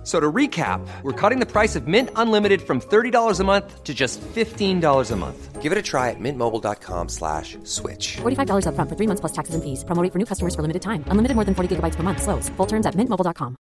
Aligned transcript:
F- 0.00 0.06
So 0.06 0.18
to 0.18 0.32
recap, 0.32 0.80
we're 1.02 1.12
cutting 1.12 1.40
the 1.40 1.46
price 1.46 1.76
of 1.76 1.86
Mint 1.86 2.08
Unlimited 2.16 2.62
from 2.62 2.80
$30 2.80 3.40
a 3.40 3.44
month 3.44 3.84
to 3.84 3.92
just 3.92 4.20
$15 4.34 5.10
a 5.12 5.16
month. 5.16 5.60
Give 5.62 5.72
it 5.72 5.78
a 5.78 5.82
try 5.82 6.08
at 6.08 6.16
mintmobile.com 6.18 7.08
slash 7.10 7.58
switch. 7.64 8.16
$45 8.22 8.64
upfront 8.64 8.88
for 8.88 8.96
three 8.96 9.06
months 9.06 9.20
plus 9.20 9.32
taxes 9.32 9.54
and 9.54 9.62
fees. 9.62 9.84
Promo 9.84 10.02
rate 10.02 10.10
for 10.12 10.18
new 10.18 10.24
customers 10.24 10.54
for 10.56 10.62
limited 10.62 10.80
time. 10.80 11.04
Unlimited 11.12 11.34
more 11.36 11.44
than 11.44 11.54
40 11.54 11.68
gigabytes 11.76 11.96
per 11.96 12.02
month. 12.02 12.22
Slows. 12.22 12.48
Full 12.56 12.66
terms 12.66 12.86
at 12.86 12.94
mintmobile.com. 12.96 13.56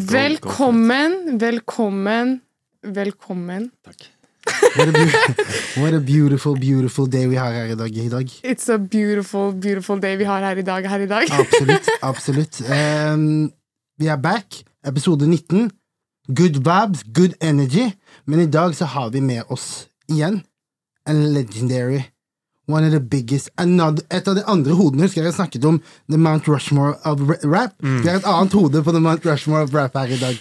Velkommen, 0.00 1.38
velkommen, 1.38 2.42
velkommen. 2.80 3.72
What 4.76 4.88
a, 4.88 4.92
beau- 4.92 5.34
what 5.82 5.94
a 5.94 6.00
beautiful, 6.00 6.54
beautiful 6.56 7.06
day 7.06 7.26
vi 7.26 7.34
har 7.36 7.52
her 7.52 7.66
i 7.72 7.74
dag. 7.74 7.96
I 7.98 8.08
dag. 8.08 8.30
It's 8.42 8.68
a 8.68 8.78
beautiful, 8.78 9.52
beautiful 9.52 9.98
day 10.00 10.16
vi 10.16 10.24
har 10.24 10.40
her 10.40 10.56
i 10.56 10.62
dag. 10.62 10.86
Her 10.86 11.00
i 11.00 11.06
dag. 11.06 11.28
Absolutt. 11.30 11.88
absolutt. 12.02 12.60
Um, 12.70 13.52
vi 13.98 14.06
er 14.06 14.16
back. 14.16 14.62
Episode 14.86 15.26
19. 15.26 15.70
Good 16.34 16.60
vibes, 16.64 17.02
good 17.14 17.34
energy. 17.40 17.90
Men 18.26 18.40
i 18.40 18.46
dag 18.46 18.76
så 18.76 18.84
har 18.84 19.10
vi 19.10 19.20
med 19.20 19.42
oss 19.48 19.86
igjen 20.08 20.42
en 21.08 21.34
legendary 21.34 22.02
One 22.68 22.84
of 22.86 22.92
the 22.92 23.00
biggest 23.00 23.48
another, 23.56 24.04
Et 24.10 24.28
av 24.28 24.34
de 24.36 24.42
andre 24.44 24.74
hodene 24.76 25.06
husker 25.06 25.24
jeg 25.24 25.32
snakket 25.32 25.64
om 25.64 25.78
The 26.12 26.18
Mount 26.18 26.48
Rushmore 26.48 26.98
of 27.04 27.22
rap. 27.24 27.44
rap. 27.44 27.72
Vi 27.80 28.08
har 28.08 28.18
et 28.20 28.28
annet 28.28 28.52
hode 28.52 28.82
på 28.84 28.92
The 28.92 29.00
Mount 29.00 29.24
Rushmore 29.24 29.62
of 29.62 29.72
rap 29.74 29.96
her 29.96 30.12
i 30.12 30.18
dag. 30.20 30.36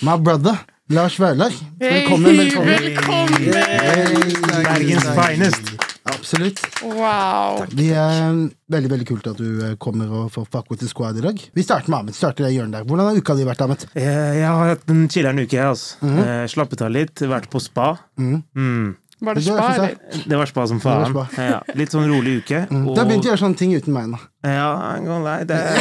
My 0.00 0.16
brother, 0.16 0.56
Lars 0.88 1.20
Vaular. 1.20 1.52
Velkommen. 1.78 2.36
Velkommen. 2.36 2.80
velkommen. 2.80 3.52
Hey, 3.52 4.64
Bergens 4.64 5.04
finest. 5.04 5.85
Absolutt. 6.26 6.58
Wow. 6.82 7.60
Det 7.70 7.92
er 7.94 8.24
um, 8.32 8.40
veldig 8.74 8.88
veldig 8.90 9.04
kult 9.06 9.26
at 9.30 9.38
du 9.38 9.60
eh, 9.62 9.74
kommer 9.78 10.10
og 10.10 10.32
får 10.34 10.48
fuck 10.50 10.72
with 10.72 10.82
the 10.82 10.88
squad 10.90 11.20
i 11.20 11.22
dag. 11.22 11.38
Vi 11.54 11.62
starter 11.62 11.92
med 11.92 12.00
Ahmed. 12.00 12.16
starter 12.18 12.48
det 12.48 12.50
hjørnet 12.56 12.80
der. 12.80 12.86
Hvordan 12.88 13.06
har 13.06 13.20
uka 13.20 13.36
di 13.38 13.44
vært, 13.46 13.62
Ahmed? 13.62 13.84
Jeg, 13.94 14.24
jeg 14.40 14.48
har 14.48 14.72
hatt 14.72 14.90
en 14.90 15.04
chiller'n 15.06 15.38
uke, 15.38 15.54
jeg, 15.54 15.68
altså. 15.70 15.94
-hmm. 16.02 16.48
slappet 16.50 16.82
av 16.82 16.90
litt, 16.90 17.22
vært 17.22 17.46
på 17.50 17.62
spa. 17.62 17.92
Mm. 18.18 18.96
Var 19.20 19.34
det 19.34 19.44
Det 19.44 19.52
spa, 19.52 19.68
eller? 19.74 19.94
Det 20.26 20.36
var 20.36 20.46
spa 20.46 20.66
som 20.66 20.80
faen. 20.80 21.14
Spa. 21.14 21.26
Ja, 21.38 21.60
litt 21.74 21.94
sånn 21.94 22.10
rolig 22.10 22.42
uke. 22.42 22.66
Du 22.70 22.98
har 22.98 23.06
begynt 23.06 23.24
å 23.24 23.30
gjøre 23.30 23.42
sånne 23.44 23.56
ting 23.56 23.76
uten 23.76 23.94
meg 23.94 24.10
nå. 24.10 24.18
Ja, 24.42 24.66
I'm 24.82 25.06
gonna 25.06 25.22
lie, 25.22 25.44
det 25.46 25.54
er 25.54 25.78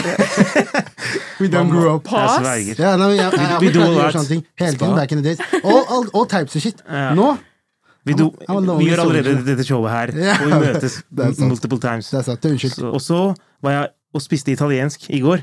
We 1.41 1.49
don't 1.49 1.73
grow 1.73 1.95
up. 1.95 2.05
Jeg 2.05 2.13
Pass? 2.13 2.37
sverger. 2.37 2.85
Ja, 2.85 2.93
nei, 3.01 3.15
jeg, 3.17 3.33
jeg, 3.33 3.41
jeg, 3.41 3.61
jeg, 3.63 3.73
do 3.73 3.81
jeg, 3.81 4.13
sånne 4.13 4.29
ting 4.29 4.45
hele 4.61 4.77
tiden 4.77 4.95
back 4.95 5.11
in 5.11 5.23
the 5.23 5.25
days. 5.25 5.41
All, 5.63 5.83
all, 5.89 6.05
all 6.13 6.29
types 6.29 6.55
of 6.55 6.61
shit. 6.61 6.85
Ja. 6.85 7.13
Nå 7.17 7.33
Vi, 8.05 8.13
do, 8.13 8.29
I'm 8.45 8.67
vi 8.77 8.89
gjør 8.91 9.01
allerede 9.01 9.31
soldier. 9.33 9.45
dette 9.47 9.63
showet 9.65 9.91
her, 9.91 10.11
yeah. 10.13 10.41
og 10.41 10.51
vi 10.51 10.67
møtes 10.67 10.99
multiple 11.41 11.79
times. 11.81 12.11
Det 12.13 12.19
er 12.19 12.27
sant. 12.27 12.45
Unnskyld. 12.45 12.85
Og 12.91 13.01
så 13.01 13.21
var 13.65 13.71
jeg 13.71 13.87
og 14.15 14.21
spiste 14.21 14.53
italiensk 14.53 15.09
i 15.09 15.19
går. 15.23 15.41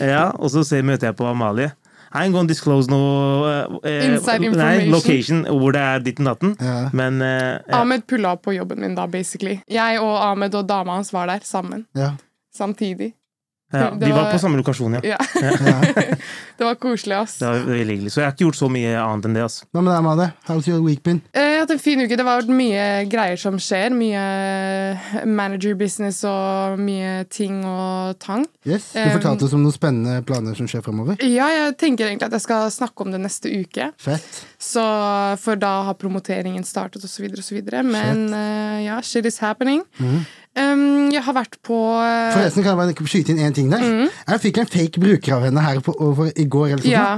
Ja, 0.00 0.30
og 0.34 0.50
så 0.50 0.64
møter 0.82 1.10
jeg 1.10 1.16
på 1.16 1.28
Amalie. 1.28 1.70
I 2.10 2.24
ain't 2.24 2.34
gonna 2.34 2.48
disclose 2.50 2.90
noe 2.90 3.50
eh, 3.86 4.08
Inside 4.08 4.48
Nei, 4.58 4.88
location, 4.90 5.44
hvor 5.46 5.76
det 5.76 5.82
er 5.84 6.02
ditten 6.02 6.26
datten. 6.26 6.56
Ja. 6.58 6.88
Men 6.96 7.22
eh, 7.22 7.60
ja. 7.60 7.82
Ahmed 7.82 8.02
pulla 8.10 8.32
opp 8.34 8.42
på 8.48 8.56
jobben 8.56 8.82
min 8.82 8.96
da, 8.98 9.06
basically. 9.06 9.60
Jeg 9.70 10.00
og 10.02 10.16
Ahmed 10.18 10.56
og 10.58 10.66
dama 10.66 10.98
hans 10.98 11.12
var 11.14 11.30
der 11.30 11.46
sammen. 11.46 11.86
Ja. 11.94 12.16
Samtidig. 12.50 13.12
Ja, 13.72 13.90
de 13.94 14.06
vi 14.06 14.12
var 14.12 14.24
var- 14.24 14.32
på 14.32 14.38
samme 14.42 14.56
lokasjon, 14.60 14.96
ja. 14.98 15.00
Ja. 15.04 15.18
det 16.58 16.64
var 16.64 16.74
koselig, 16.80 17.16
ass. 17.20 17.36
Det 17.38 17.46
var 17.46 17.60
veldig 17.68 17.86
hyggelig. 17.94 18.12
Så 18.12 18.20
jeg 18.20 18.26
har 18.26 18.32
ikke 18.34 18.44
gjort 18.48 18.58
så 18.58 18.68
mye 18.72 18.94
annet 18.98 19.28
enn 19.28 19.34
det. 19.38 19.44
ass. 19.46 19.60
Hva 19.72 19.82
med 19.84 19.92
deg, 19.94 20.02
Made? 20.06 20.26
How's 20.48 20.68
your 20.68 20.80
week 20.82 21.02
been? 21.06 21.20
Eh, 21.32 21.40
Jeg 21.40 21.54
har 21.60 21.66
hatt 21.66 21.74
en 21.76 21.82
fin 21.82 22.00
uke. 22.02 22.16
Det 22.16 22.24
har 22.26 22.40
vært 22.42 22.50
mye 22.54 22.86
greier 23.10 23.38
som 23.38 23.58
skjer. 23.62 23.94
Mye 23.94 25.24
manager 25.26 25.74
business 25.78 26.22
og 26.28 26.78
mye 26.82 27.24
ting 27.30 27.60
og 27.64 28.18
tang. 28.22 28.46
Yes, 28.66 28.90
Du 28.92 29.00
Um, 29.00 29.10
fortalte 29.16 29.44
oss 29.46 29.54
om 29.56 29.62
noen 29.64 29.72
spennende 29.76 30.20
planer 30.26 30.54
som 30.58 30.66
skjer 30.68 30.82
fremover. 30.84 31.16
Ja, 31.24 31.46
jeg 31.48 31.76
tenker 31.80 32.06
egentlig 32.10 32.26
at 32.28 32.32
jeg 32.36 32.44
skal 32.44 32.68
snakke 32.74 33.00
om 33.06 33.10
det 33.14 33.20
neste 33.22 33.48
uke. 33.52 33.92
Fett. 33.98 34.42
Så 34.60 34.82
For 35.40 35.56
da 35.56 35.82
har 35.88 35.94
promoteringen 35.94 36.64
startet, 36.64 37.04
osv., 37.04 37.30
osv. 37.38 37.62
Men 37.86 38.26
eh, 38.34 38.84
ja, 38.86 39.00
shit 39.00 39.26
is 39.26 39.38
happening. 39.38 39.82
Um, 40.58 41.10
jeg 41.14 41.22
har 41.22 41.34
vært 41.36 41.58
på 41.62 41.76
uh... 41.78 42.32
Forresten 42.34 42.64
kan 42.66 42.74
jeg 42.74 42.80
bare 42.80 43.10
skyte 43.12 43.30
inn 43.34 43.42
én 43.46 43.54
ting 43.54 43.68
der. 43.70 43.84
Jeg 44.10 44.40
fikk 44.42 44.58
en 44.64 44.70
fake 44.70 45.02
bruker 45.02 45.36
av 45.36 45.44
henne 45.46 45.62
her 45.62 45.78
på, 45.84 45.94
over, 46.02 46.32
i 46.34 46.46
går. 46.50 46.72
Eller 46.74 46.82
sånn. 46.84 46.94
Ja. 46.94 47.10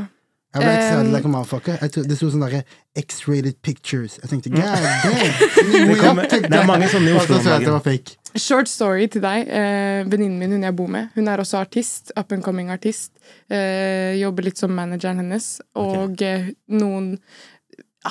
Jeg 0.53 0.61
ble 0.67 0.73
excited 0.77 1.07
Um, 1.07 1.13
like 1.15 1.25
a 1.25 1.31
motherfucker. 1.33 1.79
Det 1.81 2.17
sto 2.19 2.29
sånn 2.29 2.43
derre 2.45 2.59
X-rated 3.01 3.57
pictures. 3.65 4.19
Jeg 4.21 4.29
tenkte 4.29 4.51
god 4.53 4.67
damn! 4.69 5.87
Det 5.89 5.95
kommer- 5.97 6.29
det 6.29 6.59
er 6.59 6.67
mange 6.69 6.91
sånne 6.93 7.09
i 7.09 7.15
Og 7.17 7.23
Oslo 7.23 7.39
så 7.39 7.47
så 7.47 7.55
jeg 7.55 7.63
at 7.63 7.65
det 7.65 7.73
var 7.73 7.87
fake. 7.87 8.19
Short 8.37 8.69
story 8.69 9.07
til 9.13 9.25
deg. 9.25 9.49
Eh, 9.49 10.03
Venninnen 10.13 10.37
min, 10.41 10.53
hun 10.59 10.63
jeg 10.69 10.77
bor 10.77 10.93
med, 10.93 11.09
hun 11.17 11.29
er 11.29 11.41
også 11.41 11.57
artist. 11.65 12.13
Up 12.21 12.33
and 12.37 12.45
coming 12.45 12.69
artist. 12.73 13.15
Eh, 13.49 14.13
jobber 14.21 14.45
litt 14.51 14.61
som 14.61 14.77
manageren 14.77 15.25
hennes. 15.25 15.49
Og 15.81 16.21
eh, 16.21 16.51
noen 16.69 17.15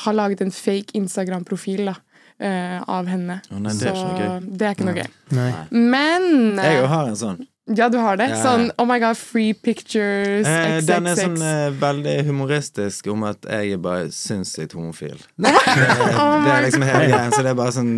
har 0.02 0.18
laget 0.18 0.42
en 0.42 0.54
fake 0.56 0.96
Instagram-profil 0.98 1.90
da, 1.92 1.96
eh, 2.42 2.82
av 2.90 3.08
henne. 3.12 3.40
Oh, 3.52 3.60
nei, 3.62 3.74
det 3.78 3.88
er 3.92 3.96
Så 3.96 4.04
noe 4.08 4.20
gøy. 4.20 4.52
det 4.58 4.68
er 4.68 4.76
ikke 4.76 4.88
noe 4.90 4.98
gøy. 5.00 5.10
Nei. 5.38 5.50
Men 5.72 6.28
Jeg 6.58 6.76
eh, 6.76 6.80
jo 6.82 6.92
har 6.92 7.10
en 7.12 7.18
sånn. 7.20 7.42
Ja, 7.72 7.88
du 7.94 7.98
har 8.02 8.18
det? 8.20 8.26
Ja. 8.34 8.40
Sånn 8.42 8.72
oh 8.82 8.88
my 8.90 8.98
god, 9.00 9.16
free 9.20 9.54
pictures, 9.54 10.48
Eh, 10.50 10.80
den 10.84 11.08
er 11.08 11.20
sånn 11.20 11.38
eh, 11.46 11.68
veldig 11.80 12.16
humoristisk 12.28 13.08
om 13.14 13.24
at 13.30 13.46
jeg 13.48 13.78
er 13.78 13.84
bare 13.84 14.10
sinnssykt 14.16 14.74
homofil. 14.76 15.20
det, 15.38 15.54
det 15.54 16.56
er 16.58 16.66
liksom 16.66 16.84
hele 16.88 17.06
greien, 17.14 17.32
så 17.32 17.46
det 17.46 17.54
er 17.54 17.60
bare 17.62 17.76
sånn 17.78 17.94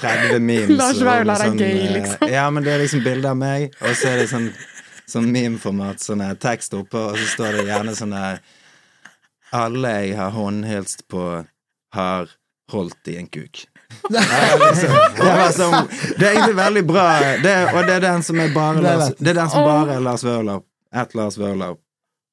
30 0.00 0.40
memes. 0.44 0.72
Lars 0.78 1.02
Vaular 1.02 1.40
er 1.40 1.50
sånn, 1.50 1.60
gay, 1.60 1.82
eh, 1.82 1.92
liksom. 1.98 2.32
Ja, 2.32 2.46
men 2.52 2.64
det 2.64 2.72
er 2.76 2.82
liksom 2.84 3.04
bilde 3.04 3.32
av 3.32 3.38
meg, 3.40 3.74
og 3.82 3.92
så 3.98 4.12
er 4.12 4.22
det 4.22 4.30
sånn, 4.32 4.48
sånn 5.08 5.28
meme-format, 5.34 6.00
sånn 6.04 6.24
tekst 6.42 6.76
oppå, 6.78 7.08
og 7.10 7.20
så 7.20 7.28
står 7.34 7.60
det 7.60 7.68
gjerne 7.72 7.96
sånn 7.98 8.16
der 8.16 8.40
Alle 9.56 9.92
jeg 10.04 10.16
har 10.18 10.32
håndhilst 10.34 11.06
på, 11.12 11.22
har 11.96 12.32
holdt 12.72 13.08
i 13.08 13.16
en 13.16 13.26
kuk. 13.26 13.66
Liksom. 14.10 14.94
det, 15.16 15.32
var 15.38 15.52
sånn, 15.54 15.88
det 16.18 16.26
er 16.26 16.32
egentlig 16.32 16.56
veldig 16.58 16.82
bra, 16.88 17.04
det, 17.42 17.52
og 17.70 17.86
det 17.86 17.94
er 17.96 18.02
den 18.02 18.24
som 18.26 18.40
er 18.42 18.50
bare 18.54 18.80
Det 18.80 18.84
Lars. 18.86 19.12
Det 19.18 19.30
er 19.30 19.38
den 19.38 19.50
som 19.52 19.66
bare 19.66 19.96
er 19.96 20.00
Lars 20.02 20.24
Vaular. 20.26 20.62
At 20.96 21.14
Lars 21.14 21.38
Vaular 21.38 21.76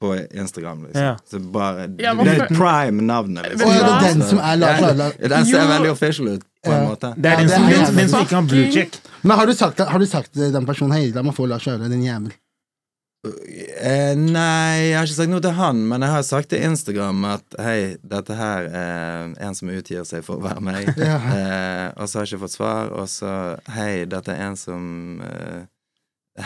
på 0.02 0.16
Instagram, 0.34 0.84
liksom. 0.88 1.04
Ja. 1.04 1.14
Så 1.30 1.40
bare, 1.54 1.86
Ja, 2.02 2.14
det 2.18 2.34
er 2.34 2.48
prime-navnet, 2.50 3.52
liksom. 3.54 3.70
Og 3.70 3.76
er 3.76 3.86
det 3.86 4.10
den 4.10 4.26
som 4.32 4.42
er 4.42 4.60
Lars 4.60 4.82
Vaular? 4.82 5.18
Den 5.36 5.46
ser 5.52 5.68
veldig 5.76 5.92
official 5.94 6.32
ut, 6.34 6.48
på 6.66 6.74
en 6.74 6.88
måte. 6.90 7.14
Det 7.18 7.32
er 7.32 7.44
den, 7.44 7.54
som, 7.54 7.70
som 8.16 8.26
ikke 8.26 8.40
har 8.40 8.48
blue 8.50 8.72
check. 8.74 8.98
Men 9.22 9.38
har 9.40 9.48
du 9.48 9.54
sagt, 9.56 9.80
har 9.94 10.00
du 10.00 10.10
sagt 10.10 10.34
til 10.34 10.52
den 10.54 10.66
personen 10.68 10.98
Hei, 10.98 11.12
la 11.16 11.24
meg 11.24 11.38
få 11.38 11.46
Lars 11.48 11.68
Vaular, 11.70 11.88
din 11.94 12.04
jævel? 12.04 12.34
Eh, 13.24 14.16
nei, 14.20 14.90
jeg 14.90 14.98
har 14.98 15.06
ikke 15.08 15.16
sagt 15.16 15.32
noe 15.32 15.44
til 15.44 15.54
han, 15.56 15.78
men 15.88 16.04
jeg 16.04 16.12
har 16.12 16.24
sagt 16.28 16.50
til 16.52 16.64
Instagram 16.68 17.22
at 17.30 17.56
hei, 17.64 17.96
dette 18.04 18.36
her 18.36 18.66
er 18.76 19.30
en 19.48 19.56
som 19.56 19.72
utgir 19.72 20.04
seg 20.08 20.26
for 20.28 20.42
å 20.42 20.44
være 20.44 20.64
meg. 20.66 20.90
Ja. 21.00 21.16
eh, 21.32 21.86
og 21.96 22.10
så 22.12 22.20
har 22.20 22.26
jeg 22.28 22.34
ikke 22.34 22.44
fått 22.48 22.58
svar, 22.58 22.92
og 22.92 23.08
så 23.12 23.32
hei, 23.78 24.04
dette 24.12 24.36
er 24.36 24.44
en 24.50 24.60
som 24.60 25.24
eh, 25.24 25.64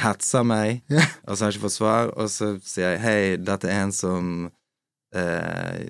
hetser 0.03 0.45
meg, 0.45 0.83
Ja. 0.93 1.01
og 1.25 1.33
så 1.33 1.47
har 1.47 1.51
jeg 1.51 1.57
ikke 1.57 1.65
fått 1.65 1.79
svar, 1.79 2.13
og 2.13 2.29
så 2.29 2.51
sier 2.61 2.93
jeg 2.93 3.01
hei, 3.07 3.19
dette 3.41 3.71
er 3.73 3.81
en 3.87 3.95
som 3.95 4.31
eh, 5.17 5.87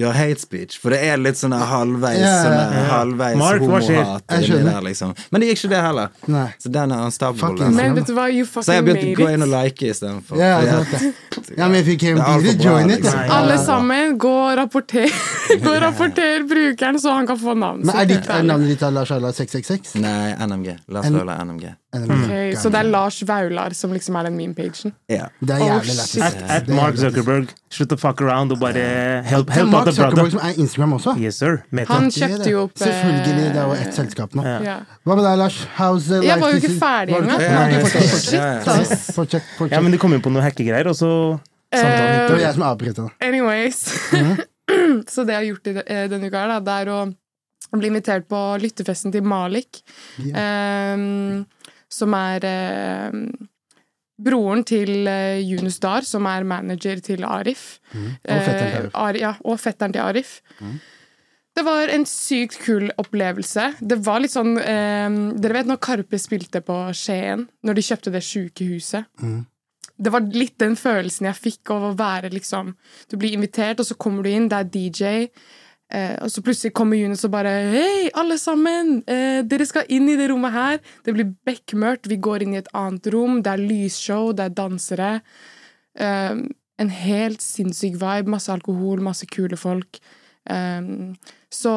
gjør 0.00 0.16
hate 0.16 0.42
speech, 0.42 0.78
for 0.80 0.94
det 0.94 1.00
er 1.08 1.20
litt 1.20 1.38
sånn 1.40 1.54
halvveis, 1.56 2.18
yeah, 2.18 2.36
yeah, 2.44 2.72
sånn 2.72 2.90
halvveis 2.92 3.38
hva 3.38 3.80
skjer? 3.82 4.02
homohat 4.02 4.34
inni 4.38 4.60
der, 4.68 4.80
liksom. 4.86 5.14
Men 5.32 5.42
det 5.42 5.50
gikk 5.50 5.62
ikke 5.62 5.72
det 5.74 5.82
heller. 5.84 6.12
Nei. 6.30 6.46
Så 6.62 6.72
den 6.74 6.94
er 6.94 7.04
unstoppable. 7.08 7.66
Altså. 7.66 7.76
Men 7.80 7.98
vet 7.98 8.10
du 8.10 8.14
hva, 8.16 8.28
you 8.32 8.46
Så 8.48 8.78
jeg 8.78 8.86
begynte 8.86 9.12
å 9.12 9.18
gå 9.18 9.30
inn 9.34 9.46
og 9.46 9.52
like 9.54 9.92
istedenfor. 9.92 10.42
Ja, 11.56 11.66
men 11.68 11.80
if 11.80 11.88
you 11.88 11.96
came, 11.96 12.18
bra, 12.18 12.36
join 12.60 12.90
it. 12.90 13.00
liksom. 13.00 13.30
Alle 13.32 13.58
sammen, 13.64 14.18
gå 14.20 14.32
og 14.32 14.56
rapporter, 14.58 15.08
gå 15.64 15.72
og 15.74 15.82
rapporter 15.82 16.44
brukeren, 16.48 16.98
så 17.00 17.12
han 17.16 17.26
kan 17.26 17.38
få 17.40 17.54
navn. 17.58 17.84
Men 17.86 17.96
er, 17.96 18.08
ditt, 18.10 18.26
er 18.30 18.42
navnet 18.46 18.68
ditt 18.74 18.82
Lars 18.92 19.10
Vaular 19.10 19.32
666? 19.36 19.94
Nei, 20.02 20.34
NMG. 20.46 20.74
Lars 20.88 21.08
Vaular 21.14 21.44
NMG. 21.44 21.68
Ok, 21.98 22.32
så 22.60 22.68
det 22.68 22.82
er 22.82 22.88
Lars 22.92 23.22
Vaular 23.24 23.72
som 23.72 23.92
liksom 23.96 24.16
er 24.20 24.26
den 24.28 24.34
meme-pagen? 24.36 24.92
Ja. 25.08 25.30
Det 25.40 25.54
er 25.56 25.62
Oh, 25.64 25.70
jævlig 25.70 25.94
lættis. 25.96 26.22
At, 26.22 26.42
at 26.58 26.68
Mark. 26.68 26.98
Zuckerberg. 27.00 27.48
Slutt 27.72 27.92
å 27.92 27.98
fuck 28.00 28.20
around 28.24 28.52
og 28.52 28.60
bare 28.60 28.82
help, 29.28 29.48
help 29.56 29.70
Mark 29.72 29.88
out 29.88 29.94
the 29.94 30.02
brother. 30.02 30.16
Zuckerberg 30.28 30.34
som 30.36 30.44
er 30.50 30.60
Instagram 30.64 30.92
også. 30.98 31.14
Yes, 31.20 31.38
sir. 31.40 31.58
Meta. 31.72 31.96
Han 31.96 32.10
kjøpte 32.12 32.50
jo 32.52 32.62
opp 32.66 32.76
eh, 32.76 32.84
Selvfølgelig, 32.84 33.48
det 33.56 33.62
er 33.62 33.72
jo 33.72 33.78
ett 33.86 33.96
selskap 33.96 34.36
nå. 34.36 34.44
Ja. 34.68 34.76
Hva 35.08 35.16
med 35.18 35.24
deg, 35.30 35.38
Lars? 35.40 35.58
How's 35.78 36.08
life? 36.12 36.24
Jeg 36.28 36.40
var 36.44 36.52
jo 36.54 36.60
ikke 36.62 36.74
ferdig 36.80 37.14
Var 37.16 37.24
du 37.24 37.32
engang. 37.38 37.88
fortsett, 37.88 38.32
ja, 38.36 38.98
fortsett. 39.16 39.52
ja, 39.72 39.80
men 39.84 39.94
de 39.96 40.00
kom 40.04 40.12
inn 40.16 40.24
på 40.24 40.32
noen 40.32 40.44
hackegreier, 40.44 40.92
og 40.92 40.96
så 41.00 41.10
samtalen 41.72 42.28
Det 42.28 42.30
var 42.32 42.38
Eh, 42.38 42.44
jeg 42.44 42.54
som 42.56 42.62
avbrøt 42.68 42.96
det. 43.00 43.08
anyways. 43.20 43.80
Mhm. 44.12 44.38
så 45.12 45.24
det 45.24 45.34
jeg 45.34 45.40
har 45.40 45.48
gjort 45.48 45.70
i, 45.70 45.76
eh, 45.84 46.06
denne 46.12 46.30
uka, 46.30 46.42
her, 46.44 46.54
da, 46.56 46.60
det 46.64 46.76
er 46.82 46.92
å 46.94 47.00
bli 47.76 47.90
invitert 47.90 48.28
på 48.30 48.40
lyttefesten 48.62 49.12
til 49.12 49.26
Malik. 49.26 49.82
yeah. 50.24 50.92
ehm, 50.94 51.46
som 51.92 52.12
er 52.16 52.44
ehm, 52.44 53.24
broren 54.18 54.64
til 54.66 55.08
uh, 55.08 55.38
Yunus 55.40 55.78
Dar, 55.80 56.04
som 56.04 56.26
er 56.28 56.46
manager 56.48 57.00
til 57.04 57.24
Arif. 57.24 57.78
Mm. 57.92 58.06
Og 58.18 58.46
fetteren 58.46 58.72
til 58.72 58.90
Arif. 58.92 59.18
Eh, 59.18 59.20
ja, 59.22 59.34
og 59.44 59.60
fetteren 59.62 59.94
til 59.94 60.04
Arif. 60.04 60.32
Det 61.58 61.64
var 61.66 61.90
en 61.90 62.04
sykt 62.06 62.58
kul 62.62 62.90
opplevelse. 63.02 63.72
Det 63.80 63.98
var 64.06 64.20
litt 64.22 64.34
sånn 64.34 64.58
eh, 64.60 65.08
Dere 65.42 65.56
vet 65.56 65.70
når 65.70 65.80
Karpe 65.82 66.20
spilte 66.20 66.62
på 66.62 66.76
Skien? 66.94 67.48
Når 67.66 67.78
de 67.78 67.86
kjøpte 67.88 68.12
det 68.14 68.22
sjukehuset? 68.26 69.08
Det 69.98 70.12
var 70.14 70.26
litt 70.30 70.58
den 70.62 70.76
følelsen 70.78 71.26
jeg 71.26 71.38
fikk 71.38 71.72
av 71.74 71.88
å 71.88 71.94
være 71.98 72.30
liksom 72.30 72.74
Du 73.10 73.16
blir 73.18 73.34
invitert, 73.34 73.80
og 73.80 73.88
så 73.88 73.96
kommer 73.98 74.22
du 74.22 74.30
inn, 74.30 74.46
det 74.50 74.58
er 74.58 74.68
DJ. 74.70 75.14
Eh, 75.88 76.14
og 76.20 76.30
så 76.30 76.42
plutselig 76.44 76.74
kommer 76.76 77.00
Junis 77.00 77.24
og 77.24 77.32
bare 77.32 77.54
Hei, 77.72 78.10
alle 78.20 78.36
sammen! 78.40 78.98
Eh, 79.08 79.40
dere 79.48 79.66
skal 79.66 79.88
inn 79.94 80.08
i 80.12 80.18
det 80.20 80.28
rommet 80.30 80.54
her. 80.54 80.78
Det 81.04 81.16
blir 81.16 81.32
bekmørkt. 81.48 82.10
Vi 82.12 82.20
går 82.22 82.44
inn 82.44 82.54
i 82.54 82.60
et 82.62 82.70
annet 82.76 83.10
rom. 83.14 83.40
Det 83.42 83.54
er 83.54 83.64
lysshow, 83.64 84.30
det 84.36 84.46
er 84.46 84.56
dansere. 84.60 85.10
Eh, 85.98 86.46
en 86.78 86.94
helt 86.94 87.42
sinnssyk 87.42 87.98
vibe. 87.98 88.34
Masse 88.36 88.52
alkohol, 88.54 89.02
masse 89.02 89.26
kule 89.32 89.58
folk. 89.58 89.98
Eh, 90.46 90.92
så 91.50 91.76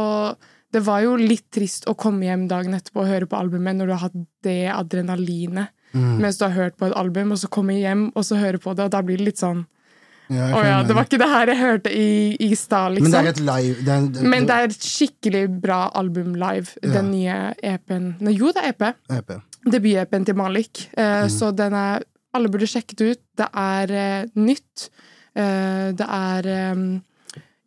det 0.72 0.86
var 0.86 1.02
jo 1.04 1.18
litt 1.20 1.50
trist 1.52 1.88
å 1.90 1.98
komme 2.00 2.28
hjem 2.28 2.46
dagen 2.52 2.76
etterpå 2.78 3.04
og 3.04 3.10
høre 3.10 3.28
på 3.28 3.40
albumet 3.40 3.80
når 3.80 3.90
du 3.90 3.96
har 3.96 4.06
hatt 4.06 4.20
det 4.46 4.62
adrenalinet 4.72 5.74
mens 5.94 6.38
du 6.40 6.46
har 6.46 6.56
hørt 6.56 6.78
på 6.80 6.88
et 6.88 6.96
album, 6.96 7.32
og 7.32 7.38
så 7.42 7.50
komme 7.52 7.76
hjem 7.80 8.12
og 8.16 8.26
så 8.26 8.40
hører 8.40 8.58
på 8.64 8.74
det, 8.78 8.86
og 8.86 8.92
da 8.94 9.02
blir 9.04 9.18
det 9.20 9.26
litt 9.32 9.42
sånn 9.42 9.66
Ja, 10.32 10.46
Å 10.56 10.60
ja, 10.64 10.76
det 10.88 10.96
var 10.96 11.04
ikke 11.04 11.18
det 11.20 11.28
her 11.28 11.50
jeg 11.52 11.60
hørte 11.60 11.92
i, 11.92 12.38
i 12.40 12.56
stad, 12.56 12.94
liksom. 12.96 13.12
Men 13.12 13.12
det 13.12 13.20
er 13.20 13.34
et 13.34 13.42
live 13.44 13.84
det 13.84 13.92
er, 13.92 14.06
det, 14.16 14.22
Men 14.32 14.46
det 14.48 14.56
er 14.56 14.70
et 14.70 14.86
skikkelig 14.88 15.42
bra 15.62 15.80
album 16.00 16.36
live, 16.40 16.72
Ja. 16.80 16.94
den 16.94 17.10
nye 17.12 17.40
EP-en. 17.60 18.06
Jo, 18.32 18.54
det 18.56 18.64
er 18.64 18.70
EP. 18.72 18.86
EP. 19.18 19.34
Debut-EP-en 19.68 20.26
til 20.26 20.38
Malik. 20.40 20.86
Eh, 20.98 21.28
Så 21.28 21.52
den 21.52 21.74
er 21.74 22.08
Alle 22.34 22.48
burde 22.48 22.64
sjekke 22.64 22.96
det 22.96 23.10
ut. 23.12 23.22
Det 23.36 23.50
er 23.52 23.92
uh, 24.24 24.30
nytt. 24.40 24.88
Uh, 25.36 25.92
det 26.00 26.08
er 26.08 26.48
eh, 26.48 26.86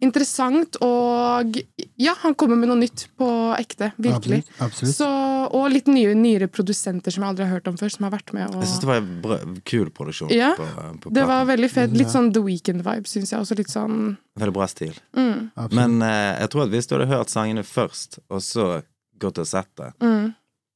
interessant, 0.04 0.76
og 0.84 1.56
ja, 2.00 2.14
han 2.22 2.36
kommer 2.38 2.58
med 2.60 2.70
noe 2.70 2.78
nytt 2.80 3.06
på 3.18 3.28
ekte. 3.58 3.90
Virkelig. 3.96 4.42
Absolutt. 4.64 4.94
Så, 4.98 5.08
og 5.50 5.66
litt 5.72 5.88
nye, 5.90 6.14
nyere 6.18 6.48
produsenter 6.52 7.14
som 7.14 7.24
jeg 7.24 7.34
aldri 7.34 7.46
har 7.48 7.58
hørt 7.58 7.70
om 7.70 7.78
før, 7.80 7.92
som 7.94 8.06
har 8.08 8.14
vært 8.14 8.34
med. 8.36 8.54
Jeg 8.60 8.70
syns 8.70 8.84
det 8.84 8.90
var 8.90 9.02
en 9.02 9.10
bra, 9.24 9.40
kul 9.68 9.90
produksjon. 9.94 10.32
Ja, 10.34 10.52
på, 10.58 10.68
på 11.04 11.14
det 11.14 11.26
var 11.28 11.48
veldig 11.50 11.70
fett. 11.72 11.96
Litt 11.96 12.12
sånn 12.12 12.30
The 12.34 12.44
Weekend-vibe, 12.44 13.10
syns 13.10 13.34
jeg. 13.34 13.40
Også 13.40 13.58
litt 13.58 13.72
sånn 13.72 14.14
Veldig 14.40 14.54
bra 14.56 14.66
stil. 14.70 14.96
mm. 15.14 15.50
Men 15.74 16.00
eh, 16.02 16.40
jeg 16.42 16.50
tror 16.52 16.64
at 16.64 16.72
hvis 16.72 16.88
du 16.90 16.96
hadde 16.96 17.10
hørt 17.12 17.30
sangene 17.30 17.62
først, 17.66 18.18
og 18.28 18.42
så 18.42 18.68
gått 19.22 19.38
og 19.38 19.46
sett 19.46 19.70
det, 19.78 19.92
mm, 20.02 20.32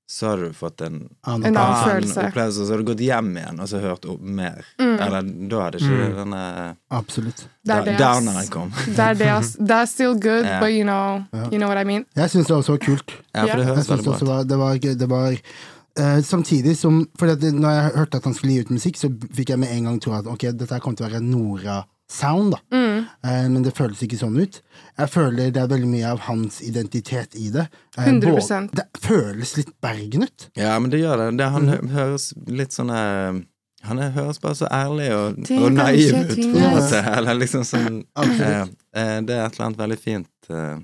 så 0.09 0.27
har 0.31 0.37
du 0.41 0.53
fått 0.57 0.81
en 0.81 0.95
Annen 1.29 1.47
En 1.51 1.57
annen 1.61 1.85
følelse. 1.85 2.23
opplevelse, 2.31 2.61
og 2.63 2.67
så 2.67 2.73
har 2.73 2.79
du 2.79 2.85
gått 2.95 3.01
hjem 3.05 3.27
igjen 3.37 3.61
og 3.61 3.69
så 3.69 3.81
hørt 3.83 4.07
opp 4.09 4.21
mer. 4.21 4.65
Mm. 4.81 4.95
Eller 5.05 5.23
da 5.51 5.61
hadde 5.67 5.79
ikke 5.83 5.99
Mm. 5.99 6.15
denne 6.17 6.77
Absolutt. 6.91 7.43
Ass. 7.69 7.99
downeren 7.99 8.49
kom. 8.51 8.73
Det 8.87 8.99
er 8.99 9.15
det, 9.15 9.89
still 9.89 10.15
good, 10.15 10.45
yeah. 10.45 10.61
but 10.61 10.71
you 10.73 10.83
know, 10.85 11.25
yeah. 11.35 11.49
you 11.53 11.59
know 11.59 11.69
what 11.69 11.77
I 11.77 11.85
mean. 11.85 12.07
Jeg 12.17 12.31
syns 12.31 12.47
det 12.47 12.57
også 12.57 12.73
var 12.79 12.79
kult. 12.79 13.13
Ja, 13.35 13.45
for 13.47 13.57
det 13.59 13.67
høres 13.67 13.89
veldig 13.91 14.05
bra 14.05 14.15
ut. 14.17 14.23
var, 14.27 14.45
det 14.45 14.59
var, 14.59 14.79
det 14.79 15.09
var 15.09 15.37
Uh, 15.99 16.21
Samtidig 16.23 16.77
som 16.79 17.09
For 17.19 17.27
det- 17.27 17.53
når 17.55 17.71
jeg 17.75 17.93
hørte 17.97 18.17
at 18.19 18.25
han 18.25 18.35
skulle 18.35 18.53
gi 18.53 18.61
ut 18.61 18.69
musikk, 18.71 18.95
så 18.97 19.09
fikk 19.35 19.49
jeg 19.51 19.59
med 19.59 19.69
en 19.73 19.85
gang 19.85 20.01
tro 20.01 20.13
at 20.15 20.27
ok, 20.31 20.45
dette 20.55 20.79
kom 20.81 20.95
til 20.95 21.07
å 21.07 21.11
være 21.11 21.21
Nora-sound, 22.13 22.51
da. 22.53 22.59
Mm. 22.77 23.05
Eh, 23.25 23.49
men 23.51 23.63
det 23.63 23.75
føles 23.77 24.01
ikke 24.03 24.19
sånn 24.19 24.39
ut. 24.41 24.61
Jeg 24.99 25.09
føler 25.13 25.51
det 25.53 25.61
er 25.63 25.69
veldig 25.69 25.89
mye 25.89 26.11
av 26.13 26.21
hans 26.21 26.61
identitet 26.63 27.35
i 27.37 27.51
det. 27.51 27.69
Eh, 27.99 28.05
100%. 28.07 28.71
både- 28.73 28.75
Det 28.75 29.01
føles 29.01 29.57
litt 29.57 29.81
Bergen 29.81 30.23
ut. 30.23 30.49
Ja, 30.57 30.79
men 30.79 30.91
det 30.91 31.01
gjør 31.01 31.17
det. 31.31 31.37
det 31.39 31.51
han 31.51 31.67
Mm. 31.69 31.89
høres 31.91 32.33
litt 32.47 32.71
sånn 32.71 32.91
eh, 32.91 33.43
Han 33.85 33.99
er, 34.01 34.11
høres 34.11 34.41
bare 34.41 34.55
så 34.57 34.67
ærlig 34.73 35.13
og, 35.15 35.39
og 35.63 35.73
naiv 35.73 36.13
ut, 36.13 36.37
på 36.37 36.59
en 36.59 36.75
måte. 36.75 37.17
Eller 37.17 37.35
liksom 37.35 37.63
sånn 37.63 38.05
eh, 38.17 38.67
eh, 38.93 39.21
Det 39.21 39.31
er 39.31 39.47
et 39.47 39.53
eller 39.55 39.67
annet 39.67 39.79
veldig 39.79 39.99
fint 39.99 40.27
eh, 40.51 40.79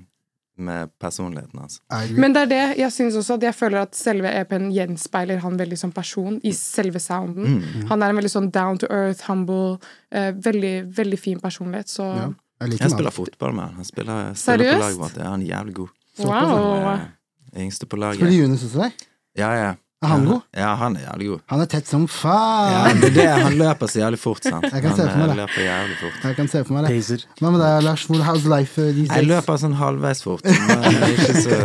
med 0.57 0.89
personligheten 0.99 1.59
hans. 1.59 1.81
I. 1.91 2.13
Men 2.19 2.33
det 2.35 2.41
er 2.45 2.51
det 2.51 2.77
jeg 2.79 2.91
syns 2.95 3.15
også, 3.19 3.35
at 3.39 3.43
jeg 3.43 3.55
føler 3.55 3.81
at 3.81 3.95
selve 3.95 4.31
EP-en 4.31 4.69
gjenspeiler 4.71 5.41
han 5.43 5.57
veldig 5.59 5.77
som 5.77 5.91
person 5.91 6.39
i 6.43 6.51
selve 6.55 6.99
sounden. 7.03 7.57
Mm. 7.59 7.85
Han 7.89 8.03
er 8.05 8.09
en 8.13 8.19
veldig 8.21 8.31
sånn 8.31 8.51
down 8.55 8.77
to 8.79 8.87
earth, 8.87 9.25
humble, 9.27 9.77
eh, 10.11 10.31
veldig, 10.31 10.73
veldig 10.97 11.19
fin 11.19 11.39
personlighet, 11.43 11.89
så 11.91 12.07
ja, 12.15 12.29
jeg 12.61 12.69
liker 12.71 12.85
Jeg 12.87 12.95
spiller 12.95 13.11
fotball 13.11 13.53
med 13.57 13.63
han. 13.67 13.73
Han 13.81 13.85
spiller, 13.85 14.33
spiller 14.33 14.35
på 14.35 14.63
Seriøst? 14.63 14.79
laget 14.85 14.99
vårt. 15.03 15.17
Ja, 15.19 15.29
han 15.33 15.41
er 15.41 15.51
jævlig 15.57 15.73
god. 15.81 15.89
wow! 16.23 16.87
Eh, 16.95 17.61
Yngste 17.65 17.85
på 17.87 17.95
laget. 17.99 18.15
Spiller 18.21 18.37
Junis 18.41 18.63
også 18.63 18.81
der? 18.85 18.91
Ja, 19.37 19.49
ja. 19.59 19.73
Er 20.05 20.11
han 20.13 20.25
god? 20.29 20.41
Ja, 20.61 20.71
han 20.79 20.95
er 20.99 21.05
jævlig 21.07 21.27
god. 21.31 21.41
Han 21.51 21.63
er 21.65 21.69
tett 21.71 21.87
som 21.89 22.05
Ja, 22.05 22.13
faen! 22.15 23.01
det 23.01 23.09
er 23.09 23.15
det, 23.17 23.25
han 23.43 23.57
løper 23.59 23.91
så 23.91 23.99
jævlig 24.03 24.19
fort, 24.21 24.43
sant. 24.45 24.67
Jeg 24.71 24.83
kan 24.85 24.95
se 24.95 25.07
for 25.09 25.17
meg 25.17 25.25
eh, 25.25 25.33
det. 25.33 25.37
løper 25.41 25.65
jævlig 25.65 25.97
fort. 26.03 26.19
Jeg 26.29 26.35
kan 26.39 26.51
se 26.53 26.63
for 26.67 26.77
meg 26.77 26.85
det. 26.87 26.93
Pacer. 26.95 27.25
Hva 27.41 27.51
med 27.55 27.63
deg, 27.65 27.83
Lars? 27.89 28.05
Hvor- 28.09 28.23
How's 28.29 28.45
life 28.49 28.81
uh, 28.81 28.91
these 28.95 29.17
Jeg 29.19 29.27
løper 29.29 29.59
sånn 29.65 29.75
halvveis 29.81 30.23
fort. 30.25 30.45
Men 30.45 31.01
ikke 31.11 31.33
så 31.41 31.59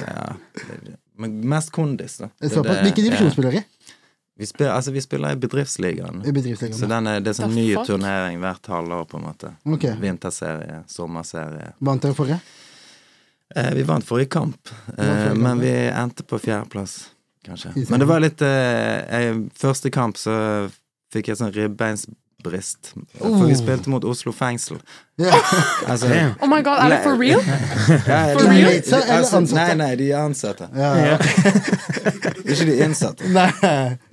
ja. 0.00 0.26
Men 1.22 1.36
mest 1.52 1.70
kondis, 1.72 2.18
da. 2.18 2.28
Det 2.40 2.50
Såpass. 2.50 2.80
det- 2.80 2.82
Hvilken 2.88 3.04
divisjon 3.10 3.30
spiller 3.36 3.50
dere 3.52 3.62
i? 3.62 3.68
Vi 4.42 4.46
spiller, 4.48 4.72
altså, 4.72 4.90
vi 4.90 5.00
spiller 5.04 5.36
i 5.36 5.36
bedriftsligaen. 5.36 6.22
I 6.26 6.32
bedriftsligaen. 6.32 6.78
Så 6.78 6.88
den 6.88 7.06
er, 7.06 7.20
det 7.20 7.34
er 7.34 7.36
sånn 7.42 7.52
ny 7.54 7.68
turnering 7.86 8.40
hvert 8.40 8.66
halvår, 8.66 9.04
på 9.10 9.18
en 9.20 9.26
måte. 9.28 9.52
Okay. 9.76 9.92
Vinterserie, 10.00 10.80
sommerserie. 10.90 11.74
Vant 11.84 12.02
dere 12.02 12.16
forrige? 12.16 12.40
Eh, 13.54 13.68
vi 13.76 13.82
vant 13.84 14.04
forrige 14.08 14.30
kamp, 14.32 14.56
eh, 14.96 14.96
forrige 14.96 15.36
men 15.36 15.60
vi 15.60 15.72
endte 15.92 16.24
på 16.24 16.38
fjerdeplass, 16.40 17.10
kanskje. 17.46 17.72
Men 17.90 18.00
det 18.02 18.08
var 18.08 18.20
litt 18.22 18.42
eh, 18.42 19.02
jeg, 19.10 19.40
Første 19.58 19.90
kamp 19.94 20.16
så 20.20 20.34
fikk 21.12 21.28
jeg 21.32 21.36
sånn 21.40 21.52
ribbeinsbrist. 21.52 22.92
For 23.18 23.46
vi 23.46 23.52
Oh. 23.54 23.58
spilte 23.58 23.90
mot 23.92 24.04
Oslo 24.04 24.32
fengsel. 24.32 24.78
Yeah. 25.20 25.34
Altså, 25.92 26.06
Oh 26.40 26.48
my 26.48 26.62
god, 26.62 26.78
er 26.84 26.88
det 26.94 27.00
for 27.04 27.18
real? 27.18 27.42
Ja, 27.42 28.20
For 28.38 28.48
real? 28.48 28.70
De, 28.78 28.80
de, 28.90 29.02
altså, 29.18 29.40
Nei, 29.54 29.74
nei, 29.74 29.90
de 30.00 30.10
er 30.12 30.22
ansatte. 30.24 30.68
ja. 30.74 30.94
Ja. 31.12 31.18
Ikke 32.46 32.64
de 32.66 32.78
innsatte. 32.84 33.28
Nei. 33.34 33.50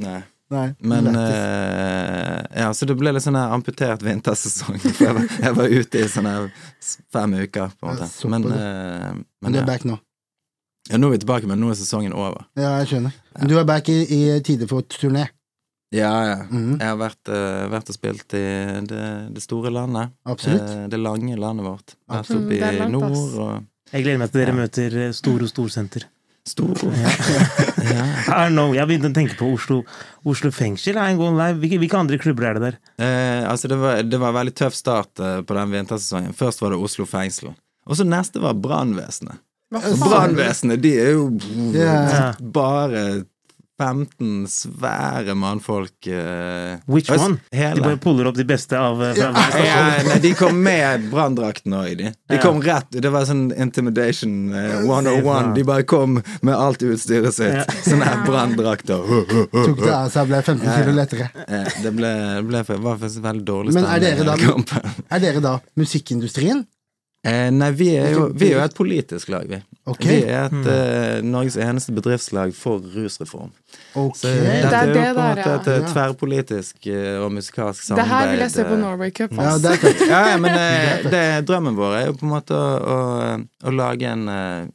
Nei. 0.02 0.20
Nei. 0.50 0.68
Men 0.82 1.08
eh, 1.14 2.40
Ja, 2.64 2.72
så 2.74 2.86
det 2.90 2.96
ble 2.98 3.12
litt 3.14 3.24
sånn 3.26 3.38
amputert 3.38 4.02
vintersesong. 4.06 4.80
For 4.98 5.06
jeg 5.06 5.14
var, 5.18 5.28
jeg 5.46 5.56
var 5.60 5.74
ute 5.80 6.02
i 6.04 6.08
sånne 6.10 6.36
fem 7.14 7.36
uker, 7.46 7.70
på 7.80 7.86
en 7.92 8.00
måte. 8.00 8.30
Men, 8.34 8.48
uh, 8.50 9.12
Men 9.14 9.26
men 9.46 9.54
du 9.54 9.60
er 9.60 9.64
ja. 9.64 9.68
back 9.70 9.86
nå. 9.86 10.00
Ja, 10.90 10.98
nå 10.98 11.08
er 11.10 11.18
vi 11.18 11.20
tilbake, 11.24 11.48
men 11.50 11.60
nå 11.62 11.70
er 11.72 11.78
sesongen 11.80 12.14
over. 12.18 12.46
Ja, 12.58 12.78
jeg 12.82 12.88
skjønner. 12.94 13.14
Ja. 13.38 13.48
du 13.48 13.58
er 13.60 13.68
back 13.70 13.90
i, 13.94 14.00
i 14.10 14.40
tide 14.46 14.68
for 14.70 14.82
turné. 14.90 15.28
Ja, 15.96 16.12
ja. 16.28 16.36
Mhm. 16.52 16.76
Jeg 16.78 16.86
har 16.86 16.98
vært, 17.00 17.30
uh, 17.34 17.64
vært 17.72 17.88
og 17.90 17.96
spilt 17.98 18.34
i 18.38 18.44
det, 18.86 19.06
det 19.34 19.42
store 19.42 19.72
landet. 19.74 20.12
Absolutt. 20.30 20.68
Eh, 20.70 20.84
det 20.92 21.00
lange 21.02 21.34
landet 21.40 21.66
vårt. 21.66 21.96
Vært 22.10 22.30
oppe 22.36 22.46
Mm, 22.46 22.52
i 22.54 22.78
langt, 22.78 22.92
nord 22.94 23.40
og 23.42 23.64
Jeg 23.94 24.04
gleder 24.06 24.20
meg 24.22 24.30
til 24.32 24.42
dere 24.44 24.54
Ja. 24.54 24.58
møter 24.60 24.98
eh, 25.08 25.12
Store 25.18 25.48
Storsenter. 25.50 26.06
Stor. 26.46 26.78
ja. 26.94 27.10
I 28.30 28.38
don't 28.46 28.54
know, 28.54 28.72
Jeg 28.78 28.86
begynte 28.88 29.10
å 29.10 29.16
tenke 29.18 29.36
på 29.38 29.50
Oslo 29.54 29.80
Oslo 30.26 30.52
fengsel. 30.54 30.94
Hvilke, 30.94 31.80
hvilke 31.82 31.98
andre 31.98 32.18
klubber 32.22 32.46
er 32.52 32.54
det 32.60 32.62
der? 32.68 32.78
Uh, 33.02 33.50
altså 33.50 33.68
det 33.74 33.78
var, 33.82 34.04
det 34.06 34.20
var 34.22 34.30
en 34.30 34.40
veldig 34.44 34.56
tøff 34.62 34.78
start 34.78 35.14
på 35.18 35.58
den 35.58 35.74
vintersesongen. 35.74 36.34
Først 36.38 36.62
var 36.62 36.70
det 36.76 36.80
Oslo 36.86 37.06
fengsel. 37.10 37.56
Og 37.90 37.98
så 37.98 38.06
neste 38.06 38.38
var 38.42 38.54
brannvesenet. 38.54 39.42
Faen? 39.70 40.00
Brannvesenet, 40.02 40.82
de 40.82 40.96
er 40.98 41.12
jo 41.14 41.28
yeah. 41.76 42.34
bare 42.42 43.26
15 43.80 44.44
svære 44.52 45.32
mannfolk. 45.40 45.94
Uh, 46.04 46.82
Which 46.92 47.08
one? 47.14 47.38
Hele. 47.56 47.78
De 47.78 47.84
bare 47.86 48.00
puller 48.04 48.28
opp 48.28 48.36
de 48.36 48.44
beste 48.44 48.76
av 48.76 49.00
uh, 49.00 49.14
fra 49.16 49.30
hver 49.32 49.62
Ja, 49.64 49.78
nei, 50.04 50.18
de 50.26 50.32
kom 50.36 50.58
med 50.66 51.06
branndrakten 51.14 51.72
òg, 51.78 51.94
de. 52.02 52.10
De 52.28 52.36
Ja. 52.36 52.42
kom 52.44 52.60
rett 52.66 52.92
Det 52.92 53.08
var 53.14 53.24
sånn 53.30 53.54
intimidation 53.56 54.34
uh, 54.52 54.82
101. 54.84 55.54
De 55.56 55.64
bare 55.70 55.86
kom 55.88 56.18
med 56.42 56.52
alt 56.58 56.84
utstyret 56.84 57.38
sitt. 57.38 57.56
Ja. 57.56 57.64
Sånne 57.88 58.10
her 58.10 58.26
branndrakter. 58.28 59.00
Tok 59.54 59.80
det 59.80 59.94
av 59.96 60.10
seg, 60.12 60.28
ble 60.34 60.42
15 60.44 60.66
Ja, 60.68 60.76
kilo 60.82 60.98
lettere. 61.00 61.30
Eh, 61.48 61.72
Det 61.86 61.94
ble, 61.96 62.12
ble 62.50 62.66
for, 62.68 62.84
var 62.84 63.00
faktisk 63.00 63.24
veldig 63.30 63.46
dårlig 63.48 63.78
Men 63.80 63.88
er 63.96 64.04
dere 64.04 64.28
da- 64.28 64.84
Er 65.08 65.24
dere 65.24 65.46
da 65.46 65.56
musikkindustrien? 65.80 66.66
Eh, 67.28 67.50
nei, 67.52 67.72
vi 67.76 67.90
er 68.00 68.14
jo 68.14 68.30
vi 68.32 68.48
er 68.48 68.54
jo 68.56 68.64
et 68.64 68.76
politisk 68.78 69.32
lag, 69.34 69.48
vi. 69.50 69.60
Okay. 69.90 70.22
Vi 70.22 70.30
er 70.30 70.46
et, 70.48 70.68
eh, 70.72 71.22
Norges 71.26 71.58
eneste 71.60 71.92
bedriftslag 71.96 72.54
for 72.56 72.80
rusreform. 72.96 73.52
Ok. 73.98 74.18
Så 74.18 74.28
dette 74.28 74.70
Det 74.70 74.74
er 74.74 74.84
er 74.84 74.88
jo 74.88 74.94
det 74.94 75.04
på 75.16 75.20
en 75.20 75.30
måte 75.30 75.54
et 75.54 75.68
eh, 75.68 75.80
Ja. 75.80 75.88
tverrpolitisk 75.94 76.88
eh, 76.88 77.18
og 77.24 77.32
musikalsk 77.34 77.84
samarbeid. 77.84 78.06
Det 78.06 78.14
her 78.14 78.32
vil 78.32 78.40
jeg 78.44 78.52
se 78.52 78.64
på 78.68 78.74
eh, 78.74 78.82
Norway 78.84 79.12
Cup. 79.12 79.32
Ja, 79.34 79.58
det 79.58 79.72
er. 79.72 80.04
Ja, 80.10 80.38
men 80.38 80.54
det, 80.60 81.12
det, 81.12 81.24
drømmen 81.50 81.76
vår 81.78 81.96
er 81.98 82.06
jo 82.10 82.14
på 82.20 82.28
en 82.28 82.34
måte 82.34 82.54
å, 82.58 82.70
å, 82.94 82.98
å 83.66 83.74
lage 83.74 84.10
en 84.10 84.26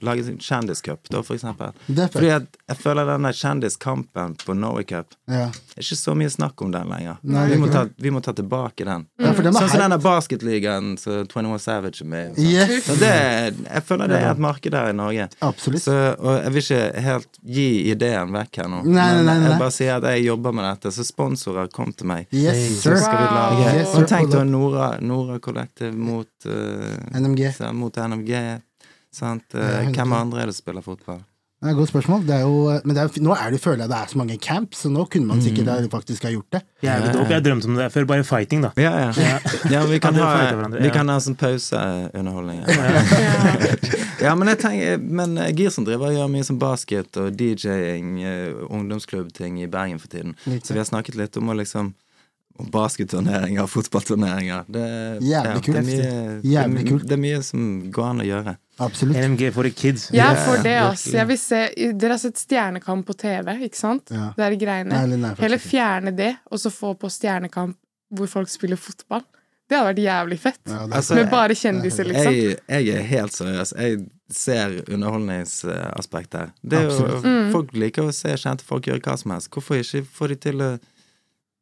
Lage 0.04 0.24
en 0.28 0.38
kjendiscup, 0.42 1.08
da, 1.10 1.22
for 1.22 1.36
eksempel. 1.36 1.72
Fordi 2.12 2.30
at 2.34 2.58
jeg 2.68 2.80
føler 2.80 3.06
denne 3.08 3.30
kjendiskampen 3.34 4.34
på 4.44 4.54
Norway 4.58 4.84
Cup 4.88 5.14
Ja. 5.30 5.48
Det 5.74 5.80
er 5.80 5.86
ikke 5.86 5.98
så 5.98 6.14
mye 6.18 6.30
snakk 6.30 6.62
om 6.62 6.70
den 6.74 6.90
lenger. 6.90 7.16
Nei, 7.22 7.48
vi, 7.50 7.56
må 7.58 7.66
ta, 7.72 7.86
vi 7.98 8.10
må 8.14 8.20
ta 8.22 8.32
tilbake 8.36 8.84
den. 8.86 9.06
Mm. 9.18 9.30
Sånn 9.34 9.52
som 9.54 9.68
hype. 9.68 9.80
denne 9.82 9.98
basketligaen 10.02 10.92
som 11.00 11.24
21 11.26 11.58
Savage 11.64 12.02
er 12.04 12.08
med 12.10 12.38
i. 12.38 12.52
Yes. 12.54 12.86
Jeg 13.00 13.82
føler 13.88 14.10
det 14.12 14.20
er 14.20 14.30
et 14.30 14.42
marked 14.42 14.72
der 14.74 14.92
i 14.92 14.96
Norge. 14.96 15.26
Absolutt. 15.44 15.82
Så, 15.82 15.94
og 16.18 16.38
jeg 16.38 16.54
vil 16.54 16.62
ikke 16.64 17.02
helt 17.08 17.40
gi 17.56 17.66
ideen 17.90 18.34
vekk 18.34 18.60
her 18.62 18.70
nå. 18.70 18.84
Nei, 18.85 19.14
nei, 19.14 19.25
nei, 19.25 19.38
nei. 19.41 19.50
jeg 19.50 19.59
bare 19.61 19.75
sier 19.75 19.97
at 19.97 20.07
jeg 20.12 20.25
jobber 20.26 20.53
med 20.55 20.64
dette, 20.69 20.93
så 20.95 21.05
sponsorer 21.09 21.69
kom 21.73 21.93
til 21.97 22.07
meg. 22.11 22.26
Yes, 22.31 22.81
Så 22.83 22.93
sir. 22.93 22.97
skal 23.03 23.19
vi 23.19 23.29
lage 23.35 23.61
Wow. 23.64 23.79
Yes, 23.81 23.95
Og 23.99 24.09
tenk 24.11 24.31
da 24.33 24.43
Nora, 24.45 24.88
Nora 25.00 25.38
Collective 25.41 25.93
mot 25.97 26.29
uh, 26.47 27.21
NMG. 27.21 27.55
Mot 27.73 27.97
NMG. 27.97 28.35
Sant? 29.14 29.55
Uh, 29.55 29.88
Hvem 29.95 30.12
andre 30.12 30.43
er 30.45 30.50
det 30.50 30.57
som 30.59 30.64
spiller 30.67 30.85
fotball? 30.85 31.23
Det 31.64 31.71
er 31.71 31.73
et 31.73 31.78
godt 31.78 31.88
spørsmål. 31.88 32.25
Det 32.28 32.35
er 32.37 32.40
jo, 32.44 32.56
men 32.85 32.92
det 32.97 33.02
er, 33.02 33.21
nå 33.25 33.33
er 33.33 33.54
det, 33.54 33.61
føler 33.64 33.87
jeg 33.87 33.88
det 33.88 33.97
er 33.97 34.11
så 34.11 34.18
mange 34.21 34.35
camps, 34.37 34.83
så 34.85 34.90
nå 34.92 35.06
kunne 35.09 35.25
man 35.30 35.40
sikkert 35.40 35.64
Mm. 35.64 35.88
faktisk 35.90 36.23
ha 36.23 36.30
gjort 36.30 36.52
det. 36.52 36.61
Jævlig 36.85 37.14
dope. 37.14 37.30
Jeg 37.33 37.44
drømte 37.44 37.64
om 37.71 37.76
det 37.78 37.87
før, 37.92 38.04
bare 38.04 38.25
fighting, 38.25 38.62
da. 38.66 38.71
Ja, 38.76 38.90
ja. 38.99 39.38
ja 39.71 39.80
vi, 39.88 39.99
kan 40.04 40.14
ha, 40.14 40.68
vi 40.68 40.85
ja. 40.85 40.92
kan 40.92 41.09
ha 41.09 41.16
sånn 41.25 41.38
pauseunderholdning. 41.40 42.61
Ja, 44.25 44.35
men 44.38 44.49
jeg 44.49 44.59
tenker 44.62 44.99
Men 45.02 45.35
Girsen 45.56 45.85
driver 45.85 46.09
og 46.09 46.14
gjør 46.16 46.30
mye 46.33 46.44
som 46.47 46.59
basket 46.61 47.16
og 47.21 47.35
DJ-ing, 47.37 48.23
eh, 48.25 48.54
ungdomsklubbting 48.68 49.59
i 49.64 49.66
Bergen 49.68 49.99
for 50.00 50.09
tiden. 50.09 50.37
Så 50.62 50.73
vi 50.73 50.80
har 50.80 50.88
snakket 50.88 51.18
litt 51.18 51.37
om 51.40 51.50
å 51.50 51.56
liksom 51.59 51.94
om 52.58 52.68
basketturneringer, 52.70 53.66
fotballturneringer. 53.66 54.64
Det, 54.70 54.84
Jævlig 55.26 55.62
kult. 55.64 55.76
Det 55.76 55.80
er, 55.80 55.87
mye, 55.88 56.66
det, 56.78 56.84
kult. 56.88 57.06
det 57.08 57.16
er 57.16 57.23
mye 57.25 57.40
som 57.42 57.64
går 57.90 58.06
an 58.12 58.23
å 58.23 58.26
gjøre. 58.28 58.56
Absolutt. 58.84 59.16
NMG 59.18 59.49
for 59.54 59.66
the 59.66 59.70
kids. 59.75 60.08
Jeg 60.14 60.23
er 60.23 60.34
Ja, 60.38 60.44
for 60.46 60.62
det, 60.62 60.75
ass. 60.82 61.04
Jeg 61.14 61.26
vil 61.30 61.38
se, 61.38 61.61
dere 61.99 62.14
har 62.16 62.23
sett 62.23 62.38
Stjernekamp 62.38 63.06
på 63.06 63.16
TV, 63.18 63.52
ikke 63.66 63.78
sant? 63.78 64.11
Ja. 64.14 64.30
Det 64.38 64.46
er 64.46 64.56
greiene. 64.61 65.02
Nei, 65.06 65.18
nei, 65.25 65.34
Heller 65.38 65.62
fjerne 65.62 66.14
det, 66.14 66.32
og 66.50 66.62
så 66.62 66.70
få 66.75 66.94
på 66.99 67.11
Stjernekamp 67.11 67.76
hvor 68.14 68.30
folk 68.30 68.50
spiller 68.52 68.78
fotball. 68.78 69.25
Det 69.66 69.78
hadde 69.78 69.88
vært 69.94 70.02
jævlig 70.04 70.38
fett. 70.42 70.61
Ja, 70.68 70.82
Altså, 70.92 71.14
Med 71.18 71.30
bare 71.32 71.54
kjendiser, 71.56 72.04
liksom. 72.06 72.34
Jeg, 72.37 72.58
jeg 72.68 72.88
er 72.99 73.06
helt 73.08 73.32
seriøs. 73.32 73.73
Jeg 73.80 74.02
ser 74.30 74.75
underholdningsaspektet 74.92 76.40
her. 76.40 76.50
Det 76.62 76.78
er 76.78 76.84
jo, 76.90 77.20
Mm. 77.25 77.52
Folk 77.52 77.73
liker 77.73 78.02
å 78.08 78.12
se 78.12 78.28
kjente 78.37 78.64
folk 78.66 78.87
gjøre 78.87 79.00
hva 79.00 79.16
som 79.18 79.30
helst. 79.32 79.50
Hvorfor 79.50 79.80
ikke 79.80 80.04
få 80.04 80.28
de 80.28 80.37
til 80.37 80.61
å 80.62 80.78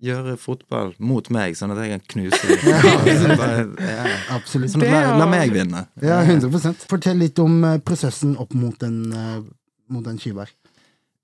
gjøre 0.02 0.36
fotball 0.40 0.94
mot 0.98 1.28
meg, 1.30 1.54
sånn 1.58 1.72
at 1.74 1.78
jeg 1.84 1.94
kan 1.94 2.06
knuse 2.14 2.40
dem? 2.50 3.36
Bare, 3.38 3.66
ja. 3.78 4.16
Absolutt. 4.36 4.72
Sånn 4.74 4.82
at 4.86 4.90
la, 4.94 5.16
la 5.22 5.28
meg 5.30 5.52
vinne. 5.54 5.84
Ja, 6.02 6.20
100% 6.26 6.86
Fortell 6.90 7.20
litt 7.22 7.38
om 7.42 7.60
eh, 7.68 7.78
prosessen 7.86 8.34
opp 8.42 8.52
mot 8.58 8.82
en, 8.86 8.98
eh, 9.12 9.38
mot 9.94 10.06
en 10.10 10.18
her. 10.18 10.50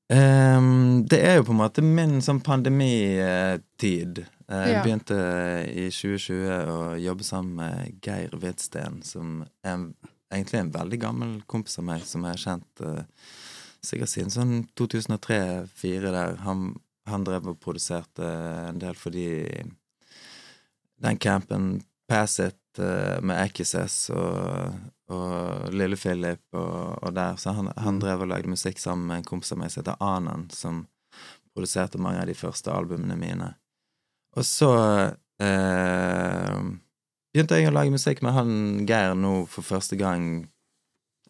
Ehm, 0.09 1.05
det 1.11 1.19
er 1.21 1.35
jo 1.37 1.45
på 1.51 1.53
en 1.53 1.59
måte 1.61 1.83
min 1.85 2.21
sånn 2.25 2.39
pandemitid. 2.41 4.23
Eh, 4.49 4.65
Jeg 4.65 4.75
Ja. 4.75 4.83
begynte 4.83 5.19
i 5.69 5.91
2020 5.93 6.71
å 6.73 6.79
jobbe 6.97 7.25
sammen 7.25 7.55
med 7.57 7.99
Geir 8.01 8.31
Hvidsten, 8.33 9.03
som 9.05 9.45
er 9.63 9.75
en, 9.75 9.95
egentlig 10.33 10.61
en 10.61 10.71
veldig 10.73 11.01
gammel 11.03 11.43
kompis 11.47 11.79
av 11.79 11.85
meg, 11.85 12.03
som 12.09 12.23
jeg 12.25 12.31
har 12.31 12.37
kjent 12.39 12.81
uh, 12.81 13.03
sikkert 13.85 14.09
siden 14.09 14.31
sånn 14.33 14.55
2003-2004 14.81 16.13
der. 16.13 16.37
Han, 16.47 16.77
han 17.09 17.25
drev 17.27 17.49
og 17.53 17.61
produserte 17.63 18.27
en 18.69 18.81
del 18.83 18.97
fordi 18.99 19.29
den 20.99 21.19
campen 21.23 21.83
Pass 22.09 22.39
It 22.41 22.79
eh, 22.81 23.19
med 23.21 23.37
Akises 23.43 24.09
og, 24.11 24.73
og 25.13 25.75
Lille 25.77 25.97
Philip 26.01 26.41
og, 26.57 26.99
og 27.05 27.15
der. 27.15 27.37
Så 27.37 27.53
han, 27.55 27.69
han 27.77 28.01
drev 28.01 28.25
og 28.25 28.31
lagde 28.33 28.51
musikk 28.51 28.81
sammen 28.81 29.07
med 29.11 29.21
en 29.21 29.29
kompis 29.29 29.53
av 29.53 29.61
meg 29.61 29.73
som 29.73 29.83
heter 29.83 30.01
Anand, 30.05 30.53
som 30.57 30.87
produserte 31.55 32.01
mange 32.01 32.23
av 32.23 32.29
de 32.31 32.37
første 32.39 32.73
albumene 32.73 33.17
mine. 33.21 33.53
Og 34.39 34.47
så 34.47 34.73
eh, 35.43 36.61
begynte 37.35 37.59
jeg 37.59 37.71
å 37.71 37.75
lage 37.77 37.95
musikk 37.95 38.23
med 38.25 38.37
han 38.37 38.53
Geir 38.89 39.17
nå 39.19 39.43
for 39.53 39.67
første 39.67 39.99
gang, 40.01 40.47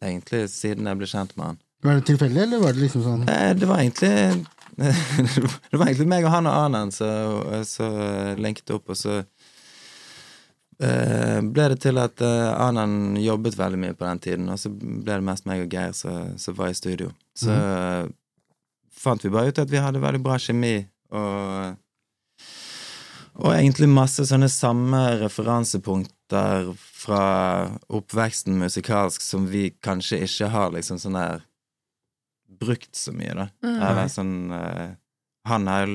egentlig 0.02 0.46
siden 0.52 0.86
jeg 0.86 1.00
ble 1.00 1.10
kjent 1.10 1.34
med 1.38 1.52
han. 1.52 1.60
Var 1.86 2.00
det 2.00 2.08
tilfeldig, 2.08 2.40
eller 2.42 2.62
var 2.62 2.74
det 2.74 2.82
liksom 2.86 3.04
sånn 3.06 3.28
Eh, 3.30 3.52
Det 3.54 3.66
var 3.70 3.82
egentlig 3.82 4.46
Det 4.78 5.74
var 5.74 5.88
egentlig 5.88 6.08
meg 6.10 6.26
og 6.26 6.32
han 6.32 6.46
og 6.46 6.54
Anand 6.68 6.94
som 6.94 7.96
lenket 8.38 8.70
opp, 8.76 8.92
og 8.94 8.98
så 8.98 9.22
Uh, 10.78 11.40
ble 11.42 11.64
det 11.72 11.80
til 11.82 11.98
at 11.98 12.22
uh, 12.22 12.54
Anand 12.54 13.16
jobbet 13.18 13.56
veldig 13.58 13.80
mye 13.82 13.96
på 13.98 14.06
den 14.06 14.20
tiden, 14.22 14.44
og 14.46 14.60
så 14.62 14.70
ble 14.70 15.16
det 15.16 15.24
mest 15.26 15.48
meg 15.50 15.64
og 15.64 15.72
Geir 15.74 15.90
som 15.90 16.54
var 16.54 16.70
i 16.70 16.76
studio. 16.78 17.10
Så 17.34 17.50
eh, 17.50 18.06
fant 18.94 19.24
vi 19.24 19.32
bare 19.34 19.50
ut 19.50 19.58
at 19.58 19.70
vi 19.72 19.82
hadde 19.82 20.02
veldig 20.02 20.22
bra 20.22 20.38
kjemi, 20.38 20.76
og 21.10 21.74
og 23.38 23.52
egentlig 23.54 23.86
masse 23.86 24.24
sånne 24.26 24.48
samme 24.50 24.98
referansepunkter 25.20 26.72
fra 26.74 27.20
oppveksten 27.94 28.56
musikalsk 28.58 29.22
som 29.22 29.44
vi 29.46 29.68
kanskje 29.84 30.24
ikke 30.26 30.48
har 30.50 30.72
liksom 30.74 30.98
sånn 30.98 31.18
der 31.18 31.44
brukt 32.60 32.94
så 32.96 33.14
mye, 33.16 33.34
da. 33.36 33.48
Eller 33.62 34.08
sånn 34.12 34.52
uh, 34.52 34.94
Han 35.48 35.68
har 35.70 35.92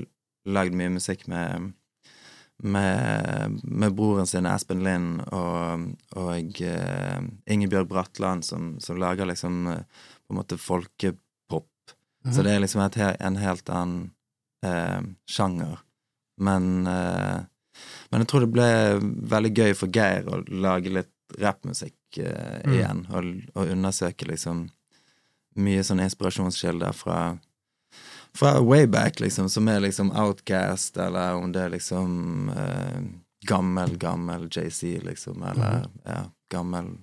lagd 0.50 0.76
mye 0.78 0.94
musikk 0.98 1.28
med 1.32 1.72
med, 2.64 3.60
med 3.64 3.96
broren 3.98 4.28
sin 4.30 4.46
Espen 4.48 4.86
Lind 4.86 5.24
og, 5.36 5.88
og 6.16 6.62
uh, 6.64 7.26
Ingebjørg 7.52 7.90
Bratland, 7.90 8.46
som, 8.48 8.78
som 8.80 9.00
lager 9.02 9.28
liksom 9.28 9.66
uh, 9.68 9.82
på 10.24 10.32
en 10.32 10.40
måte 10.40 10.60
folkepop. 10.62 11.68
Så 12.32 12.46
det 12.46 12.54
er 12.54 12.62
liksom 12.64 12.86
et, 12.86 12.96
en 13.20 13.36
helt 13.42 13.68
annen 13.68 14.06
eh, 14.64 15.02
sjanger. 15.28 15.82
Men, 16.40 16.86
men 16.88 18.24
jeg 18.24 18.30
tror 18.32 18.46
det 18.46 18.54
ble 18.56 18.68
veldig 19.34 19.52
gøy 19.52 19.76
for 19.76 19.92
Geir 19.92 20.30
å 20.32 20.40
lage 20.48 20.94
litt 20.96 21.12
rappmusikk 21.42 22.22
eh, 22.22 22.62
igjen, 22.70 23.04
og, 23.12 23.30
og 23.58 23.72
undersøke 23.74 24.28
liksom 24.30 24.68
mye 25.56 25.84
sånne 25.86 26.08
inspirasjonskilder 26.10 26.96
fra 26.98 27.20
fra 28.34 28.62
wayback, 28.66 29.20
liksom, 29.20 29.50
som 29.50 29.68
er 29.68 29.80
liksom 29.80 30.12
Outcast, 30.18 30.98
eller 30.98 31.36
om 31.38 31.52
det 31.54 31.62
er 31.62 31.70
liksom 31.70 32.50
eh, 32.50 33.04
gammel, 33.46 33.98
gammel 33.98 34.48
JC, 34.50 34.98
liksom, 35.06 35.44
eller 35.44 35.86
ja, 36.06 36.24
gammel 36.52 36.96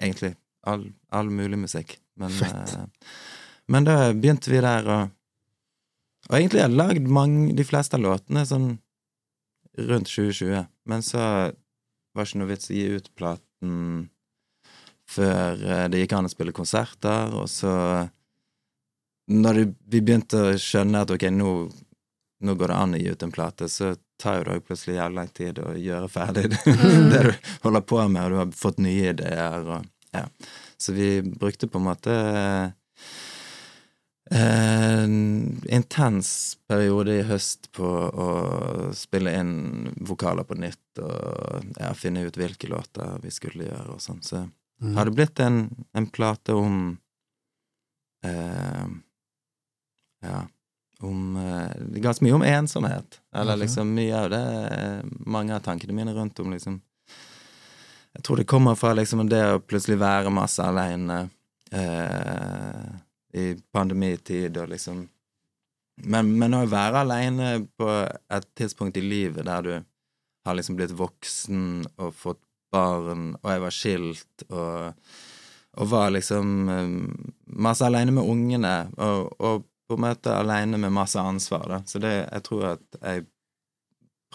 Egentlig 0.00 0.32
all, 0.66 0.86
all 1.12 1.28
mulig 1.30 1.58
musikk. 1.60 1.98
Men, 2.16 2.32
eh, 2.42 2.86
men 3.68 3.84
da 3.84 4.12
begynte 4.16 4.50
vi 4.50 4.62
der, 4.64 4.88
og 4.88 5.12
Og 6.26 6.34
egentlig 6.34 6.58
har 6.58 6.68
jeg 6.68 6.76
lagd 6.76 7.08
mange, 7.12 7.52
de 7.54 7.64
fleste 7.64 7.94
av 7.94 8.02
låtene 8.02 8.40
sånn 8.48 8.80
rundt 9.78 10.08
2020, 10.10 10.64
men 10.90 11.04
så 11.04 11.20
var 11.20 12.24
det 12.24 12.26
ikke 12.26 12.40
noe 12.40 12.50
vits 12.50 12.70
å 12.70 12.74
gi 12.74 12.86
ut 12.96 13.10
platen 13.14 13.76
før 15.10 15.62
eh, 15.62 15.86
det 15.92 16.02
gikk 16.02 16.16
an 16.18 16.28
å 16.28 16.32
spille 16.32 16.54
konserter, 16.56 17.34
og 17.36 17.48
så 17.50 17.74
når 19.26 19.62
vi 19.90 20.00
begynte 20.00 20.42
å 20.52 20.56
skjønne 20.60 21.02
at 21.02 21.10
ok, 21.10 21.28
nå, 21.34 21.52
nå 22.46 22.54
går 22.54 22.70
det 22.70 22.78
an 22.78 22.94
å 22.94 23.00
gi 23.00 23.10
ut 23.10 23.24
en 23.26 23.34
plate, 23.34 23.68
så 23.70 23.94
tar 24.20 24.40
jo 24.40 24.46
det 24.48 24.60
plutselig 24.68 24.96
jævlig 24.96 25.18
lang 25.18 25.32
tid 25.34 25.58
å 25.60 25.74
gjøre 25.76 26.08
ferdig 26.08 26.48
det, 26.52 26.60
det 27.12 27.22
du 27.26 27.32
holder 27.66 27.84
på 27.84 28.00
med, 28.08 28.22
og 28.22 28.30
du 28.30 28.40
har 28.40 28.56
fått 28.56 28.82
nye 28.82 29.12
ideer 29.12 29.66
og 29.66 29.92
ja. 30.16 30.24
Så 30.76 30.92
vi 30.96 31.22
brukte 31.22 31.68
på 31.68 31.78
en 31.78 31.84
måte 31.84 32.12
eh, 34.30 34.60
en 35.04 35.16
intens 35.68 36.56
periode 36.68 37.18
i 37.18 37.24
høst 37.28 37.68
på 37.76 37.88
å 38.08 38.28
spille 38.96 39.34
inn 39.40 39.90
vokaler 40.08 40.46
på 40.48 40.56
nytt 40.60 41.02
og 41.02 41.74
ja, 41.76 41.92
finne 41.96 42.24
ut 42.24 42.38
hvilke 42.38 42.70
låter 42.72 43.18
vi 43.24 43.32
skulle 43.34 43.68
gjøre 43.68 43.96
og 43.96 44.02
sånn. 44.04 44.22
Så 44.24 44.46
har 44.80 45.04
det 45.04 45.10
blitt 45.10 45.40
en, 45.40 45.86
en 45.92 46.06
plate 46.06 46.52
om 46.52 46.98
eh, 48.24 48.86
Ja, 50.20 50.42
om 51.00 51.36
eh, 51.36 52.00
Ganske 52.00 52.24
mye 52.24 52.36
om 52.36 52.42
ensomhet. 52.42 53.20
Eller 53.34 53.56
liksom 53.56 53.94
mye 53.94 54.20
av 54.20 54.30
det 54.30 54.44
eh, 54.76 55.00
Mange 55.26 55.56
av 55.56 55.64
tankene 55.64 55.96
mine 55.96 56.14
rundt 56.14 56.40
om 56.40 56.52
liksom. 56.52 56.80
Jeg 58.16 58.22
tror 58.24 58.36
det 58.36 58.48
kommer 58.48 58.74
fra 58.74 58.94
liksom 58.96 59.26
det 59.28 59.42
å 59.52 59.60
plutselig 59.60 59.98
være 60.00 60.32
masse 60.32 60.64
aleine 60.64 61.26
eh, 61.70 62.86
i 63.36 63.50
pandemitid 63.72 64.56
og 64.56 64.70
liksom. 64.72 65.02
Men, 66.04 66.30
men 66.38 66.56
å 66.56 66.62
være 66.68 67.02
aleine 67.04 67.50
på 67.76 67.90
et 68.08 68.48
tidspunkt 68.56 68.96
i 68.96 69.04
livet 69.04 69.44
der 69.48 69.62
du 69.64 69.74
har 70.46 70.56
liksom 70.56 70.76
blitt 70.78 70.94
voksen 70.96 71.84
og 71.96 72.14
fått 72.16 72.40
barn, 72.72 73.30
og 73.42 73.50
jeg 73.52 73.62
var 73.62 73.74
skilt, 73.74 74.44
og, 74.50 75.08
og 75.76 75.90
var 75.90 76.12
liksom 76.14 76.68
eh, 76.72 76.92
masse 77.66 77.86
aleine 77.86 78.14
med 78.16 78.28
ungene, 78.34 78.74
og, 78.96 79.32
og 79.38 79.66
på 79.86 79.94
en 79.94 80.02
måte 80.02 80.34
aleine 80.34 80.80
med 80.82 80.94
masse 80.94 81.20
ansvar, 81.20 81.66
da. 81.70 81.80
Så 81.86 82.02
det, 82.02 82.14
jeg 82.24 82.46
tror 82.46 82.68
at 82.74 83.00
jeg 83.00 83.26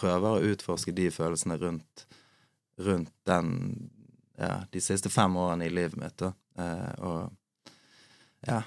prøver 0.00 0.28
å 0.30 0.52
utforske 0.52 0.94
de 0.96 1.10
følelsene 1.12 1.58
rundt, 1.60 2.06
rundt 2.80 3.12
den 3.28 3.50
ja, 4.40 4.62
de 4.72 4.80
siste 4.82 5.12
fem 5.12 5.36
årene 5.36 5.68
i 5.68 5.74
livet 5.74 5.98
mitt, 6.00 6.16
da. 6.22 6.32
Eh, 6.58 7.04
og 7.04 8.48
ja. 8.48 8.62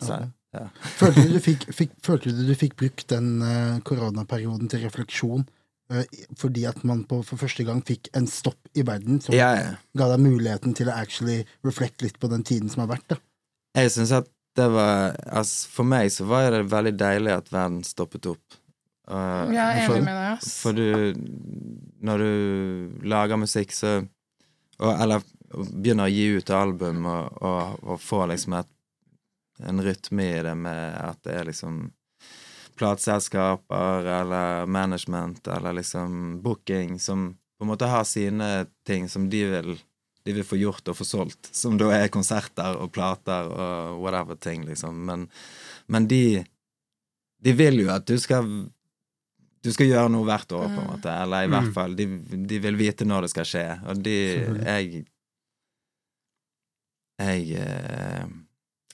Så, 0.00 0.16
ja. 0.56 0.66
Følte 0.96 1.26
du 1.26 1.36
du 1.36 1.40
fikk, 1.50 1.68
fikk, 1.76 1.96
følte 2.04 2.32
du 2.34 2.42
du 2.48 2.54
fikk 2.58 2.78
brukt 2.80 3.08
den 3.12 3.42
eh, 3.44 3.80
koronaperioden 3.86 4.70
til 4.72 4.86
refleksjon 4.86 5.44
fordi 6.38 6.64
at 6.70 6.82
man 6.86 7.04
på, 7.10 7.18
for 7.26 7.40
første 7.40 7.64
gang 7.66 7.80
fikk 7.86 8.08
en 8.16 8.26
stopp 8.30 8.68
i 8.78 8.84
verden 8.86 9.20
som 9.24 9.34
Ja, 9.34 9.48
ja. 9.58 9.72
ga 9.98 10.06
deg 10.12 10.22
muligheten 10.22 10.74
til 10.78 10.86
å 10.90 10.94
actually 10.94 11.40
reflect 11.66 12.02
litt 12.04 12.18
på 12.22 12.30
den 12.30 12.44
tiden 12.46 12.70
som 12.70 12.84
har 12.84 12.92
vært? 12.96 13.08
da? 13.08 13.16
Jeg 13.80 13.90
synes 13.96 14.12
at 14.20 14.28
det 14.58 14.66
var 14.74 15.16
altså, 15.30 15.68
For 15.70 15.86
meg 15.86 16.10
så 16.10 16.24
var 16.26 16.50
det 16.50 16.64
veldig 16.70 16.92
deilig 16.98 17.32
at 17.36 17.50
verden 17.52 17.82
stoppet 17.86 18.26
opp. 18.26 18.56
Og- 19.10 19.52
Jeg 19.54 19.58
er 19.58 19.88
enig 19.88 20.04
med 20.04 20.14
deg, 20.14 20.38
ass. 20.38 20.54
For 20.62 20.72
du 20.72 21.14
Når 22.02 22.18
du 22.18 23.00
lager 23.08 23.36
musikk, 23.36 23.72
så 23.74 24.06
og, 24.80 25.00
Eller 25.00 25.22
begynner 25.50 26.06
å 26.06 26.12
gi 26.14 26.28
ut 26.38 26.50
album 26.50 27.04
og, 27.06 27.42
og, 27.42 27.80
og 27.82 27.98
får 28.00 28.28
liksom 28.30 28.54
et, 28.60 28.68
en 29.66 29.82
rytme 29.82 30.22
i 30.38 30.42
det 30.46 30.54
med 30.56 30.94
at 30.94 31.18
det 31.26 31.34
er 31.34 31.44
liksom 31.50 31.90
plateselskaper 32.78 34.04
eller 34.20 34.66
management 34.66 35.48
eller 35.48 35.72
liksom 35.80 36.40
booking 36.42 36.98
som 37.00 37.32
på 37.58 37.64
en 37.64 37.68
måte 37.72 37.88
har 37.90 38.04
sine 38.08 38.66
ting 38.86 39.08
som 39.08 39.28
de 39.30 39.44
vil 39.50 39.78
de 40.24 40.32
vil 40.36 40.44
få 40.44 40.56
gjort 40.60 40.88
og 40.92 40.96
få 40.98 41.04
solgt, 41.08 41.48
som 41.56 41.78
da 41.80 41.86
er 41.96 42.10
konserter 42.12 42.76
og 42.76 42.90
plater 42.92 43.48
og 43.48 44.02
whatever 44.02 44.36
ting, 44.36 44.66
liksom. 44.68 44.98
Men, 45.08 45.28
men 45.88 46.06
de 46.08 46.44
De 47.40 47.52
vil 47.56 47.80
jo 47.80 47.88
at 47.88 48.04
du 48.04 48.18
skal 48.20 48.44
du 49.64 49.70
skal 49.72 49.86
gjøre 49.88 50.10
noe 50.12 50.24
hvert 50.28 50.52
år, 50.56 50.66
på 50.72 50.80
en 50.82 50.90
måte. 50.90 51.08
Eller 51.22 51.44
i 51.44 51.48
Mm. 51.48 51.52
hvert 51.56 51.72
fall, 51.74 51.94
de, 51.96 52.06
de 52.48 52.58
vil 52.64 52.76
vite 52.76 53.04
når 53.04 53.22
det 53.26 53.30
skal 53.30 53.44
skje. 53.48 53.64
Og 53.88 54.02
de 54.04 54.14
Jeg 54.64 55.04
Jeg 57.20 57.52
eh, 57.60 58.24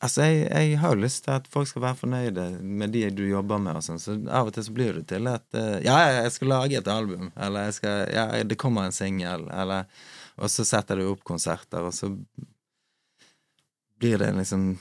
Altså, 0.07 0.23
jeg, 0.23 0.47
jeg 0.47 0.79
har 0.79 0.95
jo 0.95 1.03
lyst 1.03 1.25
til 1.25 1.35
at 1.35 1.47
folk 1.51 1.69
skal 1.71 1.83
være 1.83 1.99
fornøyde 1.99 2.47
med 2.63 2.93
de 2.95 3.07
du 3.11 3.25
jobber 3.27 3.59
med, 3.63 3.81
og 3.81 3.87
sånn, 3.87 3.99
så 4.03 4.15
av 4.31 4.51
og 4.51 4.55
til 4.55 4.67
så 4.67 4.75
blir 4.77 5.01
det 5.01 5.07
til 5.11 5.27
at 5.31 5.47
uh, 5.59 5.79
Ja, 5.83 5.97
jeg 6.21 6.35
skal 6.37 6.53
lage 6.53 6.79
et 6.79 6.91
album, 6.91 7.33
eller 7.35 7.73
skal 7.75 8.05
Ja, 8.15 8.29
det 8.47 8.61
kommer 8.61 8.87
en 8.87 8.95
singel, 8.95 9.49
eller 9.51 9.89
Og 10.37 10.53
så 10.53 10.67
setter 10.69 11.01
du 11.01 11.09
opp 11.11 11.25
konserter, 11.27 11.89
og 11.89 11.95
så 11.97 12.13
blir 13.97 14.21
det 14.21 14.35
liksom 14.37 14.75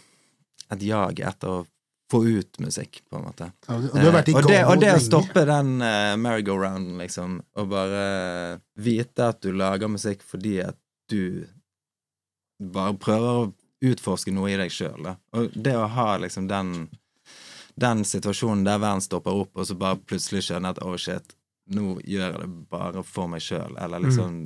et 0.73 0.83
jag 0.83 1.21
etter 1.23 1.61
å 1.61 1.65
få 2.11 2.21
ut 2.25 2.59
musikk, 2.59 3.01
på 3.09 3.17
en 3.17 3.25
måte. 3.25 3.49
Og 3.71 3.85
vært 4.13 4.29
i 4.29 4.33
Eh, 4.33 4.37
og, 4.37 4.49
det, 4.49 4.59
og 4.67 4.81
det 4.81 4.91
å 4.93 5.01
stoppe 5.01 5.45
den 5.47 5.77
uh, 5.81 6.13
merry-go-rounden, 6.21 6.99
liksom, 7.01 7.39
og 7.57 7.69
bare 7.71 8.05
vite 8.77 9.29
at 9.31 9.41
du 9.41 9.53
lager 9.55 9.89
musikk 9.89 10.25
fordi 10.25 10.59
at 10.65 10.77
du 11.09 11.45
bare 12.59 12.95
prøver 12.99 13.39
å 13.45 13.47
utforske 13.91 14.33
noe 14.33 14.51
i 14.53 14.59
deg 14.59 14.73
sjøl. 14.73 15.11
Og 15.37 15.55
det 15.55 15.75
å 15.77 15.89
ha 15.91 16.15
liksom 16.21 16.47
den 16.51 16.75
den 17.75 18.05
situasjonen 18.07 18.63
der 18.63 18.79
verden 18.79 19.03
stopper 19.03 19.35
opp, 19.35 19.57
og 19.59 19.67
så 19.67 19.75
bare 19.75 19.99
plutselig 19.99 20.45
skjønner 20.47 20.75
at 20.75 20.83
oh 20.85 20.95
shit, 20.99 21.35
nå 21.75 21.97
gjør 22.07 22.29
jeg 22.29 22.41
det 22.41 22.51
bare 22.71 23.03
for 23.03 23.31
meg 23.31 23.43
sjøl, 23.43 23.75
eller 23.81 24.03
liksom 24.05 24.43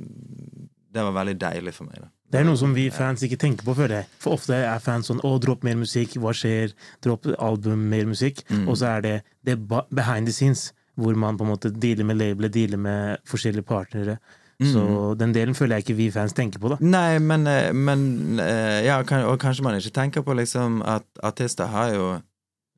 Det 0.90 1.04
var 1.06 1.12
veldig 1.14 1.36
deilig 1.38 1.70
for 1.76 1.86
meg, 1.86 2.00
da. 2.02 2.08
Det 2.30 2.40
er 2.40 2.46
noe 2.48 2.58
som 2.58 2.72
vi 2.74 2.88
fans 2.90 3.22
ikke 3.22 3.36
tenker 3.38 3.62
på, 3.62 3.76
føler 3.78 4.00
jeg. 4.00 4.06
For 4.18 4.34
ofte 4.34 4.56
er 4.58 4.82
fans 4.82 5.06
sånn 5.06 5.20
'Å, 5.22 5.38
dropp 5.38 5.62
mer 5.62 5.76
musikk. 5.78 6.16
Hva 6.18 6.32
skjer?' 6.34 6.74
Dropp 7.02 7.28
album, 7.38 7.88
mer 7.90 8.06
musikk. 8.10 8.42
Mm. 8.50 8.68
Og 8.68 8.76
så 8.78 8.96
er 8.96 9.00
det, 9.00 9.22
det 9.46 9.54
behind 9.68 10.26
the 10.26 10.32
scenes, 10.32 10.72
hvor 10.98 11.14
man 11.14 11.38
på 11.38 11.46
en 11.46 11.50
måte 11.50 11.70
dealer 11.70 12.04
med 12.04 12.18
labelet, 12.18 12.52
dealer 12.52 12.76
med 12.78 13.18
forskjellige 13.24 13.66
partnere. 13.66 14.18
Så 14.60 14.80
Mm. 14.84 15.16
den 15.18 15.32
delen 15.32 15.54
føler 15.56 15.76
jeg 15.78 15.84
ikke 15.86 15.96
vi 15.96 16.10
fans 16.12 16.34
tenker 16.36 16.60
på, 16.60 16.68
da. 16.68 16.76
Nei, 16.84 17.18
men, 17.18 17.46
eh, 17.46 17.72
men 17.72 18.38
eh, 18.40 18.84
Ja, 18.84 18.98
og 19.00 19.38
kanskje 19.40 19.62
man 19.64 19.74
ikke 19.78 19.94
tenker 19.96 20.22
på 20.22 20.34
liksom 20.36 20.82
at 20.84 21.06
artister 21.22 21.66
har 21.72 21.94
jo 21.94 22.08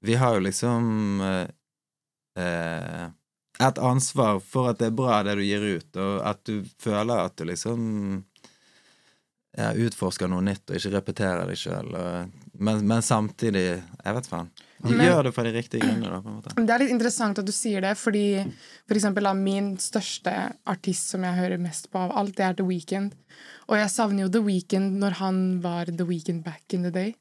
Vi 0.02 0.14
har 0.14 0.34
jo 0.34 0.40
liksom 0.46 1.20
eh, 1.22 1.48
eh, 2.38 3.08
et 3.60 3.78
ansvar 3.78 4.40
for 4.40 4.70
at 4.70 4.78
det 4.78 4.86
er 4.86 4.96
bra, 4.96 5.22
det 5.22 5.36
du 5.38 5.42
gir 5.42 5.60
ut, 5.78 5.96
og 5.96 6.22
at 6.26 6.40
du 6.44 6.64
føler 6.82 7.24
at 7.24 7.36
du 7.36 7.44
liksom 7.44 8.24
ja, 9.58 9.72
utforsker 9.74 10.30
noe 10.32 10.42
nytt 10.42 10.70
og 10.70 10.78
ikke 10.78 10.94
repeterer 10.96 11.46
deg 11.50 11.58
sjøl. 11.60 11.92
Men, 12.58 12.86
men 12.88 13.02
samtidig 13.04 13.64
Jeg 13.82 14.14
vet 14.16 14.26
faen. 14.30 14.48
De 14.82 14.96
Men- 14.96 15.06
gjør 15.06 15.24
det 15.28 15.34
for 15.34 15.46
de 15.46 15.52
riktige 15.54 15.80
grunnene, 15.80 16.10
da, 16.10 16.20
på 16.20 16.28
en 16.28 16.36
måte. 16.40 16.54
Det 16.66 16.74
er 16.74 16.82
litt 16.82 16.90
interessant 16.90 17.38
at 17.38 17.46
du 17.46 17.52
sier 17.54 17.80
det, 17.84 17.92
fordi 17.98 18.24
for 18.88 18.98
eksempel 18.98 19.28
da, 19.28 19.32
min 19.38 19.76
største 19.78 20.32
artist 20.66 21.12
som 21.14 21.22
jeg 21.22 21.38
hører 21.38 21.60
mest 21.62 21.90
på 21.92 22.00
av 22.02 22.16
alt, 22.18 22.36
det 22.36 22.46
er 22.46 22.56
The 22.58 22.66
Weeknd. 22.66 23.12
Og 23.68 23.76
jeg 23.78 23.90
savner 23.94 24.24
jo 24.24 24.28
The 24.28 24.42
Weeknd 24.42 24.98
når 24.98 25.18
han 25.20 25.60
var 25.62 25.84
The 25.86 26.06
Weeknd 26.08 26.42
back 26.44 26.74
in 26.74 26.82
the 26.82 26.90
day. 26.90 27.14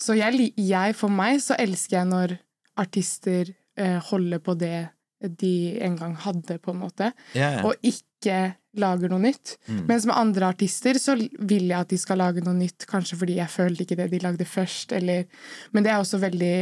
Så 0.00 0.16
jeg, 0.16 0.52
jeg, 0.56 0.96
for 0.96 1.12
meg, 1.12 1.40
så 1.44 1.54
elsker 1.60 2.00
jeg 2.00 2.08
når 2.10 2.38
artister 2.80 3.52
eh, 3.76 3.98
holder 4.10 4.40
på 4.42 4.56
det 4.58 4.88
de 5.20 5.78
en 5.84 5.96
gang 6.00 6.14
hadde, 6.16 6.56
på 6.58 6.72
en 6.72 6.80
måte, 6.80 7.12
ja. 7.36 7.60
og 7.66 7.74
ikke 7.84 8.54
lager 8.78 9.10
noe 9.10 9.18
nytt. 9.22 9.56
Mens 9.88 10.06
med 10.06 10.14
andre 10.14 10.50
artister 10.52 10.98
så 11.00 11.16
vil 11.18 11.66
jeg 11.70 11.78
at 11.80 11.90
de 11.90 11.98
skal 11.98 12.20
lage 12.22 12.44
noe 12.44 12.54
nytt, 12.54 12.86
kanskje 12.90 13.18
fordi 13.18 13.38
jeg 13.40 13.50
følte 13.50 13.82
ikke 13.82 13.96
det 13.98 14.10
de 14.12 14.20
lagde 14.22 14.46
først, 14.46 14.92
eller 14.92 15.24
Men 15.72 15.82
det 15.84 15.90
er 15.92 15.98
også 15.98 16.20
veldig, 16.22 16.54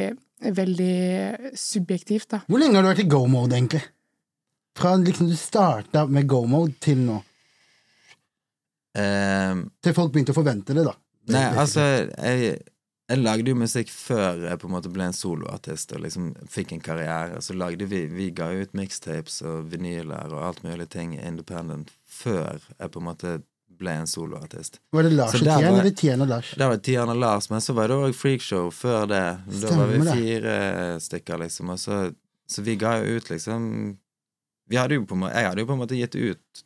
veldig 0.56 1.54
subjektivt, 1.54 2.30
da. 2.30 2.40
Hvor 2.48 2.58
lenge 2.62 2.76
har 2.78 2.82
du 2.86 2.88
vært 2.92 3.04
i 3.04 3.08
go-mode, 3.08 3.56
egentlig? 3.56 3.82
Fra 4.78 4.94
liksom 4.96 5.28
du 5.28 5.36
starta 5.36 6.06
med 6.06 6.28
go-mode 6.30 6.74
til 6.80 6.98
nå? 7.02 7.18
Eh, 8.98 9.54
Til 9.82 9.94
folk 9.94 10.12
begynte 10.12 10.32
å 10.32 10.38
forvente 10.38 10.74
det, 10.74 10.84
da. 10.86 10.94
Nei, 11.28 11.44
altså, 11.60 11.84
jeg, 12.08 12.56
jeg 13.08 13.22
lagde 13.22 13.52
jo 13.52 13.56
musikk 13.56 13.90
før 13.92 14.42
jeg 14.44 14.60
på 14.60 14.68
en 14.68 14.74
måte 14.74 14.90
ble 14.92 15.06
en 15.08 15.16
soloartist 15.16 15.94
og 15.96 16.02
liksom 16.04 16.32
fikk 16.50 16.74
en 16.76 16.82
karriere. 16.84 17.40
Så 17.44 17.56
lagde 17.56 17.88
vi 17.88 18.02
Vi 18.12 18.30
ga 18.36 18.50
ut 18.52 18.74
mixtapes 18.76 19.40
og 19.48 19.70
vinyler 19.72 20.34
og 20.34 20.42
alt 20.50 20.64
mulig 20.66 20.88
ting 20.92 21.14
independent 21.16 21.94
før 22.04 22.60
jeg 22.78 22.92
på 22.92 23.00
en 23.00 23.08
måte 23.08 23.38
ble 23.78 23.94
en 23.94 24.10
soloartist. 24.10 24.80
Var 24.92 25.06
det 25.06 25.14
Lars 25.14 25.36
og 25.38 25.46
Tian, 25.46 25.68
eller 25.70 25.94
Tian 25.94 26.24
og 26.24 26.28
Lars? 26.28 26.50
Der 26.58 26.68
var 26.68 26.80
Tian 26.82 27.12
og 27.12 27.20
Lars, 27.22 27.48
men 27.50 27.62
så 27.62 27.72
var 27.78 27.88
det 27.88 27.96
òg 27.96 28.16
freakshow 28.18 28.72
før 28.74 29.06
det. 29.06 29.24
Da 29.62 29.76
var 29.78 29.92
vi 29.92 30.00
fire 30.02 30.56
det. 30.58 31.02
stykker, 31.06 31.44
liksom. 31.44 31.70
Og 31.72 31.78
så, 31.80 32.00
så 32.50 32.64
vi 32.66 32.76
ga 32.80 32.98
jo 32.98 33.16
ut 33.16 33.30
liksom 33.30 33.96
vi 34.68 34.76
hadde 34.76 34.98
jo 34.98 35.06
måte, 35.16 35.32
Jeg 35.32 35.48
hadde 35.48 35.62
jo 35.62 35.68
på 35.70 35.76
en 35.78 35.80
måte 35.80 35.96
gitt 35.96 36.16
ut 36.18 36.64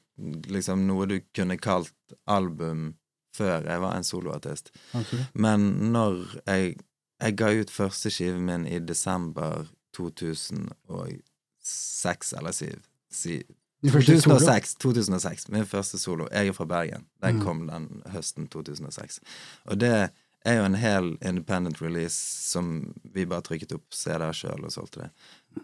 liksom 0.50 0.86
noe 0.86 1.06
du 1.06 1.20
kunne 1.34 1.56
kalt 1.58 1.94
album 2.26 2.94
før 3.36 3.60
jeg 3.68 3.80
var 3.80 3.96
en 3.96 4.04
soloartist. 4.04 4.70
Okay. 4.94 5.18
Men 5.34 5.60
når 5.92 6.24
jeg 6.46 6.76
Jeg 7.22 7.36
ga 7.38 7.52
ut 7.54 7.70
første 7.70 8.10
skiven 8.10 8.40
min 8.48 8.64
i 8.66 8.78
desember 8.82 9.66
2006 9.94 12.32
eller 12.38 12.52
7. 12.52 12.66
Si, 13.12 13.42
Din 13.82 13.92
første 13.92 14.20
solo? 14.20 14.38
2006, 14.38 14.74
2006. 14.82 15.48
Min 15.48 15.66
første 15.66 15.98
solo. 15.98 16.26
Jeg 16.32 16.48
er 16.48 16.52
fra 16.52 16.64
Bergen. 16.64 17.06
Den 17.22 17.36
Mm. 17.36 17.42
kom 17.44 17.66
den 17.68 18.02
høsten 18.12 18.48
2006. 18.48 19.20
Og 19.66 19.80
det 19.80 20.10
er 20.44 20.54
jo 20.58 20.64
en 20.64 20.74
hel 20.74 21.18
independent 21.22 21.82
release 21.82 22.16
som 22.50 22.94
vi 23.14 23.24
bare 23.24 23.40
trykket 23.42 23.72
opp 23.72 23.84
CD-er 23.94 24.32
sjøl 24.32 24.64
og 24.64 24.72
solgte 24.72 25.00
det. 25.00 25.10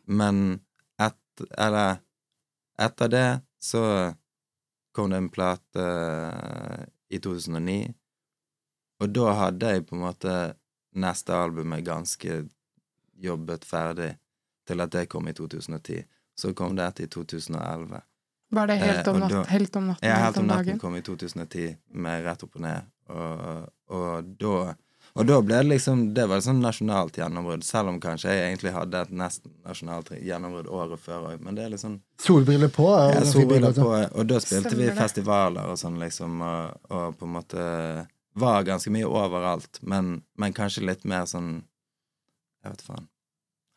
Men 0.06 0.60
et, 1.00 1.14
eller, 1.58 1.96
etter 2.78 3.08
det 3.08 3.40
så 3.60 4.14
kom 4.94 5.10
det 5.10 5.16
en 5.16 5.28
plate 5.30 5.84
i 7.10 7.18
2009, 7.18 7.94
og 9.00 9.12
da 9.14 9.32
hadde 9.38 9.66
jeg 9.72 9.86
på 9.86 9.94
en 9.96 10.02
måte 10.02 10.32
neste 10.98 11.32
albumet 11.36 11.84
ganske 11.86 12.40
jobbet 13.22 13.64
ferdig 13.64 14.12
til 14.68 14.80
at 14.84 14.90
det 14.92 15.06
kom 15.08 15.28
i 15.28 15.32
2010. 15.32 16.02
Så 16.38 16.52
kom 16.54 16.76
det 16.76 16.84
et 16.86 17.00
i 17.00 17.06
2011. 17.06 18.00
Var 18.50 18.66
det 18.70 18.76
helt 18.80 19.06
Eh, 19.06 19.12
om, 19.12 19.18
natt, 19.20 19.30
da- 19.30 19.44
helt 19.50 19.76
om 19.76 19.86
natten? 19.90 20.08
Ja, 20.08 20.14
helt 20.24 20.36
om 20.38 20.46
natten 20.46 20.78
kom 20.78 20.94
i 20.96 21.00
2010 21.02 21.76
med 21.92 22.24
Rett 22.24 22.42
opp 22.46 22.54
og 22.56 22.62
ned, 22.62 22.82
og, 23.08 23.72
og 23.88 24.24
da 24.40 24.74
og 25.18 25.26
da 25.26 25.36
ble 25.42 25.56
det 25.60 25.68
liksom 25.72 26.02
Det 26.14 26.24
var 26.30 26.38
et 26.40 26.44
sånn 26.46 26.60
nasjonalt 26.62 27.16
gjennombrudd, 27.18 27.64
selv 27.66 27.90
om 27.92 27.98
kanskje 28.00 28.30
jeg 28.36 28.44
egentlig 28.52 28.72
hadde 28.76 29.00
et 29.04 29.10
nesten 29.10 29.52
nasjonalt 29.66 30.12
gjennombrudd 30.22 30.68
året 30.70 31.00
før 31.02 31.26
òg, 31.32 31.40
men 31.44 31.58
det 31.58 31.64
er 31.66 31.72
liksom 31.74 31.98
Solbriller 32.22 32.70
på? 32.74 32.86
ja, 33.14 33.24
solbriller 33.26 33.74
på, 33.76 33.88
og 34.14 34.26
da 34.30 34.38
spilte 34.40 34.70
vi 34.72 34.84
Stemmer 34.86 34.94
vi 34.94 35.00
festivaler 35.02 35.72
og 35.72 35.78
sånn, 35.80 35.98
liksom, 36.02 36.40
og, 36.40 36.78
og 36.94 37.18
på 37.18 37.26
en 37.28 37.34
måte 37.38 37.64
var 38.38 38.62
ganske 38.62 38.90
mye 38.94 39.06
overalt, 39.10 39.80
men, 39.82 40.20
men 40.38 40.52
kanskje 40.54 40.84
litt 40.86 41.04
mer 41.04 41.26
sånn 41.26 41.64
Jeg 42.64 42.72
vet 42.76 42.82
faen 42.86 43.08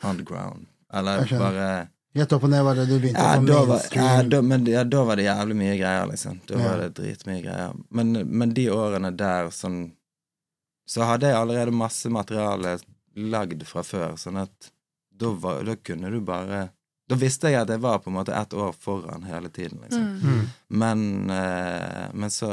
Underground. 0.03 0.67
Eller 0.93 1.25
bare 1.37 1.65
Rett 2.13 2.33
opp 2.35 2.43
og 2.43 2.49
ned 2.51 2.63
var 2.67 2.75
det 2.75 2.85
du 2.89 2.97
begynte 2.99 3.21
ja, 3.23 3.37
da 3.39 3.59
var, 3.69 3.83
ja, 3.95 4.23
da, 4.27 4.41
men 4.43 4.65
ja, 4.67 4.81
da 4.83 5.03
var 5.07 5.15
det 5.15 5.23
jævlig 5.29 5.55
mye 5.55 5.75
greier, 5.79 6.09
liksom. 6.09 6.41
Da 6.49 6.57
Ja. 6.57 6.63
var 6.65 6.81
det 6.81 6.89
dritmye 6.97 7.37
greier. 7.45 7.77
Men, 7.89 8.11
men 8.27 8.51
de 8.57 8.65
årene 8.75 9.13
der, 9.15 9.47
sånn 9.55 9.93
Så 10.91 11.05
hadde 11.07 11.29
jeg 11.31 11.37
allerede 11.39 11.71
masse 11.75 12.09
materiale 12.11 12.75
lagd 13.15 13.63
fra 13.67 13.83
før, 13.87 14.17
sånn 14.19 14.41
at 14.41 14.71
da, 15.11 15.29
var, 15.39 15.61
da 15.67 15.75
kunne 15.79 16.09
du 16.11 16.19
bare 16.25 16.65
Da 17.11 17.15
visste 17.19 17.49
jeg 17.51 17.59
at 17.61 17.69
jeg 17.71 17.81
var 17.83 17.99
på 18.03 18.09
en 18.11 18.15
måte 18.17 18.33
ett 18.35 18.53
år 18.55 18.71
foran 18.75 19.23
hele 19.27 19.49
tiden, 19.51 19.79
liksom. 19.83 20.03
Mm. 20.03 20.19
Mm. 20.35 20.45
Men, 20.81 21.01
eh, 21.35 22.05
men 22.13 22.29
så 22.31 22.51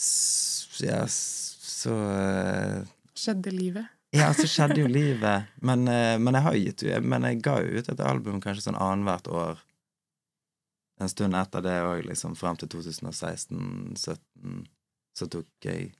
s- 0.00 0.80
Ja, 0.82 1.06
så 1.08 1.92
eh, 2.20 2.82
Skjedde 3.16 3.50
livet. 3.52 3.86
ja, 4.12 4.28
så 4.36 4.44
skjedde 4.46 4.80
jo 4.82 4.86
livet. 4.92 5.46
Men, 5.64 5.88
eh, 5.88 6.18
men 6.18 6.34
jeg 6.36 6.42
har 6.42 6.54
gitt 6.60 6.82
Men 7.02 7.22
jeg 7.24 7.40
ga 7.42 7.60
jo 7.64 7.78
ut 7.80 7.88
et 7.88 8.00
album 8.00 8.40
kanskje 8.44 8.66
sånn 8.68 8.76
annethvert 8.80 9.28
år. 9.32 9.58
En 11.00 11.08
stund 11.08 11.34
etter 11.36 11.62
det 11.64 11.78
òg, 11.84 12.04
liksom, 12.08 12.36
fram 12.36 12.56
til 12.56 12.68
2016-2017. 12.68 14.66
Så 15.16 15.26
tok 15.32 15.46
jeg 15.64 15.94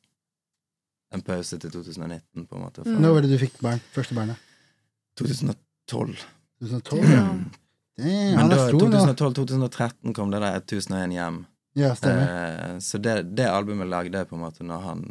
en 1.15 1.23
pause 1.23 1.59
til 1.63 1.71
2019, 1.71 2.47
på 2.47 2.57
en 2.59 2.63
måte. 2.67 2.83
Mm. 2.87 2.99
Når 3.03 3.15
var 3.17 3.27
det 3.27 3.31
du 3.35 3.39
fikk 3.39 3.61
barn? 3.63 3.81
Første 3.95 4.15
barnet? 4.17 4.37
2012. 5.21 6.17
2012? 6.61 7.05
Ja. 7.11 7.23
Ja. 7.97 8.37
Men 8.37 8.51
da, 8.53 8.57
er 8.67 8.73
stor 8.73 8.91
nå. 8.93 9.05
2012-2013 9.17 10.13
kom 10.17 10.33
det 10.35 10.41
der 10.43 10.59
1001 10.61 11.15
hjem. 11.17 11.39
Ja, 11.77 11.91
stemmer. 11.97 12.29
Eh, 12.33 12.79
så 12.85 12.99
det, 13.01 13.15
det 13.37 13.47
albumet 13.49 13.89
lagde 13.89 14.17
jeg 14.21 14.29
på 14.31 14.37
en 14.37 14.43
måte 14.47 14.65
når 14.65 14.85
han 14.85 15.03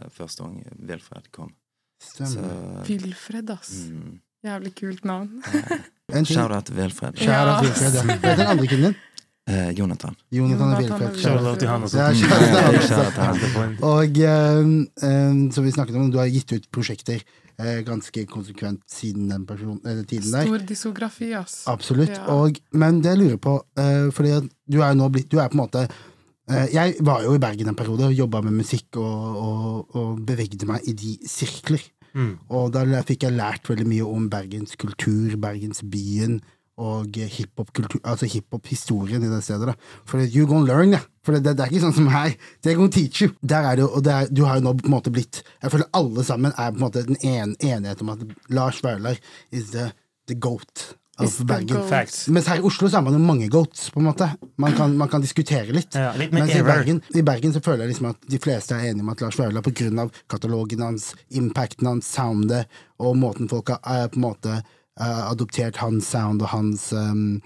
eh, 0.00 0.08
første 0.12 0.44
gang 0.44 0.58
Wilfred, 0.88 1.28
kom. 1.32 1.52
Stemmer. 2.02 2.82
Wilfred, 2.88 3.50
ass. 3.54 3.72
mm. 3.92 4.20
Jævlig 4.42 4.72
kult 4.74 5.04
navn. 5.06 5.28
En 6.12 6.24
ting. 6.26 6.32
Shout-out 6.34 6.66
til 6.66 6.74
Wilfred. 6.80 7.16
Shout 7.20 7.48
out 7.48 7.52
Ja. 7.52 7.60
Wilfred, 7.62 7.94
ja. 7.94 8.02
Hva 8.02 8.16
heter 8.32 8.40
den 8.42 8.50
andre 8.56 8.66
kiden 8.72 8.84
din? 8.88 8.96
Eh, 9.50 9.70
Jonathan. 9.74 10.14
Jonathan 10.30 10.72
er 10.76 11.56
til 11.58 11.68
han 11.68 11.82
også. 11.82 11.98
Ja, 11.98 13.06
han. 13.16 13.78
Og 13.82 14.18
eh, 14.22 14.58
eh, 15.02 15.38
som 15.50 15.64
vi 15.66 15.72
snakket 15.74 15.98
om, 15.98 16.12
du 16.14 16.20
har 16.20 16.30
gitt 16.30 16.52
ut 16.54 16.68
prosjekter 16.70 17.24
eh, 17.58 17.80
ganske 17.86 18.22
konsekvent 18.30 18.84
siden 18.90 19.26
den 19.32 19.46
person, 19.46 19.80
eh, 19.82 20.04
tiden 20.06 20.30
der. 20.30 20.46
Stor 20.46 20.62
disografi, 20.68 21.32
ass. 21.34 21.64
Absolutt. 21.66 22.14
Ja. 22.14 22.28
Og, 22.36 22.60
men 22.70 23.02
det 23.02 23.16
jeg 23.16 23.22
lurer 23.24 23.42
på, 23.42 23.56
eh, 23.82 24.06
fordi 24.14 24.38
du 24.70 24.80
er 24.80 24.94
nå 24.94 25.10
blitt 25.10 25.30
Du 25.32 25.40
er 25.40 25.50
på 25.50 25.58
en 25.58 25.64
måte 25.64 25.82
eh, 25.88 26.68
Jeg 26.72 26.94
var 27.02 27.26
jo 27.26 27.34
i 27.34 27.42
Bergen 27.42 27.72
en 27.72 27.78
periode 27.78 28.12
og 28.12 28.14
jobba 28.14 28.44
med 28.46 28.60
musikk 28.62 29.02
og, 29.02 29.42
og, 29.42 29.98
og 29.98 30.22
bevegde 30.26 30.70
meg 30.70 30.86
i 30.86 30.94
de 30.94 31.18
sirkler. 31.26 31.82
Mm. 32.14 32.36
Og 32.52 32.72
da 32.74 32.86
fikk 33.08 33.26
jeg 33.26 33.34
lært 33.34 33.66
veldig 33.66 33.88
mye 33.88 34.06
om 34.06 34.30
Bergens 34.30 34.76
kultur, 34.78 35.34
Bergensbyen 35.40 36.42
og 36.80 37.18
altså 37.18 38.26
hiphop-historien 38.26 39.22
i 39.22 39.28
det 39.28 39.42
stedet. 39.44 39.66
da. 39.66 39.74
For 40.06 40.18
you 40.24 40.46
gonna 40.46 40.66
learn, 40.66 40.92
ja. 40.92 41.02
For 41.24 41.32
det, 41.32 41.44
det, 41.44 41.56
det 41.58 41.66
er 41.66 41.74
ikke 41.74 41.84
sånn 41.84 41.98
som 41.98 42.08
her. 42.08 42.32
They 42.62 42.74
gonna 42.74 42.90
teach 42.90 43.22
you. 43.22 43.34
Der 43.42 43.68
er 43.68 43.76
det 43.76 43.84
jo, 43.84 43.90
og 43.92 44.04
det 44.04 44.12
er, 44.12 44.32
du 44.32 44.44
har 44.44 44.58
jo 44.58 44.64
nå 44.64 44.72
på 44.80 44.88
en 44.88 44.96
måte 44.96 45.12
blitt 45.12 45.42
Jeg 45.62 45.70
føler 45.70 45.86
alle 45.92 46.24
sammen 46.24 46.54
er 46.56 46.72
på 46.72 46.80
en 46.80 46.86
måte 46.86 47.04
den 47.06 47.20
en, 47.20 47.54
enighet 47.60 48.02
om 48.02 48.14
at 48.16 48.24
Lars 48.48 48.82
Vaular 48.82 49.20
is 49.52 49.70
the, 49.70 49.92
the 50.26 50.34
goat. 50.34 50.96
Mens 51.20 52.48
her 52.48 52.58
i 52.58 52.64
Oslo 52.64 52.88
så 52.88 52.98
er 52.98 53.04
man 53.04 53.14
jo 53.14 53.20
mange 53.22 53.48
goats, 53.52 53.90
på 53.92 54.00
en 54.00 54.08
måte. 54.08 54.26
Man 54.58 54.72
kan, 54.76 54.94
man 54.96 55.10
kan 55.12 55.22
diskutere 55.22 55.74
litt. 55.76 55.94
Ja, 55.94 56.14
litt 56.18 56.32
Mens 56.32 56.54
i. 56.56 56.62
Bergen, 56.64 57.02
i 57.14 57.22
Bergen 57.22 57.52
så 57.54 57.60
føler 57.62 57.84
jeg 57.84 57.92
liksom 57.92 58.08
at 58.14 58.30
de 58.32 58.40
fleste 58.42 58.74
er 58.74 58.90
enige 58.90 59.04
om 59.04 59.12
at 59.12 59.22
Lars 59.22 59.38
Vaular, 59.38 59.60
av 59.62 60.22
katalogen 60.32 60.82
hans, 60.82 61.12
impacten 61.36 61.90
hans, 61.90 62.08
soundet, 62.16 62.80
og 62.98 63.18
måten 63.20 63.50
folk 63.52 63.74
har 63.74 64.06
eh, 64.06 64.08
på 64.08 64.18
en 64.18 64.24
måte 64.24 64.62
eh, 65.00 65.24
adoptert 65.30 65.80
hans 65.82 66.08
sound 66.12 66.42
og 66.44 66.52
hans 66.52 66.90
um, 66.96 67.40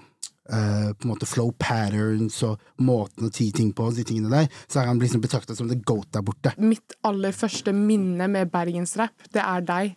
uh, 0.51 0.91
på 0.93 1.07
en 1.07 1.11
måte 1.11 1.29
flow 1.29 1.53
patterns 1.59 2.39
og 2.47 2.61
måten 2.83 3.27
å 3.27 3.33
ti 3.33 3.49
ting 3.55 3.73
på, 3.75 3.89
de 3.95 4.05
tingene 4.07 4.31
der, 4.33 4.59
så 4.67 4.81
er 4.81 4.91
han 4.91 5.01
liksom 5.01 5.23
betrakta 5.23 5.55
som 5.57 5.69
the 5.71 5.79
goat 5.87 6.09
der 6.15 6.25
borte. 6.25 6.55
Mitt 6.61 6.97
aller 7.07 7.35
første 7.35 7.73
minne 7.75 8.29
med 8.31 8.51
bergensrap, 8.53 9.29
det 9.33 9.43
er 9.43 9.65
deg. 9.67 9.95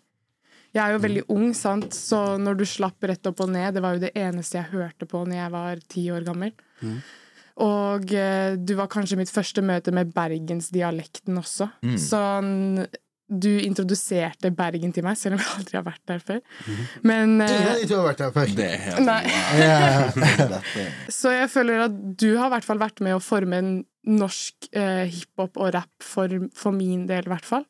Jeg 0.71 0.85
er 0.85 0.95
jo 0.95 1.03
veldig 1.03 1.25
ung, 1.35 1.49
sant, 1.57 1.97
så 1.97 2.37
når 2.39 2.61
du 2.61 2.69
slapp 2.69 3.03
rett 3.11 3.27
opp 3.27 3.43
og 3.43 3.51
ned, 3.51 3.75
det 3.75 3.83
var 3.83 3.97
jo 3.97 4.05
det 4.05 4.13
eneste 4.19 4.61
jeg 4.61 4.71
hørte 4.71 5.09
på 5.11 5.25
når 5.27 5.41
jeg 5.41 5.55
var 5.57 5.83
ti 5.91 6.05
år 6.15 6.27
gammel. 6.29 6.55
Og 7.61 8.13
eh, 8.17 8.55
du 8.55 8.77
var 8.79 8.89
kanskje 8.93 9.19
mitt 9.19 9.33
første 9.33 9.65
møte 9.67 9.93
med 9.93 10.13
bergensdialekten 10.15 11.41
også. 11.43 11.69
Sånn 12.01 12.85
Du 13.31 13.51
introduserte 13.63 14.51
Bergen 14.55 14.95
til 14.95 15.07
meg, 15.07 15.19
selv 15.19 15.37
om 15.37 15.43
jeg 15.43 15.53
aldri 15.61 15.79
har 15.79 15.87
vært 15.87 16.03
der 16.11 16.25
før. 16.25 16.41
Men 17.07 17.37
Ingen 17.37 17.69
av 17.71 17.79
de 17.79 17.87
to 17.91 18.01
har 18.01 18.09
vært 18.09 18.25
der 18.25 18.35
før. 18.35 18.51
Det 18.59 18.67
er 18.67 18.83
helt 18.89 19.07
Nei. 19.07 19.21
wow. 19.61 20.57
Så 21.21 21.35
jeg 21.37 21.53
føler 21.53 21.87
at 21.87 22.01
du 22.19 22.29
har 22.35 22.51
i 22.51 22.55
hvert 22.57 22.67
fall 22.67 22.83
vært 22.83 23.05
med 23.07 23.17
å 23.17 23.23
forme 23.23 23.63
en 23.63 23.71
norsk 24.11 24.71
eh, 24.73 25.07
hiphop 25.13 25.61
og 25.61 25.75
rap, 25.77 25.93
for, 26.03 26.33
for 26.57 26.75
min 26.75 27.07
del 27.09 27.27
i 27.29 27.33
hvert 27.33 27.47
fall. 27.47 27.67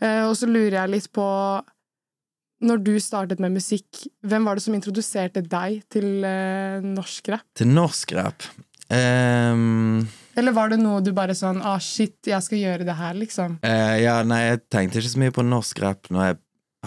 Eh, 0.00 0.22
og 0.28 0.36
så 0.38 0.48
lurer 0.48 0.78
jeg 0.78 0.92
litt 0.94 1.08
på 1.12 1.26
Når 2.62 2.82
du 2.86 2.92
startet 3.02 3.42
med 3.42 3.56
musikk, 3.58 4.04
hvem 4.22 4.46
var 4.46 4.56
det 4.56 4.62
som 4.64 4.76
introduserte 4.78 5.42
deg 5.42 5.82
til 5.90 6.22
eh, 6.24 6.78
norsk 6.86 7.32
rap? 7.34 7.48
Til 7.58 7.72
norsk 7.74 8.14
rap 8.16 8.46
Ehm, 8.92 10.06
Eller 10.36 10.52
var 10.56 10.68
det 10.72 10.78
noe 10.80 11.00
du 11.04 11.10
bare 11.12 11.34
sånn 11.36 11.60
ah, 11.62 11.78
shit, 11.82 12.16
jeg 12.26 12.42
skal 12.42 12.58
gjøre 12.58 12.86
det 12.88 12.94
her, 12.96 13.14
liksom? 13.14 13.58
eh, 13.62 13.98
Ja, 14.02 14.22
nei, 14.24 14.40
jeg 14.48 14.62
tenkte 14.72 14.98
ikke 15.02 15.12
så 15.12 15.20
mye 15.22 15.34
på 15.36 15.44
norsk 15.44 15.82
rap 15.84 16.08
når 16.10 16.24
jeg 16.30 16.38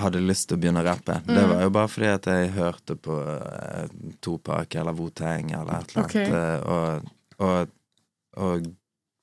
hadde 0.02 0.22
lyst 0.28 0.50
til 0.50 0.58
å 0.58 0.62
begynne 0.64 0.82
å 0.84 0.88
rappe. 0.90 1.20
Det 1.26 1.36
Mm. 1.44 1.50
var 1.54 1.62
jo 1.64 1.70
bare 1.70 1.88
fordi 1.88 2.08
at 2.14 2.26
jeg 2.26 2.50
hørte 2.58 2.96
på 2.98 3.20
eh, 3.24 3.88
Topak 4.22 4.76
eller 4.76 4.94
Wu-Tang 4.98 5.52
eller 5.54 5.78
et 5.80 5.94
eller 5.96 6.04
annet, 6.04 6.34
eh, 6.34 6.60
og, 6.66 7.06
og, 7.40 7.70
og 8.38 8.66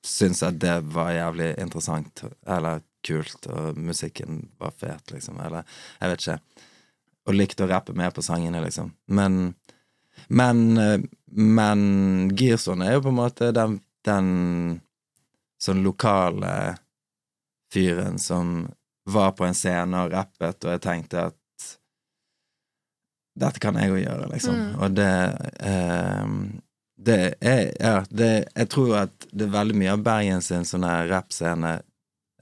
syntes 0.03 0.43
at 0.43 0.57
det 0.59 0.77
var 0.95 1.11
jævlig 1.13 1.51
interessant 1.59 2.23
eller 2.47 2.81
kult, 3.03 3.47
og 3.51 3.77
musikken 3.77 4.47
var 4.59 4.71
fet, 4.79 5.11
liksom, 5.11 5.37
eller 5.43 5.63
jeg 5.99 6.09
vet 6.09 6.21
ikke. 6.25 6.39
Og 7.27 7.35
likte 7.35 7.63
å 7.65 7.69
rappe 7.69 7.93
mer 7.95 8.11
på 8.15 8.23
sangene, 8.23 8.63
liksom. 8.63 8.93
Men 9.07 9.55
Men, 10.29 10.77
eh, 10.77 10.99
men 11.27 12.29
Girson 12.37 12.81
er 12.81 12.93
jo 12.93 13.01
på 13.01 13.09
en 13.09 13.15
måte 13.17 13.51
den, 13.53 13.79
den 14.05 14.81
sånn 15.61 15.83
lokale 15.83 16.75
fyren 17.73 18.19
som 18.19 18.67
var 19.09 19.31
på 19.37 19.45
en 19.47 19.57
scene 19.57 20.03
og 20.05 20.13
rappet, 20.13 20.63
og 20.63 20.75
jeg 20.75 20.83
tenkte 20.83 21.27
at 21.29 21.39
dette 23.33 23.61
kan 23.63 23.77
jeg 23.81 23.89
jo 23.89 23.97
gjøre, 23.97 24.27
liksom. 24.29 24.59
Mm. 24.59 24.73
Og 24.77 24.93
det 24.93 25.13
eh, 25.65 26.33
Det 27.03 27.35
er 27.41 27.71
Ja, 27.79 28.03
det, 28.09 28.47
jeg 28.55 28.69
tror 28.69 28.97
at 29.07 29.25
det 29.31 29.47
er 29.47 29.55
veldig 29.57 29.77
mye 29.79 29.95
av 29.95 30.03
Bergen 30.05 30.43
sin 30.45 30.67
sånn 30.69 30.85
her 30.85 31.09
rappscene 31.09 31.79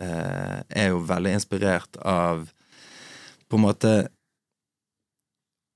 eh, 0.02 0.58
er 0.68 0.92
jo 0.92 1.00
veldig 1.08 1.38
inspirert 1.38 1.98
av 1.98 2.50
på 3.48 3.58
en 3.58 3.66
måte 3.66 3.94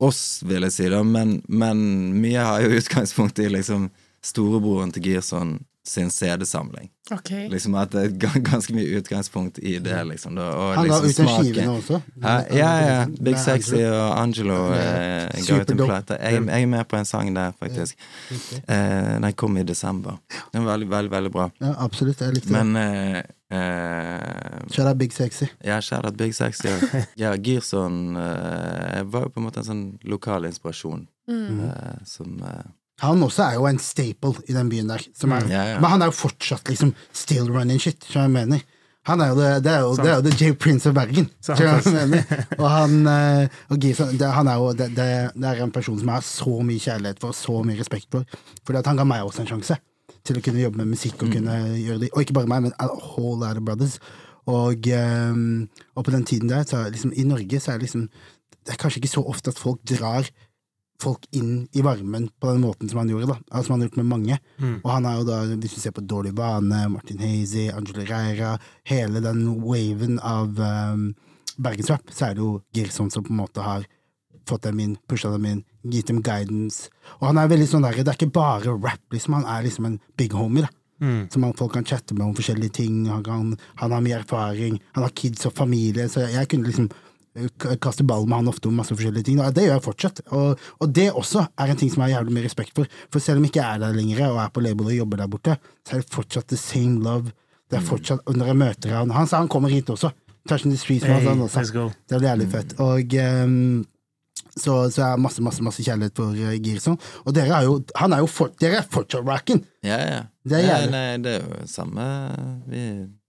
oss, 0.03 0.43
vil 0.43 0.67
jeg 0.67 0.75
si, 0.75 0.89
da, 0.91 1.01
men, 1.07 1.37
men 1.47 1.79
mye 2.19 2.43
har 2.43 2.65
jo 2.65 2.75
utgangspunkt 2.75 3.39
i 3.39 3.47
liksom 3.51 3.89
storebroren 4.25 4.91
til 4.95 5.07
Girson 5.09 5.57
sin 5.85 6.09
CD-samling. 6.09 6.89
Okay. 7.11 7.43
Liksom 7.49 7.75
at 7.77 7.91
det 7.93 8.03
er 8.25 8.39
ganske 8.41 8.73
mye 8.73 8.97
utgangspunkt 8.97 9.59
i 9.61 9.75
det, 9.79 9.99
liksom. 10.09 10.33
Da, 10.39 10.47
og 10.57 10.71
Han 10.79 10.87
ga 10.89 10.97
liksom 11.03 11.27
ut 11.27 11.29
en 11.29 11.43
skive 11.45 11.65
nå 11.67 11.75
også. 11.77 11.99
Hæ? 12.23 12.33
Ja, 12.57 12.71
ja. 12.81 12.95
Big 13.27 13.37
Sexy 13.37 13.83
og 13.85 14.07
Angelo 14.17 14.57
eh, 14.73 15.29
ga 15.45 15.59
ut 15.61 15.73
en 15.75 15.83
plate. 15.83 16.17
Jeg, 16.17 16.41
jeg 16.49 16.65
er 16.65 16.71
med 16.71 16.87
på 16.89 16.97
en 16.97 17.05
sang 17.05 17.29
der, 17.35 17.53
faktisk. 17.61 18.01
Eh, 18.65 19.13
den 19.21 19.33
kom 19.37 19.57
i 19.61 19.63
desember. 19.63 20.17
Den 20.53 20.65
var 20.65 20.73
veldig, 20.79 20.89
veldig, 20.95 21.11
veldig 21.13 21.31
bra. 21.37 21.49
Ja, 21.61 21.75
absolutt. 21.85 22.21
Jeg 22.25 22.39
likte 22.39 22.49
det. 22.49 22.63
Men 22.65 22.75
eh, 22.81 23.21
eh, 23.53 24.65
Shout 24.71 24.87
out 24.89 24.97
Big 24.97 25.13
Sexy. 25.13 25.45
ja, 25.63 25.81
shout 25.81 26.05
out 26.05 26.17
Big 26.17 26.33
Sexy. 26.35 26.73
Ja, 27.15 27.35
Girson 27.45 28.15
uh, 28.17 29.03
var 29.05 29.27
jo 29.27 29.29
på 29.35 29.39
en 29.39 29.45
måte 29.45 29.61
en 29.61 29.69
sånn 29.69 29.85
lokal 30.03 30.49
inspirasjon 30.49 31.05
Mm. 31.25 31.57
uh, 31.65 32.03
som 32.05 32.35
eh, 32.45 32.65
Han 33.03 33.23
også 33.25 33.43
er 33.43 33.57
jo 33.57 33.65
en 33.67 33.79
staple 33.81 34.33
i 34.47 34.53
den 34.55 34.69
byen 34.71 34.87
der. 34.87 35.01
Er, 35.03 35.27
Mm, 35.27 35.51
ja, 35.51 35.63
ja. 35.73 35.79
Men 35.81 35.89
han 35.89 36.01
er 36.01 36.05
jo 36.11 36.15
fortsatt 36.15 36.69
liksom 36.69 36.93
still 37.13 37.49
running 37.51 37.79
shit, 37.81 38.03
som 38.07 38.21
jeg 38.21 38.31
mener. 38.31 38.63
Han 39.05 39.21
er 39.21 39.27
jo 39.29 39.35
det, 39.37 39.49
det 39.63 39.71
er 39.71 39.81
jo, 39.83 39.95
det 39.99 40.05
er 40.09 40.15
jo 40.15 40.21
the 40.25 40.31
J. 40.33 40.53
Prince 40.57 40.89
of 40.89 40.95
Bergen. 40.95 41.27
Og 42.57 42.69
han 42.71 42.95
eh, 43.05 43.57
og 43.69 43.77
Gison, 43.83 44.15
det, 44.17 44.29
han 44.33 44.47
er 44.49 44.55
jo 44.57 44.71
det, 44.73 44.87
det, 44.97 45.09
det 45.35 45.49
er 45.51 45.61
en 45.61 45.71
person 45.75 45.99
som 45.99 46.07
jeg 46.09 46.15
har 46.15 46.25
så 46.25 46.53
mye 46.65 46.81
kjærlighet 46.81 47.19
for, 47.21 47.29
og 47.35 47.37
så 47.37 47.59
mye 47.67 47.77
respekt 47.79 48.07
for. 48.15 48.25
Fordi 48.65 48.79
at 48.81 48.87
han 48.89 48.97
ga 48.97 49.05
meg 49.05 49.21
også 49.27 49.43
en 49.43 49.51
sjanse 49.51 49.77
til 50.25 50.39
å 50.39 50.41
kunne 50.41 50.63
jobbe 50.63 50.81
med 50.81 50.89
musikk 50.95 51.21
og 51.21 51.35
kunne 51.35 51.59
gjøre 51.77 51.99
det. 52.01 52.09
Og 52.15 52.23
ikke 52.23 52.33
bare 52.39 52.49
meg, 52.49 52.63
men 52.65 52.73
a 52.81 52.87
whole 52.89 53.37
lot 53.43 53.59
of 53.59 53.67
brothers. 53.67 53.99
Og, 54.49 54.87
eh, 54.87 55.37
og 55.93 56.05
på 56.07 56.13
den 56.15 56.25
tiden 56.25 56.49
der, 56.49 56.65
så 56.65 56.85
er 56.87 56.95
liksom, 56.95 57.13
i 57.13 57.27
Norge, 57.29 57.59
så 57.61 57.75
er 57.75 57.77
det 57.77 57.89
liksom 57.91 58.07
Det 58.65 58.73
er 58.73 58.81
kanskje 58.81 59.03
ikke 59.03 59.13
så 59.13 59.21
ofte 59.29 59.51
at 59.53 59.59
folk 59.61 59.83
drar 59.85 60.25
folk 61.01 61.25
inn 61.35 61.67
i 61.75 61.81
varmen 61.83 62.29
på 62.39 62.51
den 62.51 62.61
måten 62.63 62.89
som 62.89 63.01
han 63.01 63.09
gjorde, 63.11 63.33
da. 63.33 63.37
Altså, 63.49 63.67
som 63.67 63.73
han 63.75 63.83
har 63.83 63.89
gjort 63.89 63.99
med 63.99 64.11
mange. 64.11 64.37
Og 64.83 64.89
han 64.91 65.05
er 65.09 65.17
jo 65.19 65.27
da, 65.27 65.39
hvis 65.55 65.75
du 65.75 65.81
ser 65.81 65.95
på 65.95 66.05
Dårlig 66.05 66.33
bane, 66.37 66.85
Martin 66.93 67.19
Hazy, 67.19 67.67
Angelo 67.73 68.05
Reira, 68.07 68.55
hele 68.87 69.21
den 69.23 69.43
waven 69.63 70.19
av 70.23 70.55
um, 70.59 71.09
bergensrap, 71.57 72.07
så 72.11 72.29
er 72.29 72.37
det 72.37 72.43
jo 72.45 72.61
Girson 72.75 73.11
som 73.11 73.25
på 73.25 73.33
en 73.33 73.41
måte 73.43 73.65
har 73.65 73.85
fått 74.47 74.67
dem 74.67 74.79
inn, 74.79 74.95
pusha 75.09 75.31
dem 75.33 75.45
inn, 75.49 75.61
gitt 75.89 76.07
dem 76.07 76.21
guidance. 76.21 76.89
Og 77.19 77.29
han 77.31 77.39
er 77.41 77.51
veldig 77.51 77.67
sånn 77.69 77.85
der, 77.85 77.97
det 77.97 78.13
er 78.13 78.19
ikke 78.19 78.35
bare 78.35 78.75
rap, 78.77 79.03
liksom. 79.13 79.39
Han 79.39 79.47
er 79.49 79.65
liksom 79.65 79.87
en 79.89 79.99
big 80.17 80.35
homie, 80.37 80.67
da. 80.67 80.71
Som 81.29 81.43
folk 81.59 81.73
kan 81.75 81.85
chatte 81.85 82.15
med 82.15 82.23
om 82.23 82.35
forskjellige 82.37 82.77
ting. 82.77 83.01
Han, 83.11 83.23
kan, 83.23 83.57
han 83.81 83.91
har 83.91 84.03
mye 84.05 84.21
erfaring. 84.21 84.77
Han 84.95 85.03
har 85.03 85.11
kids 85.11 85.45
og 85.45 85.51
familie, 85.57 86.07
så 86.07 86.23
jeg, 86.23 86.37
jeg 86.37 86.49
kunne 86.53 86.69
liksom 86.69 86.87
k- 87.61 87.75
kaste 87.83 88.03
ball 88.07 88.25
med 88.27 88.37
han 88.41 88.47
ofte 88.51 88.67
om 88.69 88.75
masse 88.79 88.95
forskjellige 88.95 89.27
ting. 89.29 89.39
Og 89.43 89.53
det 89.55 89.65
gjør 89.67 89.75
jeg 89.77 89.85
fortsatt. 89.85 90.21
Og, 90.31 90.59
og 90.81 90.91
det 90.95 91.07
også 91.11 91.45
er 91.59 91.71
en 91.73 91.79
ting 91.81 91.91
som 91.93 92.03
jeg 92.05 92.13
har 92.13 92.21
jævlig 92.21 92.35
mye 92.37 92.45
respekt 92.47 92.75
for. 92.77 92.87
For 93.13 93.19
selv 93.23 93.37
om 93.41 93.47
jeg 93.47 93.53
ikke 93.55 93.65
er 93.69 93.81
der 93.85 93.95
lenger 93.97 94.25
og 94.31 94.41
er 94.45 94.53
på 94.55 94.63
label 94.65 94.91
og 94.91 94.97
jobber 94.97 95.17
der 95.23 95.31
borte, 95.31 95.57
så 95.87 95.95
er 95.97 96.03
det 96.05 96.13
fortsatt 96.15 96.47
the 96.51 96.57
same 96.59 97.01
love. 97.03 97.33
Det 97.71 97.79
er 97.79 97.83
fortsatt, 97.87 98.21
og 98.29 98.37
Når 98.37 98.45
jeg 98.51 98.57
møter 98.61 98.91
han 98.93 99.09
Han 99.11 99.27
sa 99.27 99.39
han 99.41 99.47
kommer 99.49 99.69
hit 99.73 99.89
også. 99.89 100.11
Touching 100.47 100.71
the 100.71 100.77
streets 100.77 101.03
med 101.07 101.15
Hey, 101.23 101.27
han 101.31 101.41
også. 101.41 101.63
Det 102.07 102.19
er 102.19 102.27
jævlig 102.29 102.47
fett. 102.51 102.75
Og 102.79 103.15
um, 103.47 103.85
så, 104.55 104.75
så 104.93 105.01
jeg 105.01 105.07
har 105.09 105.17
masse, 105.19 105.41
masse 105.43 105.63
masse 105.65 105.83
kjærlighet 105.83 106.13
for 106.15 106.29
uh, 106.37 106.53
Girson. 106.63 106.99
Og 107.25 107.33
dere 107.35 107.57
er 107.57 107.65
jo 107.65 107.79
Han 107.97 108.13
er 108.13 108.21
jo 108.21 108.27
for, 108.29 108.53
dere 108.61 108.77
er 108.83 108.87
fortsatt 108.93 109.25
racken! 109.27 109.63
Ja, 109.83 109.97
ja. 109.97 110.21
Det 110.45 110.59
er 110.59 110.63
ja 110.67 110.75
jævlig. 110.77 110.91
nei, 110.93 111.17
det 111.25 111.33
er 111.33 111.47
jo 111.49 111.65
samme 111.67 112.05
Vi 112.69 112.83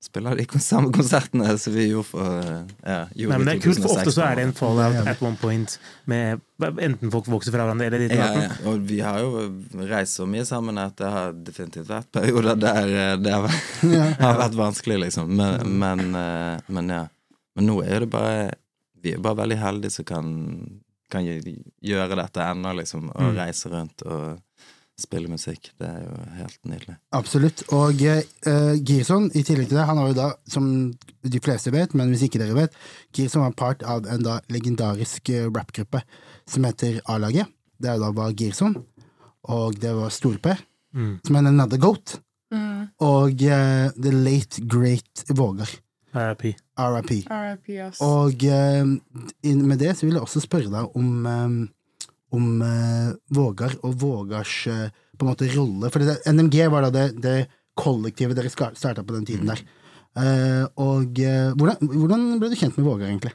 spiller 0.07 0.39
de 0.39 0.61
samme 0.63 0.93
konsertene 0.95 1.57
som 1.61 1.75
vi 1.75 1.89
gjorde 1.91 2.09
for 2.09 2.39
eh, 2.41 2.61
ja, 2.87 2.99
gjorde 3.13 3.33
Nei, 3.33 3.39
men 3.43 3.49
det 3.51 3.55
er 3.57 3.63
kult, 3.67 3.81
for 3.85 3.97
ofte 3.99 4.13
så 4.15 4.23
er 4.29 4.39
det 4.41 4.45
en 4.49 4.55
fallout 4.57 5.09
at 5.13 5.23
one 5.27 5.37
point 5.41 5.75
med 6.09 6.41
enten 6.87 7.13
folk 7.13 7.27
vokser 7.33 7.53
fra 7.55 7.67
hverandre 7.67 7.89
eller 7.91 8.15
Ja, 8.17 8.29
ja. 8.47 8.51
Og 8.71 8.87
vi 8.89 9.01
har 9.05 9.21
jo 9.25 9.45
reist 9.91 10.17
så 10.21 10.27
mye 10.31 10.47
sammen 10.49 10.79
at 10.81 10.97
det 11.01 11.11
har 11.13 11.35
definitivt 11.51 11.91
vært 11.91 12.09
perioder 12.17 12.57
der 12.63 12.95
eh, 12.95 13.17
det 13.21 13.35
har 13.35 13.45
vært, 13.49 13.85
har 14.25 14.41
vært 14.45 14.57
vanskelig, 14.63 15.01
liksom. 15.09 15.35
Men, 15.37 15.77
men, 15.83 16.07
eh, 16.23 16.57
men 16.73 16.95
ja. 16.97 17.03
Men 17.57 17.71
nå 17.71 17.79
er 17.85 18.05
det 18.05 18.11
bare 18.13 18.51
Vi 19.03 19.15
er 19.17 19.21
bare 19.25 19.39
veldig 19.43 19.57
heldige 19.61 19.95
som 19.95 20.05
kan, 20.09 20.27
kan 21.13 21.25
gjøre 21.27 22.17
dette 22.19 22.43
ennå, 22.51 22.73
liksom. 22.81 23.11
Og 23.15 23.23
Mm. 23.31 23.37
reise 23.39 23.71
rundt 23.73 24.03
og 24.07 24.41
spille 24.99 25.29
musikk. 25.29 25.71
Det 25.79 25.87
er 25.89 26.05
jo 26.07 26.15
helt 26.39 26.59
nydelig. 26.65 26.97
Absolutt. 27.13 27.63
Og 27.77 28.01
uh, 28.01 28.73
Girson, 28.81 29.31
i 29.37 29.43
tillegg 29.45 29.69
til 29.69 29.77
det, 29.79 29.85
han 29.89 29.99
har 30.01 30.09
jo 30.09 30.17
da, 30.17 30.29
som 30.49 30.69
de 31.27 31.41
fleste 31.45 31.73
vet, 31.75 31.93
men 31.95 32.13
hvis 32.15 32.23
ikke 32.29 32.41
dere 32.41 32.57
vet, 32.57 32.77
Girson 33.17 33.45
var 33.45 33.57
part 33.59 33.83
av 33.85 34.07
en 34.09 34.25
da 34.25 34.39
legendarisk 34.53 35.29
uh, 35.35 35.47
rappgruppe 35.53 36.01
som 36.49 36.65
heter 36.65 37.03
A-laget. 37.13 37.51
Det 37.77 37.91
er 37.93 38.01
da 38.01 38.09
var 38.17 38.33
Girson, 38.33 38.79
og 39.53 39.77
det 39.83 39.93
var 39.97 40.11
Store-P, 40.15 40.57
Mm. 40.97 41.19
som 41.27 41.37
er 41.37 41.47
Another 41.51 41.77
Goat, 41.77 42.15
og 43.05 43.43
uh, 43.45 43.89
The 44.01 44.13
Late 44.15 44.63
Great 44.65 45.25
Vågar. 45.37 45.69
RIP. 46.17 46.55
RIP. 46.79 47.11
RIP, 47.29 47.69
yes. 47.69 47.99
Og 48.01 48.33
uh, 48.49 48.87
med 49.61 49.77
det 49.83 49.91
så 49.99 50.07
vil 50.07 50.15
jeg 50.17 50.23
også 50.25 50.41
spørre 50.41 50.71
deg 50.73 50.97
om, 50.97 51.27
eh, 51.27 51.57
om 52.35 52.63
eh, 52.63 53.15
Vågar 53.35 53.77
og 53.83 53.95
Vågars 54.01 54.67
eh, 54.67 54.89
på 55.17 55.25
en 55.25 55.31
måte 55.31 55.49
rolle. 55.55 55.91
For 55.93 56.03
det, 56.03 56.19
NMG 56.33 56.67
var 56.73 56.87
da 56.87 56.93
det, 56.95 57.07
det 57.23 57.37
kollektivet 57.79 58.39
dere 58.39 58.51
starta 58.51 59.05
på 59.05 59.17
den 59.17 59.27
tiden 59.29 59.51
der. 59.51 59.63
Eh, 60.17 60.65
og 60.81 61.21
hvordan, 61.21 61.93
hvordan 61.93 62.27
ble 62.41 62.51
du 62.51 62.57
kjent 62.59 62.79
med 62.79 62.89
Vågar, 62.89 63.11
egentlig? 63.11 63.35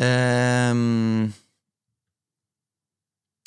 Um, 0.00 1.28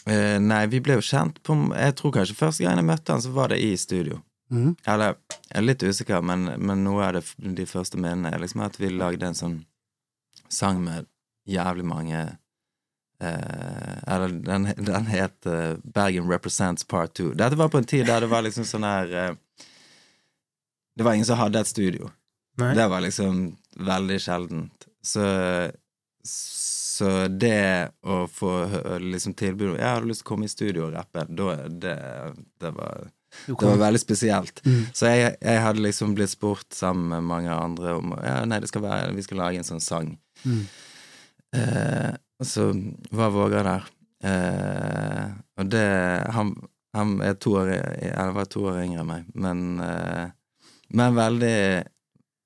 nei, 0.06 0.60
vi 0.70 0.84
ble 0.86 1.00
jo 1.00 1.02
kjent 1.02 1.40
på 1.42 1.56
Jeg 1.74 1.96
tror 1.98 2.12
kanskje 2.14 2.36
første 2.38 2.62
gang 2.62 2.78
jeg 2.78 2.86
møtte 2.86 3.16
han, 3.16 3.24
så 3.24 3.32
var 3.34 3.50
det 3.50 3.58
i 3.64 3.72
studio. 3.80 4.20
Mm. 4.54 4.76
Eller, 4.86 5.18
jeg 5.48 5.58
er 5.58 5.66
litt 5.66 5.84
usikker, 5.84 6.22
men, 6.22 6.46
men 6.62 6.84
noe 6.86 7.08
av 7.08 7.18
det, 7.18 7.24
de 7.58 7.66
første 7.66 7.98
minnene 7.98 8.30
er 8.30 8.44
liksom 8.44 8.62
at 8.68 8.78
vi 8.78 8.92
lagde 8.94 9.26
en 9.26 9.40
sånn 9.40 9.58
sang 10.54 10.84
med 10.84 11.10
jævlig 11.50 11.88
mange 11.90 12.22
Eller 13.19 14.28
den, 14.28 14.67
den 14.78 15.06
het 15.06 15.45
eh, 15.45 15.76
Bergen 15.84 16.32
Represents 16.32 16.84
Part 16.84 17.13
2. 17.13 17.34
Dette 17.39 17.56
var 17.56 17.69
på 17.69 17.78
en 17.78 17.88
tid 17.88 18.06
der 18.10 18.26
det 18.26 18.32
var 18.32 18.43
liksom 18.43 18.65
sånn 18.67 18.84
her 18.84 19.13
eh, 19.15 19.36
Det 20.97 21.06
var 21.06 21.15
ingen 21.15 21.30
som 21.30 21.39
hadde 21.39 21.62
et 21.63 21.69
studio. 21.71 22.12
Nei. 22.62 22.73
Det 22.78 22.88
var 22.91 23.02
liksom 23.02 23.45
veldig 23.80 24.19
sjeldent. 24.21 24.86
Så, 25.04 25.23
så 26.23 27.10
det 27.28 27.89
å 28.06 28.23
få 28.30 28.52
liksom 29.02 29.34
tilbud 29.34 29.71
om 29.71 29.80
'Jeg 29.80 29.89
hadde 29.89 30.12
lyst 30.12 30.21
til 30.21 30.28
å 30.28 30.32
komme 30.34 30.45
i 30.45 30.54
studio 30.54 30.86
og 30.86 30.93
rappe', 30.93 31.26
da, 31.34 31.56
det, 31.67 31.97
det 32.62 32.71
var 32.78 33.10
det 33.45 33.65
var 33.65 33.78
veldig 33.78 33.99
spesielt. 33.99 34.62
Mm. 34.65 34.82
Så 34.93 35.10
jeg, 35.10 35.36
jeg 35.41 35.62
hadde 35.62 35.82
liksom 35.82 36.13
blitt 36.13 36.30
spurt 36.30 36.73
sammen 36.73 37.10
med 37.10 37.23
mange 37.23 37.52
andre 37.52 37.95
om 37.97 38.13
Ja, 38.21 38.43
nei, 38.45 38.60
det 38.62 38.69
skal 38.69 38.86
være 38.86 39.15
Vi 39.17 39.26
skal 39.26 39.41
lage 39.41 39.58
en 39.58 39.67
sånn 39.67 39.82
sang. 39.84 40.12
Mm. 40.45 40.62
Eh, 41.58 42.12
og 42.44 42.50
så 42.50 42.68
var 43.16 43.34
Vågar 43.34 43.68
der. 43.68 43.90
Eh, 44.24 45.26
og 45.60 45.72
det 45.72 45.88
Han, 46.36 46.54
han 46.96 47.18
er 47.26 47.34
to 47.40 47.58
år 47.60 47.74
jeg 47.74 48.36
var 48.38 48.48
to 48.52 48.68
år 48.72 48.84
yngre 48.84 49.02
enn 49.04 49.10
meg, 49.10 49.26
men 49.36 49.66
eh, 49.84 50.30
Men 50.94 51.16
veldig 51.18 51.58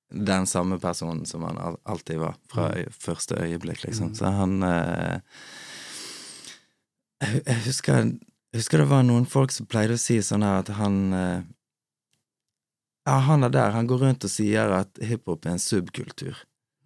den 0.08 0.46
samme 0.48 0.78
personen 0.80 1.26
som 1.28 1.42
han 1.44 1.58
alltid 1.84 2.16
var, 2.22 2.38
fra 2.48 2.70
øy, 2.72 2.86
første 2.96 3.36
øyeblikk, 3.44 3.82
liksom. 3.84 4.14
Så 4.16 4.30
han 4.32 4.62
eh, 4.64 5.20
jeg 7.20 7.58
husker 7.66 7.98
jeg 8.48 8.62
husker 8.62 8.80
det 8.80 8.88
var 8.88 9.04
noen 9.04 9.26
folk 9.28 9.52
som 9.52 9.68
pleide 9.68 9.98
å 9.98 10.00
si 10.00 10.16
sånn 10.24 10.46
her 10.46 10.62
at 10.62 10.70
han 10.78 10.98
eh, 11.12 11.40
Ja, 13.08 13.18
han 13.24 13.44
er 13.44 13.52
der. 13.52 13.72
Han 13.72 13.86
går 13.88 14.02
rundt 14.04 14.24
og 14.24 14.32
sier 14.32 14.72
at 14.76 14.98
hiphop 15.04 15.46
er 15.46 15.54
en 15.56 15.62
subkultur. 15.62 16.36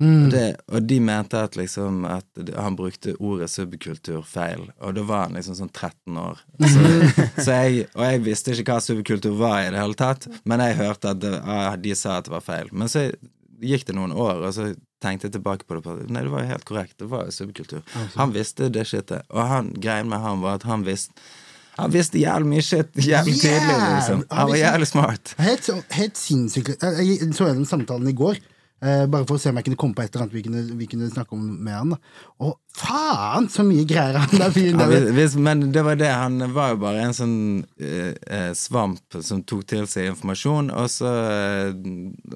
Mm. 0.02 0.24
Og, 0.24 0.30
det, 0.34 0.46
og 0.66 0.86
de 0.90 0.98
mente 1.04 1.38
at 1.38 1.56
liksom 1.58 2.02
at 2.10 2.40
han 2.58 2.76
brukte 2.78 3.14
ordet 3.22 3.50
subkultur 3.52 4.24
feil, 4.26 4.64
og 4.82 4.96
da 4.96 5.04
var 5.06 5.28
han 5.28 5.36
liksom 5.38 5.58
sånn 5.60 5.70
13 5.70 6.18
år. 6.18 6.40
Så, 6.58 6.86
så 7.44 7.58
jeg, 7.60 7.84
og 7.94 8.06
jeg 8.08 8.24
visste 8.26 8.56
ikke 8.56 8.74
hva 8.74 8.80
subkultur 8.82 9.36
var 9.38 9.60
i 9.62 9.68
det 9.70 9.82
hele 9.82 9.98
tatt, 9.98 10.26
men 10.42 10.64
jeg 10.64 10.80
hørte 10.80 11.12
at 11.14 11.22
det, 11.22 11.36
ah, 11.44 11.76
de 11.78 11.94
sa 11.98 12.18
at 12.18 12.26
det 12.26 12.34
var 12.34 12.42
feil. 12.46 12.72
Men 12.74 12.90
så 12.90 13.06
gikk 13.62 13.86
det 13.86 13.94
noen 13.94 14.16
år, 14.16 14.42
og 14.42 14.56
så 14.56 14.72
tenkte 15.02 15.28
jeg 15.28 15.36
tilbake 15.36 15.68
på 15.68 15.78
det. 15.78 15.84
På, 15.84 15.94
nei, 16.02 16.24
det 16.26 16.32
var 16.32 16.42
jo 16.42 16.50
helt 16.50 16.66
korrekt. 16.66 16.96
Det 16.98 17.08
var 17.10 17.28
jo 17.28 17.36
subkultur. 17.36 17.86
Han 18.16 18.34
visste 18.34 18.70
det 18.74 18.88
shitet. 18.90 19.26
Og 19.30 19.46
han, 19.50 19.70
greien 19.78 20.10
med 20.10 20.22
han 20.22 20.42
var 20.42 20.60
at 20.60 20.66
han 20.68 20.86
visste 20.86 21.14
han 21.72 21.88
visste 21.88 22.20
jævlig 22.20 22.50
mye 22.50 22.62
shit 22.64 22.98
jævlig 23.00 23.38
tidlig, 23.40 23.76
liksom. 23.94 24.24
Han 24.28 24.50
var 24.50 24.58
jævlig 24.60 24.88
smart. 24.90 25.30
Helt, 25.40 25.70
helt 25.96 26.18
sinnssykt. 26.20 26.74
Jeg, 26.74 27.06
jeg 27.08 27.30
så 27.32 27.48
gjennom 27.48 27.64
samtalen 27.68 28.10
i 28.10 28.16
går, 28.16 28.40
eh, 28.82 29.04
bare 29.10 29.26
for 29.28 29.38
å 29.38 29.40
se 29.42 29.52
om 29.52 29.58
jeg 29.58 29.68
kunne 29.68 29.78
komme 29.80 29.96
på 29.96 30.04
et 30.04 30.12
eller 30.12 30.26
annet 30.26 30.36
vi 30.36 30.42
kunne, 30.46 30.62
vi 30.78 30.88
kunne 30.90 31.10
snakke 31.10 31.36
om 31.36 31.44
med 31.64 31.76
han. 31.76 31.94
Og 32.42 32.56
faen, 32.76 33.48
så 33.52 33.64
mye 33.66 33.86
greier 33.88 34.18
han 34.20 34.34
der 34.34 34.54
fyren 34.54 34.82
Ja, 34.82 35.00
hvis, 35.16 35.36
men 35.38 35.68
det 35.74 35.84
var 35.86 35.98
det, 36.00 36.10
han 36.10 36.42
var 36.56 36.74
jo 36.74 36.82
bare 36.82 37.06
en 37.06 37.16
sånn 37.16 37.36
eh, 37.78 38.12
eh, 38.26 38.50
svamp 38.58 39.18
som 39.20 39.44
tok 39.46 39.64
til 39.72 39.88
seg 39.90 40.10
informasjon, 40.12 40.72
og 40.74 40.90
så, 40.92 41.14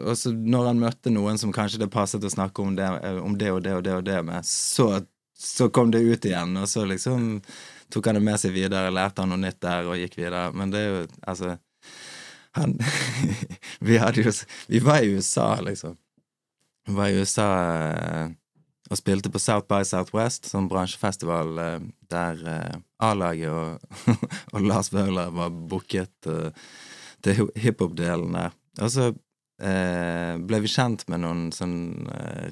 og 0.03 0.15
så 0.19 0.35
når 0.37 0.73
han 0.73 0.83
møtte 0.83 1.15
noen 1.15 1.41
som 1.41 1.55
kanskje 1.55 1.83
det 1.85 1.93
passet 1.93 2.25
å 2.25 2.33
snakke 2.33 2.65
om 2.65 2.77
det, 2.79 2.89
eh, 3.03 3.21
om 3.23 3.39
det 3.39 3.53
og 3.55 3.63
det 3.67 3.77
og 3.79 3.87
det 3.87 3.97
og 4.01 4.07
det 4.07 4.21
med, 4.27 4.47
så, 4.47 4.91
så 5.37 5.71
kom 5.75 5.95
det 5.95 6.05
ut 6.07 6.29
igjen, 6.29 6.57
og 6.61 6.71
så 6.71 6.87
liksom 6.89 7.41
tok 7.93 8.11
han 8.11 8.19
det 8.19 8.27
med 8.27 8.41
seg 8.43 8.55
videre, 8.57 8.95
lærte 8.95 9.23
han 9.23 9.31
noe 9.31 9.41
nytt 9.41 9.61
der 9.63 9.87
og 9.87 9.99
gikk 10.01 10.19
videre, 10.19 10.51
men 10.57 10.73
det 10.75 10.83
er 10.83 10.93
jo, 10.93 11.07
altså 11.27 11.57
han 12.57 12.79
Vi 13.87 13.99
jo 13.99 14.33
Vi 14.67 14.79
var 14.81 15.05
i 15.05 15.13
USA, 15.15 15.61
liksom. 15.61 15.97
Vi 16.87 16.95
var 16.95 17.11
i 17.11 17.21
USA 17.21 17.47
eh, 17.65 18.29
og 18.87 19.01
spilte 19.01 19.33
på 19.33 19.43
South 19.43 19.67
by 19.71 19.83
Southwest, 19.87 20.47
sånn 20.47 20.69
bransjefestival 20.71 21.59
eh, 21.63 21.89
der 22.13 22.43
eh, 22.53 22.77
A-laget 23.03 23.51
og, 23.51 24.13
og 24.55 24.63
Lars 24.63 24.93
Vaular 24.95 25.35
var 25.35 25.51
booket 25.51 26.31
til 27.25 27.51
hiphop-delen 27.59 28.39
der. 28.39 28.55
Og 28.81 28.93
så 28.93 29.11
eh, 29.11 30.37
ble 30.39 30.63
vi 30.63 30.71
kjent 30.71 31.07
med 31.11 31.25
noen 31.25 31.51
sånn 31.55 31.77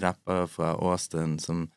rappere 0.03 0.49
fra 0.51 0.75
Austin 0.83 1.39
som 1.43 1.69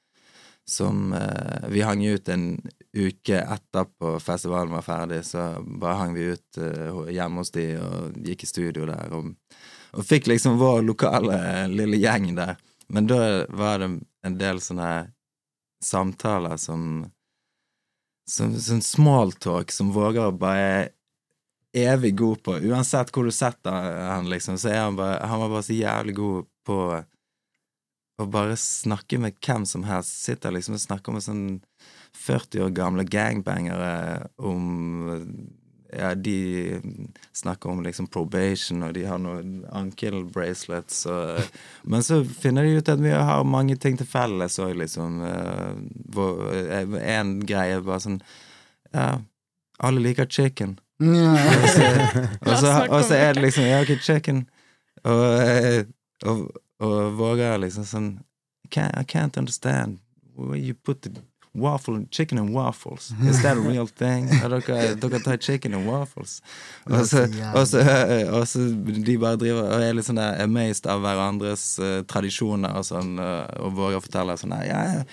som 0.70 1.14
eh, 1.14 1.70
Vi 1.70 1.82
hang 1.82 2.06
ut 2.06 2.30
en 2.30 2.62
uke 2.98 3.40
etterpå 3.40 4.18
festivalen 4.20 4.74
var 4.76 4.84
ferdig, 4.84 5.22
så 5.26 5.64
bare 5.64 6.00
hang 6.02 6.16
vi 6.18 6.28
ut 6.34 6.60
eh, 6.60 7.14
hjemme 7.16 7.42
hos 7.44 7.54
de 7.56 7.68
og 7.80 8.18
gikk 8.28 8.44
i 8.44 8.50
studio 8.52 8.88
der 8.90 9.16
og, 9.16 9.32
og 9.96 10.06
fikk 10.06 10.28
liksom 10.32 10.58
vår 10.60 10.82
lokale 10.88 11.38
eh, 11.38 11.68
lille 11.72 12.00
gjeng 12.02 12.34
der. 12.38 12.58
Men 12.88 13.08
da 13.10 13.46
var 13.50 13.80
det 13.84 13.92
en 14.28 14.40
del 14.40 14.62
sånne 14.64 15.12
samtaler 15.84 16.58
som 16.62 17.06
Sånn 18.28 18.82
smalltalk 18.84 19.70
som 19.72 19.94
våger 19.96 20.26
å 20.28 20.48
er 20.52 20.90
evig 21.72 22.10
god 22.20 22.42
på. 22.44 22.58
Uansett 22.60 23.14
hvor 23.16 23.24
du 23.24 23.32
setter 23.32 23.72
han, 23.72 24.28
liksom, 24.28 24.58
så 24.60 24.68
er 24.74 24.82
han 24.82 24.98
bare 24.98 25.22
Han 25.32 25.46
var 25.46 25.54
bare 25.54 25.64
så 25.64 25.78
jævlig 25.78 26.16
god 26.18 26.50
på 26.68 26.80
å 28.18 28.26
bare 28.26 28.58
snakke 28.60 29.20
med 29.22 29.38
hvem 29.40 29.64
som 29.70 29.86
helst. 29.88 30.26
Sitter 30.26 30.52
liksom 30.52 30.76
og 30.76 30.84
snakker 30.84 31.16
med 31.16 31.24
sånn 31.24 31.46
40 32.18 32.66
år 32.66 32.76
gamle 32.76 33.06
gangbangere 33.08 34.28
om 34.42 34.66
Ja, 35.94 36.16
de 36.16 36.82
snakker 37.32 37.70
om 37.70 37.84
liksom 37.84 38.08
probation, 38.08 38.84
og 38.84 38.94
de 38.94 39.06
har 39.08 39.20
noen 39.24 39.62
ankle 39.72 40.26
bracelets 40.34 41.06
og 41.08 41.40
Men 41.92 42.04
så 42.04 42.20
finner 42.28 42.68
de 42.68 42.82
ut 42.82 42.90
at 42.92 43.00
vi 43.00 43.14
har 43.16 43.48
mange 43.48 43.78
ting 43.80 43.96
til 43.98 44.10
felles 44.10 44.60
òg, 44.60 44.74
liksom. 44.82 45.22
Én 45.24 46.98
eh, 46.98 47.16
En 47.18 47.38
greie 47.48 47.80
bare 47.82 48.04
sånn 48.04 48.20
Ja, 48.92 49.22
alle 49.80 50.04
liker 50.04 50.26
chicken. 50.26 50.78
Ja. 51.00 51.34
Og 51.62 51.70
så, 51.70 51.88
og 52.50 52.56
så, 52.58 52.72
og 52.90 53.04
så 53.06 53.16
er 53.16 53.34
det 53.34 53.44
liksom 53.44 53.68
Ja, 53.68 53.82
ok, 53.82 54.00
chicken. 54.02 54.48
Og, 55.04 55.24
eh, 55.44 55.84
og, 56.26 56.48
og 56.84 57.18
våger 57.20 57.60
liksom 57.62 57.86
sånn 57.86 58.10
I 58.66 58.70
can't, 58.74 58.98
I 58.98 59.06
can't 59.06 59.38
understand 59.38 60.00
where 60.36 60.58
you 60.58 60.74
put 60.74 61.02
the 61.02 61.12
waffle 61.58 62.06
chicken 62.12 62.38
and 62.38 62.54
waffles. 62.54 63.14
Is 63.24 63.42
that 63.42 63.58
a 63.58 63.60
real 63.60 63.88
thing? 63.88 64.28
Dere, 64.28 64.62
dere 64.96 65.20
tar 65.20 65.38
chicken 65.38 65.74
and 65.74 65.88
waffles. 65.88 66.42
Og 66.86 67.06
så, 67.06 67.26
og, 67.54 67.68
så, 67.68 67.82
og 68.32 68.48
så 68.48 68.60
de 68.86 69.18
bare 69.18 69.40
driver 69.42 69.74
og 69.74 69.84
er 69.84 69.98
litt 69.98 70.08
sånn 70.08 70.22
der 70.22 70.40
amazed 70.44 70.88
av 70.90 71.02
hverandres 71.04 71.66
uh, 71.82 72.02
tradisjoner 72.08 72.78
og 72.78 72.88
sånn, 72.88 73.18
eh, 73.20 73.44
og 73.66 73.76
våger 73.78 74.00
å 74.00 74.06
fortelle 74.06 74.38
sånn 74.40 74.56
ja, 74.64 74.82
ja. 74.94 75.04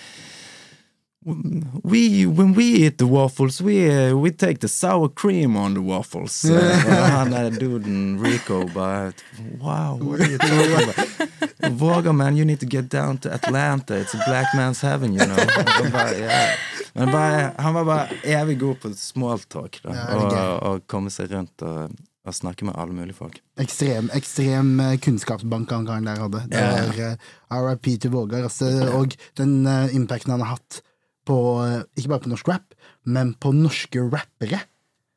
We, 1.83 2.27
when 2.27 2.55
we 2.55 2.65
eat 2.65 2.99
the 2.99 3.07
waffles, 3.07 3.63
we, 3.63 3.91
uh, 3.91 4.15
we 4.17 4.31
take 4.31 4.61
the 4.61 4.69
sour 4.69 5.09
cream 5.09 5.57
on 5.57 5.75
the 5.75 5.81
waffles. 5.81 6.45
Uh, 6.45 6.55
og 6.87 7.11
han 7.11 7.33
der 7.33 7.51
duden 7.51 8.21
Rico 8.21 8.67
bare 8.69 9.13
Wow, 9.61 9.99
what 10.03 10.21
are 10.21 10.31
you 10.31 10.39
talking 10.39 10.75
about? 10.75 11.79
Våga, 11.79 12.13
man, 12.13 12.37
you 12.37 12.45
need 12.45 12.61
to 12.61 12.67
get 12.67 12.91
down 12.91 13.19
to 13.19 13.33
Atlanta. 13.33 13.95
It's 13.95 14.15
a 14.15 14.23
black 14.27 14.55
man's 14.55 14.81
heaven, 14.81 15.15
you 15.15 15.27
know. 15.27 15.37
Han, 15.37 15.93
bare, 15.93 16.19
yeah. 16.19 16.57
Men 16.95 17.11
bare, 17.13 17.53
han 17.59 17.75
var 17.75 17.85
bare 17.85 18.09
evig 18.25 18.61
god 18.61 18.81
på 18.81 18.95
smalltalk, 18.95 19.81
da. 19.83 19.95
Og, 20.15 20.35
og 20.63 20.85
komme 20.87 21.11
seg 21.11 21.33
rundt 21.33 21.65
og, 21.65 21.91
og 22.25 22.37
snakke 22.37 22.69
med 22.69 22.77
alle 22.79 22.95
mulige 22.95 23.17
folk. 23.17 23.41
Ekstrem, 23.61 24.11
ekstrem 24.15 24.77
eh, 24.81 24.99
kunnskapsbank 25.01 25.73
han 25.73 25.89
der 25.89 26.21
hadde. 26.21 26.45
Det 26.53 26.63
var 26.63 27.01
eh, 27.09 27.71
RIP 27.71 27.95
til 28.01 28.13
Vågar. 28.13 28.45
Altså, 28.45 28.71
og 28.93 29.17
den 29.41 29.65
uh, 29.67 29.95
impacten 29.95 30.37
han 30.37 30.45
har 30.45 30.59
hatt 30.59 30.83
på 31.29 31.37
eh, 31.65 31.83
ikke 31.97 32.13
bare 32.13 32.25
på 32.27 32.33
norsk 32.33 32.49
rap, 32.53 32.79
men 33.05 33.35
på 33.41 33.53
norske 33.57 34.03
rappere, 34.13 34.63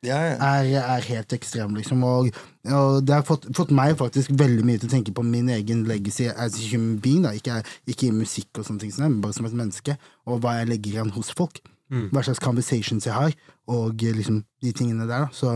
Ja, 0.06 0.18
ja. 0.22 0.34
er, 0.38 0.68
er 0.78 1.06
helt 1.08 1.32
ekstrem, 1.34 1.74
liksom. 1.74 2.04
Og, 2.06 2.28
og 2.70 3.00
det 3.02 3.16
har 3.16 3.24
fått, 3.26 3.48
fått 3.56 3.72
meg 3.74 3.96
faktisk 3.98 4.30
veldig 4.38 4.66
mye 4.66 4.78
til 4.78 4.86
å 4.90 4.92
tenke 4.92 5.14
på 5.16 5.24
min 5.26 5.48
egen 5.50 5.82
legacy 5.88 6.28
as 6.30 6.54
a 6.60 6.68
human 6.68 7.00
being, 7.02 7.24
da. 7.26 7.32
Ikke, 7.34 7.62
ikke 7.90 8.06
i 8.08 8.14
musikk 8.14 8.60
og 8.60 8.68
sånne 8.68 8.84
ting, 8.84 8.92
sånn, 8.94 9.08
men 9.16 9.24
bare 9.24 9.34
som 9.34 9.48
et 9.48 9.56
menneske, 9.58 9.96
og 10.28 10.38
hva 10.44 10.58
jeg 10.60 10.70
legger 10.70 10.98
igjen 11.00 11.12
hos 11.16 11.32
folk. 11.34 11.60
Hva 11.88 12.20
slags 12.20 12.38
conversations 12.44 13.06
jeg 13.08 13.14
har, 13.16 13.32
og 13.72 14.02
eh, 14.04 14.12
liksom 14.12 14.42
de 14.62 14.72
tingene 14.76 15.06
der, 15.08 15.24
da. 15.24 15.32
Så 15.32 15.54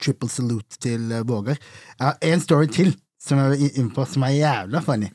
triple 0.00 0.26
salute 0.32 0.78
til 0.82 1.12
uh, 1.12 1.20
Vågar. 1.28 1.58
Jeg 2.00 2.02
har 2.08 2.16
én 2.26 2.40
story 2.42 2.66
til 2.72 2.94
som 3.22 3.38
jeg 3.38 3.52
var 3.52 3.60
inne 3.68 3.92
på, 3.94 4.06
som 4.08 4.24
er 4.26 4.34
jævla 4.34 4.80
funny. 4.84 5.10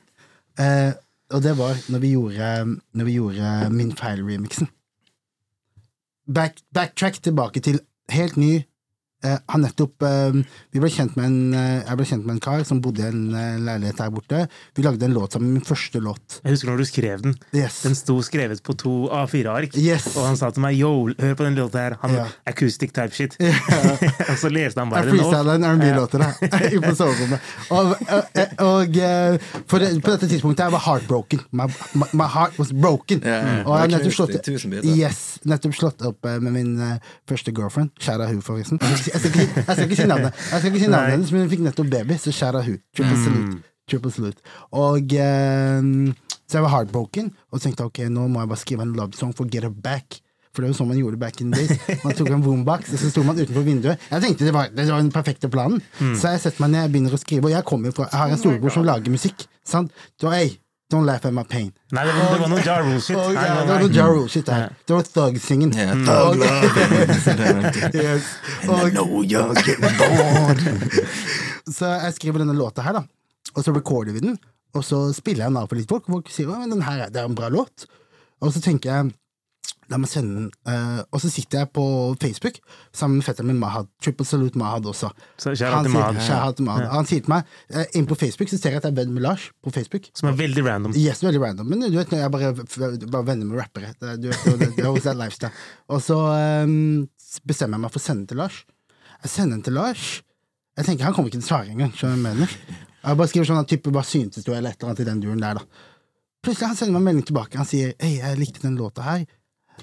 Eh, 0.62 0.94
og 1.30 1.44
det 1.44 1.58
var 1.58 1.78
når 1.92 2.00
vi 2.00 2.12
gjorde, 2.16 2.80
når 2.94 3.06
vi 3.06 3.14
gjorde 3.14 3.70
Min 3.70 3.92
feil-remixen. 3.98 4.70
Back, 6.34 6.62
backtrack 6.74 7.22
tilbake 7.24 7.60
til 7.60 7.80
helt 8.10 8.38
ny. 8.38 8.62
Eh, 9.20 9.36
han 9.52 9.66
nettopp 9.66 10.04
eh, 10.08 10.36
Vi 10.72 10.80
ble 10.80 10.88
kjent 10.88 11.18
med 11.20 11.26
en 11.28 11.56
eh, 11.60 11.82
Jeg 11.84 11.98
ble 12.00 12.06
kjent 12.08 12.24
med 12.24 12.38
en 12.38 12.44
kar 12.44 12.62
som 12.64 12.78
bodde 12.80 13.04
i 13.04 13.10
en 13.12 13.26
leilighet 13.66 14.00
her 14.00 14.12
borte. 14.16 14.46
Vi 14.78 14.84
lagde 14.86 15.04
en 15.10 15.12
låt 15.16 15.36
sammen, 15.36 15.58
min 15.58 15.66
første 15.66 16.00
låt. 16.00 16.38
Jeg 16.46 16.54
husker 16.54 16.70
når 16.72 16.80
du 16.80 16.86
skrev 16.88 17.24
den. 17.26 17.34
Yes. 17.52 17.82
Den 17.84 17.98
sto 18.00 18.16
skrevet 18.24 18.62
på 18.64 18.76
to 18.80 18.94
A4-ark. 19.12 19.76
Yes. 19.76 20.08
Og 20.16 20.24
han 20.30 20.40
sa 20.40 20.52
til 20.56 20.64
meg 20.64 20.78
yo, 20.80 20.92
hør 21.20 21.36
på 21.36 21.48
den 21.50 21.58
låta 21.60 21.82
her. 21.84 21.98
Han 22.04 22.14
Ja. 22.16 22.26
acoustic 22.48 22.94
type 22.96 23.12
shit. 23.16 23.36
og 24.30 24.38
så 24.40 24.52
leste 24.54 24.80
han 24.80 24.94
bare 24.94 25.10
den 25.10 25.20
opp. 25.20 25.28
freestyla 25.28 25.58
en 25.60 25.68
R&B-låt 25.68 26.16
til 26.16 26.24
deg 26.24 26.78
på 26.88 26.96
soverommet. 26.96 27.52
Og, 27.76 27.92
og, 28.16 28.64
og 28.70 29.02
for 29.68 29.84
på 29.84 30.16
dette 30.16 30.32
tidspunktet 30.32 30.64
jeg 30.70 30.76
var 30.78 30.86
heartbroken. 30.88 31.44
My, 31.52 31.68
my, 31.92 32.08
my 32.24 32.30
heart 32.38 32.56
was 32.62 32.72
broken. 32.72 33.20
Ja, 33.28 33.36
ja. 33.42 33.60
Og 33.66 33.76
jeg 33.76 33.84
har 33.84 33.94
nettopp 33.98 34.16
slått, 34.16 34.88
yes, 34.96 35.22
nettopp 35.44 35.76
slått 35.76 36.08
opp 36.08 36.32
med 36.40 36.56
min 36.56 36.74
første 37.28 37.52
girlfriend. 37.52 37.92
Kjære 38.00 38.32
hun, 38.32 38.42
forresten. 38.46 38.80
Jeg 39.14 39.22
skal, 39.24 39.34
ikke, 39.34 39.64
jeg 39.66 39.76
skal 39.76 39.84
ikke 39.90 40.00
si 40.02 40.08
navnet, 40.10 40.40
Jeg 40.52 40.60
skal 40.62 40.70
ikke 40.72 40.84
si 40.86 40.90
navnet 40.94 41.16
hennes, 41.16 41.32
men 41.36 41.42
hun 41.46 41.52
fikk 41.52 41.66
nettopp 41.66 41.92
baby, 41.92 42.18
så 42.22 42.34
kjære 42.36 42.64
hun. 42.70 42.80
Triple 42.96 43.20
salute. 43.26 43.60
Triple 43.90 44.12
salute. 44.14 44.42
Og 44.86 45.14
eh, 45.18 45.84
Så 46.50 46.58
jeg 46.58 46.66
var 46.66 46.74
heartbroken, 46.78 47.30
og 47.52 47.62
tenkte 47.62 47.86
ok, 47.86 48.04
nå 48.10 48.28
må 48.28 48.42
jeg 48.44 48.50
bare 48.54 48.64
skrive 48.64 48.86
en 48.88 48.94
love 48.98 49.14
song 49.18 49.34
for 49.38 49.50
Get 49.50 49.64
Her 49.68 49.74
Back. 49.74 50.22
For 50.50 50.66
det 50.66 50.72
var 50.72 50.78
sånn 50.80 50.88
man 50.90 50.98
gjorde 50.98 51.20
back 51.22 51.42
in 51.44 51.52
the 51.54 51.62
days. 51.62 51.78
Man 52.04 52.16
tok 52.18 52.32
en 52.34 52.42
boombox, 52.42 52.90
og 52.96 52.98
så 52.98 53.10
sto 53.12 53.22
man 53.22 53.38
utenfor 53.38 53.62
vinduet. 53.68 54.02
Jeg 54.10 54.24
tenkte 54.24 54.48
det 54.48 54.54
var, 54.56 54.72
det 54.74 54.88
var 54.90 55.04
den 55.04 55.12
perfekte 55.14 55.46
planen. 55.54 55.78
Så 56.18 56.32
jeg 56.34 56.42
setter 56.42 56.64
meg 56.64 56.72
ned, 56.74 56.82
jeg 56.88 56.94
begynner 56.96 57.14
å 57.14 57.20
skrive, 57.22 57.46
og 57.46 57.54
jeg 57.54 57.68
kommer 57.70 57.92
jo 57.92 57.98
fra 58.00 58.08
Jeg 58.10 58.18
har 58.18 58.34
en 58.34 58.42
storebror 58.42 58.74
som 58.74 58.88
lager 58.88 59.14
musikk. 59.14 59.46
Sant? 59.62 59.94
Så 60.20 60.34
hey, 60.34 60.56
don't 60.90 61.06
laugh 61.06 61.26
at 61.26 61.34
my 61.34 61.44
pain. 61.44 61.72
Nei, 61.92 62.04
det 62.06 62.14
var, 62.14 62.32
det 62.34 62.42
var 62.42 62.50
noe 62.52 62.64
Ja 62.66 62.78
Rule-shit. 62.82 63.18
Oh, 63.18 63.30
yeah, 63.30 63.44
det 63.44 63.56
var 63.56 63.68
noen 63.70 63.84
noe 63.86 63.96
Ja 63.96 64.08
Rule-shit 64.10 64.48
der. 64.50 64.74
Det 64.90 64.96
var 64.96 65.10
thug-singen. 65.14 65.74
Yeah, 65.78 65.94
thug 66.08 66.40
love. 66.42 67.94
yes. 68.06 68.32
Og, 68.66 68.90
know 68.96 69.22
you're 69.22 69.54
getting 69.62 69.98
bored. 70.02 70.64
så 71.78 71.94
jeg 71.94 72.18
skriver 72.18 72.44
denne 72.44 72.58
låta 72.58 72.86
her, 72.86 72.98
da. 73.02 73.06
Og 73.56 73.66
så 73.66 73.74
recorder 73.76 74.18
vi 74.18 74.26
den. 74.26 74.40
Og 74.78 74.86
så 74.86 75.02
spiller 75.18 75.46
jeg 75.46 75.54
den 75.54 75.62
av 75.62 75.70
for 75.70 75.80
litt 75.80 75.90
folk. 75.90 76.10
Og 76.10 76.20
folk 76.20 76.34
sier 76.34 76.52
at 76.58 76.74
den 76.74 76.86
her 76.86 77.06
det 77.10 77.22
er 77.22 77.30
en 77.30 77.38
bra 77.38 77.52
låt. 77.54 77.86
Og 78.42 78.54
så 78.56 78.62
tenker 78.64 78.90
jeg 78.92 79.14
La 79.90 79.98
meg 79.98 80.10
sende 80.12 80.36
den. 80.38 80.48
Uh, 80.70 81.00
og 81.10 81.22
så 81.24 81.30
sitter 81.34 81.64
jeg 81.64 81.70
på 81.74 81.84
Facebook 82.22 82.60
sammen 82.94 83.18
med 83.18 83.26
fetteren 83.26 83.48
min 83.50 83.58
Mahad. 83.62 83.88
Triple 84.04 84.26
salute 84.30 84.60
Mahad 84.62 84.86
også. 84.86 85.10
Så 85.42 85.50
Han 85.50 85.56
til 85.58 85.92
sier- 85.92 85.94
Mahad. 85.96 86.20
shout 86.28 86.56
til 86.60 86.66
Mahad. 86.68 86.86
Han 86.94 87.08
sier 87.10 87.24
til 87.26 87.34
meg 87.34 87.44
uh, 87.74 87.86
Inn 87.98 88.06
på 88.06 88.18
Facebook 88.20 88.52
så 88.52 88.60
ser 88.62 88.76
jeg 88.76 88.82
at 88.84 88.86
jeg 88.86 88.94
er 88.94 89.00
venn 89.02 89.14
med 89.16 89.24
Lars. 89.26 89.48
På 89.66 89.74
Facebook 89.74 90.10
Som 90.14 90.30
er 90.30 90.38
veldig 90.38 90.66
random. 90.68 90.94
Yes, 90.96 91.24
veldig 91.26 91.42
random. 91.42 91.68
Men 91.74 91.82
du 91.88 91.98
vet, 91.98 92.12
når 92.14 92.22
jeg 92.22 92.32
bare, 92.38 92.54
bare 93.10 93.26
venner 93.32 93.46
med 93.50 93.58
rappere. 93.64 93.94
Det, 94.00 94.16
du 94.22 94.30
vet, 94.30 94.46
det, 94.62 94.72
det 94.78 95.06
er 95.10 95.18
lifestyle. 95.18 95.52
Og 95.90 96.02
så 96.06 96.20
um, 96.64 97.08
bestemmer 97.50 97.80
jeg 97.80 97.88
meg 97.88 97.92
for 97.96 98.00
å 98.02 98.06
sende 98.06 98.24
den 98.28 98.34
til 98.36 98.42
Lars. 98.44 98.62
Jeg 99.24 99.34
sender 99.34 99.58
den 99.58 99.66
til 99.66 99.74
Lars. 99.80 100.08
Jeg 100.80 100.86
tenker 100.88 101.10
Han 101.10 101.14
kommer 101.18 101.28
ikke 101.34 101.42
til 101.42 101.48
å 101.50 101.52
svare 101.52 101.74
engang. 101.74 101.90
Skjønner 101.98 102.16
du 102.16 102.22
hva 102.24 102.30
jeg 102.30 102.38
mener? 102.40 102.58
Jeg 103.00 103.18
bare 103.20 103.32
skriver 103.32 103.48
sånn 103.50 103.60
at 103.64 103.68
type 103.72 103.92
bare 103.96 104.08
syntes 104.08 104.46
du 104.46 104.54
eller 104.54 104.70
et 104.70 104.78
eller 104.84 104.92
annet 104.94 105.02
i 105.02 105.08
den 105.10 105.20
duren 105.24 105.42
der, 105.44 105.60
da. 105.60 105.88
Plutselig 106.46 106.70
han 106.70 106.78
sender 106.80 106.94
meg 106.96 107.02
en 107.02 107.08
melding 107.10 107.26
tilbake. 107.28 107.58
Han 107.60 107.68
sier 107.68 107.92
Hei, 108.00 108.14
jeg 108.22 108.38
likte 108.40 108.62
den 108.64 108.78
låta 108.80 109.04
her. 109.04 109.26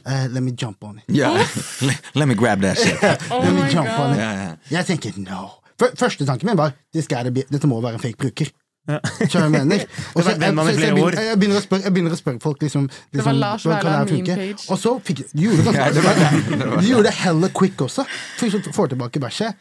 Eh, 0.05 0.27
let 0.29 0.43
me 0.43 0.53
jump 0.53 0.83
on 0.85 0.99
it. 0.99 1.05
Yeah. 1.09 1.39
Let 2.15 2.29
me 2.29 2.35
grab 2.35 2.61
that 2.63 2.77
shit. 2.79 2.99
Oh 3.31 3.41
let 3.45 3.53
me 3.55 3.63
jump 3.71 3.87
jump 3.89 3.99
on 4.01 4.13
it. 4.15 4.19
Yeah, 4.19 4.35
yeah. 4.35 4.57
Jeg 4.71 4.87
tenker 4.87 5.17
no. 5.19 5.51
Før- 5.81 5.95
Første 5.97 6.27
tanken 6.27 6.47
min 6.51 6.57
var 6.57 6.73
dette 6.93 7.67
må 7.67 7.81
være 7.81 7.95
en 7.99 8.01
fake 8.01 8.17
bruker. 8.17 8.51
Ja. 8.89 9.01
jeg 9.21 9.51
mener? 9.51 9.83
Og 10.15 10.23
så- 10.23 10.31
jeg 10.31 10.39
begynner- 10.39 11.19
Jeg 11.21 11.39
begynner 11.39 11.59
å 11.59 11.63
spørre, 11.65 11.83
jeg 11.83 11.93
begynner 11.93 12.13
å 12.15 12.19
spørre 12.21 12.41
folk 12.43 12.61
liksom, 12.63 12.87
liksom 13.13 13.25
var 13.27 13.33
Lars 13.41 13.65
hva 13.67 13.81
kan 13.81 13.91
Vaular 13.91 14.05
det 14.07 14.15
funke? 14.15 14.37
meme 14.37 14.53
page. 14.55 14.71
Og 14.71 14.79
så 14.79 14.93
fikk 15.09 15.23
de 15.33 15.43
gjorde 15.43 15.65
det 15.65 15.75
ganske, 15.75 16.81
Du 16.81 16.87
gjorde 16.87 17.03
det 17.09 17.15
hella 17.25 17.49
quick 17.49 17.83
også. 17.89 18.07
Fikk 18.39 18.71
får 18.73 18.93
tilbake 18.95 19.21
bæsjet. 19.21 19.55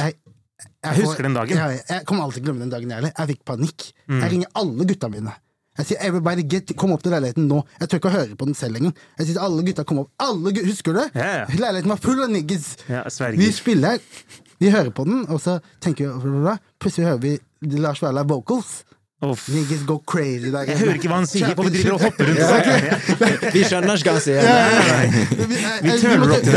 Jeg, 0.00 0.14
Jeg 0.84 0.96
husker 1.04 1.22
den 1.28 1.34
dagen. 1.34 1.56
Jeg, 1.56 1.80
jeg 1.88 2.04
kommer 2.08 2.24
alltid 2.24 2.40
til 2.40 2.42
å 2.42 2.48
glemme 2.50 2.64
den 2.66 2.70
dagen 2.74 2.90
jeg 2.90 2.98
heller. 3.00 3.12
Jeg 3.18 3.30
fikk 3.34 3.44
panikk. 3.48 3.86
Mm. 4.08 4.20
Jeg 4.24 4.30
ringer 4.34 4.48
alle 4.60 4.84
gutta 4.90 5.08
mine. 5.12 5.36
Jeg 5.80 5.88
sier 5.88 6.02
everybody 6.04 6.44
get, 6.44 6.74
kom 6.76 6.92
opp 6.92 7.04
til 7.04 7.14
leiligheten 7.14 7.46
nå. 7.48 7.62
Jeg 7.80 7.88
tør 7.88 8.00
ikke 8.02 8.10
å 8.10 8.16
høre 8.18 8.36
på 8.36 8.48
den 8.50 8.56
selv 8.58 8.76
lenger. 8.76 8.92
Jeg 9.20 9.30
sier 9.30 9.40
alle 9.46 9.64
gutta 9.64 9.86
kom 9.88 10.02
opp. 10.02 10.10
Alle, 10.20 10.52
gutta, 10.52 10.68
husker 10.68 10.96
du 10.96 11.00
ja. 11.00 11.30
Leiligheten 11.48 11.94
var 11.94 12.02
full 12.04 12.20
av 12.20 12.28
niggas. 12.32 12.74
Ja. 12.90 13.06
Vi 13.38 13.48
spiller, 13.56 14.02
vi 14.60 14.72
hører 14.74 14.92
på 14.92 15.06
den, 15.08 15.24
og 15.32 15.40
så 15.40 15.56
tenker 15.80 16.12
vi. 16.20 16.56
Plutselig 16.82 17.08
hører 17.08 17.22
vi 17.24 17.80
Lars 17.80 18.02
Vaular 18.04 18.28
vocals. 18.28 18.82
Niggas 19.20 19.82
go 19.84 19.98
crazy. 20.06 20.48
Der. 20.50 20.62
Jeg 20.64 20.78
hører 20.80 20.94
ikke 20.96 21.08
hva 21.12 21.16
han 21.20 21.26
sier, 21.28 21.50
for 21.52 21.66
vi 21.68 21.74
driver 21.74 21.96
og 21.98 22.04
hopper 22.06 22.30
rundt. 22.30 23.52
Vi 23.52 23.64
skjønner 23.68 23.98
ikke 24.00 24.08
hva 24.08 24.16
han 24.16 24.24
sier. 24.24 24.40
Vi, 25.50 25.96
turner 26.00 26.32
opp 26.32 26.44
til 26.46 26.56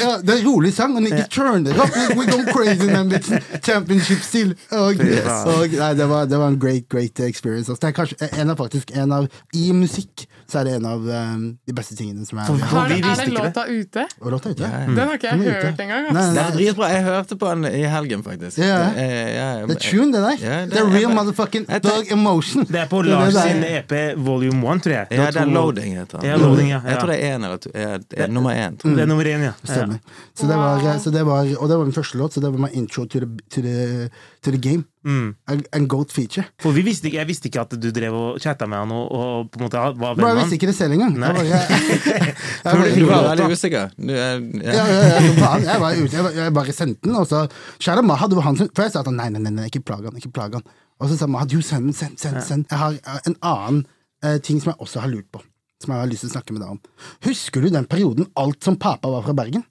ja, 0.00 0.14
det 0.24 0.32
er 0.32 0.38
en 0.40 0.46
rolig 0.48 0.72
sang, 0.72 0.94
og 0.96 1.04
niggas 1.04 1.28
turn 1.34 1.66
it 1.68 1.76
up. 1.76 1.92
We 2.16 2.24
go 2.30 2.38
crazy, 2.54 2.88
man, 2.88 3.10
bitch. 3.12 3.28
Championship 3.66 4.22
still. 4.24 4.54
Og, 4.72 4.96
og, 4.96 5.76
nei, 5.76 5.90
det, 5.98 6.08
var, 6.08 6.24
det 6.30 6.40
var 6.40 6.54
en 6.54 6.58
great, 6.62 6.88
great 6.88 7.20
experience. 7.28 7.68
Altså, 7.68 7.82
det 7.84 7.92
er 7.92 7.98
kanskje 8.00 8.30
en 8.40 8.54
av, 8.54 8.56
faktisk, 8.64 8.94
en 8.96 9.12
av, 9.20 9.28
I 9.52 9.66
musikk 9.76 10.24
så 10.48 10.60
er 10.60 10.66
det 10.68 10.72
en 10.76 10.84
av 10.86 11.00
um, 11.08 11.44
de 11.66 11.72
beste 11.74 11.94
tingene 11.96 12.26
som 12.28 12.38
er 12.38 12.44
For- 12.50 12.60
Har, 12.68 12.88
vi 12.92 12.98
er 13.00 13.16
den 13.16 13.30
det. 13.30 13.32
låta 13.32 13.62
ute? 13.64 14.02
Og 14.20 14.32
låta 14.34 14.50
ute. 14.52 14.68
Den 14.68 14.98
har 15.00 15.14
ikke 15.16 15.30
jeg 15.30 15.38
Den 15.40 15.46
er 15.48 15.54
ute. 15.56 15.66
hørt 15.70 15.80
engang. 15.80 16.08
Nei. 16.12 16.24
Det 16.36 16.42
er 16.42 16.50
dritbra. 16.58 16.90
Jeg 16.92 17.04
hørte 17.06 17.38
på 17.40 17.52
den 17.54 17.64
i 17.70 17.84
helgen, 17.88 18.24
faktisk. 18.26 18.58
Ja. 18.60 18.76
Det 18.92 19.04
er, 19.04 19.30
ja, 19.34 19.46
Det 19.66 19.76
er 19.78 19.80
tune, 19.86 20.12
det 20.12 20.20
der. 20.20 20.36
Det 20.36 20.70
det 20.74 20.78
er 20.78 20.84
er 20.84 20.92
real 20.98 21.14
motherfucking 21.16 21.64
Jeg 21.73 21.73
dog 21.82 22.12
emotion. 22.12 22.66
Det 22.68 22.80
er 22.80 22.88
på 22.90 23.02
Det 23.02 23.12
er 23.12 23.18
Lars 23.18 23.34
det 23.34 23.42
sin. 23.42 23.64
EP 23.64 23.92
volume 24.26 24.74
1, 24.74 24.82
tror 24.82 24.92
jeg. 24.92 25.06
Ja, 25.10 25.30
det 25.30 25.40
er 25.42 25.50
Loading, 25.50 25.98
heter 25.98 26.18
den. 26.18 26.28
Ja, 26.30 26.36
Loading, 26.36 26.70
ja. 26.70 26.80
Jeg 26.86 26.98
tror 27.00 27.12
det 27.12 27.18
er 27.24 27.36
én 27.36 27.44
eller 27.44 27.56
to. 27.56 27.70
Ja, 27.74 27.98
det 27.98 28.20
er 28.20 28.28
nummer 28.28 28.50
én. 28.54 28.78
tror. 28.78 28.94
Det 28.94 29.02
er 29.02 29.06
nummer 29.06 29.24
én, 29.24 29.44
ja. 29.48 29.52
Stemmer. 29.64 29.98
Så 30.34 30.46
det 30.46 30.56
var, 30.56 30.98
så 30.98 31.10
det 31.10 31.26
var, 31.26 31.54
og 31.58 31.68
det 31.68 31.78
var 31.78 31.84
min 31.84 31.92
første 31.92 32.18
låt, 32.18 32.34
så 32.34 32.40
det 32.40 32.52
var 32.52 32.58
min 32.58 32.74
intro 32.74 33.04
to 33.04 33.18
the, 33.20 33.28
to 33.50 33.62
the, 33.62 34.08
to 34.42 34.50
the 34.50 34.58
game. 34.58 34.84
Mm. 35.04 35.34
En, 35.72 35.88
goat 35.88 36.12
feature. 36.12 36.46
For 36.62 36.72
vi 36.72 36.80
visste 36.86 37.10
ikke, 37.10 37.18
jeg 37.18 37.28
visste 37.28 37.48
ikke 37.50 37.60
at 37.60 37.74
du 37.76 37.90
drev 37.92 38.14
og 38.16 38.38
chatta 38.40 38.64
med 38.64 38.78
han 38.80 38.92
og, 38.96 39.10
og 39.12 39.50
på 39.52 39.60
en 39.60 39.64
måte 39.66 39.82
var 40.00 40.14
venn 40.16 40.22
med 40.22 40.24
han. 40.24 40.30
jeg 40.30 40.38
visste 40.40 40.56
ikke 40.56 40.70
det 40.70 40.76
selv 40.78 40.96
engang. 40.96 41.18
Jeg 41.20 41.34
bare, 41.36 42.78
jeg, 42.88 42.94
du 42.96 43.04
var 43.10 43.26
veldig 43.28 43.48
usikker. 43.52 43.92
Du 43.98 44.14
er, 44.14 44.40
ja, 44.64 44.72
ja. 44.72 44.86
ja, 44.88 45.02
ja, 45.10 45.18
som 45.26 45.36
faen. 45.42 46.32
Jeg 46.38 46.54
bare 46.56 46.76
sendte 46.76 47.04
den, 47.04 47.18
og 47.20 47.28
så 47.28 47.44
Kjære 47.84 48.06
Maha, 48.06 48.30
det 48.32 48.38
var 48.40 48.48
han 48.48 48.56
som 48.56 48.70
For 48.72 48.86
jeg 48.86 48.94
sa 48.94 49.04
at 49.04 49.12
nei, 49.12 49.28
nei, 49.34 49.44
nei, 49.44 49.68
ikke 49.68 49.84
plag 49.84 50.08
han, 50.08 50.16
ikke 50.16 50.32
plag 50.32 50.56
han. 50.56 50.64
Og 51.02 51.10
så 51.10 51.18
sa 51.18 51.26
Mahad 51.30 51.52
jo, 51.54 51.60
send 51.64 51.88
den, 51.90 51.96
send, 51.96 52.18
send, 52.22 52.40
send. 52.46 52.66
Jeg 52.70 52.78
har 52.78 52.98
en 53.26 53.36
annen 53.42 53.82
eh, 54.24 54.38
ting 54.44 54.60
som 54.62 54.72
jeg 54.72 54.80
også 54.84 55.02
har 55.02 55.10
lurt 55.10 55.26
på, 55.34 55.42
som 55.82 55.94
jeg 55.94 56.04
har 56.04 56.10
lyst 56.10 56.24
til 56.26 56.30
å 56.30 56.34
snakke 56.36 56.54
med 56.54 56.62
deg 56.62 56.74
om. 56.76 56.80
Husker 57.26 57.64
du 57.64 57.70
den 57.74 57.88
perioden 57.90 58.28
alt 58.40 58.62
som 58.64 58.78
papa 58.80 59.10
var 59.10 59.26
fra 59.26 59.34
Bergen? 59.36 59.64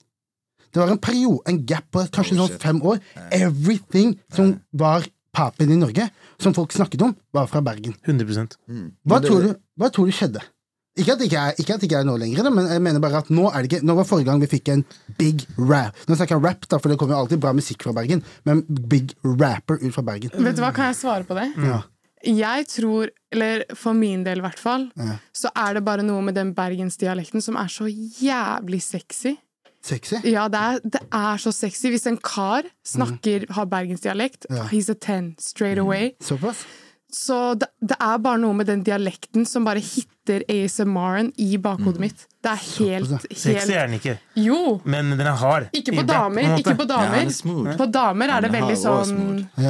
Det 0.73 0.81
var 0.81 0.89
en 0.89 1.01
periode, 1.01 1.43
en 1.47 1.59
gap 1.69 1.85
på 1.93 2.03
kanskje 2.13 2.35
Oh, 2.35 2.47
sånn 2.47 2.61
fem 2.61 2.79
år. 2.81 2.99
Everything 3.31 4.15
som 4.33 4.55
var 4.73 5.05
papen 5.33 5.71
i 5.73 5.77
Norge, 5.77 6.07
som 6.41 6.53
folk 6.57 6.73
snakket 6.73 7.05
om, 7.05 7.13
var 7.33 7.47
fra 7.49 7.61
Bergen. 7.65 7.95
100 8.05 8.57
Hva, 9.05 9.21
tror, 9.21 9.45
du, 9.45 9.53
hva 9.77 9.89
tror 9.93 10.09
du 10.09 10.15
skjedde? 10.15 10.41
Ikke 10.95 11.13
at 11.15 11.19
det 11.23 11.25
ikke 11.31 11.39
er, 11.41 11.55
ikke 11.57 11.75
det 11.81 11.87
ikke 11.87 11.99
er 12.03 12.05
nå 12.05 12.13
lenger, 12.21 12.49
men 12.53 12.67
jeg 12.69 12.81
mener 12.85 13.01
bare 13.01 13.17
at 13.23 13.29
nå 13.33 13.47
er 13.49 13.63
det 13.65 13.71
ikke 13.71 13.85
Nå 13.87 13.95
var 13.97 14.05
forrige 14.05 14.27
gang 14.29 14.41
vi 14.43 14.49
fikk 14.51 14.69
en 14.69 14.83
big 15.17 15.41
rap. 15.57 15.95
Nå 16.07 16.13
snakker 16.19 16.35
jeg 16.37 16.43
rap, 16.45 16.67
da, 16.69 16.77
for 16.77 16.89
det 16.93 16.99
kommer 17.01 17.15
jo 17.15 17.21
alltid 17.23 17.41
bra 17.41 17.53
musikk 17.57 17.81
fra 17.87 17.93
Bergen, 17.97 18.21
men 18.45 18.61
big 18.91 19.15
rapper 19.25 19.81
ut 19.81 19.89
fra 19.95 20.03
Bergen. 20.05 20.29
Vet 20.37 20.59
du 20.59 20.61
hva, 20.61 20.69
kan 20.75 20.91
jeg 20.91 20.99
svare 21.01 21.25
på 21.25 21.33
det? 21.39 21.47
Ja. 21.65 21.79
Jeg 22.23 22.67
tror, 22.71 23.09
eller 23.33 23.65
for 23.75 23.97
min 23.97 24.21
del 24.23 24.39
i 24.39 24.45
hvert 24.45 24.59
fall, 24.61 24.85
Ja. 24.95 25.17
så 25.35 25.49
er 25.57 25.73
det 25.79 25.83
bare 25.83 26.05
noe 26.05 26.21
med 26.23 26.37
den 26.37 26.53
bergensdialekten 26.55 27.41
som 27.43 27.57
er 27.59 27.67
så 27.73 27.89
jævlig 27.89 28.79
sexy. 28.85 29.33
Sexy? 29.83 30.21
Ja, 30.31 30.45
det 30.47 30.61
er, 30.61 30.77
det 30.93 31.01
er 31.11 31.41
så 31.43 31.51
sexy. 31.51 31.89
Hvis 31.91 32.05
en 32.07 32.15
kar 32.23 32.63
snakker, 32.87 33.49
har 33.51 33.65
bergensdialekt, 33.67 34.45
Ja. 34.49 34.69
he's 34.71 34.87
a 34.89 34.95
ten 34.95 35.33
straight 35.39 35.77
away. 35.81 36.13
Såpass? 36.21 36.63
Så 37.13 37.53
det, 37.61 37.67
det 37.79 37.93
er 38.01 38.17
bare 38.25 38.39
noe 38.41 38.55
med 38.57 38.65
den 38.65 38.81
dialekten 38.83 39.43
som 39.45 39.67
bare 39.67 39.81
hitter 39.85 40.41
ASMR-en 40.49 41.27
i 41.37 41.57
bakhodet 41.61 41.99
mitt. 42.01 42.23
Det 42.43 42.49
er 42.49 42.61
helt, 42.79 43.11
Sexy 43.29 43.71
er 43.75 43.85
den 43.87 43.99
ikke, 43.99 44.15
Jo! 44.41 44.79
men 44.89 45.11
den 45.13 45.27
er 45.29 45.37
hard. 45.37 45.67
Ikke 45.77 45.93
på 45.93 46.03
damer. 46.09 46.41
en. 46.47 46.55
Ikke 46.59 46.73
på 46.79 46.87
damer. 46.89 47.27
Ja. 47.29 47.75
På 47.77 47.85
damer 47.93 48.33
er 48.33 48.41
det 48.47 48.49
veldig 48.55 48.77
sånn 48.81 49.13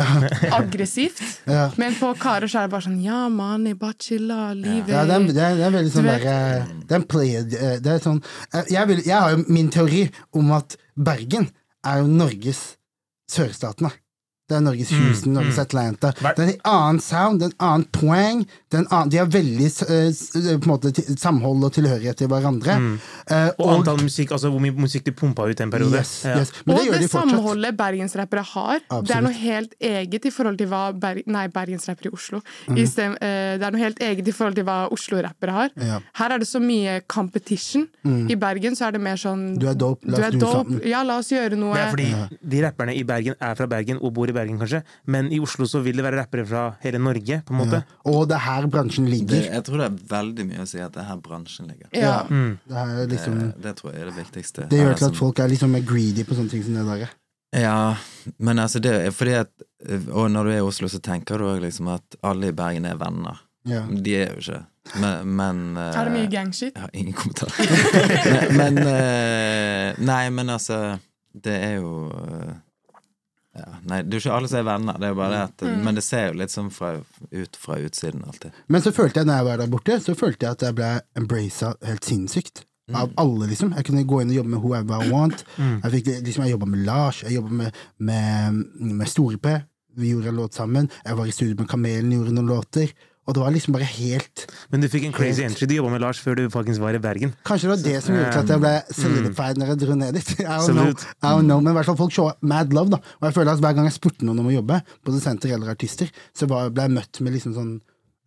aggressivt. 0.59 1.21
Ja. 1.45 1.65
Men 1.81 1.97
på 1.99 2.13
karer 2.21 2.47
så 2.47 2.61
er 2.63 2.67
det 2.69 2.73
bare 2.77 2.85
sånn 2.87 3.01
Ja, 3.03 3.25
man, 3.33 3.65
jeg 3.69 3.77
bare 3.81 3.97
chilla, 4.01 4.39
livet 4.57 4.93
Ja, 4.93 5.03
det 5.09 5.17
er, 5.17 5.27
det 5.27 5.43
er, 5.49 5.57
det 5.59 5.65
er 5.67 5.75
veldig 5.75 5.91
sånn 5.93 6.07
Du 6.07 6.09
vet- 6.09 6.23
der, 6.23 6.61
eh, 6.61 6.71
Det 6.87 6.95
er 6.95 7.01
en 7.01 7.07
play 7.13 7.33
Det 7.83 7.91
er 7.97 7.99
sånn 8.03 8.21
eh, 8.53 8.63
jeg, 8.73 8.87
vil, 8.89 9.03
jeg 9.05 9.17
har 9.19 9.35
jo 9.35 9.43
min 9.47 9.69
teori 9.73 10.05
om 10.39 10.51
at 10.55 10.77
Bergen 10.95 11.49
er 11.85 11.99
jo 12.03 12.07
Norges 12.07 12.63
Sørstatene. 13.33 13.89
Det 14.53 14.59
er 14.59 14.65
Norges 14.67 14.91
Houston, 14.93 15.33
Norges 15.39 15.57
Atlanta. 15.63 16.11
Hver- 16.21 16.35
Det 16.37 16.43
er 16.45 16.51
en 16.53 16.59
annen 16.69 16.99
sound, 17.01 17.39
det 17.41 17.47
er 17.49 17.53
en 17.55 17.65
annen 17.67 17.85
poeng. 17.97 18.43
Det 18.69 18.77
er 18.77 18.83
en 18.83 18.87
annen, 18.93 19.09
de 19.13 19.17
har 19.17 19.29
veldig 19.33 19.69
uh, 19.81 20.59
på 20.61 20.67
en 20.67 20.71
måte 20.73 20.91
samhold 21.17 21.63
og 21.65 21.73
tilhørighet 21.73 22.17
til 22.21 22.29
hverandre. 22.29 22.75
Eh, 23.29 23.49
Og 23.57 23.69
antall 23.79 24.01
musikk, 24.03 24.31
altså 24.35 24.49
hvor 24.53 24.61
mye 24.61 24.73
musikk 24.77 25.05
de 25.07 25.11
pumpa 25.15 25.47
ut 25.49 25.59
en 25.63 25.71
periode. 25.73 25.97
Yes, 25.97 26.13
Ja. 26.25 26.37
yes. 26.39 26.51
Men 26.65 26.75
det 26.75 26.81
og 26.81 26.85
gjør 26.87 26.93
det 26.99 27.01
de 27.01 27.07
samholdet 27.13 27.77
bergensrappere 27.77 28.43
har, 28.53 28.79
det 29.07 29.15
er 29.15 29.21
noe 29.25 29.33
helt 29.33 29.73
eget 29.79 30.25
i 30.25 30.31
forhold 30.31 30.57
til 30.61 30.67
hva 30.67 30.83
Ber 30.93 31.21
Nei, 31.25 31.47
bergensrappere 31.47 32.11
i 32.11 32.13
Oslo. 32.13 32.41
Mhm. 32.67 32.77
I 32.77 32.85
stem, 32.85 33.13
uh, 33.13 33.57
det 33.57 33.63
er 33.63 33.71
noe 33.71 33.81
helt 33.81 33.99
eget 33.99 34.27
i 34.27 34.31
forhold 34.35 34.55
til 34.55 34.63
hva 34.67 34.77
Oslo-rappere 34.93 35.51
har. 35.57 35.69
Ja. 35.79 35.99
Her 36.19 36.35
er 36.35 36.37
det 36.43 36.47
så 36.47 36.59
mye 36.61 37.01
competition. 37.07 37.87
I 38.05 38.35
Bergen 38.35 38.75
så 38.75 38.87
er 38.87 38.91
det 38.97 39.01
mer 39.01 39.15
sånn 39.15 39.57
Du 39.57 39.67
er 39.69 39.73
dope, 39.79 40.03
la 40.05 40.17
du 40.17 40.23
oss 40.23 40.33
er 40.35 40.39
dope. 40.39 40.85
Ja, 40.85 41.03
la 41.07 41.17
oss 41.19 41.29
gjøre 41.31 41.55
noe. 41.57 41.73
Det 41.73 41.81
er 41.81 41.89
fordi 41.95 42.39
de 42.53 42.61
rapperne 42.61 42.93
i 42.95 43.03
Bergen 43.07 43.35
er 43.39 43.55
fra 43.55 43.65
Bergen 43.67 43.97
og 44.01 44.13
bor 44.13 44.27
i 44.27 44.31
Bergen, 44.33 44.42
kanskje. 44.51 44.83
Men 45.05 45.31
i 45.31 45.39
Oslo 45.39 45.65
så 45.69 45.81
vil 45.85 45.95
det 45.95 46.03
være 46.05 46.19
rappere 46.19 46.45
fra 46.45 46.63
hele 46.83 46.99
Norge, 46.99 47.41
på 47.45 47.53
en 47.53 47.61
måte. 47.61 47.83
Og 48.05 48.27
det 48.27 48.35
er 48.35 48.43
her 48.45 48.67
bransjen 48.67 49.05
Det, 49.05 49.11
ligger. 49.15 49.47
jeg 49.53 49.63
tror 49.63 49.77
det 49.77 49.85
er 49.85 49.97
veldig 50.13 50.45
mye 50.51 50.61
å 50.61 50.67
si 50.69 50.79
at 50.79 50.93
det 50.93 51.01
er 51.01 51.09
her 51.09 51.21
bransjen 51.23 51.67
ligger. 51.67 51.87
ja. 51.93 52.15
Mm. 52.29 52.59
Det, 52.67 52.75
er 52.75 53.07
liksom, 53.07 53.39
Det, 53.39 53.61
det 53.63 53.75
tror 53.79 53.93
jeg 53.93 54.01
er 54.01 54.05
det 54.11 54.17
viktigste. 54.17 54.67
det 54.69 54.77
gjør 54.79 54.93
til 54.97 55.05
at 55.11 55.15
folk 55.15 55.39
er 55.39 55.47
liksom 55.47 55.71
mer 55.71 55.81
greedy 55.87 56.23
på 56.27 56.35
sånne 56.35 56.49
ting 56.49 56.63
som 56.63 56.73
det 56.73 56.85
der. 56.89 57.15
Ja, 57.53 57.95
men 58.37 58.59
altså 58.59 58.79
det 58.81 58.91
er 58.97 59.11
fordi 59.13 59.33
at 59.37 59.51
Og 60.09 60.31
når 60.31 60.43
du 60.43 60.49
er 60.51 60.57
i 60.57 60.61
Oslo, 60.65 60.87
så 60.87 60.99
tenker 61.03 61.37
du 61.37 61.45
òg 61.45 61.59
liksom 61.61 61.87
at 61.93 62.15
alle 62.23 62.47
i 62.49 62.55
Bergen 62.55 62.85
er 62.89 62.95
venner. 62.97 63.41
Ja. 63.67 63.83
De 63.87 64.15
er 64.15 64.33
jo 64.33 64.39
ikke 64.41 64.65
Men, 64.99 65.27
men 65.37 65.77
eh, 65.77 65.93
Er 65.95 66.09
det 66.09 66.13
mye 66.17 66.29
gangshit? 66.31 66.73
Jeg 66.75 66.81
har 66.81 66.89
ingen 66.93 67.13
kommentar. 67.15 67.51
men 68.57 68.75
men 68.75 68.87
eh, 68.87 69.93
Nei, 70.03 70.29
men 70.35 70.49
altså 70.49 70.97
Det 71.33 71.53
er 71.55 71.77
jo 71.79 72.09
eh, 72.11 72.53
ja, 73.53 73.69
Nei, 73.85 73.99
det 74.01 74.15
er 74.15 74.17
jo 74.17 74.23
ikke 74.23 74.35
alle 74.39 74.49
som 74.49 74.59
er 74.59 74.65
venner. 74.65 74.95
Det 74.97 75.05
er 75.05 75.11
jo 75.13 75.17
bare 75.19 75.33
det 75.33 75.41
at 75.45 75.81
Men 75.85 75.97
det 75.97 76.03
ser 76.05 76.31
jo 76.31 76.37
litt 76.41 76.53
sånn 76.53 76.71
fra, 76.73 76.95
ut 77.29 77.57
fra 77.61 77.77
utsiden 77.85 78.23
alltid. 78.25 78.55
Men 78.73 78.81
så 78.81 78.93
følte 78.95 79.21
jeg 79.21 79.29
når 79.29 79.39
jeg 79.39 79.47
var 79.49 79.61
der 79.61 79.73
borte, 79.73 79.97
så 80.01 80.15
følte 80.17 80.47
jeg 80.47 80.57
at 80.57 80.65
jeg 80.65 80.77
ble 80.79 80.89
embraced 81.21 81.85
helt 81.85 82.07
sinnssykt. 82.07 82.63
Av 82.91 83.13
alle, 83.21 83.47
liksom. 83.47 83.71
Jeg 83.77 83.85
kunne 83.87 84.03
gå 84.03 84.17
inn 84.21 84.33
og 84.33 84.39
jobbe 84.41 84.51
med 84.51 84.59
whoever 84.65 85.05
I 85.05 85.11
want. 85.13 85.45
Jeg, 85.55 85.91
fikk, 85.93 86.09
liksom, 86.25 86.43
jeg 86.43 86.55
jobba 86.57 86.67
med 86.73 86.81
Lars, 86.83 87.21
jeg 87.23 87.37
jobba 87.37 87.59
med, 87.61 87.77
med, 88.09 88.57
med 88.99 89.07
Store-P. 89.07 89.53
Vi 90.01 90.09
gjorde 90.11 90.33
en 90.33 90.41
låt 90.41 90.57
sammen. 90.57 90.89
Jeg 91.05 91.17
var 91.17 91.29
i 91.29 91.35
studio 91.35 91.55
med 91.61 91.69
Kamelen, 91.71 92.11
gjorde 92.11 92.33
noen 92.35 92.49
låter. 92.49 92.91
Og 93.23 93.35
det 93.35 93.39
var 93.43 93.53
liksom 93.55 93.75
bare 93.75 93.87
helt 93.87 94.45
Men 94.73 94.83
du 94.83 94.89
fikk 94.91 95.05
en 95.07 95.13
crazy 95.15 95.45
entry. 95.45 95.67
Du 95.69 95.75
jobba 95.77 95.93
med 95.93 96.03
Lars 96.03 96.19
før 96.19 96.35
du 96.39 96.43
faktisk 96.51 96.83
var 96.83 96.97
i 96.97 97.01
Bergen. 97.03 97.31
Kanskje 97.47 97.69
det 97.69 97.73
var 97.73 97.83
det 97.85 97.95
som 98.03 98.17
gjorde 98.17 98.41
at 98.41 98.51
jeg 98.51 98.63
ble 98.63 98.73
solidified 98.89 99.61
når 99.61 99.71
jeg 99.71 99.81
dro 99.83 99.95
ned 99.99 100.17
dit. 100.19 100.33
I 100.41 100.57
don't, 100.57 100.75
know. 100.75 100.89
I 101.23 101.31
don't 101.31 101.47
know. 101.47 101.61
Men 101.63 101.71
i 101.71 101.77
hvert 101.77 101.91
fall 101.91 101.99
folk 102.01 102.15
showa 102.15 102.33
mad 102.41 102.75
love, 102.75 102.91
da. 102.95 102.99
Og 103.21 103.29
jeg 103.29 103.37
føler 103.37 103.55
at 103.55 103.63
hver 103.63 103.77
gang 103.77 103.87
jeg 103.87 103.95
spurte 103.95 104.27
noen 104.27 104.43
om 104.43 104.49
å 104.51 104.57
jobbe, 104.57 104.81
produsenter 105.05 105.55
eller 105.55 105.71
artister, 105.75 106.11
så 106.35 106.49
ble 106.51 106.67
jeg 106.67 106.95
møtt 106.97 107.23
med 107.23 107.37
liksom 107.37 107.55
sånn 107.55 107.73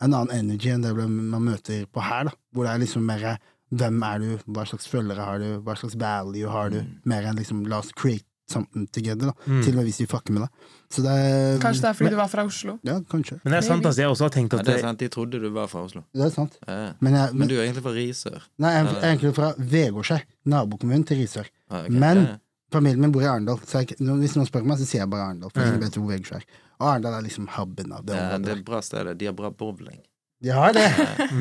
en 0.04 0.12
annen 0.12 0.32
energy 0.32 0.72
enn 0.72 0.84
det 0.84 0.92
man 0.96 1.44
møter 1.44 1.84
på 1.92 2.04
her, 2.04 2.28
da. 2.28 2.34
Hvor 2.52 2.66
det 2.66 2.72
er 2.72 2.82
liksom 2.84 3.04
mer 3.08 3.28
hvem 3.76 4.02
er 4.06 4.22
du, 4.22 4.28
hva 4.54 4.64
slags 4.68 4.88
følgere 4.88 5.26
har 5.26 5.40
du, 5.42 5.46
hva 5.66 5.74
slags 5.78 5.96
value 5.98 6.50
har 6.50 6.70
du, 6.72 6.80
mer 7.08 7.26
enn 7.26 7.38
liksom 7.40 7.64
la 7.70 7.80
oss 7.82 7.92
create 7.96 8.28
something 8.50 8.86
together, 8.94 9.32
da. 9.32 9.34
Til 9.62 9.72
og 9.72 9.78
med 9.80 9.88
hvis 9.88 10.00
vi 10.02 10.06
fucker 10.10 10.32
med 10.36 10.44
deg. 10.46 10.66
Så 10.94 11.02
det 11.02 11.12
er 11.18 11.58
Kanskje 11.62 11.82
det 11.82 11.88
er 11.90 11.96
fordi 11.98 12.10
du 12.14 12.16
var 12.20 12.28
fra 12.30 12.44
Oslo? 12.46 12.76
Ja, 12.86 12.96
kanskje. 13.10 13.40
Men 13.42 13.52
det 13.56 13.58
er 13.58 13.66
sant, 13.66 13.86
altså. 13.88 14.00
Jeg 14.04 14.12
også 14.14 14.26
har 14.28 14.34
tenkt 14.36 14.54
Ja, 14.54 14.60
at 14.62 14.68
det 14.68 14.74
er 14.76 14.84
sant, 14.86 15.00
De 15.02 15.08
trodde 15.12 15.40
du 15.42 15.48
var 15.50 15.66
fra 15.72 15.82
Oslo. 15.86 16.02
Det 16.14 16.24
er 16.28 16.34
sant. 16.34 16.58
Ja. 16.68 16.92
Men, 17.02 17.16
jeg, 17.18 17.34
Men 17.34 17.48
du 17.50 17.56
er 17.58 17.64
egentlig 17.66 17.82
fra 17.82 17.94
Risør. 17.96 18.46
Nei, 18.62 18.70
jeg 18.76 18.84
er 18.84 18.90
jeg 18.92 19.02
er 19.02 19.10
egentlig 19.14 19.34
fra 19.34 19.52
Vegårshei, 19.58 20.20
nabokommunen 20.54 21.06
til 21.08 21.18
Risør. 21.24 21.50
Ah, 21.70 21.80
okay. 21.84 21.90
Men 21.98 22.22
Ja, 22.22 22.28
ja. 22.30 22.38
familien 22.72 23.00
min 23.02 23.12
bor 23.12 23.22
i 23.22 23.30
Arendal, 23.30 23.58
så 23.66 23.82
jeg, 23.82 23.98
hvis 23.98 24.36
noen 24.38 24.46
spør 24.46 24.64
meg, 24.66 24.78
så 24.78 24.86
sier 24.86 25.02
jeg 25.02 25.10
bare 25.10 25.26
Arendal. 25.32 25.50
For 25.54 25.66
jeg 25.66 25.80
vet 25.82 25.98
hvor 25.98 26.10
Vegårshei 26.14 26.38
er. 26.42 26.46
Og 26.78 26.90
Arendal 26.92 27.18
er 27.18 27.26
liksom 27.26 27.48
hubben 27.56 27.92
av 27.92 28.04
det 28.06 28.14
Det 28.14 28.22
er, 28.22 28.38
det 28.46 28.52
er 28.58 28.62
bra 28.66 28.80
sted. 28.84 29.10
De 29.18 29.26
har 29.26 29.34
bra 29.34 29.50
bowling. 29.50 29.98
De 30.44 30.50
har 30.52 30.72
det. 30.76 30.86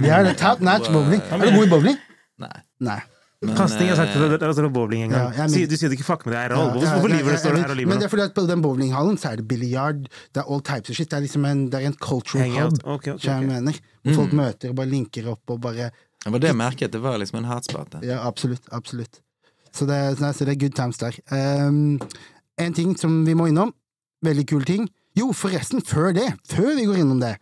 De 0.01 0.09
har 0.09 0.23
det. 0.23 0.37
Top 0.39 0.61
notch 0.63 0.89
bowling. 0.89 1.21
Er 1.29 1.37
du 1.43 1.51
god 1.59 1.65
i 1.67 1.69
bowling? 1.69 1.97
Nei. 2.39 2.55
Nei. 2.79 3.01
Men, 3.45 3.55
Kasting 3.57 3.89
har 3.91 3.97
sagt 3.99 4.15
eh, 4.15 4.23
at 4.25 4.33
det 4.35 4.41
er 4.41 4.47
altså 4.51 4.69
bowling 4.73 5.03
en 5.05 5.09
gang. 5.13 5.23
Ja, 5.33 5.43
jeg 5.43 5.51
men- 5.51 5.69
du 5.69 5.75
sier 5.77 5.89
du 5.91 5.95
ikke 5.95 6.07
fuck 6.07 6.25
med 6.25 6.33
det 6.33 6.39
er 6.41 6.55
Ja, 6.55 6.61
Hvorfor, 6.61 6.81
ja, 6.85 6.93
hvorfor 6.95 7.09
nei, 7.09 7.17
lyver 7.19 7.29
det 7.29 7.35
jeg- 7.35 7.39
står 7.43 7.51
det 7.55 7.61
her 7.63 7.71
og 7.71 7.77
Men 7.91 7.97
det 7.99 8.05
er 8.05 8.11
fordi 8.13 8.25
at 8.25 8.33
på 8.35 8.47
den 8.47 8.61
bowlinghallen 8.61 9.17
så 9.17 9.31
er 9.31 9.35
det 9.37 9.47
biljard, 9.47 10.01
det 10.33 10.41
er 10.41 10.49
all 10.51 10.61
types 10.61 10.89
of 10.89 10.95
shit. 10.95 11.09
Det 11.09 11.17
er 11.17 11.21
liksom 11.27 11.45
en, 11.45 11.69
det 11.69 11.81
er 11.81 11.85
en 11.87 11.93
cultural 11.93 12.49
hub, 12.49 12.73
okay, 12.83 12.93
okay, 12.93 13.13
okay. 13.13 13.29
jeg 13.39 13.47
mener. 13.47 13.79
Hvor 14.03 14.13
folk 14.15 14.33
møter 14.33 14.69
og 14.69 14.75
bare 14.75 14.89
linker 14.89 15.27
opp 15.31 15.49
og 15.49 15.61
bare 15.61 15.91
Det 16.25 16.31
var 16.31 16.39
det 16.39 16.47
jeg 16.47 16.55
merket. 16.57 16.91
Det 16.91 17.01
var 17.01 17.17
liksom 17.17 17.37
en 17.39 17.45
hatspate. 17.45 17.99
Ja, 18.03 18.25
absolutt. 18.27 18.61
Absolutt. 18.71 19.21
Så 19.71 19.85
det, 19.85 20.17
så 20.17 20.45
det 20.45 20.55
er 20.55 20.59
good 20.59 20.75
times 20.75 20.97
der. 20.97 21.13
Um, 21.31 21.99
en 22.57 22.73
ting 22.73 22.95
som 22.97 23.25
vi 23.25 23.33
må 23.33 23.47
innom, 23.47 23.73
veldig 24.23 24.45
kul 24.47 24.63
ting. 24.63 24.89
Jo, 25.15 25.31
forresten, 25.31 25.81
før 25.85 26.13
det, 26.13 26.33
før 26.49 26.75
vi 26.75 26.85
går 26.85 26.95
innom 27.03 27.19
det 27.19 27.37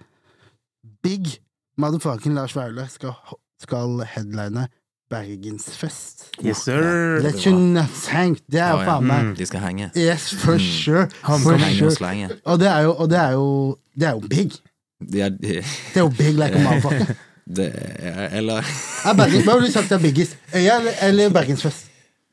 Big 1.03 1.39
motherfucking 1.77 2.35
Lars 2.35 2.55
Vaular 2.55 2.87
skal, 2.91 3.13
skal 3.61 4.03
headline 4.05 4.67
Bergensfest. 5.13 6.23
Yes, 6.43 6.63
sir. 6.65 7.19
Let 7.21 7.45
you 7.45 7.53
know, 7.55 7.85
thank. 8.03 8.39
Det 8.51 8.59
er 8.59 8.71
jo 8.73 8.79
oh, 8.79 8.83
ja. 8.83 8.89
faen 8.91 9.07
meg 9.09 9.37
De 9.37 9.45
skal 9.45 9.61
henge. 9.67 9.89
Yes, 9.97 10.31
for 10.41 10.57
sure. 10.57 11.07
Han 11.27 11.43
For 11.45 11.57
sure. 11.61 12.29
Og 12.49 12.59
det 12.59 12.67
er 12.71 12.79
jo, 12.87 12.93
og 12.95 13.09
det 13.11 13.19
er 13.19 13.31
jo, 13.37 13.77
det 13.99 14.07
er 14.09 14.11
jo 14.17 14.23
big. 14.31 14.51
Det 15.13 15.21
er, 15.21 15.29
Det 15.93 15.99
er 15.99 15.99
jo 16.01 16.09
big 16.17 16.33
like 16.39 16.55
a 16.57 16.63
motherfucker. 16.63 17.13
det 17.57 17.69
er 17.99 18.37
Eller 18.39 18.63
Er 19.05 19.15
Bergens, 19.19 19.43
hva 19.45 19.57
ville 19.59 19.67
du 19.67 19.73
sagt 19.75 19.91
er 19.91 19.99
biggest? 19.99 20.37
Øya 20.55 20.77
eller, 21.03 21.29
Bergensfest? 21.35 21.89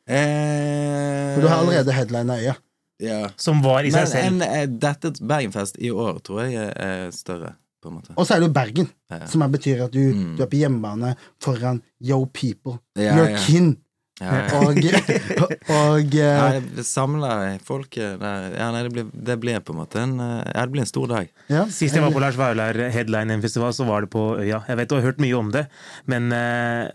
eh, 0.08 1.34
For 1.34 1.42
du 1.44 1.48
har 1.50 1.60
allerede 1.64 1.92
headlina 1.92 2.36
Øya. 2.38 2.54
Ja. 3.00 3.20
Som 3.40 3.62
var 3.64 3.80
i 3.88 3.90
seg 3.90 4.00
Men 4.04 4.10
selv. 4.12 4.26
en, 4.26 4.42
eh, 4.44 4.66
dette 4.80 5.12
Bergenfest 5.24 5.78
i 5.80 5.90
år 5.90 6.18
tror 6.24 6.42
jeg 6.44 6.54
er- 6.54 6.74
er 6.86 7.10
større, 7.16 7.54
på 7.82 7.88
en 7.88 7.94
måte. 7.98 8.14
Og 8.16 8.26
så 8.26 8.34
er 8.34 8.40
det 8.40 8.48
jo 8.48 8.52
Bergen, 8.52 8.88
Ja. 9.10 9.26
som 9.26 9.42
er, 9.42 9.48
betyr 9.48 9.84
at 9.84 9.92
du, 9.92 9.98
Mm. 10.14 10.36
du 10.36 10.42
er 10.42 10.46
på 10.46 10.56
hjemmebane 10.60 11.14
foran 11.42 11.82
yo 12.00 12.24
people. 12.32 12.78
Ja, 12.96 13.16
Your 13.16 13.28
ja. 13.30 13.36
kin. 13.46 13.76
Ja, 14.20 14.34
ja. 14.36 14.58
Og, 14.60 15.52
og 15.72 16.14
Ja, 16.14 16.32
eh, 16.58 17.54
folket. 17.70 18.20
Ja, 18.20 18.66
nei, 18.74 18.82
det 18.84 18.90
ble, 18.92 19.04
det 19.12 19.36
ble, 19.40 19.54
på 19.64 19.72
en 19.72 19.78
måte 19.80 20.02
en 20.02 20.12
eh, 20.20 20.42
Ja, 20.54 20.64
det 20.66 20.74
ble 20.74 20.82
en 20.84 20.90
stor 20.90 21.08
dag. 21.08 21.30
ja. 21.48 21.62
Sist 21.72 21.96
jeg 21.96 22.04
var 22.04 22.12
på 22.12 22.20
Lars 22.20 22.36
Vaular 22.36 22.76
headline 22.92 23.38
festival, 23.40 23.72
så 23.76 23.86
var 23.88 24.04
det 24.04 24.10
på 24.12 24.24
Øya. 24.42 24.60
Jeg 24.68 24.76
vet 24.76 24.90
du 24.90 24.96
har 24.98 25.06
hørt 25.06 25.22
mye 25.24 25.36
om 25.38 25.48
det, 25.54 25.62
men 26.10 26.28
uh, 26.34 26.90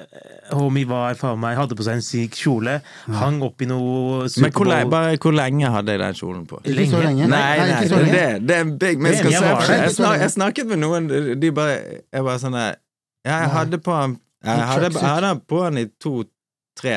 homie 0.53 0.86
var 0.89 1.15
faen 1.17 1.39
meg 1.41 1.57
Hadde 1.57 1.78
på 1.80 1.86
seg 1.88 1.97
en 1.97 2.05
syk 2.05 2.36
kjole, 2.38 2.78
hang 3.09 3.41
opp 3.45 3.61
i 3.63 3.69
noe 3.69 4.28
Men 4.43 4.51
hvor, 4.53 4.69
lenge- 4.69 4.91
bare 4.91 5.15
hvor 5.17 5.34
lenge 5.36 5.71
hadde 5.71 5.95
jeg 5.95 6.01
den 6.03 6.19
kjolen 6.19 6.45
på? 6.49 6.59
Ikke 6.65 6.88
så 6.91 7.01
lenge. 7.05 7.30
Nei, 7.32 7.41
nei, 7.57 7.67
nei 7.71 7.82
så 7.89 8.01
det, 8.03 8.11
lenge. 8.11 8.45
det 8.45 8.57
er 8.59 8.65
en 8.67 8.76
big 8.78 9.01
se 9.07 9.32
jeg. 9.32 9.41
Jeg, 9.41 9.95
snak, 9.97 10.19
jeg 10.21 10.36
snakket 10.36 10.69
med 10.69 10.82
noen, 10.84 11.09
de 11.41 11.51
bare 11.55 11.76
Jeg 12.13 12.21
bare 12.28 12.38
sånn 12.43 12.57
der 12.57 12.78
Ja, 13.26 13.39
jeg 13.45 13.51
hadde 13.55 13.82
på 13.82 13.97
Jeg 14.45 14.69
hadde, 14.69 14.91
jeg 14.93 15.09
hadde 15.09 15.34
på 15.49 15.63
den 15.65 15.82
i 15.82 15.89
to-tre 15.97 16.32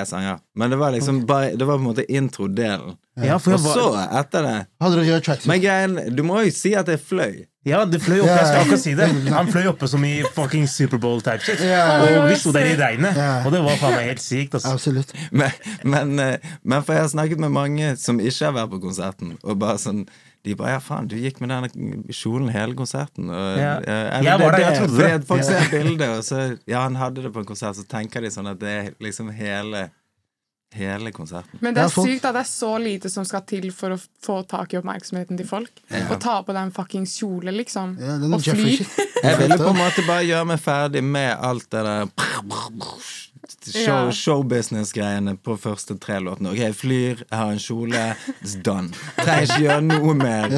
sanger, 0.06 0.38
men 0.56 0.70
det 0.70 0.76
var 0.76 0.90
liksom 0.92 1.26
bare 1.26 1.56
Det 1.56 1.64
var 1.64 1.76
på 1.76 1.80
en 1.80 1.84
måte 1.84 2.04
introdelen. 2.12 2.96
Ja, 3.16 3.34
Og 3.34 3.60
så, 3.60 3.94
etter 4.20 4.42
det? 4.42 4.66
Men 5.46 5.60
greien 5.60 6.14
Du 6.16 6.22
må 6.22 6.40
jo 6.44 6.50
si 6.50 6.74
at 6.74 6.86
det 6.86 7.00
fløy. 7.00 7.46
ja, 7.66 7.84
det 7.84 8.00
fløy 8.00 8.20
oppe. 8.20 8.30
Jeg 8.30 8.46
skal 8.46 8.60
akkurat 8.60 8.80
si 8.80 8.94
det. 8.94 9.08
Han 9.36 9.50
fløy 9.52 9.66
oppe 9.66 9.88
som 9.88 10.04
i 10.04 10.22
fucking 10.34 10.68
Superbowl 10.68 11.20
type 11.20 11.42
shit. 11.44 11.60
Og 11.60 12.28
vi 12.30 12.36
sto 12.36 12.52
der 12.52 12.70
i 12.72 12.76
regnet, 12.78 13.16
og 13.46 13.52
det 13.52 13.60
var 13.64 13.76
faen 13.76 13.96
meg 13.98 14.06
helt 14.12 14.22
sykt. 14.22 14.54
Altså. 14.54 14.70
Men, 15.30 15.50
men, 15.84 16.18
eh, 16.18 16.38
men 16.64 16.82
for 16.82 16.94
jeg 16.94 17.02
har 17.02 17.12
snakket 17.12 17.38
med 17.42 17.50
mange 17.50 17.96
som 17.96 18.20
ikke 18.20 18.44
har 18.46 18.54
vært 18.56 18.70
på 18.72 18.80
konserten, 18.86 19.36
og 19.42 19.58
bare 19.58 19.78
sånn 19.82 20.06
de 20.48 20.56
bare 20.58 20.74
ja, 20.76 20.80
faen, 20.82 21.06
du 21.10 21.14
gikk 21.20 21.38
med 21.44 21.52
den 21.52 22.02
kjolen 22.08 22.48
hele 22.54 22.74
konserten. 22.78 23.28
Og, 23.28 23.58
Ja. 23.60 23.76
eh, 23.84 24.18
eller 24.18 24.30
Jeg 24.30 24.40
var 24.40 24.50
det- 24.50 24.58
der, 24.58 24.70
jeg 24.70 24.80
trodde 24.82 24.98
det. 25.04 25.26
Folk 25.28 25.44
ser 25.44 25.70
bildet, 25.70 26.08
og 26.08 26.24
så 26.24 26.58
Ja, 26.66 26.82
han 26.88 26.96
hadde 26.96 27.22
det 27.28 27.32
på 27.32 27.40
en 27.44 27.48
konsert, 27.52 27.76
så 27.76 27.86
tenker 27.86 28.20
de 28.24 28.28
sånn 28.34 28.50
at 28.50 28.58
det 28.58 28.68
er 28.78 28.90
liksom 29.00 29.30
hele 29.32 29.90
Hele 30.76 31.08
konserten. 31.16 31.56
Men 31.64 31.72
det 31.72 31.80
er 31.80 31.88
sykt 31.88 32.26
at 32.28 32.34
det 32.36 32.40
er 32.42 32.48
så 32.50 32.74
lite 32.78 33.08
som 33.08 33.24
skal 33.24 33.40
til 33.48 33.70
for 33.72 33.94
å 33.94 33.96
få 34.22 34.34
tak 34.46 34.74
i 34.74 34.76
oppmerksomheten 34.76 35.38
til 35.38 35.46
folk. 35.48 35.70
Å 35.88 36.18
ta 36.20 36.42
på 36.44 36.52
deg 36.52 36.60
en 36.60 36.70
fuckings 36.76 37.14
kjole, 37.16 37.54
liksom. 37.56 37.94
Ja, 37.98 38.18
og 38.20 38.42
fly. 38.44 38.74
Jeg 39.24 39.38
ville 39.40 39.56
på 39.56 39.70
en 39.70 39.80
måte 39.84 40.04
bare 40.06 40.26
gjøre 40.28 40.44
meg 40.50 40.60
ferdig 40.60 41.02
med 41.02 41.38
alt 41.40 41.70
det 41.72 41.82
der 41.88 42.04
show, 43.64 44.08
Ja. 44.08 44.10
showbusiness-greiene 44.12 45.36
på 45.42 45.56
første 45.60 45.96
tre 46.00 46.18
låtene. 46.20 46.50
Ok, 46.52 46.58
jeg 46.58 46.74
flyr, 46.76 47.22
jeg 47.24 47.38
har 47.38 47.50
en 47.52 47.58
kjole, 47.62 48.02
it's 48.42 48.56
done. 48.62 48.90
Trenger 49.18 49.46
ikke 49.46 49.60
gjøre 49.66 49.84
noe 49.86 50.14
mer. 50.18 50.48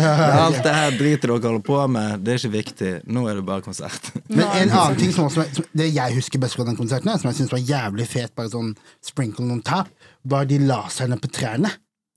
Alt 0.45 0.63
det 0.65 0.75
her 0.75 0.91
dritet 0.99 1.27
dere 1.29 1.39
holder 1.41 1.65
på 1.67 1.81
med, 1.91 2.25
det 2.25 2.33
er 2.35 2.39
ikke 2.43 2.53
viktig. 2.57 2.93
Nå 3.07 3.27
er 3.31 3.35
det 3.41 3.47
bare 3.47 3.63
konsert. 3.67 4.11
Men 4.29 4.47
en 4.47 4.71
annen 4.71 4.97
ting 5.01 5.13
som 5.13 5.27
også, 5.29 5.47
som, 5.55 5.65
Det 5.77 5.93
jeg 5.95 6.15
husker 6.15 6.39
best 6.43 6.57
fra 6.57 6.65
den 6.65 6.77
konserten, 6.77 7.11
som 7.19 7.31
jeg 7.31 7.41
synes 7.43 7.53
var 7.53 7.59
jævlig 7.65 8.07
fet, 8.09 8.35
bare 8.37 8.51
sånn 8.53 8.75
sprinkle 9.05 9.51
on 9.51 9.63
top, 9.63 9.89
var 10.25 10.45
de 10.45 10.59
laserne 10.59 11.17
på 11.21 11.31
trærne. 11.33 11.71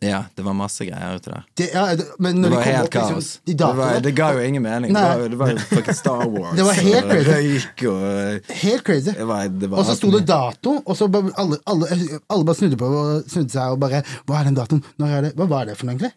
Ja, 0.04 0.20
det 0.36 0.44
var 0.46 0.54
masse 0.58 0.86
greier 0.88 1.16
ute 1.18 1.32
der. 1.32 1.44
Det, 1.60 1.68
ja, 1.74 1.84
det, 2.00 2.06
men 2.20 2.42
Det 2.44 2.50
var 2.52 2.66
helt 2.68 2.88
opp, 2.90 2.94
liksom, 2.98 3.16
kaos. 3.16 3.30
de 3.48 3.54
Det, 3.62 3.70
var, 3.80 4.00
det 4.06 4.12
ga 4.18 4.28
jo 4.36 4.44
ingen 4.44 4.64
mening. 4.66 4.94
Det 4.94 5.00
Nei. 5.00 5.18
var, 5.22 5.30
det 5.34 5.40
var 5.42 5.52
jo 5.54 5.58
fucking 5.70 5.98
Star 6.00 6.26
Wars. 6.34 6.56
Det 6.60 6.66
var 6.68 6.80
helt 6.80 7.10
crazy. 7.12 7.30
Røyk 7.32 7.84
og 7.92 8.52
Helt 8.64 8.84
crazy. 8.90 9.12
det 9.18 9.28
var, 9.30 9.48
det 9.48 9.70
var 9.72 9.80
Og 9.84 9.88
så 9.90 9.96
sto 10.00 10.12
det 10.14 10.24
dato, 10.30 10.76
og 10.84 10.98
så 11.00 11.08
bare 11.14 11.32
alle, 11.40 11.58
alle, 11.72 11.88
alle 12.28 12.48
bare 12.52 12.60
snudde, 12.60 12.78
på, 12.82 12.90
og 13.04 13.30
snudde 13.32 13.56
seg 13.56 13.76
og 13.78 13.80
bare 13.86 14.04
Hva 14.28 14.42
er 14.42 14.50
den 14.52 14.60
datoen? 14.60 14.84
Når 15.00 15.16
er 15.18 15.28
det? 15.30 15.34
Hva 15.40 15.50
var 15.56 15.66
det 15.72 15.78
for 15.80 15.88
noe, 15.90 15.96
egentlig? 15.96 16.14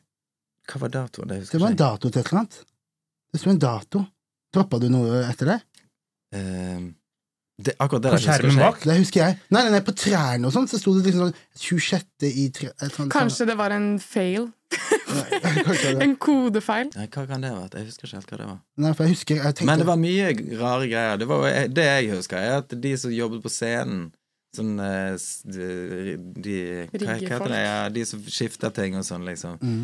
Hva 0.73 0.83
var 0.83 0.95
datoen? 0.99 1.29
Det 1.31 1.41
Det 1.53 1.63
var 1.63 1.71
en 1.75 1.81
dato 1.85 2.11
til 2.11 2.21
et 2.21 2.27
eller 2.33 2.43
annet. 2.43 2.61
Det 3.33 3.41
sto 3.43 3.51
en 3.53 3.59
dato. 3.63 4.05
Droppa 4.55 4.79
du 4.83 4.89
noe 4.91 5.21
etter 5.31 5.53
det? 5.55 5.59
Eh, 6.35 6.81
det, 7.57 7.73
akkurat 7.81 8.03
det 8.05 8.19
skjermen 8.21 8.53
jeg. 8.53 8.61
bak? 8.61 8.83
Det 8.85 8.99
husker 8.99 9.23
jeg. 9.23 9.37
Nei, 9.49 9.63
nei, 9.65 9.71
nei 9.79 9.81
på 9.85 9.95
trærne 9.97 10.49
og 10.49 10.53
sånn, 10.53 10.67
så 10.69 10.81
sto 10.81 10.93
det 10.97 11.07
liksom 11.07 11.23
sånn 11.25 11.39
26. 11.63 12.27
i 12.29 12.45
tre... 12.53 12.69
Sånn, 12.93 13.09
Kanskje 13.13 13.47
det 13.49 13.57
var 13.57 13.73
en 13.73 13.95
fail. 14.03 14.51
Kanskje. 14.75 15.95
En 16.05 16.13
kodefeil. 16.21 16.91
Nei, 16.99 17.07
hva 17.15 17.25
kan 17.31 17.45
det 17.47 17.55
ha 17.55 17.63
vært? 17.63 17.79
Jeg 17.81 17.89
husker 17.89 18.11
ikke 18.11 18.19
helt 18.19 18.35
hva 18.35 18.41
det 18.43 18.51
var. 18.51 18.61
Nei, 18.85 18.93
for 18.93 19.07
jeg 19.07 19.17
husker 19.17 19.41
jeg 19.41 19.47
tenkte, 19.47 19.71
Men 19.71 19.81
det 19.81 19.89
var 19.89 20.01
mye 20.03 20.29
rare 20.61 20.91
greier. 20.91 21.21
Det, 21.23 21.29
var, 21.33 21.49
det 21.79 21.89
jeg 21.89 22.13
husker, 22.13 22.43
er 22.43 22.61
at 22.61 22.77
de 22.87 22.95
som 23.01 23.15
jobbet 23.15 23.45
på 23.47 23.53
scenen 23.53 24.07
Sånn 24.57 24.79
eh, 24.81 25.17
de, 25.53 26.17
de 26.41 26.55
hva 27.03 27.17
heter 27.19 27.43
det? 27.51 27.61
Ja, 27.61 27.79
de 27.93 28.05
som 28.09 28.23
skifter 28.25 28.73
ting 28.73 28.95
og 28.97 29.05
sånn, 29.05 29.27
liksom. 29.29 29.59
Mm. 29.61 29.83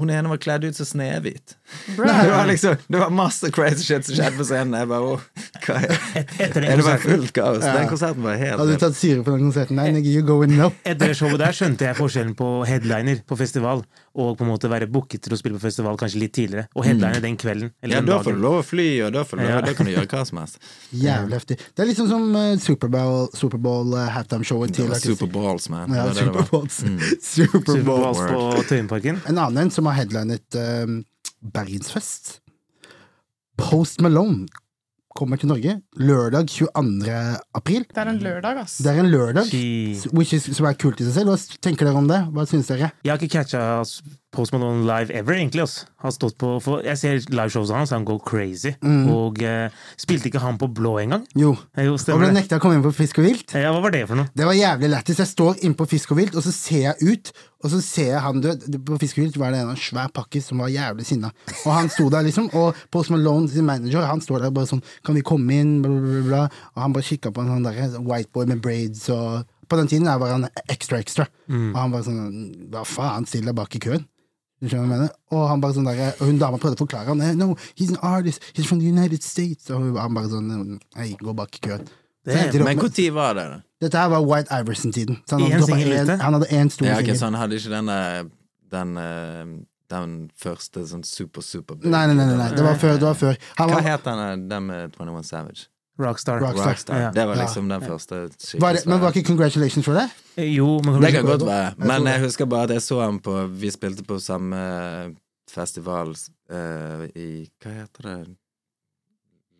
Hun 0.00 0.10
ene 0.10 0.30
var 0.32 0.40
kledd 0.42 0.64
ut 0.64 0.76
som 0.78 0.88
Snehvit. 0.88 1.56
Det 1.86 1.96
var 2.00 2.46
liksom 2.48 2.76
Det 2.88 2.98
var 2.98 3.12
masse 3.14 3.50
crazy 3.54 3.84
shit 3.84 4.06
som 4.08 4.16
skjedde 4.16 4.38
på 4.40 4.46
scenen. 4.48 4.74
Jeg 4.80 4.88
bare 4.90 5.14
åh, 5.14 5.26
hva 5.66 5.76
er 5.78 5.94
Etter 6.40 6.64
Er 6.66 6.80
det 6.80 6.86
bare 6.86 7.02
fullt 7.04 7.32
kaos? 7.36 7.62
Ja. 7.62 7.76
Den 7.78 7.90
konserten 7.92 8.24
var 8.26 8.38
helt 8.40 8.58
Hadde 8.58 8.74
du 8.76 8.82
tatt 8.82 8.98
syre 8.98 9.22
på 9.26 9.36
den 9.36 9.46
konserten? 9.50 9.78
Nei, 9.78 9.90
nigga, 9.94 10.10
you 10.10 10.24
going 10.26 10.56
up. 10.60 10.74
etter 10.84 11.12
det 11.12 11.18
showet 11.20 11.38
der 11.42 11.54
skjønte 11.56 11.86
jeg 11.86 11.98
forskjellen 12.00 12.34
på 12.38 12.50
headliner 12.68 13.22
på 13.28 13.38
festival 13.38 13.84
og 14.20 14.32
på 14.36 14.42
en 14.42 14.50
måte 14.50 14.66
være 14.66 14.88
booket 14.90 15.22
til 15.22 15.36
å 15.36 15.38
spille 15.38 15.54
på 15.54 15.62
festival 15.68 15.94
kanskje 16.00 16.18
litt 16.18 16.32
tidligere. 16.34 16.66
Og 16.74 16.82
headliner 16.82 17.22
den 17.22 17.36
kvelden. 17.38 17.70
Eller 17.80 18.00
Ja, 18.00 18.00
den 18.02 18.08
da 18.10 18.16
får 18.26 18.34
du 18.34 18.40
lov 18.42 18.56
å 18.58 18.64
fly, 18.66 18.86
og 19.06 19.12
da, 19.14 19.22
får 19.22 19.38
du 19.38 19.42
lov, 19.44 19.50
Ja. 19.52 19.60
da 19.68 19.74
kan 19.78 19.86
du 19.86 19.92
gjøre 19.92 20.08
hva 20.10 20.22
som 20.26 20.40
helst. 20.42 20.58
Jævlig 21.06 21.38
heftig. 21.38 21.56
Det 21.76 21.84
er 21.84 21.88
liksom 21.92 22.08
som 22.10 22.24
uh, 22.34 22.56
Superbowl, 22.58 23.28
Superbowl 23.38 23.94
uh, 23.94 24.08
halftime-showet 24.16 24.74
til 24.74 24.90
artister. 24.90 25.14
Superballs, 25.14 25.68
man. 25.70 25.94
Ja. 25.94 26.08
Superballs. 26.18 26.80
Mm. 26.82 26.98
Superballs 27.36 28.18
på 28.32 28.64
Tøyenparken. 28.72 29.22
En 29.30 29.38
annen 29.38 29.62
en 29.68 29.70
som 29.90 29.96
har 29.96 30.04
headlinet 30.04 30.56
uh, 30.56 31.02
Bergensfest. 31.42 32.38
Post 33.60 34.00
Malone 34.00 34.46
kommer 35.10 35.36
til 35.36 35.50
Norge 35.50 35.72
lørdag 35.98 36.46
22. 36.48 37.10
april. 37.58 37.82
Det 37.90 37.98
er 37.98 38.08
en 38.12 38.20
lørdag, 38.22 38.60
ass. 38.62 38.76
Det 38.80 38.92
er 38.92 39.00
en 39.02 39.10
lørdag, 39.10 39.50
which 40.14 40.32
is, 40.36 40.46
som 40.56 40.68
er 40.70 40.76
kult 40.78 41.00
i 41.02 41.08
seg 41.08 41.16
selv. 41.18 41.32
Hva 41.34 41.58
tenker 41.66 41.88
dere 41.90 41.98
om 41.98 42.06
det? 42.08 42.20
Hva 42.32 42.44
syns 42.48 42.70
dere? 42.70 42.92
Jeg 43.04 43.10
har 43.12 43.18
ikke 43.18 43.40
catcha 43.40 43.64
Post 44.30 44.54
Malone 44.54 44.86
live 44.86 45.10
ever, 45.18 45.34
egentlig. 45.34 45.64
ass. 45.66 45.80
Har 46.00 46.14
stått 46.14 46.38
på, 46.40 46.54
for 46.62 46.86
jeg 46.86 46.96
ser 47.00 47.18
liveshowene 47.34 47.80
hans, 47.82 47.90
han 47.92 48.06
går 48.06 48.20
crazy. 48.22 48.72
Og 48.86 49.42
eh, 49.42 49.74
spilte 50.00 50.30
ikke 50.30 50.40
han 50.44 50.56
på 50.62 50.70
blå 50.78 50.94
engang? 51.02 51.26
Jo. 51.36 51.56
Eh, 51.74 51.88
Jo, 51.90 51.98
Og 51.98 52.22
ble 52.22 52.30
nekta 52.38 52.60
å 52.60 52.62
komme 52.62 52.78
inn 52.78 52.86
på 52.86 52.94
Fisk 52.94 53.18
og 53.20 53.26
vilt. 53.26 53.56
Ja, 53.58 53.74
hva 53.74 53.82
var 53.82 53.92
det 53.98 54.06
for 54.08 54.22
noe? 54.22 54.30
Det 54.32 54.46
var 54.46 54.54
jævlig 54.56 54.92
lættis. 54.94 55.18
Jeg 55.20 55.32
står 55.34 55.58
inne 55.66 55.76
på 55.76 55.90
Fisk 55.90 56.14
og 56.14 56.22
vilt, 56.22 56.38
og 56.38 56.46
så 56.46 56.54
ser 56.54 56.86
jeg 56.86 57.10
ut, 57.10 57.32
og 57.60 57.68
så 57.72 57.80
ser 57.84 58.10
jeg 58.14 58.22
han 58.24 58.40
død. 58.40 58.66
På 58.88 58.96
Fiskehylt 59.00 59.36
var 59.40 59.52
det 59.52 59.60
en 59.60 59.76
svær 59.76 60.08
pakkis 60.16 60.46
som 60.48 60.62
var 60.62 60.70
jævlig 60.72 61.04
sinna. 61.08 61.28
Og 61.66 61.72
han 61.76 61.90
sto 61.92 62.06
der, 62.12 62.24
liksom, 62.24 62.48
og 62.56 62.78
Post 62.92 63.12
Malone, 63.12 63.50
sin 63.52 63.66
manager, 63.68 64.06
han 64.08 64.22
står 64.24 64.46
der 64.46 64.54
bare 64.56 64.70
sånn 64.70 64.82
Kan 65.04 65.18
vi 65.18 65.24
komme 65.26 65.58
inn? 65.60 65.74
Bla, 65.84 65.92
bla, 65.92 66.22
bla. 66.28 66.42
Og 66.74 66.84
han 66.86 66.94
bare 66.96 67.08
kikka 67.10 67.32
på 67.36 67.44
en 67.44 67.52
sånn 67.52 67.66
der 67.68 67.98
white 68.00 68.32
boy 68.32 68.48
med 68.48 68.62
braids 68.64 69.08
og 69.12 69.44
På 69.70 69.78
den 69.78 69.86
tiden 69.92 70.08
var 70.08 70.32
han 70.32 70.48
extra 70.72 70.98
extra. 70.98 71.28
Og 71.50 71.76
han 71.76 71.92
bare 71.92 72.08
sånn 72.08 72.24
Hva 72.72 72.86
faen, 72.88 73.28
still 73.28 73.44
deg 73.50 73.58
bak 73.60 73.76
i 73.76 73.84
køen. 73.84 74.08
Du 74.60 74.68
skjønner 74.68 74.88
hva 74.88 74.96
jeg 74.96 75.00
mener? 75.04 75.14
Og 75.32 75.46
han 75.48 75.60
bare 75.62 75.76
sånn 75.76 75.88
der, 75.88 76.14
og 76.18 76.26
hun 76.28 76.40
dama 76.40 76.58
prøvde 76.60 76.76
å 76.76 76.84
forklare 76.84 77.12
han 77.12 77.38
No, 77.38 77.54
he's 77.76 77.92
an 77.92 78.00
artist, 78.02 78.44
he's 78.52 78.68
from 78.68 78.80
the 78.80 78.88
United 78.88 79.22
States. 79.24 79.68
Og 79.72 79.96
han 80.00 80.16
bare 80.16 80.32
sånn 80.32 80.78
Hei, 80.96 81.12
gå 81.20 81.36
bak 81.36 81.60
i 81.60 81.66
køen. 81.68 81.88
Så 82.24 82.36
endte 82.36 82.58
de 82.58 82.64
opp 82.64 82.68
Men 82.68 82.80
når 82.80 83.12
var 83.16 83.36
det? 83.36 83.50
da? 83.52 83.60
Dette 83.80 83.96
her 83.98 84.10
var 84.12 84.24
White 84.26 84.52
Iverson-tiden. 84.60 85.22
Han 85.30 85.40
han 86.20 86.34
hadde 86.34 86.48
én 86.52 86.70
stor 86.70 86.86
Ja, 86.86 86.98
okay, 87.00 87.16
så 87.16 87.30
han 87.30 87.34
hadde 87.40 87.56
ikke 87.56 87.72
den 87.72 87.88
eh, 87.88 88.22
den, 88.70 88.96
eh, 88.96 89.44
den 89.90 90.14
første 90.38 90.84
sånn 90.86 91.02
super, 91.06 91.42
super 91.42 91.78
big. 91.78 91.90
Nei, 91.90 92.06
nei, 92.06 92.14
nei, 92.14 92.26
nei, 92.28 92.36
nei. 92.38 92.48
Det 92.54 92.64
var 92.64 92.78
før. 92.78 92.98
Det 93.00 93.08
var 93.08 93.18
før. 93.18 93.38
Han 93.58 93.70
Hva 93.72 93.80
var, 93.80 93.86
het 93.88 94.04
den 94.06 94.24
eh, 94.26 94.34
den 94.52 94.66
med 94.68 94.98
21 94.98 95.24
Savage? 95.26 95.66
Rockstar. 96.00 96.40
Rockstar. 96.40 96.68
Rockstar. 96.70 97.00
Ja. 97.00 97.10
Det 97.12 97.26
var 97.28 97.36
Ja. 97.36 97.42
liksom 97.42 97.68
den 97.68 97.82
første 97.82 98.20
var 98.60 98.72
det, 98.72 98.86
men 98.86 99.00
var 99.00 99.12
ikke 99.12 99.26
Congratulations 99.26 99.84
for 99.84 99.92
det? 99.92 100.08
Jo, 100.36 100.80
men 100.84 101.02
Det 101.02 101.12
kan 101.12 101.26
godt 101.26 101.46
være. 101.46 101.74
Men 101.76 102.06
jeg 102.06 102.20
husker 102.20 102.46
bare 102.46 102.62
at 102.62 102.70
jeg 102.70 102.82
så 102.82 103.00
ham 103.00 103.18
på 103.18 103.46
Vi 103.60 103.70
spilte 103.70 104.02
på 104.04 104.18
samme 104.18 105.16
festival 105.50 106.14
uh, 106.52 107.04
i 107.14 107.50
Hva 107.60 107.70
heter 107.82 108.02
det? 108.02 108.36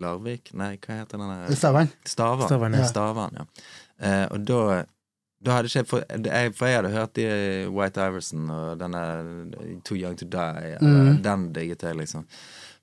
Larvik? 0.01 0.55
Nei, 0.57 0.79
hva 0.81 1.03
heter 1.03 1.19
den 1.19 1.29
der 1.29 1.57
Stavern. 1.59 1.91
Stavern. 2.09 2.47
Stavern, 2.49 2.75
ja. 2.79 2.85
Stavern, 2.89 3.37
ja. 3.37 3.45
Eh, 4.01 4.27
og 4.31 4.47
da 4.49 4.85
da 5.41 5.55
hadde 5.57 5.71
ikke 5.71 5.87
for, 5.89 6.03
jeg, 6.05 6.51
for 6.53 6.69
jeg 6.69 6.77
hadde 6.77 6.91
hørt 6.93 7.15
de 7.17 7.23
White 7.73 8.03
Iverson 8.11 8.51
og 8.53 8.75
denne 8.83 9.01
Too 9.89 9.97
Young 9.97 10.19
To 10.21 10.27
Die, 10.29 10.75
eller 10.77 11.15
Mm. 11.15 11.23
den 11.25 11.47
digget 11.57 11.83
jeg, 11.83 11.97
liksom. 11.97 12.27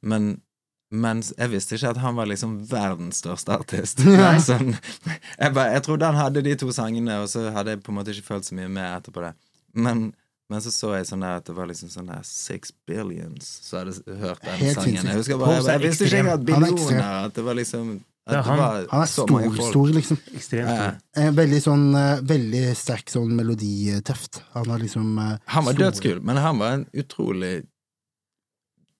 Men 0.01 0.41
men 0.89 1.19
jeg 1.37 1.49
visste 1.51 1.75
ikke 1.75 1.89
at 1.89 1.97
han 1.99 2.15
var 2.15 2.25
liksom 2.31 2.53
verdens 2.71 3.17
største 3.19 3.51
artist. 3.59 3.99
Sånn, 4.47 4.69
jeg, 4.73 5.53
bare, 5.53 5.73
jeg 5.75 5.83
trodde 5.83 6.05
han 6.07 6.15
hadde 6.15 6.41
de 6.45 6.55
to 6.55 6.71
sangene, 6.71 7.17
og 7.21 7.27
så 7.29 7.49
hadde 7.51 7.73
jeg 7.75 7.81
på 7.83 7.91
en 7.91 7.97
måte 7.99 8.13
ikke 8.15 8.23
følt 8.29 8.47
så 8.47 8.55
mye 8.55 8.69
med 8.71 8.87
etterpå 9.01 9.21
det. 9.25 9.33
Men, 9.75 10.13
men 10.49 10.61
så 10.63 10.71
så 10.71 10.93
jeg 10.95 11.09
sånn 11.09 11.25
der 11.27 11.41
at 11.41 11.45
det 11.45 11.57
var 11.57 11.67
liksom 11.67 11.91
sånn 11.91 12.07
der 12.07 12.23
Six 12.23 12.71
billions 12.87 13.49
så 13.67 13.81
hadde 13.83 13.97
jeg 13.99 14.17
hørt 14.23 14.41
den 14.47 14.61
Helt 14.63 14.79
sangen. 14.79 15.11
Jeg 15.11 15.37
bare, 15.43 15.57
jeg, 15.59 15.67
jeg 15.75 15.83
visste 15.83 16.07
ikke 16.07 16.21
engang 16.23 16.33
at 16.33 16.39
er 16.39 16.47
billioner 16.53 17.25
At 17.27 17.35
det 17.35 17.43
var 17.51 17.59
liksom 17.59 17.91
det 18.29 18.41
han. 18.47 18.61
Han 18.91 19.03
er 19.03 19.09
stor, 19.11 19.47
stor, 19.69 19.93
liksom. 19.95 20.19
Ekstremt 20.33 20.71
stor. 20.71 20.99
Eh, 21.17 21.31
Veldig 21.37 21.61
sånn 21.63 21.85
eh, 21.95 22.21
Veldig 22.27 22.63
sterk 22.77 23.11
sånn 23.11 23.33
meloditeft. 23.37 24.41
Han 24.55 24.67
var 24.67 24.83
liksom 24.83 25.17
eh, 25.23 25.33
Han 25.55 25.67
var 25.67 25.79
dødskul, 25.79 26.21
men 26.27 26.41
han 26.43 26.61
var 26.61 26.77
en 26.77 26.85
utrolig 26.93 27.55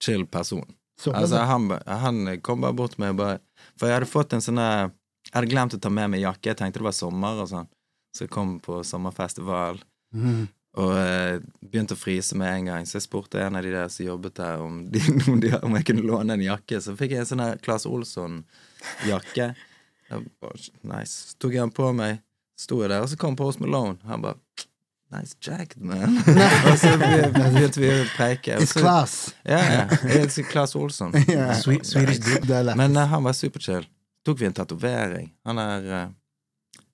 chill 0.02 0.26
person. 0.26 0.66
Så, 0.98 1.12
Altså, 1.14 1.42
han, 1.46 1.70
han 1.86 2.40
kom 2.42 2.64
bare 2.64 2.74
bort 2.74 2.98
med 2.98 3.18
bare 3.18 3.38
For 3.78 3.86
jeg 3.86 4.00
hadde 4.00 4.10
fått 4.10 4.32
en 4.34 4.42
sånn 4.42 4.58
Jeg 4.58 5.34
hadde 5.34 5.50
glemt 5.50 5.76
å 5.76 5.82
ta 5.82 5.92
med 5.92 6.10
meg 6.14 6.24
jakke. 6.24 6.50
Jeg 6.50 6.60
tenkte 6.60 6.82
det 6.82 6.88
var 6.88 6.96
sommer 6.96 7.44
og 7.44 7.50
sånn. 7.52 7.68
Så 8.16 8.24
jeg 8.24 8.32
kom 8.32 8.56
på 8.64 8.80
sommerfestival 8.86 9.78
mm. 10.16 10.46
og 10.80 10.94
eh, 10.98 11.36
begynte 11.60 11.94
å 11.94 12.00
fryse 12.00 12.36
med 12.38 12.54
en 12.54 12.70
gang. 12.72 12.88
Så 12.88 12.96
jeg 12.98 13.04
spurte 13.04 13.42
en 13.44 13.58
av 13.58 13.66
de 13.66 13.74
der 13.74 13.92
som 13.92 14.08
jobbet 14.08 14.38
der, 14.40 14.64
om, 14.64 14.80
de, 14.90 15.02
om, 15.30 15.36
de, 15.42 15.52
om 15.60 15.76
jeg 15.78 15.86
kunne 15.90 16.06
låne 16.08 16.34
en 16.34 16.46
jakke. 16.48 16.80
Så 16.82 16.96
fikk 16.98 17.14
jeg 17.14 17.26
en 17.26 17.30
sånn 17.30 17.44
Claes 17.62 17.86
Olsson-jakke. 17.88 18.67
Bare, 20.08 20.56
Nice. 20.82 21.12
Så 21.32 21.38
tok 21.42 21.52
jeg 21.52 21.60
den 21.66 21.72
på 21.76 21.90
meg, 21.96 22.20
sto 22.58 22.80
jeg 22.82 22.90
der, 22.92 23.02
og 23.04 23.10
så 23.12 23.18
kom 23.20 23.36
Post 23.36 23.60
Malone. 23.60 23.98
Han 24.08 24.22
bare 24.24 24.38
Nice 25.08 25.36
jacket, 25.40 25.80
man. 25.80 26.18
og 26.68 26.74
så 26.76 26.90
begynte 27.00 27.80
vi 27.80 27.88
å 27.88 28.02
preike. 28.12 28.58
It's 28.60 28.74
class. 28.76 29.30
Ja, 29.48 29.56
yeah, 29.64 29.94
It's 30.20 30.36
class 30.50 30.74
Olsson. 30.76 31.14
Yeah. 31.28 31.54
Sweet, 31.56 31.86
Swedish 31.88 32.20
dude. 32.20 32.74
Men 32.76 32.96
uh, 32.96 33.06
han 33.08 33.24
var 33.24 33.32
superchill. 33.36 33.86
Tok 34.26 34.40
vi 34.42 34.48
en 34.50 34.56
tatovering. 34.58 35.30
Han 35.48 35.62
er 35.62 35.86
uh, 35.88 36.02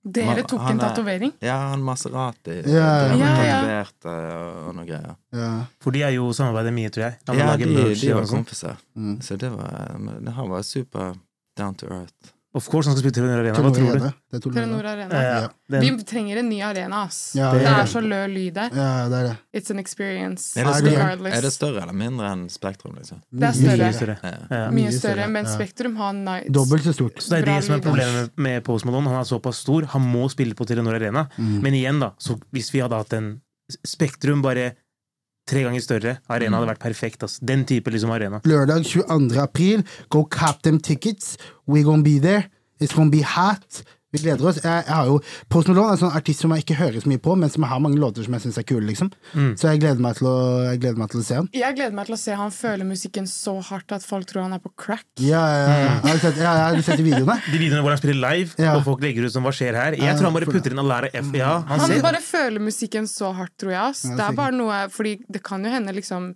Dere 0.05 0.29
Han- 0.37 0.47
tok 0.47 0.61
han 0.63 0.77
en 0.77 0.79
er- 0.79 0.87
tatovering? 0.93 1.33
Ja, 1.43 1.57
han 1.73 1.83
Maserati. 1.83 2.61
Ja, 2.71 2.87
ja. 3.09 3.19
Ja, 3.19 3.29
ja. 3.43 3.59
tatovert 3.59 4.07
eh, 4.13 4.31
og, 4.37 4.57
og 4.69 4.75
noe 4.79 4.85
greier. 4.87 5.15
Yeah. 5.35 5.59
For 5.83 5.95
de 5.97 6.03
er 6.07 6.15
jo 6.15 6.29
samarbeidet 6.37 6.71
mye, 6.77 6.91
tror 6.95 7.07
jeg. 7.09 7.19
Ja, 7.41 7.51
de, 7.59 7.69
de 7.99 8.13
var 8.15 8.27
kompiser. 8.31 8.79
Mm. 8.95 9.15
Så 9.27 9.35
det 9.41 9.49
var 9.57 9.95
men 9.99 10.27
Han 10.39 10.51
var 10.55 10.63
super 10.63 11.17
down 11.55 11.75
to 11.75 11.87
earth. 11.87 12.31
Of 12.55 12.69
course 12.71 12.87
han 12.87 12.95
skal 12.95 13.03
spille 13.11 13.15
Telenor 13.17 13.41
Arena. 13.43 13.59
Hva 13.59 13.71
tror 13.75 13.97
du? 13.99 14.03
Det 14.05 14.37
er 14.37 14.39
Telenor 14.39 14.53
Telenor 14.55 14.85
Arena. 14.87 15.05
Arena. 15.09 15.23
Ja, 15.23 15.39
Ja. 15.41 15.79
den, 15.81 15.97
Vi 15.97 16.03
trenger 16.07 16.37
en 16.39 16.47
ny 16.47 16.61
arena, 16.63 17.01
ass. 17.03 17.33
Ja, 17.35 17.49
det 17.51 17.65
det 17.65 17.67
er 17.67 17.89
så 17.91 17.99
lø 17.99 18.19
lyd 18.31 18.53
der. 18.55 18.69
Ja, 18.71 19.09
det 19.11 19.17
er 19.19 19.27
det. 19.27 19.33
It's 19.59 19.71
an 19.71 19.79
experience. 19.79 20.55
Er 20.57 20.63
det, 20.63 20.93
Er 20.93 21.17
det- 21.17 21.33
er 21.35 21.41
det 21.41 21.51
større 21.51 21.81
eller 21.81 21.91
mindre 21.93 22.31
enn 22.31 22.45
Spektrum, 22.49 22.95
liksom? 22.95 23.19
Det 23.29 23.43
er 23.43 23.51
Mye 23.51 23.75
større. 23.75 23.93
større. 23.93 24.17
Ja. 24.23 24.37
Ja. 24.55 24.71
Mye 24.71 24.85
Mye 24.85 24.91
større, 24.93 25.13
større, 25.17 25.27
men. 25.27 25.45
Spektrum 25.45 25.95
har 25.97 26.13
nights. 26.13 26.49
Dobbelt 26.51 26.83
så 26.83 26.93
stort. 26.93 27.15
Så 27.19 27.29
det 27.35 27.41
er 27.43 27.45
det 27.55 27.63
som 27.65 27.75
er 27.75 27.81
problemet 27.83 28.13
med, 28.13 28.31
med 28.37 28.63
Post 28.63 28.85
Malone. 28.85 29.07
Han 29.09 29.19
er 29.19 29.27
såpass 29.27 29.57
stor, 29.57 29.83
han 29.87 30.01
må 30.01 30.29
spille 30.31 30.55
på 30.55 30.65
Telenor 30.65 30.95
Arena. 30.95 31.27
Mm. 31.37 31.61
Men 31.61 31.73
igjen, 31.73 31.99
da, 31.99 32.11
så 32.19 32.39
hvis 32.53 32.71
vi 32.71 32.79
hadde 32.79 32.95
hatt 32.95 33.11
en 33.13 33.41
Spektrum 33.83 34.41
bare 34.41 34.75
tre 35.47 35.63
ganger 35.65 35.83
større, 35.83 36.17
arena 36.29 36.59
hadde 36.59 36.71
vært 36.73 36.83
perfekt. 36.83 37.25
Altså. 37.25 37.43
Den 37.45 37.65
type 37.69 37.91
liksom 37.93 38.13
arena. 38.15 38.41
Lørdag 38.45 38.85
22. 38.85 39.39
april. 39.41 39.85
Go 40.09 40.25
cap 40.25 40.63
them 40.63 40.79
tickets. 40.79 41.35
We 41.67 41.83
gonna 41.83 42.03
be 42.03 42.19
there. 42.19 42.49
It's 42.81 42.95
gonna 42.95 43.11
be 43.13 43.23
hot. 43.23 43.83
Vi 44.15 44.23
gleder 44.23 44.47
oss. 44.49 44.59
Jeg, 44.63 44.85
jeg 44.87 44.95
har 44.95 45.09
jo 45.09 45.19
Post 45.51 45.69
Malone 45.69 45.91
er 45.93 45.97
en 45.97 46.01
sånn 46.05 46.15
artist 46.17 46.43
som 46.43 46.53
jeg 46.55 46.65
ikke 46.65 46.77
hører 46.79 47.03
så 47.03 47.11
mye 47.11 47.21
på, 47.21 47.35
men 47.39 47.51
som 47.53 47.65
jeg 47.65 47.71
har 47.73 47.81
mange 47.83 47.99
låter 48.01 48.25
som 48.25 48.35
jeg 48.37 48.45
syns 48.45 48.59
er 48.61 48.67
kule, 48.67 48.85
liksom. 48.89 49.11
Mm. 49.35 49.51
Så 49.59 49.69
jeg 49.71 49.81
gleder 49.83 50.03
meg 50.05 50.17
til 50.19 50.29
å, 50.31 50.35
jeg 50.69 50.81
gleder 50.83 51.01
meg 51.01 51.11
til 51.13 51.21
å 51.21 51.25
se 51.27 51.39
han. 51.39 51.49
Jeg 51.55 51.77
gleder 51.77 51.97
meg 51.99 52.09
til 52.09 52.17
å 52.17 52.21
se 52.21 52.37
han 52.39 52.53
føle 52.55 52.87
musikken 52.87 53.29
så 53.29 53.55
hardt 53.69 53.95
at 53.97 54.05
folk 54.07 54.27
tror 54.29 54.45
han 54.47 54.57
er 54.57 54.63
på 54.63 54.71
crack. 54.79 55.05
Ja, 55.21 55.43
ja, 55.51 55.63
ja. 55.65 55.93
Mm. 55.95 56.09
har 56.09 56.21
sett, 56.23 56.41
ja, 56.41 56.55
jeg 56.61 56.79
har 56.79 56.85
sett 56.89 57.01
de 57.01 57.07
videoene. 57.09 57.37
De 57.55 57.59
videoene 57.61 57.83
hvor 57.85 57.93
han 57.93 58.01
spiller 58.01 58.21
live, 58.21 58.55
Ja. 58.61 58.75
og 58.75 58.83
folk 58.87 59.03
legger 59.03 59.27
ut 59.27 59.33
som 59.33 59.45
'hva 59.45 59.53
skjer 59.55 59.77
her'? 59.77 59.97
Jeg 59.99 60.17
tror 60.17 60.29
han 60.29 60.37
bare 60.37 60.49
putter 60.49 60.73
inn 60.73 60.79
a 60.81 61.01
F. 61.11 61.31
Ja, 61.35 61.53
han 61.67 61.79
Han 61.79 61.89
ser 61.89 62.01
bare 62.01 62.21
føler 62.23 62.59
musikken 62.59 63.07
så 63.07 63.33
hardt, 63.35 63.55
tror 63.59 63.71
jeg. 63.71 63.81
Ass. 63.85 64.01
Det 64.01 64.19
er 64.19 64.35
bare 64.35 64.51
noe 64.55 64.87
Fordi 64.89 65.19
det 65.29 65.43
kan 65.43 65.63
jo 65.63 65.69
hende 65.71 65.93
liksom 65.93 66.33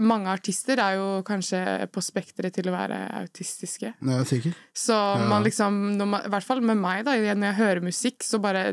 Mange 0.00 0.32
artister 0.32 0.80
er 0.80 0.96
jo 0.98 1.08
kanskje 1.26 1.60
på 1.92 2.02
spekteret 2.04 2.56
til 2.56 2.70
å 2.70 2.74
være 2.74 3.02
autistiske. 3.20 3.92
Ja, 4.00 4.22
sikkert. 4.28 4.56
Så 4.76 4.96
man 5.28 5.44
liksom 5.46 5.80
når 5.98 6.08
man, 6.14 6.24
I 6.26 6.32
hvert 6.32 6.46
fall 6.46 6.64
med 6.64 6.80
meg, 6.80 7.04
da. 7.08 7.18
Når 7.34 7.52
jeg 7.52 7.60
hører 7.60 7.84
musikk, 7.90 8.24
så 8.24 8.40
bare 8.42 8.70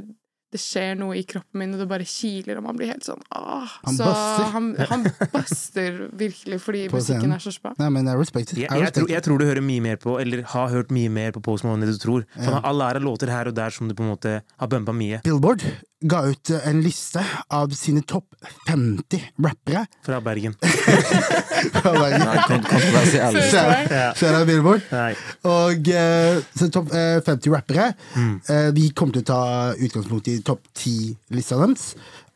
det 0.47 0.59
skjer 0.63 0.93
noe 0.95 1.17
i 1.19 1.25
kroppen 1.27 1.59
min, 1.59 1.73
og 1.75 1.81
det 1.81 1.87
bare 1.91 2.05
kiler, 2.07 2.59
og 2.59 2.63
man 2.69 2.77
blir 2.79 2.87
helt 2.93 3.03
sånn 3.03 3.19
åh. 3.35 3.73
Han 3.83 3.97
så 3.97 4.05
buster. 4.07 4.45
han, 4.53 4.69
han 4.93 5.03
buster 5.33 5.97
virkelig 6.15 6.59
fordi 6.63 6.85
På 6.87 7.01
musikken 7.01 7.25
scenen. 7.25 7.35
er 7.35 7.43
så 7.43 7.51
spa. 7.51 7.73
Nei, 7.81 7.89
men 7.97 8.07
jeg 8.07 8.21
respect 8.21 8.53
it. 8.53 8.61
jeg, 8.63 8.71
jeg, 8.71 8.93
tror, 8.95 9.11
jeg 9.11 9.25
tror 9.27 9.43
du 9.43 9.45
hører 9.49 9.65
mye 9.65 9.83
mer 9.83 9.99
på, 9.99 10.15
eller 10.23 10.45
har 10.53 10.71
hørt 10.71 10.93
mye 10.95 11.11
mer 11.11 11.35
på 11.35 11.43
Post 11.43 11.67
Malone 11.67 11.83
enn 11.83 11.91
du 11.91 11.99
tror. 11.99 12.23
For 12.37 12.47
han 12.47 12.63
har 12.63 12.83
ære 12.93 13.03
låter 13.03 13.33
her 13.33 13.51
og 13.51 13.57
der 13.59 13.75
som 13.75 13.91
du 13.91 13.95
på 13.97 14.07
en 14.07 14.13
måte 14.15 14.37
har 14.47 14.71
bumpa 14.71 14.95
mye. 14.95 15.19
Billboard 15.27 15.67
ga 16.01 16.19
ut 16.29 16.49
eh, 16.53 16.67
en 16.69 16.81
liste 16.85 17.21
av 17.53 17.71
sine 17.73 18.03
topp 18.05 18.35
50 18.67 19.23
rappere. 19.41 19.85
Fra 20.05 20.19
Bergen. 20.21 20.53
Fra 21.73 21.93
Bergen. 21.95 22.25
kontroversiell. 22.47 23.39
Ser 23.49 24.21
dere 24.21 24.45
Billboard? 24.49 24.85
Nei. 24.93 25.13
Og 25.49 25.89
eh, 25.89 26.41
så 26.57 26.69
topp 26.73 26.93
eh, 26.93 27.17
50 27.25 27.53
rappere. 27.55 27.89
Mm. 28.15 28.35
Eh, 28.45 28.69
vi 28.77 28.89
kommer 28.93 29.17
til 29.17 29.25
å 29.25 29.29
ta 29.31 29.41
utgangspunkt 29.73 30.29
i 30.31 30.37
topp 30.45 30.67
10-lista 30.77 31.57
deres. 31.63 31.89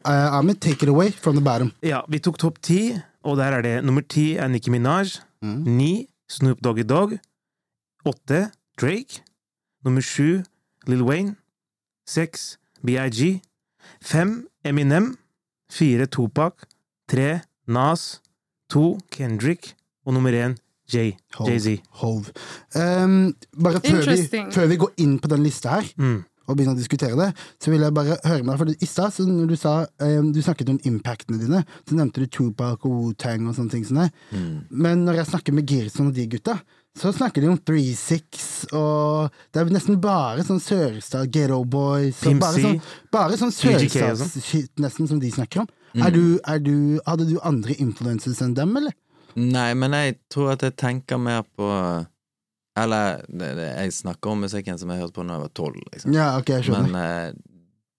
Eh, 0.08 0.38
Ahmed, 0.40 0.62
take 0.64 0.82
it 0.82 0.90
away 0.90 1.12
from 1.14 1.38
the 1.38 1.46
bottom. 1.46 1.74
Ja, 1.86 2.02
vi 2.10 2.22
tok 2.24 2.40
topp 2.42 2.58
10, 2.66 2.98
og 3.30 3.38
der 3.38 3.60
er 3.60 3.68
det 3.68 3.76
nummer 3.86 4.02
10 4.02 4.40
er 4.42 4.50
Nicki 4.50 4.74
Minaj. 4.74 5.20
Mm. 5.46 5.62
9 5.78 5.92
Snoop 6.32 6.64
Doggy 6.66 6.88
Dog. 6.88 7.14
8 8.10 8.48
Drake. 8.82 9.22
Nummer 9.86 10.02
7 10.02 10.42
Lil 10.90 11.06
Wayne. 11.06 11.36
6 12.10 12.58
BIG. 12.82 13.42
Fem 14.02 14.48
Eminem. 14.66 15.16
Fire 15.72 16.08
Topak. 16.08 16.66
Tre 17.10 17.42
Nas. 17.68 18.20
To 18.72 18.98
Kendrick. 19.12 19.74
Og 20.06 20.14
nummer 20.16 20.32
én 20.34 20.58
Jay, 20.92 21.14
Jay-Z. 21.40 21.78
Hov. 22.02 22.26
Um, 22.76 23.32
bare 23.64 23.80
før 23.80 24.10
vi, 24.12 24.26
før 24.52 24.66
vi 24.68 24.76
går 24.82 24.92
inn 25.00 25.14
på 25.24 25.30
den 25.32 25.44
lista 25.46 25.78
her, 25.78 25.86
Mm. 25.98 26.24
og 26.50 26.58
begynner 26.58 26.74
å 26.76 26.80
diskutere 26.82 27.16
det, 27.16 27.30
så 27.64 27.72
vil 27.72 27.80
jeg 27.86 27.94
bare 27.96 28.18
høre 28.26 28.44
med 28.44 28.58
deg. 28.58 28.58
For 28.60 28.84
i 28.84 28.86
stad, 28.90 29.48
du 29.48 29.56
sa 29.56 29.86
um, 30.02 30.34
Du 30.34 30.42
snakket 30.42 30.68
om 30.74 30.80
impactene 30.84 31.40
dine, 31.40 31.62
så 31.88 31.96
nevnte 31.96 32.20
du 32.20 32.28
Tupac 32.28 32.84
og 32.84 32.92
Wu-Tang 32.92 33.48
og 33.48 33.56
sånne 33.56 33.72
ting. 33.72 33.86
Sånne. 33.88 34.10
Men 34.70 35.06
når 35.06 35.22
jeg 35.22 35.28
snakker 35.32 35.54
med 35.56 35.68
Girson 35.70 36.08
og 36.08 36.14
de 36.18 36.28
gutta, 36.28 36.58
så 37.00 37.14
snakker 37.16 37.42
de 37.42 37.48
om 37.48 37.58
3-6, 37.58 38.74
og 38.76 39.32
det 39.54 39.62
er 39.62 39.70
nesten 39.72 40.00
bare 40.04 40.44
sånn 40.44 40.60
sørstad, 40.60 41.30
Ghetto 41.32 41.62
Boys 41.64 42.20
Pimp 42.20 42.44
Bare 42.44 42.64
sånn, 42.66 42.82
bare 43.14 43.38
sånn 43.40 43.54
UGK 43.56 43.96
sånn. 44.20 44.66
nesten 44.84 45.08
som 45.08 45.22
de 45.22 45.32
snakker 45.32 45.64
om. 45.64 45.70
Er 45.96 46.12
du, 46.12 46.40
er 46.48 46.60
du, 46.64 46.76
hadde 47.08 47.28
du 47.30 47.38
andre 47.48 47.76
influences 47.80 48.42
enn 48.44 48.56
dem, 48.58 48.76
eller? 48.80 48.96
Nei, 49.40 49.72
men 49.80 49.96
jeg 49.96 50.18
tror 50.32 50.54
at 50.58 50.66
jeg 50.68 50.76
tenker 50.76 51.20
mer 51.20 51.46
på 51.56 51.68
Eller 52.76 53.22
det, 53.28 53.54
det, 53.56 53.68
jeg 53.70 53.94
snakker 53.96 54.34
om 54.34 54.44
musikken 54.44 54.80
som 54.80 54.92
jeg 54.92 55.00
hørte 55.00 55.16
på 55.16 55.24
da 55.28 55.38
jeg 55.38 55.44
var 55.46 55.56
tolv, 55.56 55.80
liksom. 55.94 56.14
Ja, 56.16 56.28
ok, 56.40 56.52
jeg 56.58 56.68
skjønner. 56.68 56.92
Men 56.92 57.00
eh, 57.00 57.42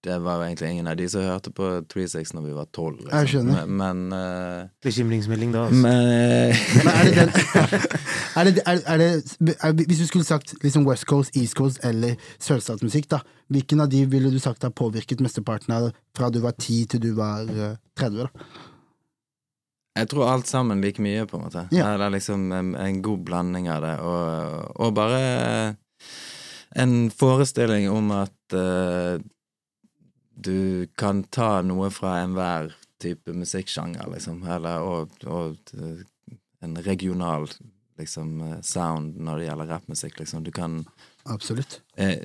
det 0.03 0.17
var 0.19 0.35
jo 0.35 0.43
egentlig 0.43 0.69
ingen 0.69 0.87
av 0.91 0.97
de 0.99 1.05
som 1.09 1.23
hørte 1.23 1.51
på 1.55 1.67
36 1.87 2.33
når 2.35 2.43
vi 2.43 2.55
var 2.57 2.65
tolv. 2.75 2.97
Liksom. 2.99 3.19
Jeg 3.19 3.29
skjønner. 3.31 3.69
Men, 3.71 4.01
men, 4.09 4.17
uh, 4.17 4.71
Bekymringsmelding, 4.83 5.53
da. 5.55 5.61
Altså. 5.69 5.79
men 5.85 6.09
eh, 6.11 6.63
Men 6.75 6.89
er 6.91 7.03
det 7.07 7.13
den 7.15 7.31
er 8.39 8.49
det, 8.49 8.63
er, 8.65 8.81
er 8.83 8.97
det, 8.97 9.55
er, 9.55 9.77
Hvis 9.79 10.01
du 10.01 10.07
skulle 10.09 10.27
sagt 10.27 10.55
liksom 10.63 10.87
West 10.89 11.07
Coast, 11.07 11.37
East 11.39 11.55
Coast 11.55 11.79
eller 11.87 12.17
sørstatsmusikk, 12.35 13.07
da, 13.15 13.21
hvilken 13.47 13.85
av 13.85 13.93
de 13.93 14.03
ville 14.11 14.31
du 14.33 14.39
sagt 14.43 14.67
har 14.67 14.75
påvirket 14.75 15.23
mesteparten 15.23 15.71
av 15.77 15.89
fra 16.17 16.29
du 16.29 16.41
var 16.43 16.57
10 16.59 16.85
til 16.91 17.03
du 17.03 17.13
var 17.15 17.47
eh, 17.47 17.77
30? 17.99 18.27
da? 18.27 18.47
Jeg 20.01 20.09
tror 20.09 20.27
alt 20.27 20.49
sammen 20.49 20.81
like 20.81 20.99
mye, 21.05 21.23
på 21.29 21.37
en 21.37 21.45
måte. 21.45 21.67
Ja. 21.71 21.93
Det 21.95 22.09
er 22.09 22.15
liksom 22.17 22.51
en, 22.51 22.73
en 22.75 23.01
god 23.05 23.23
blanding 23.23 23.69
av 23.71 23.85
det, 23.85 23.95
og, 24.01 24.81
og 24.83 24.95
bare 24.97 25.21
en 26.75 27.11
forestilling 27.13 27.85
om 27.93 28.11
at 28.15 28.57
eh, 28.57 29.21
du 30.35 30.87
kan 30.95 31.23
ta 31.23 31.61
noe 31.61 31.89
fra 31.93 32.17
enhver 32.23 32.73
type 33.03 33.33
musikksjanger, 33.35 34.07
liksom, 34.13 34.43
eller 34.47 34.81
og, 34.81 35.13
og 35.27 35.73
eh, 35.77 36.03
en 36.63 36.77
regional 36.85 37.47
liksom 37.99 38.41
eh, 38.41 38.61
sound 38.61 39.19
når 39.19 39.39
det 39.39 39.47
gjelder 39.49 39.71
rappmusikk, 39.75 40.19
liksom. 40.19 40.43
Du 40.43 40.51
kan 40.51 40.85
Absolutt. 41.23 41.81
eh, 41.95 42.19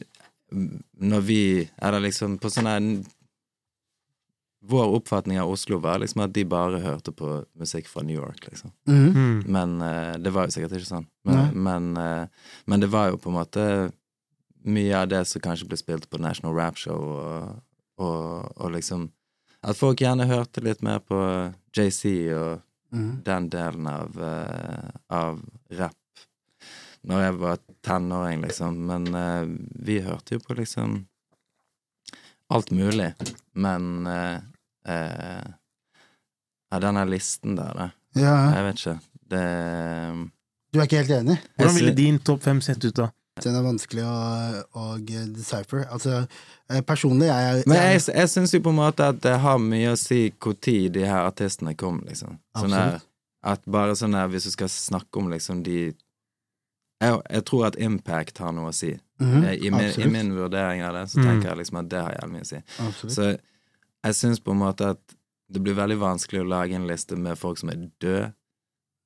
Når 0.93 1.21
vi 1.21 1.71
Eller 1.77 2.01
liksom 2.01 2.39
på 2.39 2.51
sånn 2.51 2.67
her 2.67 2.87
Vår 4.69 4.95
oppfatning 4.97 5.39
av 5.41 5.51
Oslo 5.53 5.79
var 5.79 6.01
liksom 6.03 6.25
at 6.25 6.33
de 6.35 6.45
bare 6.45 6.81
hørte 6.83 7.13
på 7.13 7.45
musikk 7.55 7.87
fra 7.89 8.03
New 8.03 8.17
York, 8.17 8.49
liksom. 8.49 8.73
Mm 8.89 9.13
-hmm. 9.15 9.47
Men 9.47 9.81
eh, 9.83 10.19
det 10.19 10.31
var 10.31 10.45
jo 10.45 10.51
sikkert 10.51 10.73
ikke 10.73 10.95
sånn. 10.95 11.07
Men, 11.25 11.63
men, 11.63 11.97
eh, 11.97 12.27
men 12.67 12.81
det 12.81 12.91
var 12.91 13.09
jo 13.11 13.17
på 13.17 13.29
en 13.29 13.37
måte 13.37 13.93
mye 14.65 14.97
av 14.97 15.09
det 15.09 15.25
som 15.25 15.41
kanskje 15.41 15.69
ble 15.69 15.77
spilt 15.77 16.11
på 16.11 16.19
National 16.19 16.55
Rap 16.55 16.77
Show, 16.77 16.99
og, 16.99 17.63
og, 17.99 18.49
og 18.57 18.73
liksom 18.75 19.09
At 19.63 19.77
folk 19.79 20.01
gjerne 20.01 20.29
hørte 20.31 20.63
litt 20.63 20.83
mer 20.87 21.01
på 21.03 21.19
JC 21.75 22.31
og 22.37 22.61
mm. 22.95 23.25
den 23.27 23.49
delen 23.51 23.89
av, 23.91 24.19
eh, 24.23 24.91
av 25.11 25.41
rapp 25.79 25.97
når 27.09 27.23
jeg 27.23 27.37
var 27.41 27.61
tenåring, 27.87 28.41
liksom. 28.43 28.79
Men 28.87 29.07
uh, 29.15 29.45
vi 29.87 30.01
hørte 30.05 30.37
jo 30.37 30.43
på 30.45 30.57
liksom 30.59 30.99
alt 32.53 32.73
mulig. 32.75 33.13
Men 33.53 34.07
uh, 34.07 34.39
uh, 34.89 35.47
Ja, 36.69 36.81
denne 36.85 37.07
listen 37.09 37.57
der, 37.57 37.73
da. 37.73 37.87
Ja, 38.19 38.35
Jeg 38.59 38.65
vet 38.67 38.83
ikke. 38.83 38.99
Det 39.29 39.45
du 40.69 40.83
er 40.83 40.85
ikke 40.85 40.99
helt 41.01 41.15
enig? 41.17 41.39
Hvordan 41.57 41.77
ville 41.79 41.95
din 41.97 42.19
topp 42.21 42.43
fem 42.45 42.59
sett 42.61 42.83
ut, 42.85 42.97
da? 42.97 43.07
Den 43.45 43.57
er 43.59 43.63
vanskelig 43.67 44.05
å, 44.05 44.15
å 44.75 44.85
decipher. 45.35 45.85
Altså, 45.91 46.27
eh, 46.71 46.81
personlig 46.87 47.29
er 47.29 47.41
jeg, 47.47 47.67
Men 47.67 47.77
jeg, 47.83 48.03
jeg 48.15 48.29
syns 48.29 48.55
jo 48.55 48.61
på 48.61 48.71
en 48.75 48.81
måte 48.81 49.09
at 49.13 49.21
det 49.23 49.39
har 49.45 49.59
mye 49.59 49.93
å 49.93 49.99
si 50.01 50.33
når 50.45 50.93
de 50.93 51.05
her 51.07 51.27
artistene 51.27 51.75
kom, 51.77 52.03
liksom. 52.09 52.39
Sånn 52.59 52.71
der, 52.77 53.01
at 53.43 53.63
bare 53.67 53.97
sånn 53.97 54.15
her, 54.15 54.29
hvis 54.29 54.45
du 54.45 54.51
skal 54.51 54.69
snakke 54.69 55.19
om 55.19 55.31
liksom 55.31 55.63
de 55.63 55.95
jeg, 56.99 57.21
jeg 57.31 57.45
tror 57.47 57.67
at 57.69 57.77
impact 57.79 58.39
har 58.43 58.53
noe 58.53 58.73
å 58.73 58.75
si. 58.75 58.97
Mm 59.21 59.29
-hmm. 59.33 59.53
I, 59.55 59.71
min, 59.71 60.01
I 60.01 60.07
min 60.11 60.35
vurdering 60.35 60.83
av 60.83 60.95
det, 60.95 61.07
så 61.11 61.19
Mm. 61.19 61.27
tenker 61.27 61.49
jeg 61.49 61.57
liksom 61.59 61.79
at 61.79 61.89
det 61.89 62.03
har 62.03 62.13
jævlig 62.13 62.33
mye 62.33 62.43
å 62.43 62.47
si. 62.47 62.57
Absolutt. 62.79 63.15
Så 63.15 63.39
jeg 64.05 64.15
syns 64.15 64.41
på 64.41 64.51
en 64.51 64.59
måte 64.59 64.91
at 64.91 64.99
det 65.53 65.63
blir 65.63 65.75
veldig 65.75 65.99
vanskelig 65.99 66.41
å 66.41 66.49
lage 66.49 66.75
en 66.75 66.87
liste 66.87 67.17
med 67.17 67.39
folk 67.39 67.59
som 67.59 67.69
er 67.71 67.89
døde. 68.01 68.33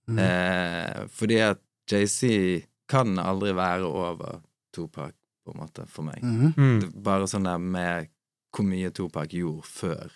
mm. 0.09 0.19
Eh, 0.19 1.07
fordi 1.09 1.37
at 1.39 1.59
JC 1.91 2.67
kan 2.93 3.19
aldri 3.23 3.55
være 3.57 3.89
over 3.89 4.43
Topak, 4.73 5.17
på 5.45 5.55
en 5.55 5.63
måte, 5.65 5.87
for 5.91 6.07
meg. 6.07 6.23
Mhm. 6.23 6.53
Mm. 6.57 6.81
Det, 6.81 6.93
bare 7.05 7.31
sånn 7.31 7.49
der 7.49 7.63
med 7.63 8.13
hvor 8.53 8.69
mye 8.69 8.93
Topak 8.93 9.33
gjorde 9.33 9.65
før 9.69 10.13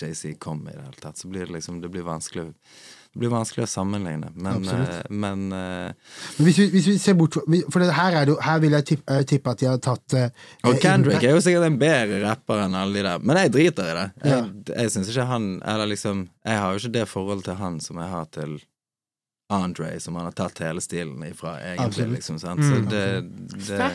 JC 0.00 0.38
kom 0.38 0.68
i 0.68 0.72
det 0.72 0.82
hele 0.82 1.00
tatt, 1.00 1.18
så 1.18 1.28
blir 1.28 1.46
det 1.46 1.52
liksom 1.52 1.80
Det 1.80 1.88
blir 1.92 2.02
vanskelig 2.02 2.46
Det 3.12 3.20
blir 3.20 3.28
vanskelig 3.28 3.66
å 3.66 3.68
sammenligne, 3.68 4.30
men, 4.34 4.64
eh, 4.72 5.02
men 5.10 5.44
uh, 5.52 5.92
Men 6.38 6.46
hvis 6.46 6.58
vi, 6.62 6.66
hvis 6.72 6.88
vi 6.88 6.96
ser 6.98 7.16
bort 7.18 7.36
For 7.44 7.82
det 7.82 7.92
her, 7.92 8.16
er 8.22 8.30
det, 8.30 8.38
her 8.40 8.62
vil 8.64 8.72
jeg 8.78 8.88
tippe, 8.88 9.12
eh, 9.12 9.26
tippe 9.28 9.52
at 9.52 9.60
de 9.60 9.68
har 9.68 9.80
tatt 9.84 10.16
uh, 10.16 10.26
Og 10.68 10.80
Kendrick 10.80 11.22
er 11.22 11.36
jo 11.36 11.44
sikkert 11.44 11.68
en 11.68 11.78
bedre 11.80 12.22
rapper 12.24 12.64
enn 12.64 12.76
alle 12.78 12.98
de 12.98 13.06
der, 13.10 13.22
men 13.22 13.42
jeg 13.42 13.52
driter 13.58 13.92
i 13.92 13.96
det. 14.00 14.08
Jeg, 14.24 14.50
jeg 14.72 14.94
syns 14.96 15.12
ikke 15.12 15.28
han 15.28 15.48
Eller 15.60 15.92
liksom 15.92 16.26
Jeg 16.40 16.62
har 16.64 16.72
jo 16.72 16.82
ikke 16.82 16.96
det 16.96 17.08
forholdet 17.10 17.50
til 17.50 17.60
han 17.60 17.80
som 17.84 18.00
jeg 18.00 18.14
har 18.16 18.30
til 18.32 18.60
Andre, 19.50 20.00
som 20.00 20.14
han 20.16 20.24
har 20.24 20.32
tatt 20.32 20.58
hele 20.64 20.80
stilen 20.80 21.20
ifra, 21.26 21.58
egentlig. 21.60 22.06
Liksom, 22.14 22.38
sant? 22.40 22.60
Så 22.64 22.78
Mm. 22.78 22.86
det, 22.88 23.22
det. 23.68 23.90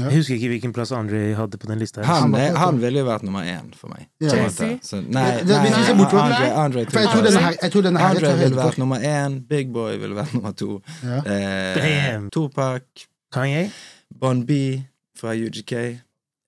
Jeg 0.00 0.12
husker 0.14 0.34
ikke 0.38 0.48
hvilken 0.48 0.72
plass 0.72 0.92
Andre 0.92 1.34
hadde 1.36 1.58
på 1.58 1.66
den 1.66 1.78
lista. 1.78 2.00
her. 2.00 2.06
han, 2.06 2.22
Han 2.32 2.34
er, 2.40 2.54
han 2.56 2.80
ville 2.80 2.98
jo 3.02 3.04
vært 3.04 3.22
nummer 3.22 3.44
én 3.44 3.74
for 3.76 3.88
meg. 3.92 4.08
Så, 4.82 5.02
nei, 5.02 5.40
Andre, 5.40 6.54
Andre, 6.56 6.86
For 6.90 7.00
jeg 7.00 7.08
tror 7.12 7.22
denne 7.26 7.40
her, 7.44 7.56
jeg 7.62 7.72
tror 7.72 7.82
denne 7.82 8.00
her 8.00 8.14
Andre 8.14 8.36
ville 8.38 8.56
vært 8.56 8.78
nummer 8.78 8.98
én, 9.04 9.40
Big 9.48 9.72
Boy 9.72 9.96
ville 9.98 10.14
vært 10.16 10.32
nummer 10.34 10.52
to. 10.56 10.80
Ja. 11.02 11.20
Eh, 11.26 12.20
Topak, 12.32 12.84
Kanye? 13.32 13.70
Bon 14.20 14.44
B 14.46 14.80
fra 15.18 15.34
UGK 15.36 15.72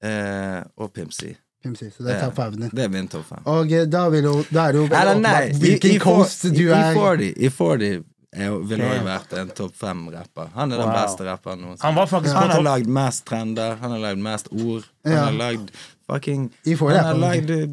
eh, 0.02 0.62
og 0.76 0.92
Pimsy. 0.92 1.34
C. 1.74 1.90
Så 1.90 2.04
det 2.06 2.12
er 2.14 2.20
top 2.28 2.36
five-en. 2.36 2.70
Det 2.70 2.84
er 2.84 2.88
min 2.88 3.08
topp 3.10 3.24
fem. 3.26 3.40
Og 3.50 3.72
eh, 3.74 3.86
da, 3.90 4.04
vil 4.08 4.22
jo, 4.28 4.34
da 4.54 4.68
er 4.68 4.72
det 4.76 4.78
jo 4.84 4.86
Eller 4.94 5.18
nei, 5.18 5.48
hvilken 5.50 5.90
i, 5.90 5.96
i, 5.96 5.98
coast 5.98 6.44
du 6.54 6.60
i, 6.62 6.68
er 6.70 6.92
i 6.92 6.94
40, 6.94 7.32
i 7.42 7.48
40 7.50 8.04
jo- 8.34 8.62
ville 8.66 8.84
også 8.84 9.04
vært 9.04 9.32
en 9.40 9.48
topp 9.50 9.74
fem-rapper. 9.76 10.48
Han 10.54 10.72
er 10.72 10.76
den 10.82 10.86
Wow. 10.88 10.96
beste 11.02 11.24
rapperen 11.24 11.60
noensinne. 11.60 11.82
Han 11.86 11.94
var 11.94 12.06
faktisk 12.06 12.34
Han 12.34 12.50
har 12.50 12.62
lagd 12.62 12.86
mest 12.88 13.24
trender, 13.26 13.76
han 13.80 13.90
har 13.90 13.98
lagd 13.98 14.18
mest 14.18 14.48
ord. 14.52 14.82
Han 15.04 15.12
Ja. 15.12 15.24
har 15.24 15.32
lagd 15.32 15.70
fucking 16.10 16.50
Han 16.64 17.04
har 17.04 17.14
lagd 17.14 17.50
eh, 17.50 17.66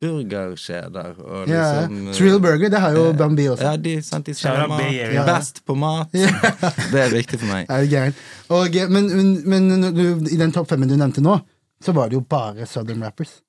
burgerkjeder 0.00 1.18
og 1.20 1.46
liksom 1.48 2.08
eh, 2.08 2.14
Trill 2.14 2.38
Burger, 2.40 2.70
det 2.70 2.80
har 2.80 2.92
jo 2.96 3.10
eh, 3.10 3.16
Bambi 3.16 3.44
også. 3.48 3.62
Ja, 3.62 3.76
de, 3.76 4.00
sant, 4.02 4.24
de 4.26 4.32
selger 4.34 4.66
mat. 4.68 4.80
Ja. 4.92 5.24
Best 5.26 5.64
på 5.66 5.76
mat. 5.76 6.08
Det 6.12 6.94
er 6.94 7.10
viktig 7.12 7.38
for 7.38 7.46
meg. 7.46 7.66
Er 7.70 7.84
det? 7.86 8.14
Og, 8.48 8.74
men, 8.90 9.10
men, 9.44 9.48
men 9.68 9.94
du, 9.94 10.04
i 10.32 10.36
den 10.40 10.52
topp 10.52 10.68
femmen 10.72 10.88
du 10.88 10.96
nevnte 10.96 11.20
nå, 11.20 11.38
så 11.84 11.92
var 11.94 12.08
det 12.08 12.14
jo 12.14 12.20
bare 12.20 12.66
Southern 12.66 13.02
rappers. 13.04 13.40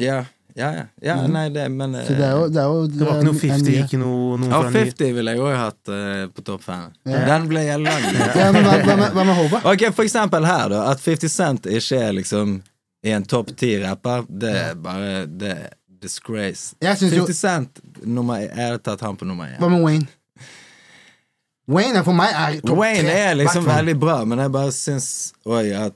Ja, 0.00 0.24
ja, 0.56 0.70
ja. 0.74 0.84
ja 1.02 1.14
Mhm. 1.20 1.32
nei, 1.32 1.48
det, 1.54 1.68
men 1.70 1.94
Så 1.94 2.14
det 2.18 2.24
er 2.26 2.32
jo, 2.36 2.48
det 2.48 2.60
er 2.62 2.68
jo 2.70 2.86
Det 2.86 3.06
var 3.06 3.18
ikke 3.20 3.26
noe 3.30 3.40
50, 3.40 3.78
ikke 3.84 3.98
noe, 4.00 4.38
noe 4.40 4.50
Ja, 4.50 4.60
50 4.70 5.12
ville 5.16 5.34
jeg 5.36 5.40
òg 5.44 5.56
hatt 5.56 5.88
uh, 5.92 6.26
på 6.34 6.44
topp 6.44 6.62
fem. 6.66 6.86
Yeah. 7.06 7.26
Den 7.28 7.48
ble 7.48 7.64
jeg 7.66 7.80
lang. 7.84 8.06
Ja, 8.40 8.50
men 8.52 8.64
hva, 8.66 8.76
hva, 8.84 8.96
med, 9.00 9.12
hva 9.18 9.24
med? 9.30 9.54
Ok, 9.74 9.86
for 9.94 10.04
eksempel 10.04 10.46
her, 10.48 10.68
da. 10.72 10.84
At 10.90 11.00
50 11.04 11.28
Cent 11.34 11.66
ikke 11.70 12.00
er 12.08 12.12
liksom 12.20 12.60
i 13.02 13.12
en 13.16 13.24
topp 13.24 13.54
ti-rapper, 13.56 14.26
det 14.28 14.54
er 14.60 14.74
bare 14.76 15.26
Det 15.26 15.50
er 15.56 15.68
disgrace. 16.00 16.74
Jeg 16.80 16.96
synes 16.96 17.12
jo 17.12 17.26
50 17.26 17.36
Cent 17.36 17.80
nummer, 18.04 18.40
Jeg 18.40 18.56
hadde 18.56 18.78
tatt 18.84 19.00
han 19.04 19.16
på 19.20 19.24
nummer 19.28 19.44
én. 19.48 19.58
Hva 19.60 19.68
med 19.72 19.84
Wayne? 19.84 20.08
Wayne 21.70 22.00
er 22.00 22.02
for 22.06 22.16
meg 22.18 22.32
er 22.34 22.56
topp 22.64 22.78
Wayne 22.80 23.04
tre. 23.06 23.18
er 23.30 23.34
liksom 23.38 23.62
Hvertfall. 23.64 23.76
veldig 23.84 23.96
bra, 24.02 24.16
men 24.26 24.38
jeg 24.42 24.52
bare 24.56 24.72
syns 24.74 25.08
òg 25.46 25.68
at 25.86 25.94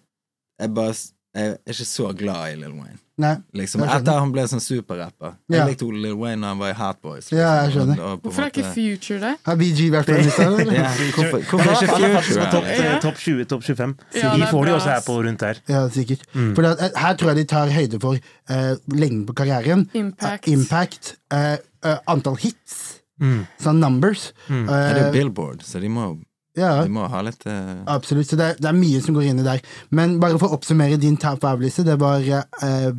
jeg 0.61 0.75
bare 0.77 0.95
Jeg 1.35 1.51
er 1.51 1.73
ikke 1.73 1.85
så 1.91 2.13
glad 2.15 2.53
i 2.53 2.59
Lill 2.61 2.77
Wayne. 2.79 3.01
Nei. 3.17 3.37
Liksom, 3.55 3.83
etter 3.87 4.17
han 4.19 4.33
ble 4.35 4.43
sånn 4.51 4.63
superrapper. 4.63 5.37
Jeg 5.53 5.69
likte 5.69 5.87
Lil 5.95 6.17
Wayne 6.19 6.43
da 6.43 6.49
han 6.51 6.59
var 6.59 6.73
i 6.73 6.75
Hot 6.75 6.99
Boys. 7.01 7.29
liksom. 7.29 7.39
Ja, 7.39 7.51
jeg 7.63 7.75
skjønner. 7.77 8.01
Og- 8.01 8.11
og 8.15 8.23
Hvorfor 8.25 8.43
er 8.43 8.51
ikke 8.51 8.73
Future 8.75 9.19
der? 9.21 9.37
Har 9.47 9.57
BG 9.61 9.91
vært 9.95 10.07
på 10.11 10.17
lista? 10.19 10.43
ja, 10.49 10.89
Hvorfor, 11.15 11.39
hvorfor 11.47 11.71
er- 11.71 11.83
ikke 11.85 12.23
Future? 12.25 12.51
topp 12.51 13.03
top 13.03 13.17
20, 13.23 13.45
topp 13.45 13.63
25. 13.63 13.95
Ja, 14.15 14.33
de 14.35 14.41
det 14.41 14.49
40 14.51 14.65
bra, 14.65 14.75
også 14.75 14.91
her 14.91 15.01
på 15.07 15.19
rundt 15.29 15.41
her. 15.47 15.61
Ja, 15.69 15.89
sikkert. 15.89 16.27
Mm. 16.35 16.55
For 16.57 16.63
eh, 16.65 16.91
her 17.05 17.15
tror 17.15 17.29
jeg 17.29 17.37
de 17.37 17.45
tar 17.55 17.71
høyde 17.71 18.01
for 18.01 18.19
uh, 18.51 18.75
lengden 18.91 19.27
på 19.27 19.35
karrieren. 19.35 19.87
Impact. 19.95 20.49
Uh, 20.49 20.53
impact 20.53 21.17
uh, 21.33 21.57
eh, 21.85 21.99
antall 22.11 22.37
hits. 22.37 23.01
Mm. 23.23 23.47
Sånn 23.63 23.79
numbers. 23.79 24.33
Mm. 24.49 24.69
er 24.69 24.95
det 24.99 25.13
Billboard, 25.15 25.63
så 25.63 25.79
de 25.81 25.89
må, 25.89 26.19
ja, 26.59 26.71
de 26.87 26.93
må 26.95 27.07
ha 27.11 27.21
litt 27.27 27.43
uh... 27.51 27.83
absolutt. 27.91 28.29
Så 28.31 28.39
det 28.39 28.47
er, 28.47 28.59
det 28.63 28.71
er 28.71 28.77
mye 28.79 29.01
som 29.03 29.17
går 29.17 29.29
inn 29.31 29.43
i 29.43 29.47
der. 29.47 29.63
Men 29.95 30.19
bare 30.23 30.39
for 30.39 30.53
å 30.53 30.59
oppsummere 30.59 31.01
din 31.03 31.19
top 31.21 31.43
five-liste, 31.43 31.87
det 31.87 31.97
var 32.03 32.23
uh, 32.23 32.91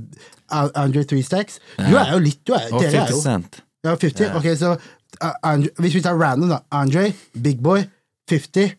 Andre 0.52 1.06
Three 1.08 1.24
Stacks. 1.26 1.62
Du 1.80 1.96
er 1.96 2.12
jo 2.14 2.22
litt 2.24 2.42
du 2.44 2.56
er, 2.58 2.68
Og 2.72 2.84
Dere 2.84 3.06
er 3.06 3.12
50 3.12 3.16
jo 3.16 3.22
Cent. 3.24 3.62
Ja, 3.86 3.96
50. 3.96 4.26
Ja. 4.28 4.34
Ok, 4.40 4.50
så 4.60 4.74
uh, 4.76 5.36
Andre, 5.46 5.72
Hvis 5.80 5.96
vi 6.00 6.04
tar 6.04 6.20
random, 6.20 6.52
da. 6.52 6.64
Andre, 6.76 7.10
Big 7.34 7.64
Boy, 7.64 7.88
50 8.32 8.76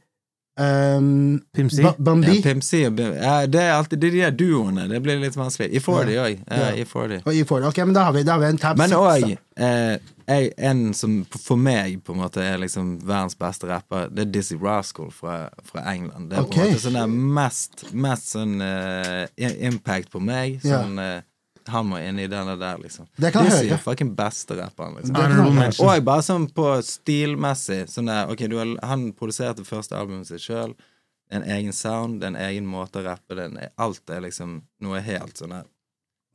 um, 0.59 1.41
Pimsy 1.55 1.83
Ba- 1.83 1.95
Bambi 1.99 2.37
Ja, 2.41 2.53
Bim- 2.91 3.15
ja, 3.23 3.47
Det 3.47 3.61
er 3.61 3.73
alltid 3.73 3.99
de 4.01 4.11
der 4.11 4.31
duoene. 4.31 4.89
Det 4.89 5.03
blir 5.03 5.21
litt 5.21 5.37
vanskelig. 5.37 5.71
I 5.73 5.81
40 5.81 6.17
òg. 6.17 6.39
Ja, 6.51 6.57
Ja. 6.57 6.71
i 6.75 6.85
40. 6.85 7.23
og 7.27 7.33
E40. 7.35 7.67
Ok, 7.69 7.77
men 7.79 7.93
da 7.95 8.05
har 8.05 8.13
vi, 8.13 8.23
da 8.23 8.33
har 8.33 8.41
vi 8.41 8.47
en 8.47 8.59
tab 8.59 8.79
Men 8.79 8.91
òg 8.91 9.37
eh, 9.57 9.99
en 10.59 10.95
som 10.95 11.25
for 11.31 11.57
meg 11.57 12.03
på 12.05 12.13
en 12.13 12.21
måte 12.21 12.43
er 12.43 12.59
liksom 12.59 12.99
verdens 13.07 13.37
beste 13.39 13.69
rapper, 13.69 14.09
det 14.11 14.27
er 14.27 14.33
Dizzie 14.33 14.59
Rascal 14.59 15.11
fra, 15.11 15.49
fra 15.65 15.85
England. 15.95 16.31
Det 16.31 16.39
er 16.39 16.43
på 16.43 16.61
en 16.61 16.73
måte 16.73 16.83
sånn 16.83 16.99
der 16.99 17.07
mest, 17.07 17.85
mest 17.93 18.33
sånn 18.35 18.61
uh, 18.61 19.27
impact 19.39 20.11
på 20.11 20.21
meg. 20.21 20.61
Ja. 20.65 20.83
Sånn 20.83 20.99
eh, 20.99 21.21
Han 21.69 21.87
må 21.91 21.99
inn 22.03 22.19
i 22.23 22.27
denne 22.31 22.57
der, 22.61 22.79
liksom. 22.79 23.07
Det 23.19 23.33
kan 23.35 23.47
jeg 23.49 23.69
høre. 23.71 23.79
fucking 23.83 24.15
beste 24.17 24.57
rapperen, 24.59 24.97
liksom. 24.99 25.15
Det 25.15 25.23
kan 25.23 25.87
Og 25.87 25.95
jeg- 25.95 26.05
bare 26.05 26.23
sånn 26.23 26.49
på 26.53 26.67
stilmessig. 26.83 27.87
Sånn 27.91 28.07
der, 28.07 28.29
ok, 28.31 28.47
du 28.49 28.57
har, 28.59 28.77
Han 28.87 29.13
produserte 29.13 29.65
første 29.65 29.97
albumet 29.99 30.27
sitt 30.27 30.41
sjøl. 30.41 30.75
En 31.31 31.43
egen 31.43 31.73
sound, 31.73 32.23
en 32.23 32.37
egen 32.37 32.67
måte 32.67 33.01
å 33.01 33.05
rappe 33.05 33.35
den 33.35 33.59
Alt 33.79 34.09
er 34.11 34.21
liksom 34.21 34.63
noe 34.81 35.01
helt 35.01 35.35
sånn 35.35 35.51
der 35.51 35.65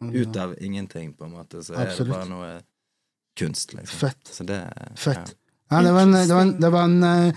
Ut 0.02 0.36
av 0.36 0.56
ingenting, 0.60 1.14
på 1.14 1.26
en 1.26 1.32
måte, 1.32 1.62
så 1.64 1.76
er 1.78 1.96
det 1.96 2.08
bare 2.10 2.26
noe 2.28 2.62
kunst, 3.38 3.74
liksom. 3.76 4.00
Fett. 4.00 4.24
Så 4.26 4.44
det 4.46 4.58
Fett. 4.98 5.36
Ja, 5.70 5.82
det 5.86 5.92
var 5.94 6.02
en, 6.02 6.12
det 6.12 6.28
var 6.34 6.42
en, 6.42 6.60
det 6.60 6.72
var 6.72 6.84
en, 6.84 7.04
eh, 7.04 7.34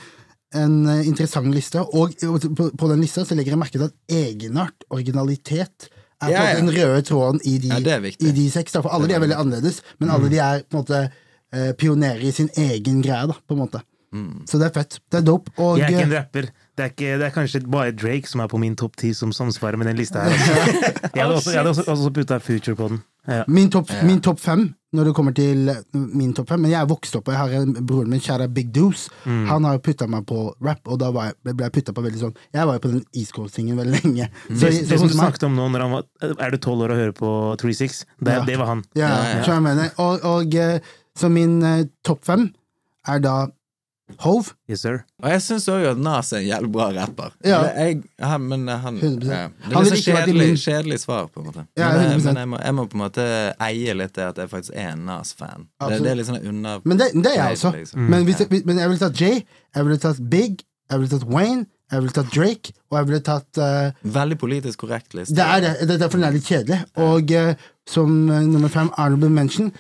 en 0.55 0.89
eh, 0.89 1.07
interessant 1.07 1.53
liste, 1.55 1.83
og 1.95 2.17
på, 2.19 2.71
på 2.77 2.89
den 2.89 3.01
lista 3.05 3.21
så 3.25 3.37
legger 3.37 3.53
jeg 3.53 3.61
merke 3.61 3.77
til 3.79 3.85
at 3.85 3.95
egenart, 4.09 4.87
originalitet, 4.91 5.91
er 6.23 6.27
på 6.27 6.33
Ja, 6.33 6.45
ja. 6.51 6.57
den 6.61 6.71
røde 6.75 7.03
tråden 7.03 7.41
i 7.45 7.59
de, 7.59 7.69
Ja, 7.69 7.99
i 8.29 8.33
de 8.37 8.47
seks. 8.51 8.73
Da, 8.73 8.83
for 8.85 8.95
alle 8.95 9.09
de 9.11 9.15
er 9.17 9.23
veldig 9.25 9.39
annerledes, 9.39 9.83
men 10.01 10.11
alle 10.15 10.31
de 10.33 10.39
er 10.39 10.63
på 10.69 10.79
en 10.79 10.83
måte 10.85 11.01
eh, 11.53 11.73
pionerer 11.79 12.23
i 12.25 12.33
sin 12.33 12.51
egen 12.57 13.03
greie, 13.03 13.27
da, 13.31 13.35
på 13.49 13.57
en 13.57 13.63
måte. 13.65 13.83
Mm. 14.15 14.45
Så 14.47 14.59
det 14.61 14.69
er 14.71 14.75
fett. 14.77 15.01
Det 15.11 15.19
er 15.21 15.27
dope. 15.27 15.51
Og 15.59 15.79
Jeg 15.79 15.89
er 15.89 15.97
ikke 15.97 16.07
en 16.09 16.17
rapper. 16.19 16.51
Det 16.75 16.83
er, 16.83 16.91
ikke, 16.91 17.19
det 17.21 17.27
er 17.29 17.31
kanskje 17.31 17.61
bare 17.71 17.93
Drake 17.95 18.27
som 18.27 18.41
er 18.43 18.49
på 18.51 18.59
min 18.59 18.75
topp 18.77 18.97
ti 18.99 19.13
som 19.15 19.31
samsvarer 19.33 19.79
med 19.79 19.87
den 19.87 19.97
lista 20.01 20.25
her. 20.25 20.33
Altså. 20.35 20.55
Jeg 21.15 21.23
hadde 21.23 21.35
også, 21.37 21.51
jeg 21.51 21.59
hadde 21.61 21.71
også, 21.71 21.85
også 21.93 22.11
putta 22.11 22.39
Future 22.43 22.75
på 22.77 22.89
den. 22.89 23.03
Ja. 23.29 23.45
min 23.49 23.71
topp 23.73 23.89
ja. 23.89 24.19
top 24.21 24.41
fem 24.41 24.75
når 24.93 25.05
det 25.09 25.13
kommer 25.17 25.33
til 25.33 25.71
min 25.95 26.35
topp 26.37 26.51
fem 26.53 26.61
Men 26.61 26.71
jeg 26.75 26.81
er 26.83 26.89
vokst 26.91 27.15
opp, 27.17 27.29
og 27.31 27.33
jeg 27.33 27.41
har 27.41 27.63
en 27.65 27.87
broren 27.87 28.11
min, 28.13 28.21
kjære 28.21 28.49
Big 28.53 28.69
Doose, 28.75 29.09
Mm. 29.25 29.47
Han 29.49 29.65
har 29.65 29.79
putta 29.79 30.07
meg 30.07 30.27
på 30.29 30.55
rap, 30.61 30.83
og 30.85 30.99
da 31.01 31.09
var 31.15 31.31
jeg, 31.31 31.55
ble 31.57 31.65
jeg 31.65 31.73
putta 31.73 31.95
på 31.97 32.03
veldig 32.05 32.21
sånn 32.21 32.35
Jeg 32.53 32.67
var 32.69 32.77
jo 32.77 32.83
på 32.85 32.91
den 32.93 33.05
East 33.17 33.33
Coast-tingen 33.33 33.79
veldig 33.81 34.03
lenge. 34.03 34.29
Det, 34.49 34.59
Så, 34.59 34.67
det 34.67 34.89
så 34.91 34.99
som 34.99 35.09
du 35.09 35.15
snakket 35.17 35.47
om 35.49 35.57
nå, 35.57 35.69
når 35.73 35.87
han 35.87 35.95
var 35.97 36.37
Er 36.45 36.53
du 36.53 36.59
tolv 36.59 36.85
år 36.85 36.93
og 36.93 37.01
hører 37.01 37.17
på 37.17 37.31
36? 37.63 38.05
Det, 38.21 38.35
Ja. 38.35 38.45
det 38.45 38.59
var 38.61 38.67
han. 38.75 38.85
Ja, 38.95 39.09
Ja, 39.09 39.39
ja. 39.39 39.55
jeg 39.55 39.63
mener. 39.63 39.91
Og, 39.97 40.21
og 40.25 40.55
eh, 40.55 40.81
så 41.17 41.31
min 41.33 41.63
uh, 41.63 41.87
topp 42.05 42.25
fem 42.27 42.51
er 43.09 43.19
da 43.25 43.35
Hove. 44.21 44.53
Yes, 44.69 44.83
sir. 44.85 44.99
Og 45.23 45.31
jeg 45.33 45.41
syns 45.43 45.65
òg 45.73 45.87
at 45.95 46.01
Nas 46.05 46.33
er 46.37 46.43
en 46.43 46.47
jævlig 46.47 46.71
bra 46.75 46.91
rapper. 46.93 47.33
Ja. 47.45 47.63
Jeg, 47.73 48.03
han, 48.21 48.43
men 48.51 48.69
han 48.69 48.99
100%. 49.01 49.25
ja. 49.31 49.47
Det 49.49 49.71
er 49.73 49.79
vært 49.79 49.97
i 49.97 50.03
kjedelig, 50.05 50.35
min- 50.43 50.61
kjedelig 50.61 50.99
svar, 51.01 51.31
på 51.33 51.41
en 51.41 51.47
måte. 51.49 51.65
Ja, 51.81 51.89
men, 51.97 52.11
100%. 52.21 52.25
men 52.29 52.37
jeg, 52.43 52.51
må, 52.53 52.59
jeg 52.67 52.75
må 52.77 52.85
på 52.93 52.99
en 52.99 53.03
måte 53.07 53.25
eie 53.65 53.95
litt 53.97 54.13
det 54.19 54.27
at 54.29 54.43
jeg 54.43 54.53
faktisk 54.53 54.77
er 54.77 54.91
en 54.93 55.07
Nas-fan. 55.09 55.65
Det, 55.89 56.03
det 56.05 56.11
er 56.13 56.19
litt 56.21 56.29
sånn 56.29 56.45
unna 56.53 56.77
Men 56.85 57.01
det, 57.01 57.09
det 57.17 57.33
er 57.33 57.41
jeg 57.41 57.59
også. 57.59 57.73
liksom. 57.79 58.05
Men, 58.13 58.29
hvis, 58.29 58.45
men 58.69 58.83
jeg 58.85 58.93
ville 58.93 59.03
tatt 59.07 59.25
Jay, 59.25 59.41
jeg 59.75 59.89
ville 59.89 60.03
tatt 60.05 60.21
Big, 60.37 60.67
jeg 60.93 61.01
ville 61.01 61.15
tatt 61.17 61.25
Wayne, 61.33 61.65
jeg 61.93 62.01
ville 62.05 62.15
tatt 62.17 62.31
Drake, 62.35 62.73
og 62.91 62.97
jeg 62.99 63.09
ville 63.09 63.23
tatt 63.25 63.59
uh, 63.61 64.07
Veldig 64.21 64.39
politisk 64.41 64.85
korrekt 64.85 65.15
liste. 65.17 65.35
Det 65.37 65.45
er 65.45 65.61
det. 65.65 65.73
det 65.89 65.97
er 65.97 66.05
derfor 66.05 66.21
den 66.21 66.29
er 66.29 66.37
litt 66.37 66.49
kjedelig. 66.49 66.81
Og 67.01 67.33
uh, 67.37 67.53
som 67.89 68.15
uh, 68.29 68.41
nummer 68.45 68.73
fem, 68.73 68.89
Arnold 69.01 69.29
Mention, 69.33 69.73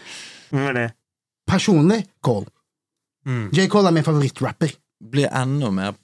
er 0.52 0.92
personlig 1.48 2.04
Cole. 2.24 2.46
Mm. 3.24 3.48
J. 3.56 3.68
Cole 3.72 3.90
er 3.90 3.96
min 3.96 4.06
favorittrapper. 4.06 4.74
Blir 5.14 5.30
enda 5.32 5.70
mer 5.74 5.96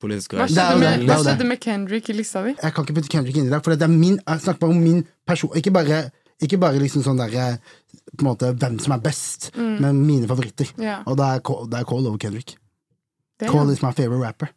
politisk 0.00 0.34
korrekt. 0.34 0.54
Hva 0.56 1.18
skjedde 1.20 1.48
med 1.48 1.60
Kendrick 1.62 2.08
i 2.10 2.16
lista 2.16 2.42
di? 2.46 2.54
Jeg 2.56 2.74
kan 2.74 2.86
ikke 2.86 2.96
putte 3.00 3.12
Kendrick 3.12 3.36
inn 3.36 3.50
i 3.50 3.52
dag, 3.52 3.62
for 3.64 3.74
det 3.74 3.86
er 3.86 3.92
min, 3.92 4.18
jeg 4.22 4.44
snakker 4.46 4.62
bare 4.64 4.76
om 4.76 4.80
min 4.82 5.04
person 5.28 5.52
Ikke 5.58 5.72
bare, 5.74 6.00
ikke 6.40 6.58
bare 6.62 6.80
liksom 6.80 7.04
sånn 7.04 7.20
der, 7.20 7.34
eh, 7.36 7.58
på 8.16 8.24
en 8.24 8.30
måte 8.30 8.52
hvem 8.56 8.78
som 8.80 8.96
er 8.96 9.02
best, 9.04 9.50
men 9.56 10.00
mine 10.06 10.28
favoritter. 10.30 10.70
Yeah. 10.80 11.04
Og 11.06 11.18
da 11.20 11.34
er 11.36 11.44
Cole, 11.44 11.68
det 11.70 11.82
er 11.82 11.88
Cole 11.88 12.08
over 12.08 12.18
Kendrick. 12.18 12.56
Det 13.38 13.48
Cole 13.48 13.66
Cole 13.66 13.76
is 13.76 13.82
my 13.82 13.92
favorite 13.92 14.24
rapper. 14.24 14.50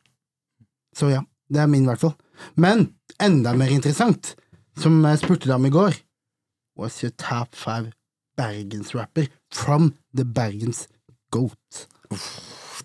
Så 0.95 1.09
ja, 1.11 1.21
det 1.49 1.61
er 1.61 1.67
min 1.67 1.83
i 1.83 1.91
hvert 1.91 2.01
fall. 2.01 2.15
Men 2.55 2.93
enda 3.21 3.53
mer 3.57 3.71
interessant, 3.73 4.35
som 4.79 5.03
jeg 5.05 5.21
spurte 5.21 5.49
deg 5.49 5.57
om 5.59 5.69
i 5.69 5.73
går 5.73 5.99
What's 6.75 7.03
your 7.03 7.11
top 7.11 7.53
five 7.53 7.91
bergensrapper 8.37 9.27
from 9.51 9.93
the 10.13 10.25
Bergens 10.25 10.87
Goat? 11.29 11.87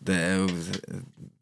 Det 0.05 0.14
er 0.14 0.37
jo 0.39 0.47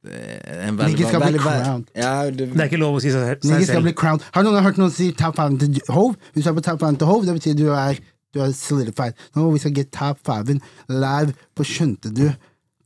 det 0.07 0.15
er 0.15 0.61
en 0.69 0.77
veldig, 0.79 0.95
Niggas 0.95 1.09
skal 1.11 1.23
bli 1.27 1.39
crowned. 1.43 1.89
Ja, 1.99 2.13
det, 2.31 2.47
Det 2.53 2.61
er 2.63 2.69
ikke 2.71 2.79
lov 2.79 2.95
å 2.99 3.01
si 3.03 3.11
seg, 3.11 3.25
seg 3.27 3.49
Niggas 3.51 3.67
skal 3.67 3.81
selv. 3.81 3.89
bli 3.89 3.95
crowned. 3.99 4.23
Har 4.37 4.45
noen 4.47 4.63
hørt 4.63 4.79
noen 4.79 4.93
si 4.95 5.09
top 5.19 5.35
five 5.37 5.59
til 5.59 5.81
Hove? 5.91 6.15
Hvis 6.35 6.45
du 6.47 6.51
er 6.53 6.55
på 6.61 6.63
top 6.63 6.79
five 6.85 6.97
til 7.01 7.11
Hove, 7.11 7.27
det 7.27 7.35
betyr 7.41 7.57
du 7.59 7.65
er, 7.75 7.99
du 8.35 8.41
er 8.45 8.53
solidified. 8.55 9.19
Nå 9.35 9.49
vi 9.53 9.59
skal 9.65 9.75
get 9.75 9.91
top 9.93 10.21
five-en 10.27 10.61
live 10.89 11.35
på 11.59 11.67
Skjønte 11.67 12.13
du? 12.15 12.29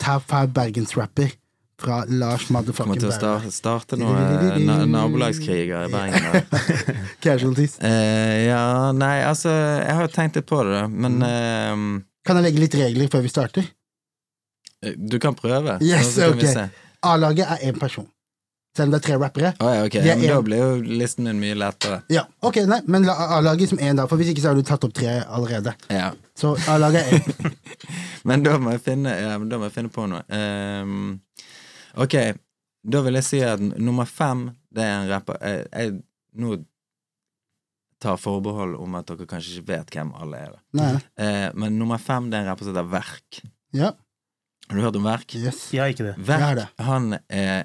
Top 0.01 0.24
five 0.32 0.48
bergensrapper 0.57 1.34
fra 1.80 2.03
Lars 2.09 2.42
kommer 2.48 2.61
motherfucking 2.61 2.98
til 3.01 3.09
å 3.09 3.12
starte, 3.16 3.51
starte 3.53 3.96
noen 4.01 4.64
na 4.68 4.80
nabolagskriger 4.84 5.86
i 5.86 5.92
Bergen. 5.94 6.96
Casualties. 7.24 7.78
Eh, 7.84 8.46
ja, 8.51 8.92
nei, 8.96 9.20
altså 9.24 9.48
Jeg 9.53 9.94
har 9.96 10.05
jo 10.09 10.12
tenkt 10.12 10.36
litt 10.40 10.48
på 10.48 10.61
det, 10.64 10.72
da, 10.76 10.86
men 10.88 11.20
Mm. 11.20 11.28
eh, 11.28 12.03
Kan 12.28 12.36
jeg 12.36 12.44
legge 12.51 12.61
litt 12.64 12.74
regler 12.76 13.09
før 13.12 13.22
vi 13.24 13.32
starter? 13.32 13.68
Eh, 14.84 14.94
Du 14.96 15.18
kan 15.18 15.34
prøve. 15.34 15.78
Yes, 15.82 16.14
så 16.14 16.30
ok. 16.32 16.44
A-laget 17.02 17.46
er 17.48 17.68
én 17.70 17.78
person. 17.80 18.06
Selv 18.76 18.86
om 18.86 18.92
det 18.94 18.98
er 19.00 19.06
tre 19.08 19.16
rappere. 19.18 19.48
Oh, 19.58 19.70
ja, 19.74 19.84
okay. 19.84 20.02
Men 20.06 20.20
da 20.22 20.36
blir 20.46 20.60
jo 20.62 20.74
listen 21.00 21.24
min 21.26 21.40
mye 21.42 21.56
lettere. 21.58 22.02
Ja, 22.12 22.22
ok, 22.46 22.60
nei, 22.70 22.78
men 22.86 23.02
la 23.08 23.16
A-laget 23.38 23.72
som 23.72 23.80
én, 23.82 23.96
da. 23.98 24.04
For 24.06 24.20
hvis 24.20 24.30
ikke 24.30 24.44
så 24.44 24.52
har 24.52 24.60
du 24.60 24.62
tatt 24.62 24.84
opp 24.86 24.94
tre 24.94 25.16
allerede. 25.26 25.72
Ja. 25.90 26.12
Så 26.38 26.52
A-laget 26.70 27.02
er 27.02 27.18
én. 27.18 27.56
Men 28.28 28.44
da 28.44 28.58
må 28.60 28.76
finne, 28.84 29.10
ja, 29.16 29.32
da 29.40 29.58
må 29.58 29.66
jeg 29.66 29.72
finne 29.74 29.90
på 29.92 30.04
noe. 30.06 30.20
Um, 30.28 31.16
ok, 31.98 32.14
da 32.94 33.00
vil 33.06 33.16
jeg 33.18 33.26
si 33.26 33.40
at 33.44 33.60
nummer 33.60 34.04
fem, 34.08 34.50
det 34.70 34.84
er 34.84 34.92
en 35.00 35.08
rapper 35.10 35.38
jeg, 35.40 35.64
jeg 35.72 35.94
nå 36.40 36.58
tar 38.00 38.20
forbehold 38.20 38.76
om 38.80 38.94
at 39.00 39.08
dere 39.10 39.26
kanskje 39.28 39.58
ikke 39.58 39.72
vet 39.74 39.90
hvem 39.96 40.12
alle 40.20 40.38
er. 40.46 40.54
Eh, 41.20 41.48
men 41.58 41.74
nummer 41.80 41.98
fem, 42.00 42.30
det 42.30 42.38
er 42.38 42.44
en 42.46 42.52
rapper 42.52 42.68
som 42.68 42.72
heter 42.76 42.88
Verk. 42.92 43.40
Ja. 43.76 43.90
Har 44.70 44.76
du 44.76 44.82
hørt 44.84 44.96
om 45.00 45.06
Verk? 45.08 45.34
Yes. 45.34 45.64
Jeg 45.74 45.82
har 45.82 45.88
ikke 45.90 46.04
det. 46.06 46.12
Jeg 46.14 46.22
det 46.22 46.28
Verk, 46.28 46.56
det. 46.60 46.84
han 46.86 47.16
er 47.26 47.64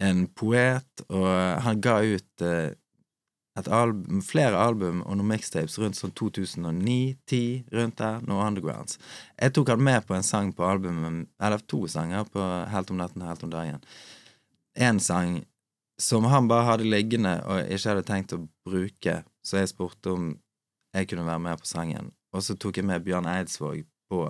en 0.00 0.20
poet, 0.30 1.02
og 1.08 1.26
han 1.64 1.80
ga 1.82 1.96
ut 2.06 2.44
eh, 2.46 2.70
et 3.58 3.70
album, 3.74 4.20
flere 4.22 4.54
album 4.54 5.00
og 5.02 5.18
noen 5.18 5.32
mixtapes 5.32 5.74
rundt 5.82 5.98
sånn 5.98 6.12
2009-10, 6.14 7.40
rundt 7.74 7.98
der, 7.98 8.20
noen 8.30 8.44
undergrounds. 8.46 9.00
Jeg 9.34 9.56
tok 9.56 9.72
han 9.74 9.82
med 9.82 10.06
på 10.06 10.14
en 10.14 10.26
sang 10.26 10.52
på 10.54 10.68
albumet, 10.68 11.26
eller 11.42 11.64
to 11.66 11.82
sanger 11.90 12.30
på 12.30 12.46
Helt 12.70 12.92
om 12.94 13.02
natten 13.02 13.24
og 13.24 13.32
Helt 13.32 13.42
om 13.48 13.52
dagen. 13.56 13.82
En 14.78 15.02
sang 15.02 15.40
som 16.00 16.30
han 16.30 16.46
bare 16.48 16.68
hadde 16.68 16.86
liggende 16.86 17.40
og 17.42 17.66
ikke 17.66 17.90
hadde 17.90 18.06
tenkt 18.06 18.36
å 18.38 18.44
bruke, 18.64 19.18
så 19.42 19.58
jeg 19.58 19.72
spurte 19.74 20.14
om 20.14 20.30
jeg 20.94 21.10
kunne 21.10 21.26
være 21.26 21.42
med 21.42 21.58
på 21.58 21.68
sangen. 21.74 22.14
Og 22.30 22.46
så 22.46 22.54
tok 22.54 22.78
jeg 22.78 22.86
med 22.86 23.02
Bjørn 23.02 23.26
Eidsvåg 23.34 23.82
på, 24.06 24.28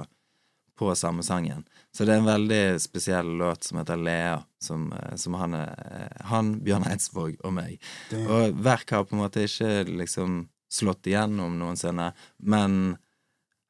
på 0.81 0.95
samme 0.97 1.23
sangen. 1.23 1.67
Så 1.93 2.07
det 2.09 2.15
er 2.15 2.23
en 2.23 2.29
veldig 2.31 2.81
spesiell 2.81 3.35
låt 3.37 3.67
som 3.69 3.83
heter 3.83 4.01
Lea, 4.01 4.39
som, 4.65 4.87
eh, 4.97 5.17
som 5.21 5.35
han, 5.37 5.55
er, 5.59 6.15
han, 6.31 6.55
Bjørn 6.65 6.87
Eidsvåg 6.89 7.35
og 7.45 7.53
meg. 7.53 7.77
Og 8.23 8.57
Verk 8.65 8.95
har 8.97 9.05
på 9.05 9.13
en 9.13 9.21
måte 9.21 9.45
ikke 9.45 9.83
liksom 9.91 10.47
slått 10.73 11.11
igjennom 11.11 11.59
noensinne, 11.61 12.15
men 12.39 12.79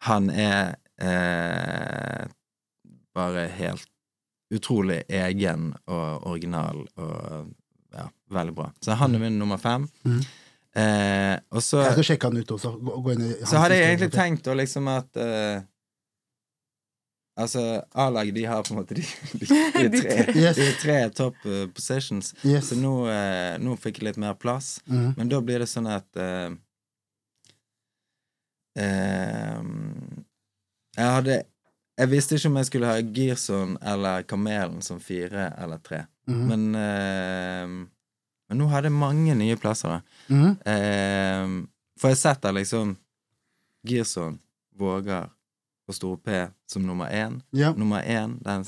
han 0.07 0.31
er 0.31 0.77
eh, 1.03 2.31
bare 3.17 3.49
helt 3.59 3.91
utrolig 4.55 5.01
egen 5.09 5.73
og 5.91 6.29
original 6.31 6.85
og 6.95 7.51
ja, 7.91 8.07
veldig 8.31 8.55
bra. 8.55 8.69
Så 8.79 8.95
han 9.03 9.19
er 9.19 9.25
min 9.25 9.39
nummer 9.41 9.59
fem. 9.59 9.89
Mm. 10.07 10.23
Eh, 10.71 11.35
og 11.51 11.63
så 11.67 11.83
Jeg 11.83 11.99
skal 11.99 12.09
sjekke 12.13 12.31
han 12.31 12.39
ut 12.39 12.55
også. 12.55 12.73
Så 13.43 13.59
hadde 13.59 13.79
jeg 13.81 13.91
egentlig 13.91 14.13
tenkt 14.15 14.51
liksom 14.63 14.91
at 14.95 15.19
eh, 15.19 15.67
Altså, 17.41 17.83
A-laget, 17.91 18.35
de 18.35 18.45
har 18.45 18.63
på 18.63 18.75
en 18.75 18.81
måte 18.81 18.95
de, 18.95 19.05
de, 19.33 19.47
de, 19.47 19.89
De 19.89 20.01
tre. 20.03 20.25
Yes. 20.37 20.57
de 20.57 20.73
tre 20.81 20.97
top 21.17 21.37
uh, 21.47 21.67
positions. 21.73 22.35
Yes. 22.45 22.69
Så 22.69 22.77
nå, 22.77 22.93
uh, 23.09 23.57
nå 23.63 23.77
fikk 23.81 24.01
jeg 24.01 24.11
litt 24.11 24.21
mer 24.21 24.37
plass. 24.41 24.79
Mm. 24.91 25.15
Men 25.17 25.33
da 25.33 25.41
blir 25.45 25.65
det 25.65 25.71
sånn 25.71 25.89
at 25.91 26.21
uh, 26.21 26.51
Jeg 31.01 31.09
hadde 31.17 31.41
Jeg 32.01 32.09
visste 32.13 32.37
ikke 32.39 32.51
om 32.53 32.61
jeg 32.61 32.69
skulle 32.69 32.91
ha 32.93 33.01
Girson 33.17 33.75
eller 33.83 34.23
Kamelen 34.29 34.81
som 34.85 35.01
fire 35.03 35.51
eller 35.61 35.81
tre. 35.85 36.05
Mm. 36.31 36.45
Men, 36.47 36.63
men 38.49 38.61
nå 38.61 38.69
hadde 38.71 38.89
jeg 38.89 38.97
mange 38.97 39.35
nye 39.37 39.57
plasser. 39.61 39.99
da. 39.99 40.01
Mm. 40.33 41.67
For 42.01 42.15
jeg 42.15 42.21
setter 42.23 42.55
liksom 42.57 42.95
Girson, 43.85 44.39
Vågar 44.81 45.29
og 45.91 45.97
stor 45.99 46.17
P 46.23 46.39
som 46.71 46.87
nummer 46.87 47.11
én. 47.11 47.41
Ja. 47.57 47.73
Nummer 47.77 48.03
én, 48.07 48.39
den 48.47 48.65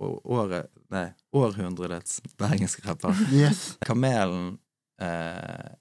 året 0.00 0.68
Nei, 0.94 1.08
århundrets 1.34 2.20
bergenske 2.38 2.84
rapper. 2.86 3.16
Yes. 3.34 3.76
Kamelen 3.86 4.58
eh, 5.02 5.72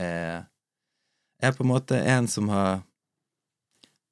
er, 0.00 0.46
er 1.42 1.52
på 1.54 1.62
en 1.66 1.70
måte 1.74 1.98
en 2.00 2.26
som 2.30 2.48
har 2.50 2.80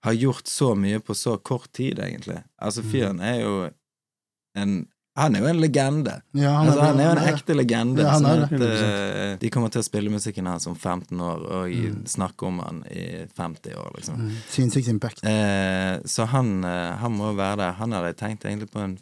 har 0.05 0.13
gjort 0.21 0.47
så 0.53 0.75
mye 0.77 0.99
på 1.01 1.15
så 1.17 1.39
kort 1.41 1.71
tid, 1.73 1.99
egentlig. 1.99 2.43
Altså, 2.61 2.83
Mm. 2.85 2.91
fyren 2.93 3.21
er 3.25 3.39
jo 3.41 3.71
en 4.61 4.75
Han 5.17 5.37
er 5.37 5.45
jo 5.45 5.47
en 5.47 5.61
legende. 5.63 6.15
Ja, 6.35 6.51
han 6.57 6.67
altså, 6.69 6.81
han 6.83 6.99
er 6.99 7.05
jo 7.05 7.11
en 7.15 7.19
er- 7.23 7.33
ekte 7.37 7.55
legende. 7.55 8.03
Ja, 8.03 8.15
sånn 8.19 8.27
er 8.33 8.43
at, 8.45 8.51
det. 8.51 8.71
eh, 8.83 9.37
de 9.39 9.51
kommer 9.55 9.71
til 9.71 9.81
å 9.81 9.87
spille 9.87 10.11
musikken 10.11 10.47
hans 10.51 10.67
om 10.67 10.75
15 10.75 11.21
år 11.21 11.45
og 11.51 11.69
Mm. 11.71 12.01
snakke 12.11 12.47
om 12.49 12.59
han 12.59 12.81
i 12.91 13.27
50 13.37 13.75
år, 13.79 13.93
liksom. 13.95 14.17
Mm. 14.19 14.33
Sinnssykt 14.51 14.89
impact. 14.89 15.23
Eh, 15.25 16.01
så 16.05 16.27
han, 16.27 16.65
uh, 16.65 16.97
han 16.99 17.13
må 17.13 17.31
være 17.37 17.57
der. 17.59 17.73
Han 17.79 17.93
hadde 17.93 18.15
tenkt 18.19 18.43
egentlig 18.45 18.71
på 18.73 18.81
en 18.83 18.99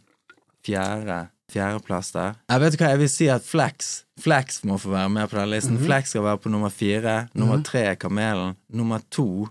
fjerde 0.64 1.28
fjerdeplass 1.52 2.12
der. 2.12 2.36
Jeg 2.48 2.60
vet 2.60 2.76
hva, 2.80 2.88
jeg 2.88 2.98
vil 2.98 3.08
si 3.08 3.26
at 3.28 3.42
Flex 3.44 4.04
Flex 4.20 4.62
må 4.64 4.78
få 4.80 4.90
være 4.92 5.10
med 5.10 5.28
på 5.28 5.36
den 5.36 5.50
listen. 5.50 5.74
Mhm. 5.78 5.84
Flex 5.86 6.08
skal 6.10 6.22
være 6.22 6.38
på 6.40 6.50
nummer 6.50 6.70
fire. 6.70 7.28
Nummer 7.34 7.62
tre 7.62 7.80
er 7.90 7.94
Kamelen. 7.96 8.54
Nummer 8.72 9.00
to 9.10 9.48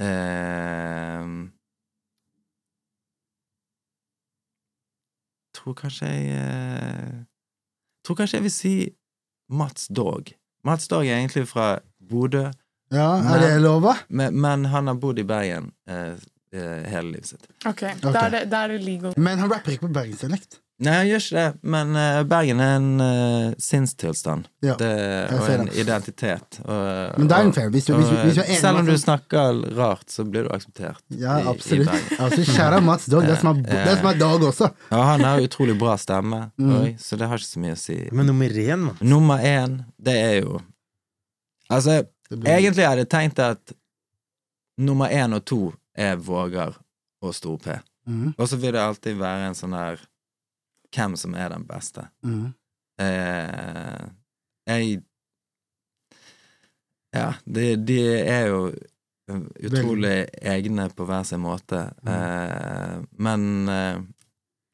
eh, 0.00 1.24
Tror 5.58 5.74
kanskje 5.78 6.06
jeg 6.06 6.38
eh, 6.38 7.18
Tror 8.06 8.18
kanskje 8.20 8.38
jeg 8.38 8.46
vil 8.46 8.54
si 8.54 8.74
Mats 9.48 9.88
Dog. 9.88 10.30
Mats 10.64 10.88
Dog 10.88 11.06
er 11.06 11.18
egentlig 11.18 11.46
fra 11.48 11.78
Bodø, 11.98 12.48
Ja, 12.94 13.08
er 13.20 13.42
det 13.42 13.60
lov, 13.60 13.84
men, 14.08 14.36
men 14.40 14.64
han 14.72 14.88
har 14.88 14.96
bodd 14.96 15.18
i 15.20 15.24
Bergen 15.28 15.72
eh, 15.88 16.14
eh, 16.56 16.86
hele 16.88 17.10
livet 17.12 17.34
sitt. 17.34 17.48
Ok, 17.66 17.82
okay. 17.82 17.98
Da, 18.00 18.22
er 18.22 18.32
det, 18.32 18.40
da 18.52 18.62
er 18.64 18.72
det 18.76 18.78
legal. 18.84 19.16
Men 19.16 19.42
han 19.42 19.52
rapper 19.52 19.74
ikke 19.74 19.88
på 19.88 19.92
bergensdialekt. 19.98 20.60
Nei, 20.78 20.92
han 20.94 21.08
gjør 21.08 21.22
ikke 21.24 21.34
det, 21.42 21.60
men 21.74 21.88
uh, 21.98 22.22
Bergen 22.30 22.60
er 22.62 22.74
en 22.78 23.00
uh, 23.02 23.54
sinnstilstand 23.58 24.44
Ja, 24.62 24.76
det, 24.78 24.90
og 25.34 25.48
en 25.50 25.64
det. 25.66 25.74
identitet. 25.82 26.60
Og, 26.62 27.16
Men 27.18 27.26
det 27.32 27.34
er 27.34 27.46
en 27.48 27.52
fair. 27.56 27.70
Hvis 27.74 27.88
du, 27.88 27.94
hvis, 27.98 28.06
du- 28.12 28.20
hvis 28.22 28.36
du 28.36 28.40
er 28.44 28.46
enig 28.52 28.60
selv 28.60 28.78
om 28.78 28.86
du 28.86 28.92
snakker 29.02 29.58
rart, 29.74 30.04
så 30.14 30.22
blir 30.22 30.46
du 30.46 30.52
akseptert. 30.54 31.00
Ja, 31.10 31.40
i- 31.40 31.42
i 31.42 31.48
absolutt. 31.50 31.90
Bergen. 31.90 32.18
Altså, 32.28 32.44
Kjære 32.52 32.78
Mats 32.86 33.06
Dog. 33.10 33.26
Det 33.26 33.34
er 33.34 33.40
som 33.42 33.56
er- 33.58 33.84
det 33.88 33.96
som 33.98 34.18
Dag 34.22 34.44
også. 34.52 34.68
Ja, 34.92 35.00
han 35.10 35.20
har 35.26 35.40
utrolig 35.48 35.74
bra 35.80 35.96
stemme, 35.98 36.40
Mm. 36.58 36.70
og, 36.76 36.86
så 37.02 37.18
det 37.18 37.26
har 37.32 37.42
ikke 37.42 37.50
så 37.50 37.64
mye 37.64 37.74
å 37.74 37.80
si. 37.82 37.96
Men 38.12 38.26
nummer 38.30 38.48
én, 38.68 38.78
Mats? 38.86 39.00
Nummer 39.02 39.38
én, 39.42 39.80
det 39.98 40.14
er 40.14 40.36
jo 40.44 40.60
Altså, 41.70 42.04
blir- 42.30 42.54
egentlig 42.54 42.86
hadde 42.86 43.02
jeg 43.02 43.08
tenkt 43.12 43.38
at 43.44 43.72
nummer 44.78 45.10
én 45.10 45.34
og 45.34 45.44
to 45.44 45.72
er 45.96 46.16
Vågar 46.16 46.76
og 47.20 47.34
Stor 47.34 47.58
P. 47.58 47.74
Mm. 48.08 48.30
Og 48.38 48.46
så 48.48 48.56
vil 48.56 48.72
det 48.72 48.80
alltid 48.80 49.18
være 49.18 49.48
en 49.50 49.54
sånn 49.58 49.74
der 49.74 49.98
Hvem 50.94 51.16
som 51.20 51.34
er 51.36 51.50
den 51.52 51.66
beste. 51.68 52.08
Mm. 52.24 52.52
Eh, 53.00 54.06
jeg 54.68 55.02
Ja, 57.14 57.32
de, 57.44 57.76
de 57.76 57.98
er 58.20 58.46
jo 58.50 58.62
utrolig 59.64 60.28
egne 60.40 60.88
på 60.92 61.04
hver 61.08 61.24
sin 61.28 61.40
måte. 61.44 61.90
Eh, 62.06 62.96
men 63.18 63.68
eh, 63.68 64.00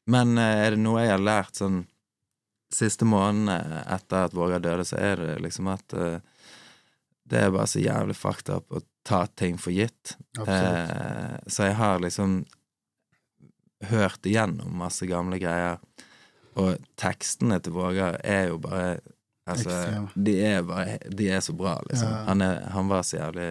Men 0.07 0.37
eh, 0.37 0.65
er 0.67 0.75
det 0.75 0.83
noe 0.83 1.01
jeg 1.01 1.11
har 1.15 1.23
lært 1.23 1.55
sånn 1.57 1.83
siste 2.75 3.05
månedene 3.07 3.81
etter 3.95 4.27
at 4.27 4.33
Vågar 4.35 4.59
døde, 4.59 4.83
så 4.85 4.97
er 4.99 5.15
det 5.21 5.35
liksom 5.41 5.69
at 5.71 5.93
uh, 5.95 6.19
det 7.25 7.39
er 7.39 7.53
bare 7.53 7.69
så 7.69 7.79
jævlig 7.81 8.15
fucked 8.17 8.51
up 8.53 8.73
å 8.73 8.81
ta 9.05 9.25
ting 9.27 9.57
for 9.61 9.73
gitt. 9.73 10.15
Eh, 10.37 11.35
så 11.47 11.69
jeg 11.69 11.75
har 11.79 12.01
liksom 12.03 12.43
hørt 13.89 14.25
igjennom 14.25 14.75
masse 14.77 15.07
gamle 15.09 15.39
greier. 15.41 15.79
Og 16.55 16.79
tekstene 16.99 17.59
til 17.59 17.75
Vågar 17.75 18.17
er 18.23 18.49
jo 18.53 18.57
bare 18.63 18.97
Altså, 19.45 20.07
de 20.17 20.39
er 20.41 20.63
bare 20.65 20.97
De 21.05 21.27
er 21.29 21.39
så 21.45 21.53
bra, 21.53 21.75
liksom. 21.89 22.09
Ja. 22.09 22.23
Han, 22.31 22.41
er, 22.41 22.63
han 22.73 22.87
var 22.89 23.03
så 23.05 23.17
jævlig 23.19 23.49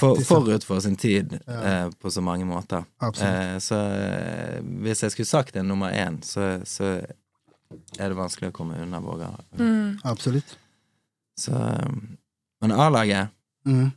for, 0.00 0.18
forut 0.24 0.64
for 0.64 0.80
sin 0.80 0.96
tid 0.96 1.38
Ja. 1.46 1.84
eh, 1.84 1.90
på 2.00 2.10
så 2.10 2.20
mange 2.20 2.44
måter. 2.48 2.84
Eh, 3.02 3.58
så 3.58 3.76
eh, 3.76 4.60
hvis 4.82 5.02
jeg 5.02 5.12
skulle 5.12 5.26
sagt 5.26 5.56
en 5.56 5.68
nummer 5.68 5.92
én, 5.92 6.22
så, 6.22 6.60
så 6.64 6.84
er 7.98 8.08
det 8.08 8.16
vanskelig 8.16 8.50
å 8.50 8.56
komme 8.56 8.80
unna 8.82 9.00
Vågar. 9.00 9.36
Mm. 9.58 9.98
Absolutt. 10.04 10.58
Så 11.38 11.52
eh, 11.52 11.92
Men 12.62 12.72
A-laget 12.72 13.28
mm. 13.66 13.90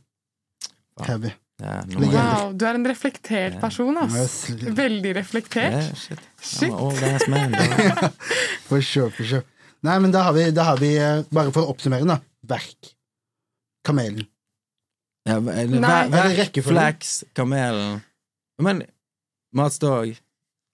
Heavy. 1.06 1.30
Ja, 1.60 1.80
Wow, 2.00 2.52
du 2.56 2.64
er 2.66 2.74
en 2.78 2.86
reflektert 2.88 3.58
person, 3.60 3.96
ass. 4.00 4.14
Yes. 4.16 4.36
Veldig 4.78 5.14
reflektert. 5.16 5.76
Yeah, 5.76 5.94
shit. 5.94 6.20
Shit. 6.40 7.28
Man. 7.28 7.54
For 8.68 8.80
sure, 8.80 9.10
for 9.10 9.24
sure. 9.24 9.44
Nei, 9.84 9.98
men 10.04 10.12
da 10.12 10.22
har 10.26 10.32
vi, 10.36 10.46
da 10.56 10.64
har 10.70 10.80
vi 10.80 10.94
eh, 11.00 11.22
bare 11.32 11.52
for 11.54 11.64
å 11.66 11.74
oppsummere, 11.74 12.04
da. 12.08 12.18
Verk. 12.50 12.90
Kamelen. 13.86 14.26
Ja, 15.28 15.38
men, 15.40 15.54
eh, 15.54 15.80
Ver- 15.80 16.08
Er 16.08 16.34
Verk? 16.36 16.58
Flex, 16.64 17.24
Kamelen 17.36 18.00
Men 18.60 18.82
Mats 19.56 19.78
Dog, 19.80 20.14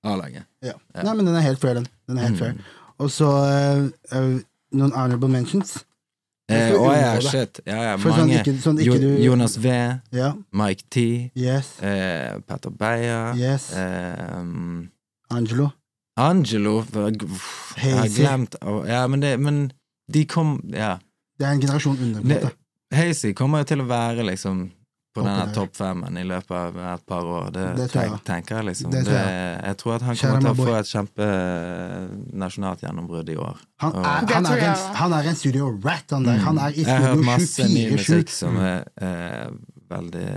A-laget. 0.07 0.45
Ja. 0.63 0.75
Ja. 0.95 1.03
Nei, 1.03 1.15
men 1.15 1.27
den 1.27 1.35
er 1.39 1.45
helt 1.47 1.61
fair, 1.63 1.75
den. 1.79 1.87
Den 2.09 2.19
er 2.19 2.29
helt 2.29 2.35
Mm. 2.35 2.39
fair. 2.39 2.55
Og 2.99 3.11
så 3.13 3.27
uh, 3.29 3.87
uh, 4.17 4.39
noen 4.73 4.93
honorable 4.95 5.29
mentions. 5.29 5.85
Eh, 6.49 6.73
og 6.79 6.93
jeg 6.95 7.03
har 7.11 7.21
sett 7.27 7.59
Ja, 7.67 7.77
ja, 7.83 7.97
mange. 7.97 8.15
sånn 8.15 8.31
ikke, 8.31 8.53
sånn 8.63 8.77
ikke 8.79 9.01
du 9.03 9.09
Jonas 9.25 9.57
V, 9.59 9.73
Ja. 10.15 10.29
Mike 10.53 10.85
T, 10.91 11.31
Yes. 11.35 11.73
eh, 11.83 12.39
Petter 12.47 12.71
Beyer 12.71 13.35
Yes. 13.35 13.73
eh, 13.75 14.39
um, 14.39 14.89
Angelo. 15.31 15.73
Angelo 16.17 16.85
Jeg 16.95 17.95
har 17.99 18.09
glemt 18.09 18.55
Ja, 18.87 19.07
men, 19.09 19.21
det, 19.21 19.41
men 19.41 19.73
de 20.13 20.25
kom 20.25 20.61
Ja. 20.73 20.99
Det 21.39 21.47
er 21.47 21.51
en 21.53 21.61
generasjon 21.61 21.99
under. 22.01 22.51
Hazy 22.93 23.33
kommer 23.33 23.59
jo 23.59 23.65
til 23.65 23.81
å 23.83 23.87
være 23.89 24.23
liksom 24.25 24.71
på 25.17 25.25
denne 25.27 25.47
topp 25.57 25.77
femmen 25.79 26.21
i 26.21 26.25
løpet 26.29 26.55
av 26.61 26.79
et 26.93 27.07
par 27.09 27.31
år. 27.37 27.49
Det, 27.55 27.67
Det 27.81 27.89
tror 27.93 28.03
jeg. 28.03 28.13
tenk, 28.13 28.25
tenker 28.31 28.61
jeg 28.61 28.69
liksom. 28.71 28.91
Det 28.95 29.03
Det 29.05 29.11
tror 29.11 29.21
jeg. 29.21 29.77
tror 29.83 29.95
at 29.97 30.07
han 30.07 30.21
Kjære 30.21 30.31
kommer 30.31 30.47
til 30.47 30.53
å 30.53 30.69
få 30.69 30.77
et 30.81 30.93
kjempenasjonalt 30.95 32.85
gjennombrudd 32.87 33.33
i 33.33 33.39
år. 33.49 33.63
Han 33.85 33.97
er, 34.01 34.33
han, 34.35 34.47
er 34.53 34.65
en, 34.71 34.85
han 35.01 35.17
er 35.19 35.31
en 35.33 35.39
studio 35.39 35.71
rat, 35.85 36.07
han 36.15 36.29
der. 36.29 36.43
Han 36.47 36.59
er 36.59 36.71
i 36.77 36.85
Mm. 36.87 36.93
Jeg 36.93 37.03
har 37.03 37.15
hørt 37.17 37.25
masse 37.27 37.65
ny 37.67 37.83
musikk 37.93 38.31
som 38.31 38.57
er 38.63 38.85
er 38.97 39.51
veldig 39.91 40.29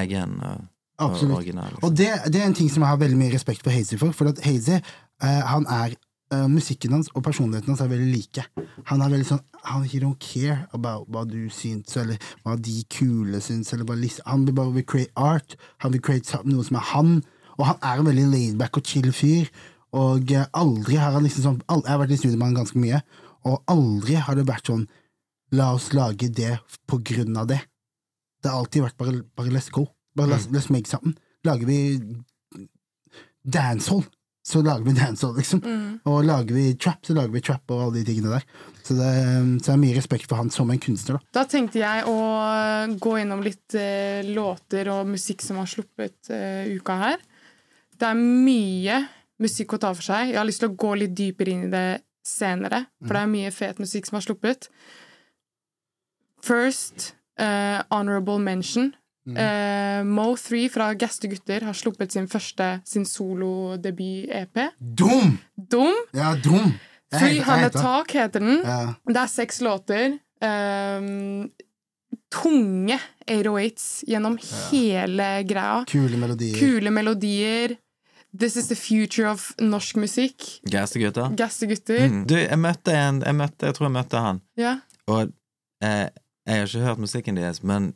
egen 0.00 0.36
og, 0.42 0.68
og 0.98 1.22
original. 1.38 1.70
Liksom. 1.72 1.84
Og 1.88 1.96
det, 1.96 2.10
det 2.32 2.40
er 2.42 2.46
en 2.46 2.56
ting 2.56 2.70
som 2.72 2.84
jeg 2.84 2.92
har 2.92 3.00
veldig 3.00 3.18
mye 3.18 3.34
respekt 3.34 3.64
for 3.64 3.74
Hazy 3.74 3.98
for. 4.00 4.14
For 4.16 4.32
at 4.32 4.42
Hazy, 4.44 4.78
uh, 5.22 5.42
han 5.52 5.66
er 5.66 5.96
eh, 6.32 6.46
Musikken 6.50 6.94
hans 6.96 7.10
og 7.14 7.22
personligheten 7.26 7.70
hans 7.72 7.82
er 7.84 7.90
veldig 7.92 8.08
like. 8.12 8.44
Han 8.90 9.02
er 9.04 9.12
veldig 9.12 9.28
sånn 9.28 9.42
han, 9.68 9.84
He 9.86 10.00
don't 10.02 10.18
care 10.22 10.66
about 10.74 11.06
hva 11.12 11.22
du 11.28 11.46
syns, 11.54 11.94
eller 12.00 12.18
hva 12.42 12.56
de 12.58 12.80
kule 12.90 13.40
syns. 13.44 13.72
Eller 13.76 13.84
lis- 14.00 14.22
han 14.26 14.46
vil 14.48 14.56
bare 14.56 14.82
create 14.82 15.12
art. 15.16 15.56
Han 15.84 15.92
vil 15.94 16.02
create 16.02 16.40
noe 16.48 16.64
som 16.66 16.80
er 16.80 16.88
han. 16.94 17.12
Og 17.58 17.66
han 17.68 17.78
er 17.84 18.00
en 18.00 18.08
veldig 18.08 18.26
laidback 18.32 18.80
og 18.80 18.88
chill 18.88 19.12
fyr. 19.12 19.50
Og 19.92 20.30
uh, 20.32 20.46
aldri 20.56 20.96
har 20.96 21.12
han 21.12 21.22
liksom 21.26 21.44
sånn 21.44 21.58
Jeg 21.68 21.90
har 21.90 21.98
vært 22.00 22.14
i 22.14 22.16
studio 22.16 22.38
med 22.40 22.46
han 22.48 22.54
ganske 22.62 22.80
mye, 22.80 23.02
og 23.44 23.58
aldri 23.68 24.14
har 24.16 24.38
det 24.38 24.46
vært 24.48 24.70
sånn 24.70 24.86
La 25.52 25.66
oss 25.76 25.90
lage 25.92 26.30
det 26.32 26.54
på 26.88 26.96
grunn 27.04 27.36
av 27.36 27.50
det. 27.50 27.58
Det 28.40 28.48
har 28.48 28.62
alltid 28.62 28.86
vært 28.86 28.96
bare, 28.96 29.18
bare 29.36 29.52
let's 29.52 29.68
go. 29.70 29.84
Bare 30.16 30.32
let's, 30.32 30.46
let's 30.48 30.70
make 30.72 30.88
something. 30.88 31.12
Lager 31.44 31.68
vi 31.68 31.76
dancehall, 33.44 34.04
så 34.42 34.62
lager 34.62 34.82
vi 34.88 34.92
dancehall, 34.96 35.36
liksom. 35.38 35.60
Og 36.10 36.24
lager 36.26 36.56
vi 36.56 36.64
trap, 36.74 37.04
så 37.06 37.14
lager 37.14 37.30
vi 37.30 37.42
trap 37.46 37.70
og 37.70 37.84
alle 37.84 38.00
de 38.00 38.06
tingene 38.08 38.32
der. 38.34 38.46
Så 38.82 38.96
det, 38.98 39.10
så 39.62 39.68
det 39.68 39.74
er 39.76 39.82
mye 39.84 39.96
respekt 39.96 40.26
for 40.26 40.40
han 40.40 40.50
som 40.50 40.70
en 40.74 40.80
kunstner, 40.82 41.18
da. 41.20 41.34
Da 41.38 41.44
tenkte 41.50 41.78
jeg 41.78 42.06
å 42.10 42.16
gå 43.02 43.12
innom 43.22 43.44
litt 43.46 43.76
eh, 43.78 44.26
låter 44.26 44.90
og 44.90 45.12
musikk 45.14 45.44
som 45.46 45.60
har 45.62 45.70
sluppet 45.70 46.32
eh, 46.34 46.72
uka 46.74 46.98
her. 47.04 47.22
Det 47.94 48.08
er 48.08 48.18
mye 48.18 48.98
musikk 49.42 49.76
å 49.76 49.82
ta 49.84 49.92
for 49.94 50.06
seg. 50.06 50.32
Jeg 50.32 50.40
har 50.40 50.48
lyst 50.48 50.62
til 50.64 50.72
å 50.72 50.78
gå 50.78 50.94
litt 50.98 51.14
dypere 51.18 51.54
inn 51.54 51.68
i 51.68 51.72
det 51.72 51.86
senere, 52.26 52.86
for 53.02 53.14
det 53.14 53.22
er 53.22 53.30
mye 53.30 53.54
fet 53.54 53.78
musikk 53.82 54.08
som 54.08 54.18
har 54.18 54.26
sluppet. 54.26 54.68
First, 56.42 57.12
eh, 57.38 57.78
honorable 57.94 58.42
mention. 58.42 58.92
Eh, 59.28 60.02
Mo3 60.02 60.68
fra 60.72 60.88
Gaste 60.98 61.28
Gutter 61.30 61.62
har 61.68 61.76
sluppet 61.78 62.10
sin 62.12 62.26
første 62.28 62.80
sin 62.84 63.04
solodebut-EP. 63.06 64.64
Dum! 64.80 65.36
Dum. 65.56 65.94
Ja, 66.12 66.34
dum! 66.42 66.72
Jeg 67.12 67.44
300 67.44 67.68
heter- 67.68 68.32
den. 68.32 68.62
Ja. 68.64 68.94
Det 69.06 69.16
er 69.16 69.26
seks 69.28 69.60
låter. 69.60 70.18
Um, 70.42 71.50
tunge 72.32 72.98
808s 73.28 74.02
gjennom 74.08 74.38
hele 74.70 75.28
greia. 75.46 75.84
Kule 75.86 76.16
melodier. 76.18 76.58
Kule 76.58 76.90
melodier. 76.90 77.76
This 78.36 78.56
is 78.56 78.68
the 78.68 78.74
future 78.74 79.28
of 79.30 79.52
norsk 79.60 79.96
musikk. 79.96 80.42
Gastegutter. 80.70 81.34
Gassegutter. 81.36 82.08
Mm. 82.08 82.22
Du, 82.26 82.34
jeg 82.40 82.58
møtte 82.58 82.94
en 82.96 83.20
jeg, 83.22 83.34
møtte, 83.36 83.66
jeg 83.68 83.74
tror 83.76 83.86
jeg 83.90 83.92
møtte 83.98 84.22
han, 84.24 84.40
Ja. 84.56 84.78
og 85.06 85.32
eh, 85.84 86.08
jeg 86.46 86.56
har 86.58 86.66
ikke 86.66 86.86
hørt 86.86 86.98
musikken 86.98 87.36
deres, 87.36 87.62
men 87.62 87.92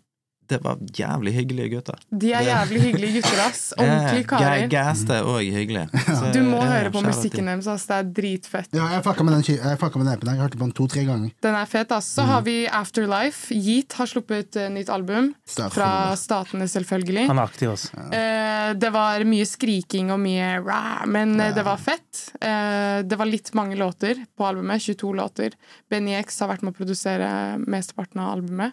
det 0.48 0.58
var 0.64 0.76
jævlig 0.96 1.32
hyggelige 1.36 1.70
gutter. 1.76 1.98
De 2.10 2.32
er 2.32 2.38
Det- 2.44 2.48
jævlig 2.52 2.80
hyggelige 2.86 3.12
gutter, 3.20 3.40
ass. 3.46 3.62
Ordentlige 3.78 4.26
karer. 4.30 4.44
karer. 4.44 4.68
Gaste 4.72 5.18
òg 5.22 5.50
hyggelig. 5.52 5.86
Så, 6.18 6.32
Du 6.34 6.40
må 6.46 6.60
høre 6.62 6.90
på 6.94 7.02
musikken 7.04 7.46
deres, 7.50 7.66
ass. 7.66 7.86
Det 7.86 7.96
er 7.96 8.10
dritfett. 8.20 8.68
Ja, 8.76 8.86
jeg 8.94 9.04
fucka 9.06 9.24
med 9.26 9.34
den, 9.36 9.42
ky- 9.46 9.58
jeg 9.58 9.78
fucka 9.80 9.98
med 9.98 10.06
den 10.06 10.14
appen. 10.16 10.30
Jeg 10.34 10.42
hørte 10.44 10.58
på 10.60 10.66
den 10.68 10.72
to-tre 10.78 11.04
ganger. 11.08 11.30
Den 11.42 11.54
er 11.58 11.66
fet, 11.70 11.92
ass. 11.96 12.12
Så 12.16 12.26
har 12.28 12.42
vi 12.46 12.56
Afterlife. 12.68 13.50
Yeet 13.54 13.92
har 13.98 14.06
sluppet 14.10 14.56
eh, 14.56 14.68
nytt 14.72 14.88
album. 14.92 15.32
Statene. 15.46 15.74
Fra 15.76 15.90
Statene, 16.16 16.68
selvfølgelig. 16.70 17.26
Han 17.28 17.38
er 17.42 17.48
aktiv, 17.50 17.70
altså. 17.74 18.06
Eh, 18.14 18.72
det 18.78 18.90
var 18.94 19.24
mye 19.28 19.46
skriking 19.46 20.10
og 20.14 20.20
mye 20.22 20.52
rah, 20.64 21.04
men 21.10 21.34
eh, 21.40 21.52
det 21.56 21.64
var 21.66 21.76
fett. 21.82 22.26
Eh, 22.40 23.02
det 23.06 23.18
var 23.20 23.26
litt 23.30 23.52
mange 23.58 23.76
låter 23.78 24.22
på 24.36 24.46
albumet. 24.48 24.82
22 24.86 25.12
låter. 25.18 25.54
Benny 25.90 26.14
X 26.20 26.40
har 26.42 26.50
vært 26.52 26.62
med 26.66 26.74
å 26.74 26.76
produsere 26.78 27.28
mesteparten 27.66 28.20
av 28.22 28.32
albumet. 28.36 28.72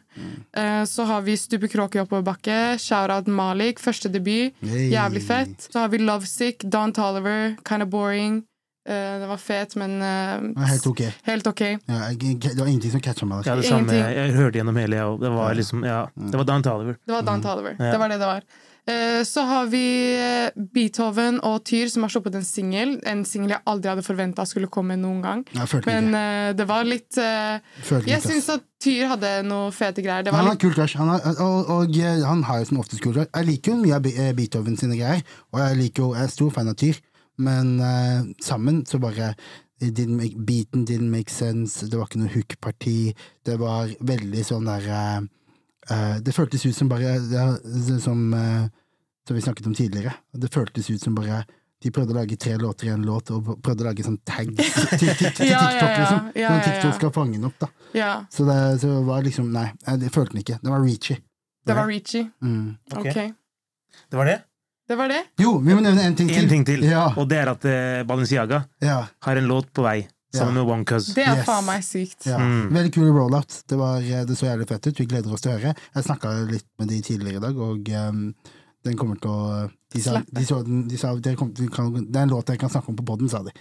Eh, 0.56 0.84
så 0.90 1.06
har 1.10 1.22
vi 1.26 1.36
Stupe 1.64 1.72
kråke 1.72 1.98
i 1.98 2.02
oppoverbakke. 2.02 2.56
Shout-out 2.80 3.28
Malik, 3.32 3.80
første 3.80 4.10
debut. 4.12 4.52
Hey. 4.60 4.90
Jævlig 4.92 5.22
fett. 5.24 5.70
Så 5.72 5.80
har 5.80 5.88
vi 5.88 5.98
Lovesick, 5.98 6.64
Don 6.64 6.92
Toliver, 6.92 7.56
Kinda 7.64 7.86
Boring. 7.86 8.44
Uh, 8.84 9.22
det 9.22 9.30
var 9.30 9.40
fet, 9.40 9.78
men 9.80 10.02
uh, 10.04 10.66
helt 10.68 10.88
ok. 10.88 11.02
helt 11.24 11.48
okay. 11.48 11.78
Ja, 11.88 12.10
jeg, 12.12 12.42
det 12.42 12.60
var 12.60 12.68
ingenting 12.68 12.92
som 12.92 13.00
catcha 13.00 13.26
meg. 13.26 13.46
Ja, 13.48 13.56
det 13.56 13.64
samme. 13.70 13.96
Jeg, 13.96 14.18
Jeg 14.18 14.36
hørte 14.36 14.60
gjennom 14.60 14.76
hele, 14.76 14.98
jeg 15.00 15.08
òg. 15.08 15.22
Det 15.24 15.32
var 15.32 15.56
liksom 15.56 15.86
Ja, 15.88 16.02
det 16.20 16.42
var 16.42 16.50
Don 16.52 16.66
Taliver. 16.68 17.00
Det 17.00 17.16
var 17.16 17.24
Don 17.30 17.46
Toliver. 17.46 17.78
Mm. 17.80 17.86
Det 17.86 18.00
var 18.02 18.12
det 18.12 18.20
det 18.20 18.32
var. 18.34 18.44
Eh, 18.86 19.24
Så 19.24 19.42
har 19.48 19.70
vi 19.72 19.84
eh, 20.20 20.50
Beethoven 20.74 21.40
og 21.48 21.64
Tyr 21.64 21.88
som 21.88 22.04
har 22.04 22.12
sluppet 22.12 22.36
en 22.36 22.44
singel. 22.44 22.98
En 23.08 23.24
singel 23.28 23.56
jeg 23.56 23.64
aldri 23.70 23.92
hadde 23.94 24.04
forventa 24.04 24.46
skulle 24.50 24.68
komme 24.68 24.98
noen 25.00 25.22
gang. 25.24 25.46
Men 25.88 26.12
eh, 26.20 26.52
det 26.58 26.68
var 26.68 26.84
litt 26.88 27.16
uh, 27.16 27.64
Jeg 28.04 28.20
syns 28.26 28.50
at 28.52 28.68
Tyr 28.84 29.08
hadde 29.14 29.32
noe 29.48 29.72
fete 29.72 30.04
greier. 30.04 30.26
Det 30.26 30.34
Han 30.36 30.42
var 30.42 30.52
har 30.52 30.58
litt 30.58 30.66
kul 30.66 30.76
crush, 30.76 31.00
han 31.00 31.14
har, 31.14 31.24
og, 31.40 31.72
og 31.72 31.96
han 32.28 32.44
har 32.50 32.60
jo 32.60 32.72
som 32.74 32.82
oftest 32.84 33.04
kul 33.04 33.16
crush. 33.16 33.32
Jeg 33.32 33.48
liker 33.48 33.72
jo 33.72 33.80
mye 33.86 33.96
av 33.96 34.36
Beethoven 34.36 34.76
sine 34.80 35.00
greier, 35.00 35.24
og 35.54 35.62
jeg, 35.64 35.80
liker 35.80 36.04
jo, 36.04 36.14
jeg 36.18 36.28
er 36.28 36.34
stor 36.36 36.52
fan 36.52 36.72
av 36.74 36.76
Tyr, 36.82 37.00
men 37.40 37.78
uh, 37.80 38.28
sammen 38.44 38.84
så 38.90 39.00
bare 39.00 39.32
didn't 39.92 40.16
make, 40.16 40.36
Beaten 40.46 40.86
didn't 40.86 41.10
make 41.10 41.32
sense, 41.32 41.86
det 41.88 41.98
var 41.98 42.08
ikke 42.08 42.22
noe 42.22 42.34
hook-parti, 42.34 43.14
det 43.46 43.58
var 43.60 43.92
veldig 44.00 44.44
sånn 44.48 44.70
der 44.70 44.88
eh, 44.88 45.26
Det 46.24 46.32
føltes 46.36 46.64
ut 46.66 46.76
som 46.78 46.88
bare 46.90 47.18
det, 47.20 47.42
det, 47.64 47.98
Som, 48.02 48.34
eh, 48.34 48.68
som 49.28 49.36
vi 49.36 49.42
snakket 49.42 49.68
om 49.68 49.74
tidligere, 49.76 50.14
det 50.32 50.50
føltes 50.54 50.90
ut 50.90 51.02
som 51.02 51.16
bare 51.16 51.44
de 51.84 51.92
prøvde 51.92 52.14
å 52.14 52.16
lage 52.16 52.38
tre 52.40 52.54
låter 52.56 52.88
i 52.88 52.92
en 52.94 53.02
låt, 53.04 53.28
og 53.36 53.58
prøvde 53.60 53.84
å 53.84 53.88
lage 53.90 54.04
sånn 54.06 54.16
tag 54.24 54.54
til, 54.56 54.70
til, 55.02 55.10
til, 55.20 55.34
til 55.36 55.50
Ja, 55.50 55.60
ja, 55.60 55.68
TikTok, 55.68 55.90
ja. 55.90 55.98
liksom. 56.00 56.22
Ja, 56.40 56.54
ja, 56.56 56.62
TikTok 56.64 56.96
skal 56.96 57.12
fange 57.12 57.36
den 57.36 57.50
opp, 57.50 57.58
da. 57.60 57.68
Ja, 57.92 58.12
Så 58.32 58.46
det, 58.48 58.56
så 58.80 58.94
var 59.04 59.26
liksom 59.26 59.50
Nei, 59.52 59.66
jeg, 59.84 60.00
jeg 60.06 60.14
følte 60.16 60.32
den 60.38 60.44
ikke. 60.46 60.60
Den 60.64 60.72
var 60.72 60.86
reachy. 60.86 61.18
det 61.68 61.76
var 61.76 61.88
Reachy. 61.92 62.22
Mm. 62.44 62.78
Okay. 62.96 63.12
Ok. 63.12 64.00
Det 64.10 64.18
var 64.22 64.26
det. 64.32 64.38
Det 64.88 64.96
var 65.00 65.12
det. 65.12 65.20
Jo, 65.40 65.58
vi 65.64 65.76
må 65.76 65.82
nevne 65.84 66.08
en 66.08 66.16
ting 66.16 66.28
til. 66.32 66.40
En 66.44 66.50
ting 66.50 66.64
til, 66.68 66.82
Ja, 66.88 67.04
og 67.20 67.28
det 67.32 67.38
er 67.44 67.52
at 67.52 67.68
eh, 67.68 68.02
Balenciaga 68.08 68.64
ja, 68.84 68.98
har 69.28 69.40
en 69.40 69.48
låt 69.52 69.70
på 69.76 69.84
vei 69.86 70.02
sammen 70.34 70.54
med 70.56 70.64
One 70.74 70.84
Det 70.86 71.24
er 71.28 71.38
Yes. 71.38 71.46
faen 71.46 71.66
meg 71.66 71.84
sykt. 71.84 72.26
ja. 72.26 72.38
Mm. 72.38 72.70
Veldig 72.74 72.94
kul 72.94 73.12
rollout. 73.14 73.64
Det, 73.68 73.78
var, 73.78 74.02
eh, 74.02 74.26
det 74.26 74.38
så 74.38 74.48
jævlig 74.50 74.68
fett 74.68 74.88
ut. 74.88 75.00
Vi 75.00 75.06
gleder 75.06 75.34
oss 75.34 75.42
til 75.42 75.52
å 75.54 75.58
høre. 75.60 75.76
Jeg 75.96 76.04
snakka 76.04 76.34
litt 76.50 76.68
med 76.80 76.88
de 76.90 77.02
tidligere 77.02 77.38
i 77.38 77.44
dag, 77.46 77.58
og 77.58 77.90
um, 77.90 78.34
den 78.84 78.98
kommer 78.98 79.20
til 79.22 79.30
å 79.30 79.72
de 79.94 80.02
sa, 80.02 80.24
de 80.26 80.44
så, 80.46 80.64
de 80.66 80.98
sa 80.98 81.14
det, 81.16 81.36
kom, 81.38 81.52
de 81.54 81.68
kan, 81.70 81.92
Det 81.94 82.16
er 82.18 82.24
en 82.26 82.30
låt 82.34 82.50
jeg 82.50 82.60
kan 82.60 82.70
snakke 82.70 82.90
om 82.90 82.96
på 82.98 83.06
poden, 83.06 83.30
sa 83.30 83.44
de. 83.46 83.52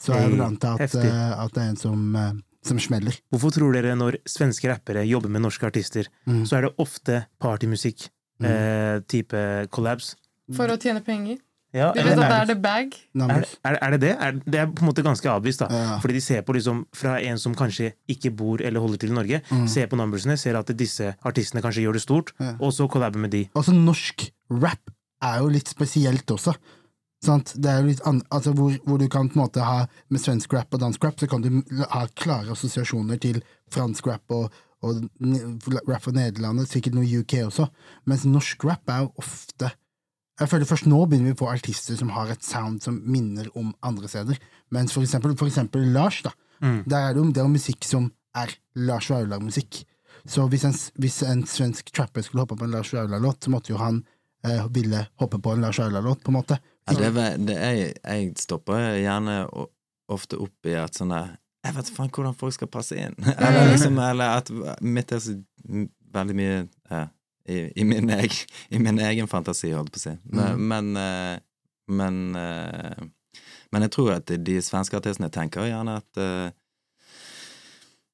Så 0.00 0.14
jeg 0.16 0.30
vil 0.32 0.40
Hey, 0.40 0.46
anta 0.48 0.72
at, 0.80 0.94
eh, 0.96 1.44
at 1.44 1.52
det 1.52 1.62
er 1.62 1.68
en 1.68 1.76
som, 1.76 2.16
uh, 2.16 2.32
som 2.64 2.78
smeller. 2.80 3.18
Hvorfor 3.30 3.52
tror 3.52 3.72
dere 3.76 3.92
når 3.94 4.16
svenske 4.24 4.70
rappere 4.72 5.04
jobber 5.06 5.28
med 5.28 5.42
norske 5.42 5.66
artister, 5.68 6.08
Mm. 6.26 6.46
så 6.48 6.56
er 6.56 6.62
det 6.62 6.76
ofte 6.78 7.26
partymusikk? 7.40 8.08
Eh, 8.42 8.98
type 9.06 9.68
collabs? 9.70 10.16
For 10.56 10.66
å 10.66 10.76
tjene 10.80 11.04
penger. 11.04 11.38
Ja, 11.72 11.92
du 11.96 12.02
vet 12.04 12.18
at 12.18 12.28
det 12.28 12.36
er 12.36 12.48
the 12.50 12.56
bag. 12.60 12.96
Er, 13.16 13.44
er, 13.64 13.76
er 13.80 13.90
det 13.94 14.00
det? 14.02 14.10
Er, 14.20 14.32
det 14.44 14.58
er 14.60 14.66
på 14.68 14.82
en 14.84 14.88
måte 14.90 15.02
ganske 15.06 15.30
avvist, 15.32 15.62
da. 15.64 15.68
Ja. 15.72 15.94
Fordi 16.02 16.14
de 16.18 16.20
ser 16.20 16.42
på 16.44 16.52
liksom 16.52 16.82
fra 16.94 17.14
en 17.24 17.38
som 17.40 17.54
kanskje 17.56 17.92
ikke 18.12 18.30
bor 18.36 18.60
eller 18.60 18.80
holder 18.84 19.00
til 19.00 19.10
i 19.14 19.16
Norge, 19.16 19.40
Mm. 19.50 19.66
ser 19.68 19.86
på 19.88 19.96
numbersene, 19.96 20.36
ser 20.36 20.58
at 20.58 20.68
disse 20.76 21.14
artistene 21.24 21.62
kanskje 21.64 21.82
gjør 21.86 21.96
det 21.96 22.02
stort, 22.04 22.32
Ja. 22.40 22.52
og 22.60 22.72
så 22.76 22.88
collaber 22.92 23.18
med 23.24 23.30
de. 23.30 23.48
Altså, 23.56 23.72
norsk 23.72 24.30
rap 24.50 24.92
er 25.22 25.38
jo 25.40 25.48
litt 25.48 25.68
spesielt 25.68 26.26
også. 26.30 26.54
Sant? 27.24 27.54
Det 27.56 27.70
er 27.70 27.80
jo 27.80 27.86
litt 27.86 28.00
an 28.04 28.20
altså, 28.34 28.52
hvor, 28.52 28.72
hvor 28.84 28.98
du 28.98 29.06
kan 29.08 29.28
på 29.30 29.38
en 29.38 29.44
måte 29.46 29.62
ha 29.62 29.86
Med 30.10 30.20
svensk 30.20 30.52
rap 30.52 30.74
og 30.74 30.80
dansk 30.80 31.04
rap, 31.04 31.20
så 31.20 31.28
kan 31.30 31.40
du 31.40 31.62
ha 31.88 32.06
klare 32.18 32.50
assosiasjoner 32.50 33.16
til 33.22 33.40
fransk 33.70 34.06
rap 34.10 34.22
og, 34.34 34.50
og 34.82 35.04
rap 35.88 36.02
fra 36.02 36.12
Nederland, 36.12 36.66
sikkert 36.66 36.94
noe 36.98 37.06
UK 37.06 37.38
også. 37.46 37.68
Mens 38.10 38.24
norsk 38.26 38.64
rap 38.66 38.90
er 38.90 39.04
jo 39.06 39.12
ofte 39.22 39.70
Jeg 40.40 40.48
føler 40.48 40.68
først 40.68 40.88
nå 40.88 40.98
begynner 41.06 41.32
vi 41.32 41.36
å 41.36 41.40
få 41.42 41.50
artister 41.52 41.98
som 41.98 42.10
har 42.16 42.30
et 42.32 42.44
sound 42.46 42.80
som 42.84 42.96
minner 43.04 43.50
om 43.58 43.74
andre 43.84 44.08
steder. 44.08 44.38
Mens 44.72 44.94
for 44.94 45.04
eksempel, 45.04 45.36
for 45.38 45.50
eksempel 45.50 45.84
Lars, 45.92 46.22
da. 46.24 46.32
Mm. 46.62 46.82
Der 46.86 47.08
er 47.08 47.14
det 47.14 47.20
jo 47.20 47.30
det 47.34 47.42
er 47.42 47.52
musikk 47.52 47.84
som 47.84 48.08
er 48.38 48.54
Lars 48.88 49.10
Vaular-musikk. 49.12 49.82
Så 50.24 50.46
hvis 50.48 50.64
en, 50.64 50.74
hvis 51.02 51.20
en 51.26 51.44
svensk 51.48 51.90
trapper 51.94 52.24
skulle 52.24 52.46
hoppe 52.46 52.56
på 52.56 52.66
en 52.66 52.74
Lars 52.74 52.92
Vaular-låt, 52.94 53.44
så 53.44 53.52
måtte 53.52 53.74
jo 53.74 53.80
han 53.80 54.02
eh, 54.46 54.64
ville 54.72 55.04
hoppe 55.20 55.40
på 55.42 55.54
en 55.54 55.66
Lars 55.66 55.80
Vaular-låt, 55.82 56.22
på 56.24 56.32
en 56.32 56.38
måte. 56.38 56.58
Ja, 56.88 56.96
det, 56.98 57.10
er, 57.12 57.38
det, 57.38 57.56
jeg, 57.58 57.94
jeg 58.02 58.34
stopper 58.40 58.96
gjerne 58.98 59.44
ofte 60.12 60.38
opp 60.42 60.68
i 60.68 60.74
at 60.78 60.96
sånne 60.98 61.20
Jeg 61.62 61.76
vet 61.76 61.90
faen 61.94 62.10
hvordan 62.10 62.34
folk 62.38 62.56
skal 62.56 62.70
passe 62.72 62.96
inn. 62.98 63.14
Eller 63.36 63.70
liksom 63.70 63.98
Eller 64.02 64.40
at 64.40 64.50
mitt 64.82 65.12
er 65.14 65.22
så 65.22 65.36
veldig 66.12 66.36
mye 66.36 66.56
ja, 66.90 67.04
i, 67.48 67.72
i, 67.80 67.84
min 67.84 68.10
egen, 68.10 68.46
I 68.70 68.78
min 68.78 68.98
egen 69.00 69.26
fantasi, 69.28 69.72
holdt 69.72 69.92
på 69.92 69.98
å 69.98 70.04
si. 70.06 70.16
Men, 70.24 70.54
Mm. 70.56 70.68
men, 70.68 70.96
eh, 70.96 71.38
men, 71.88 72.36
eh, 72.36 73.06
Men 73.72 73.82
jeg 73.82 73.90
tror 73.90 74.10
at 74.12 74.26
de 74.26 74.58
svenske 74.60 74.96
artistene 74.98 75.30
tenker 75.32 75.64
gjerne 75.64 75.96
at 75.96 76.18
eh, 76.20 76.50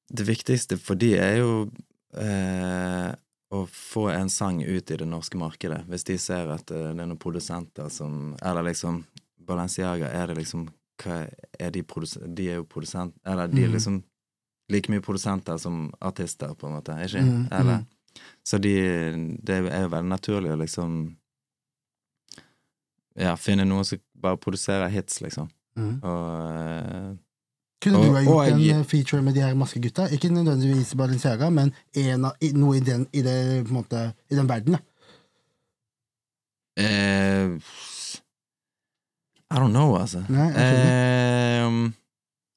det 0.09 0.25
viktigste 0.25 0.77
for 0.79 0.95
de 0.95 1.09
er 1.19 1.37
jo 1.41 1.69
eh, 2.17 3.11
å 3.51 3.65
få 3.67 4.07
en 4.13 4.29
sang 4.29 4.61
ut 4.63 4.91
i 4.91 4.97
det 4.97 5.05
norske 5.09 5.37
markedet. 5.37 5.83
Hvis 5.89 6.05
de 6.07 6.17
ser 6.17 6.49
at 6.53 6.71
eh, 6.71 6.93
det 6.93 7.03
er 7.03 7.09
noen 7.09 7.19
produsenter 7.19 7.89
som 7.91 8.35
Eller 8.41 8.63
liksom 8.71 9.03
Balenciaga, 9.49 10.07
er 10.13 10.27
det 10.31 10.37
liksom 10.37 10.67
hva 11.03 11.21
er 11.59 11.71
de, 11.71 11.81
de 12.35 12.47
er 12.51 12.55
jo 12.59 12.65
produsent... 12.67 13.13
Eller 13.25 13.47
de 13.47 13.63
er 13.63 13.67
Mhm. 13.69 13.73
liksom 13.75 14.03
like 14.69 14.89
mye 14.91 15.01
produsenter 15.01 15.57
som 15.57 15.91
artister, 16.01 16.53
på 16.55 16.67
en 16.67 16.73
måte, 16.75 16.91
ikke? 17.05 17.21
Mm. 17.23 17.47
Eller 17.51 17.85
Så 18.43 18.57
de 18.61 18.73
Det 19.43 19.55
er 19.69 19.81
jo 19.83 19.89
veldig 19.89 20.09
naturlig 20.09 20.51
å 20.51 20.57
liksom 20.59 21.15
Ja, 23.19 23.35
finne 23.35 23.65
noen 23.67 23.83
som 23.85 23.99
bare 24.15 24.37
produserer 24.37 24.87
hits, 24.89 25.19
liksom. 25.21 25.49
Mm. 25.77 26.03
Og 26.03 26.29
eh, 26.59 27.17
Kunne 27.81 27.95
Og- 27.97 28.05
du 28.05 28.11
ha 28.13 28.21
gjort 28.21 28.35
og 28.35 28.59
jeg- 28.59 28.75
en 28.75 28.83
feature 28.83 29.21
med 29.21 29.33
de 29.35 29.41
her 29.41 29.53
maskegutta? 29.55 30.09
Ikke 30.11 30.29
nødvendigvis 30.29 30.93
Balenciaga, 30.95 31.49
men 31.49 31.73
en 31.95 32.25
av, 32.25 32.33
noe 32.53 32.75
i 32.75 32.79
den, 32.81 33.07
i, 33.13 33.21
det, 33.21 33.63
på 33.65 33.69
en 33.69 33.75
måte, 33.83 34.13
i 34.29 34.35
den 34.35 34.47
verden. 34.47 34.73
Da. 34.73 34.79
eh, 36.77 37.47
I 39.51 39.55
don't 39.55 39.71
know, 39.71 39.95
altså. 39.97 40.25
Nei, 40.29 40.49
Eh, 40.51 41.91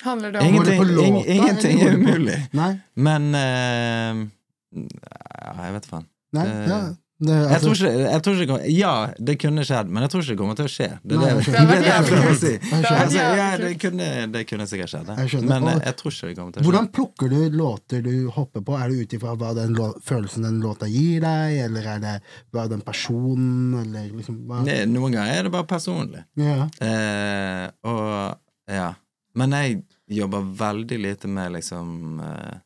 Handler 0.02 0.32
det 0.32 0.40
om 0.40 0.46
ingenting, 0.46 0.58
Går 0.58 0.64
det 0.64 0.76
på 0.78 0.84
låta, 0.84 1.26
ingenting 1.32 1.80
er 1.80 1.94
umulig. 1.94 2.48
Nei, 2.52 2.80
Men 2.96 3.34
eh, 3.34 4.14
ja, 4.14 4.41
Jeg 4.72 5.72
vet 5.78 5.86
faen. 5.86 6.06
nei, 6.32 6.46
Eh, 6.48 6.68
ja. 6.68 6.82
Det, 7.22 7.30
Jeg 7.30 7.50
altså, 7.54 7.68
tror 7.68 7.74
ikke, 7.76 7.98
jeg 8.10 8.22
tror 8.26 8.38
ikke 8.42 8.54
Ja, 8.74 8.92
det 9.22 9.34
kunne 9.38 9.62
skjedd, 9.62 9.86
men 9.94 10.02
jeg 10.02 10.10
tror 10.10 10.22
ikke 10.24 10.32
det 10.32 10.38
kommer 10.40 10.56
til 10.58 10.64
å 10.66 10.70
skje. 10.72 10.88
Det 11.06 11.14
er 11.14 11.20
Nei, 11.20 11.26
det, 11.28 11.44
jeg 11.46 11.66
det, 11.68 11.76
det 11.78 11.86
jeg 11.86 12.02
Det 12.02 12.08
prøver 12.08 12.32
å 12.32 12.38
si. 12.40 12.50
Altså, 12.72 13.18
ja, 13.38 13.44
det 13.62 13.70
kunne, 13.78 14.08
det 14.32 14.42
kunne 14.50 14.66
sikkert 14.66 14.90
skjedd. 14.90 15.12
Jeg 15.20 15.30
skjønner. 15.30 15.48
men 15.52 15.62
Og- 15.62 15.70
eh, 15.76 15.84
jeg 15.86 15.96
tror 16.00 16.10
ikke 16.16 16.26
det 16.32 16.36
kommer 16.40 16.52
til 16.56 16.58
å 16.58 16.64
skje. 16.64 16.66
hvordan 16.66 16.88
plukker 16.96 17.30
du 17.30 17.38
låter 17.60 18.02
du 18.02 18.14
hopper 18.34 18.60
på? 18.66 18.74
Er 18.80 18.88
det 18.90 18.98
ut 19.06 19.14
ifra 19.20 19.36
hva 19.38 19.52
den 19.54 19.74
lå, 19.78 19.86
følelsen 20.02 20.42
den 20.48 20.58
låta 20.64 20.88
gir 20.90 21.20
deg, 21.22 21.60
eller 21.68 21.86
er 21.94 22.02
det 22.02 22.16
hva 22.52 22.66
den 22.74 22.80
personen, 22.80 23.78
eller 23.84 24.10
liksom 24.18 24.42
hva? 24.48 24.64
Ne- 24.66 24.80
Noen 24.90 25.12
ganger 25.14 25.36
er 25.38 25.42
det 25.46 25.52
bare 25.54 25.70
personlig. 25.76 26.24
Ja. 26.34 26.66
Eh, 26.82 27.70
og 27.84 28.34
ja. 28.66 28.94
Men 29.38 29.50
jeg 29.60 29.84
jobber 30.10 30.42
veldig 30.58 30.98
lite 31.06 31.28
med 31.30 31.52
liksom 31.54 32.18
eh, 32.20 32.58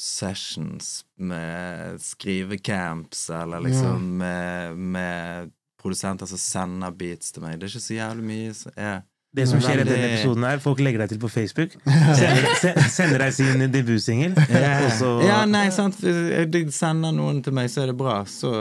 sessions 0.00 1.04
med 1.16 2.00
skrivecamps, 2.02 3.30
eller 3.30 3.60
liksom 3.64 4.06
med, 4.18 4.76
med 4.76 5.50
produsenter 5.82 6.26
som 6.28 6.40
sender 6.40 6.90
beats 6.96 7.32
til 7.32 7.44
meg. 7.44 7.58
Det 7.60 7.68
er 7.68 7.74
ikke 7.74 7.84
så 7.86 7.96
jævlig 8.00 8.26
mye 8.30 8.54
som 8.56 8.72
er 8.76 9.04
Det 9.36 9.44
som 9.50 9.60
skjer 9.60 9.82
i 9.82 9.84
denne 9.84 10.06
episoden 10.08 10.44
her, 10.48 10.60
folk 10.64 10.80
legger 10.80 11.02
deg 11.04 11.10
til 11.12 11.18
på 11.20 11.28
Facebook, 11.28 11.74
sender, 12.20 12.86
sender 12.88 13.24
deg 13.26 13.34
sin 13.36 13.66
debutsingel, 13.72 14.36
Yeah. 14.48 15.02
Ja, 15.26 15.42
nei, 15.44 15.66
sant. 15.74 15.98
Hvis 16.00 16.48
De 16.52 16.62
sender 16.72 17.12
noen 17.12 17.42
til 17.44 17.52
meg, 17.56 17.68
så 17.72 17.84
er 17.84 17.92
det 17.92 17.98
bra. 18.00 18.22
Så 18.24 18.52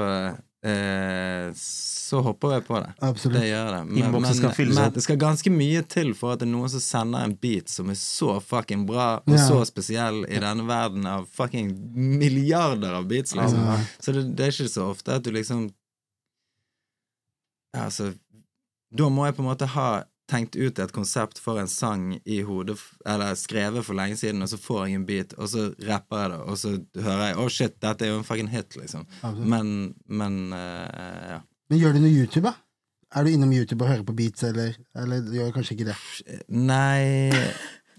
eh, 0.65 1.51
Så 1.55 2.19
hopper 2.21 2.51
jeg 2.55 2.63
på 2.67 2.77
det. 2.81 2.91
Absolutt. 3.01 3.39
Det 3.39 3.47
gjør 3.49 3.69
det. 3.73 3.79
Men, 3.89 4.25
skal 4.33 4.51
men 4.69 4.93
det 4.93 5.03
skal 5.03 5.17
ganske 5.17 5.49
mye 5.51 5.81
til 5.89 6.11
for 6.17 6.35
at 6.35 6.41
det 6.43 6.45
er 6.47 6.51
noen 6.51 6.69
som 6.69 6.83
sender 6.83 7.23
en 7.25 7.33
beat 7.41 7.71
som 7.73 7.89
er 7.89 7.97
så 7.97 8.35
fucking 8.45 8.83
bra, 8.89 9.07
og 9.25 9.33
Ja. 9.33 9.41
så 9.47 9.57
spesiell 9.65 10.21
i 10.29 10.37
denne 10.43 10.67
verden 10.69 11.05
av 11.09 11.25
fucking 11.33 11.71
milliarder 11.95 12.93
av 12.99 13.07
beats, 13.09 13.33
liksom. 13.35 13.63
Ja. 13.65 13.79
Så 13.99 14.13
det, 14.13 14.27
det 14.37 14.45
er 14.45 14.53
ikke 14.53 14.69
så 14.75 14.89
ofte 14.93 15.15
at 15.17 15.23
du 15.25 15.31
liksom 15.33 15.71
altså 17.75 18.13
Da 18.95 19.09
må 19.11 19.25
jeg 19.27 19.35
på 19.35 19.43
en 19.43 19.49
måte 19.49 19.67
ha 19.75 19.87
tenkt 20.29 20.55
ut 20.57 20.79
et 20.81 20.93
konsept 20.93 21.39
for 21.41 21.61
en 21.61 21.69
sang 21.69 22.15
i 22.25 22.39
hodet, 22.45 22.77
eller 23.05 23.37
skrevet 23.37 23.85
for 23.85 23.97
lenge 23.97 24.17
siden, 24.17 24.41
og 24.41 24.49
så 24.49 24.59
får 24.61 24.87
jeg 24.87 24.99
en 24.99 25.07
beat, 25.07 25.35
og 25.37 25.49
så 25.51 25.67
rapper 25.85 26.23
jeg 26.23 26.33
det, 26.33 26.39
og 26.41 26.57
så 26.57 26.73
hører 27.07 27.23
jeg 27.27 27.37
'Å, 27.37 27.47
shit, 27.49 27.79
dette 27.81 28.05
er 28.05 28.13
jo 28.13 28.19
en 28.19 28.27
fucking 28.27 28.49
hit', 28.49 28.77
liksom. 28.79 29.05
Absolutt. 29.21 29.49
Men, 29.53 29.93
men 30.07 30.39
uh, 30.53 31.25
ja. 31.35 31.39
Men 31.69 31.81
gjør 31.81 31.93
du 31.93 32.01
noe 32.03 32.13
YouTube, 32.13 32.49
da? 32.49 32.55
Er 33.15 33.23
du 33.23 33.31
innom 33.31 33.53
YouTube 33.53 33.85
og 33.85 33.91
hører 33.91 34.03
på 34.03 34.15
beats, 34.17 34.43
eller, 34.43 34.75
eller 34.97 35.29
gjør 35.31 35.51
du 35.51 35.57
kanskje 35.59 35.77
ikke 35.77 35.89
det? 35.93 35.97
Nei 36.49 37.39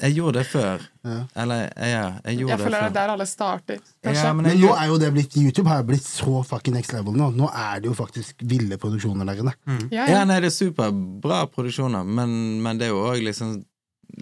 Jeg 0.00 0.12
gjorde 0.16 0.38
det 0.40 0.46
før. 0.50 0.82
Ja. 1.06 1.18
Eller, 1.42 1.60
ja, 1.80 2.00
jeg 2.26 2.38
gjorde 2.40 2.50
Jeg 2.52 2.58
det 2.58 2.64
føler 2.66 2.76
det 2.76 2.80
før. 2.82 2.88
er 2.88 2.94
der 2.96 3.12
alle 3.14 3.26
starter. 3.26 3.78
Ja, 4.04 4.32
men 4.36 4.44
Men 4.50 4.58
nå 4.60 4.72
er 4.76 4.86
jo 4.90 4.98
det 5.00 5.12
blitt 5.14 5.36
YouTube 5.40 5.68
har 5.70 5.78
jo 5.80 5.86
blitt 5.88 6.04
så 6.04 6.42
fucking 6.44 6.74
next 6.76 6.92
level 6.92 7.16
nå. 7.16 7.30
Nå 7.36 7.48
er 7.52 7.80
det 7.80 7.88
jo 7.88 7.94
faktisk 7.96 8.42
ville 8.44 8.76
produksjoner 8.82 9.24
der 9.30 9.40
inne. 9.44 9.54
ja, 9.90 10.04
Ja, 10.04 10.06
ja. 10.18 10.24
nei, 10.28 10.40
det 10.44 10.50
er 10.52 10.56
superbra 10.58 11.46
produksjoner, 11.54 12.04
men, 12.04 12.36
men 12.62 12.78
det 12.78 12.88
er 12.90 12.92
jo 12.92 13.00
òg 13.08 13.22
liksom 13.24 13.56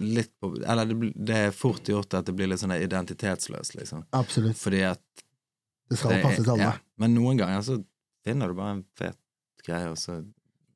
litt 0.01 0.31
på 0.41 0.49
Eller 0.65 0.85
det, 0.89 1.11
det 1.15 1.35
er 1.47 1.51
fort 1.53 1.83
gjort 1.87 2.13
at 2.17 2.25
det 2.25 2.33
blir 2.35 2.47
litt 2.49 2.59
sånn 2.59 2.73
identitetsløst, 2.73 3.75
liksom. 3.77 4.05
Absolutt. 4.17 4.57
Fordi 4.57 4.81
at 4.87 5.01
Det 5.89 5.97
skal 5.99 6.15
det 6.15 6.23
passe 6.23 6.41
til 6.43 6.51
alle. 6.55 6.63
ja. 6.71 6.71
Men 6.97 7.13
noen 7.15 7.37
ganger 7.37 7.61
så 7.61 7.77
finner 8.25 8.47
du 8.49 8.55
bare 8.57 8.77
en 8.79 8.83
fet 8.97 9.17
greie, 9.67 9.91
og 9.91 9.97
så, 9.99 10.21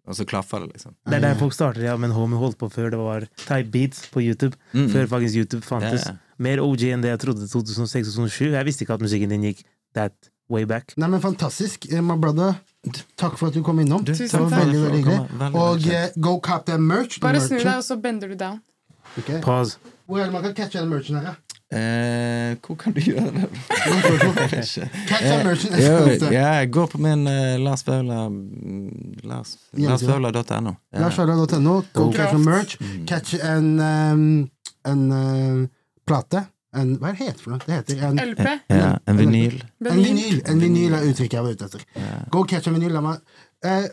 og 0.10 0.18
så 0.18 0.26
klaffer 0.26 0.64
det, 0.66 0.72
liksom. 0.74 0.96
Det 1.06 1.20
er 1.20 1.22
der 1.28 1.38
folk 1.38 1.54
starter, 1.54 1.84
ja, 1.86 1.94
men 2.02 2.12
Homie 2.16 2.40
holdt 2.42 2.58
på 2.58 2.70
før 2.74 2.90
det 2.94 3.00
var 3.00 3.28
type 3.44 3.70
beats 3.74 4.08
på 4.10 4.24
YouTube. 4.26 4.58
Mm. 4.74 4.88
Før 4.90 5.06
faktisk 5.12 5.38
YouTube 5.44 5.62
fantes. 5.68 6.08
Ja, 6.08 6.16
ja. 6.16 6.36
Mer 6.42 6.62
OG 6.64 6.86
enn 6.96 7.04
det 7.06 7.12
jeg 7.12 7.22
trodde 7.28 7.46
2006-2007. 7.52 8.50
Jeg 8.56 8.66
visste 8.66 8.86
ikke 8.86 8.98
at 8.98 9.04
musikken 9.06 9.30
din 9.36 9.46
gikk 9.52 9.62
that 9.98 10.16
way 10.50 10.66
back. 10.66 10.96
Nei, 10.98 11.10
men 11.14 11.22
fantastisk. 11.22 11.86
My 11.94 12.18
brother, 12.18 12.58
takk 13.20 13.38
for 13.38 13.52
at 13.52 13.58
du 13.60 13.62
kom 13.66 13.80
innom. 13.84 14.02
Du, 14.08 14.14
det 14.14 14.24
Tusen 14.24 14.48
var 14.48 14.56
takk. 14.56 14.66
veldig, 14.66 14.82
veldig 14.88 15.04
hyggelig. 15.04 15.52
Og 15.62 15.88
eh, 15.94 16.10
go 16.18 16.40
cap 16.42 16.66
the 16.66 16.80
merch. 16.82 17.20
Bare 17.22 17.42
snu 17.44 17.60
deg, 17.60 17.76
og 17.76 17.86
så 17.86 18.00
bender 18.02 18.34
du 18.34 18.40
down. 18.40 18.58
Okay. 19.20 19.42
Pause. 19.46 19.78
Hvor 20.10 20.24
er 20.24 20.30
det 20.30 20.34
man 20.34 20.42
kan 20.48 20.56
catche 20.58 20.80
den 20.82 20.90
merchen 20.90 21.20
her, 21.20 21.30
da? 21.30 21.49
Eh, 21.70 22.58
hvor 22.66 22.76
kan 22.76 22.94
du 22.94 23.00
gjøre 23.10 23.30
det? 23.30 23.48
Jeg. 24.52 24.90
Catch 25.08 25.66
ja, 26.34 26.48
jeg 26.60 26.72
går 26.74 26.88
på 26.90 26.98
min 26.98 27.28
uh, 27.28 27.60
Lars 27.62 27.84
Vaular 27.88 28.30
mm, 28.30 29.20
larsvaular.no. 29.24 30.74
Ja. 30.94 31.04
Larsvaular.no. 31.04 31.76
Go 31.94 32.12
catch 32.12 32.32
some 32.32 32.46
merch. 32.46 32.80
Mm. 32.82 33.06
Catch 33.06 33.36
en, 33.44 33.80
um, 33.80 34.50
en 34.86 35.12
uh, 35.12 35.68
plate. 36.08 36.44
En, 36.74 36.98
hva 37.02 37.14
heter 37.14 37.38
det 37.38 37.44
for 37.44 37.54
noe? 37.54 37.62
Det 37.66 37.78
heter 37.78 38.04
en, 38.10 38.20
LP. 38.32 38.46
Ja, 38.74 38.92
en 39.06 39.22
vinyl. 39.22 39.62
en 39.86 40.04
vinyl. 40.04 40.42
En 40.50 40.62
vinyl 40.62 40.98
er 40.98 41.08
uttrykket 41.10 41.38
jeg 41.38 41.46
var 41.46 41.54
ute 41.54 41.70
etter. 41.70 41.88
Go 42.34 42.46
catch 42.50 42.70
en 42.70 42.78
vinyl. 42.78 42.94
La 42.98 43.06
meg 43.06 43.22
eh, 43.66 43.90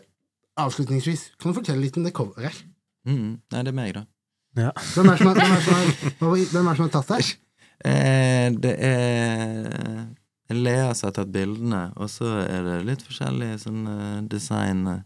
Avslutningsvis, 0.57 1.31
kan 1.37 1.53
du 1.53 1.59
fortelle 1.59 1.81
litt 1.83 1.97
om 1.97 2.05
det 2.05 2.15
coveret? 2.17 2.63
Mm, 3.05 3.35
nei, 3.53 3.59
det 3.61 3.69
er 3.69 3.75
meg, 3.77 3.93
da. 3.93 4.07
Ja. 4.57 4.71
Hvem 4.95 5.11
er 5.11 5.19
det 5.19 5.21
som 5.21 5.29
har 6.87 6.95
tatt 6.97 7.11
det? 7.13 7.35
Eh, 7.85 8.49
det 8.57 8.73
er 8.83 10.07
Lea 10.49 10.93
som 10.95 11.09
har 11.09 11.13
tatt 11.19 11.31
bildene, 11.33 11.91
og 11.99 12.09
så 12.09 12.29
er 12.45 12.63
det 12.65 12.77
litt 12.87 13.03
forskjellige 13.05 13.59
sånn 13.65 13.83
eh, 13.91 14.21
design 14.31 14.87
eh, 14.87 15.03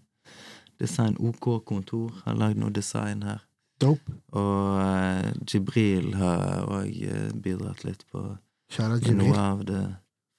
Design 0.82 1.13
OK 1.22 1.59
Kontor 1.67 2.09
har 2.26 2.38
lagd 2.39 2.57
noe 2.57 2.74
design 2.74 3.22
her. 3.22 3.43
Dope. 3.82 4.15
Og 4.34 5.45
Jibril 5.45 6.15
har 6.17 6.65
òg 6.65 6.95
bidratt 7.38 7.84
litt 7.86 8.01
på 8.09 8.24
noe 9.13 9.36
av 9.38 9.61
the 9.67 9.84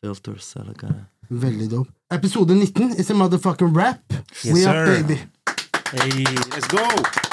filters, 0.02 0.48
eller 0.58 0.74
hva 0.74 0.90
det 0.90 0.98
er. 0.98 1.06
Veldig 1.30 1.68
dope. 1.70 1.94
Episode 2.10 2.54
19 2.58 2.96
is 2.98 3.10
a 3.10 3.14
motherfucking 3.14 3.70
rap. 3.76 4.02
Yes, 4.42 4.52
We 4.54 4.60
sir. 4.62 4.74
are 4.74 4.86
baby. 4.86 5.20
Hey, 5.92 6.24
let's 6.50 6.66
go! 6.66 7.31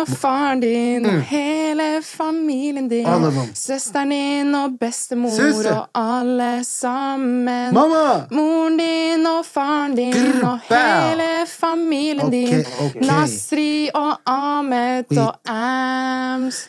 Og 0.00 0.08
faren 0.08 0.60
din 0.60 1.06
og 1.06 1.12
mm. 1.12 1.20
hele 1.20 2.02
familien 2.02 2.88
din. 2.88 3.06
Søsteren 3.54 4.10
din 4.10 4.54
og 4.54 4.70
bestemor 4.80 5.30
Søster. 5.30 5.76
og 5.76 5.88
alle 5.94 6.64
sammen. 6.64 7.74
Mamma! 7.74 8.26
Moren 8.30 8.76
din 8.78 9.26
og 9.26 9.46
faren 9.46 9.96
din 9.96 10.12
Grr, 10.12 10.46
og 10.46 10.58
hele 10.68 11.46
familien 11.46 12.26
Ok, 12.26 12.32
din. 12.32 12.64
ok. 12.84 12.94
Nasri 12.94 13.90
og 13.94 14.18
Ahmed 14.26 15.04
Wait. 15.10 15.18
og 15.18 15.34
Ams. 15.44 16.68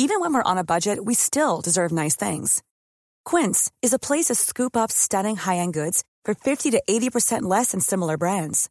Even 0.00 0.20
when 0.20 0.32
we're 0.32 0.50
on 0.52 0.58
a 0.58 0.64
budget, 0.64 1.04
we 1.04 1.14
still 1.14 1.60
deserve 1.60 1.90
nice 1.92 2.16
things. 2.16 2.62
Quince 3.24 3.70
is 3.82 3.92
a 3.92 3.98
place 3.98 4.26
to 4.26 4.34
scoop 4.34 4.76
up 4.76 4.92
stunning 4.92 5.36
high-end 5.36 5.74
goods 5.74 6.04
for 6.24 6.34
50 6.34 6.70
to 6.70 6.80
80% 6.88 7.42
less 7.42 7.72
than 7.72 7.80
similar 7.80 8.16
brands. 8.16 8.70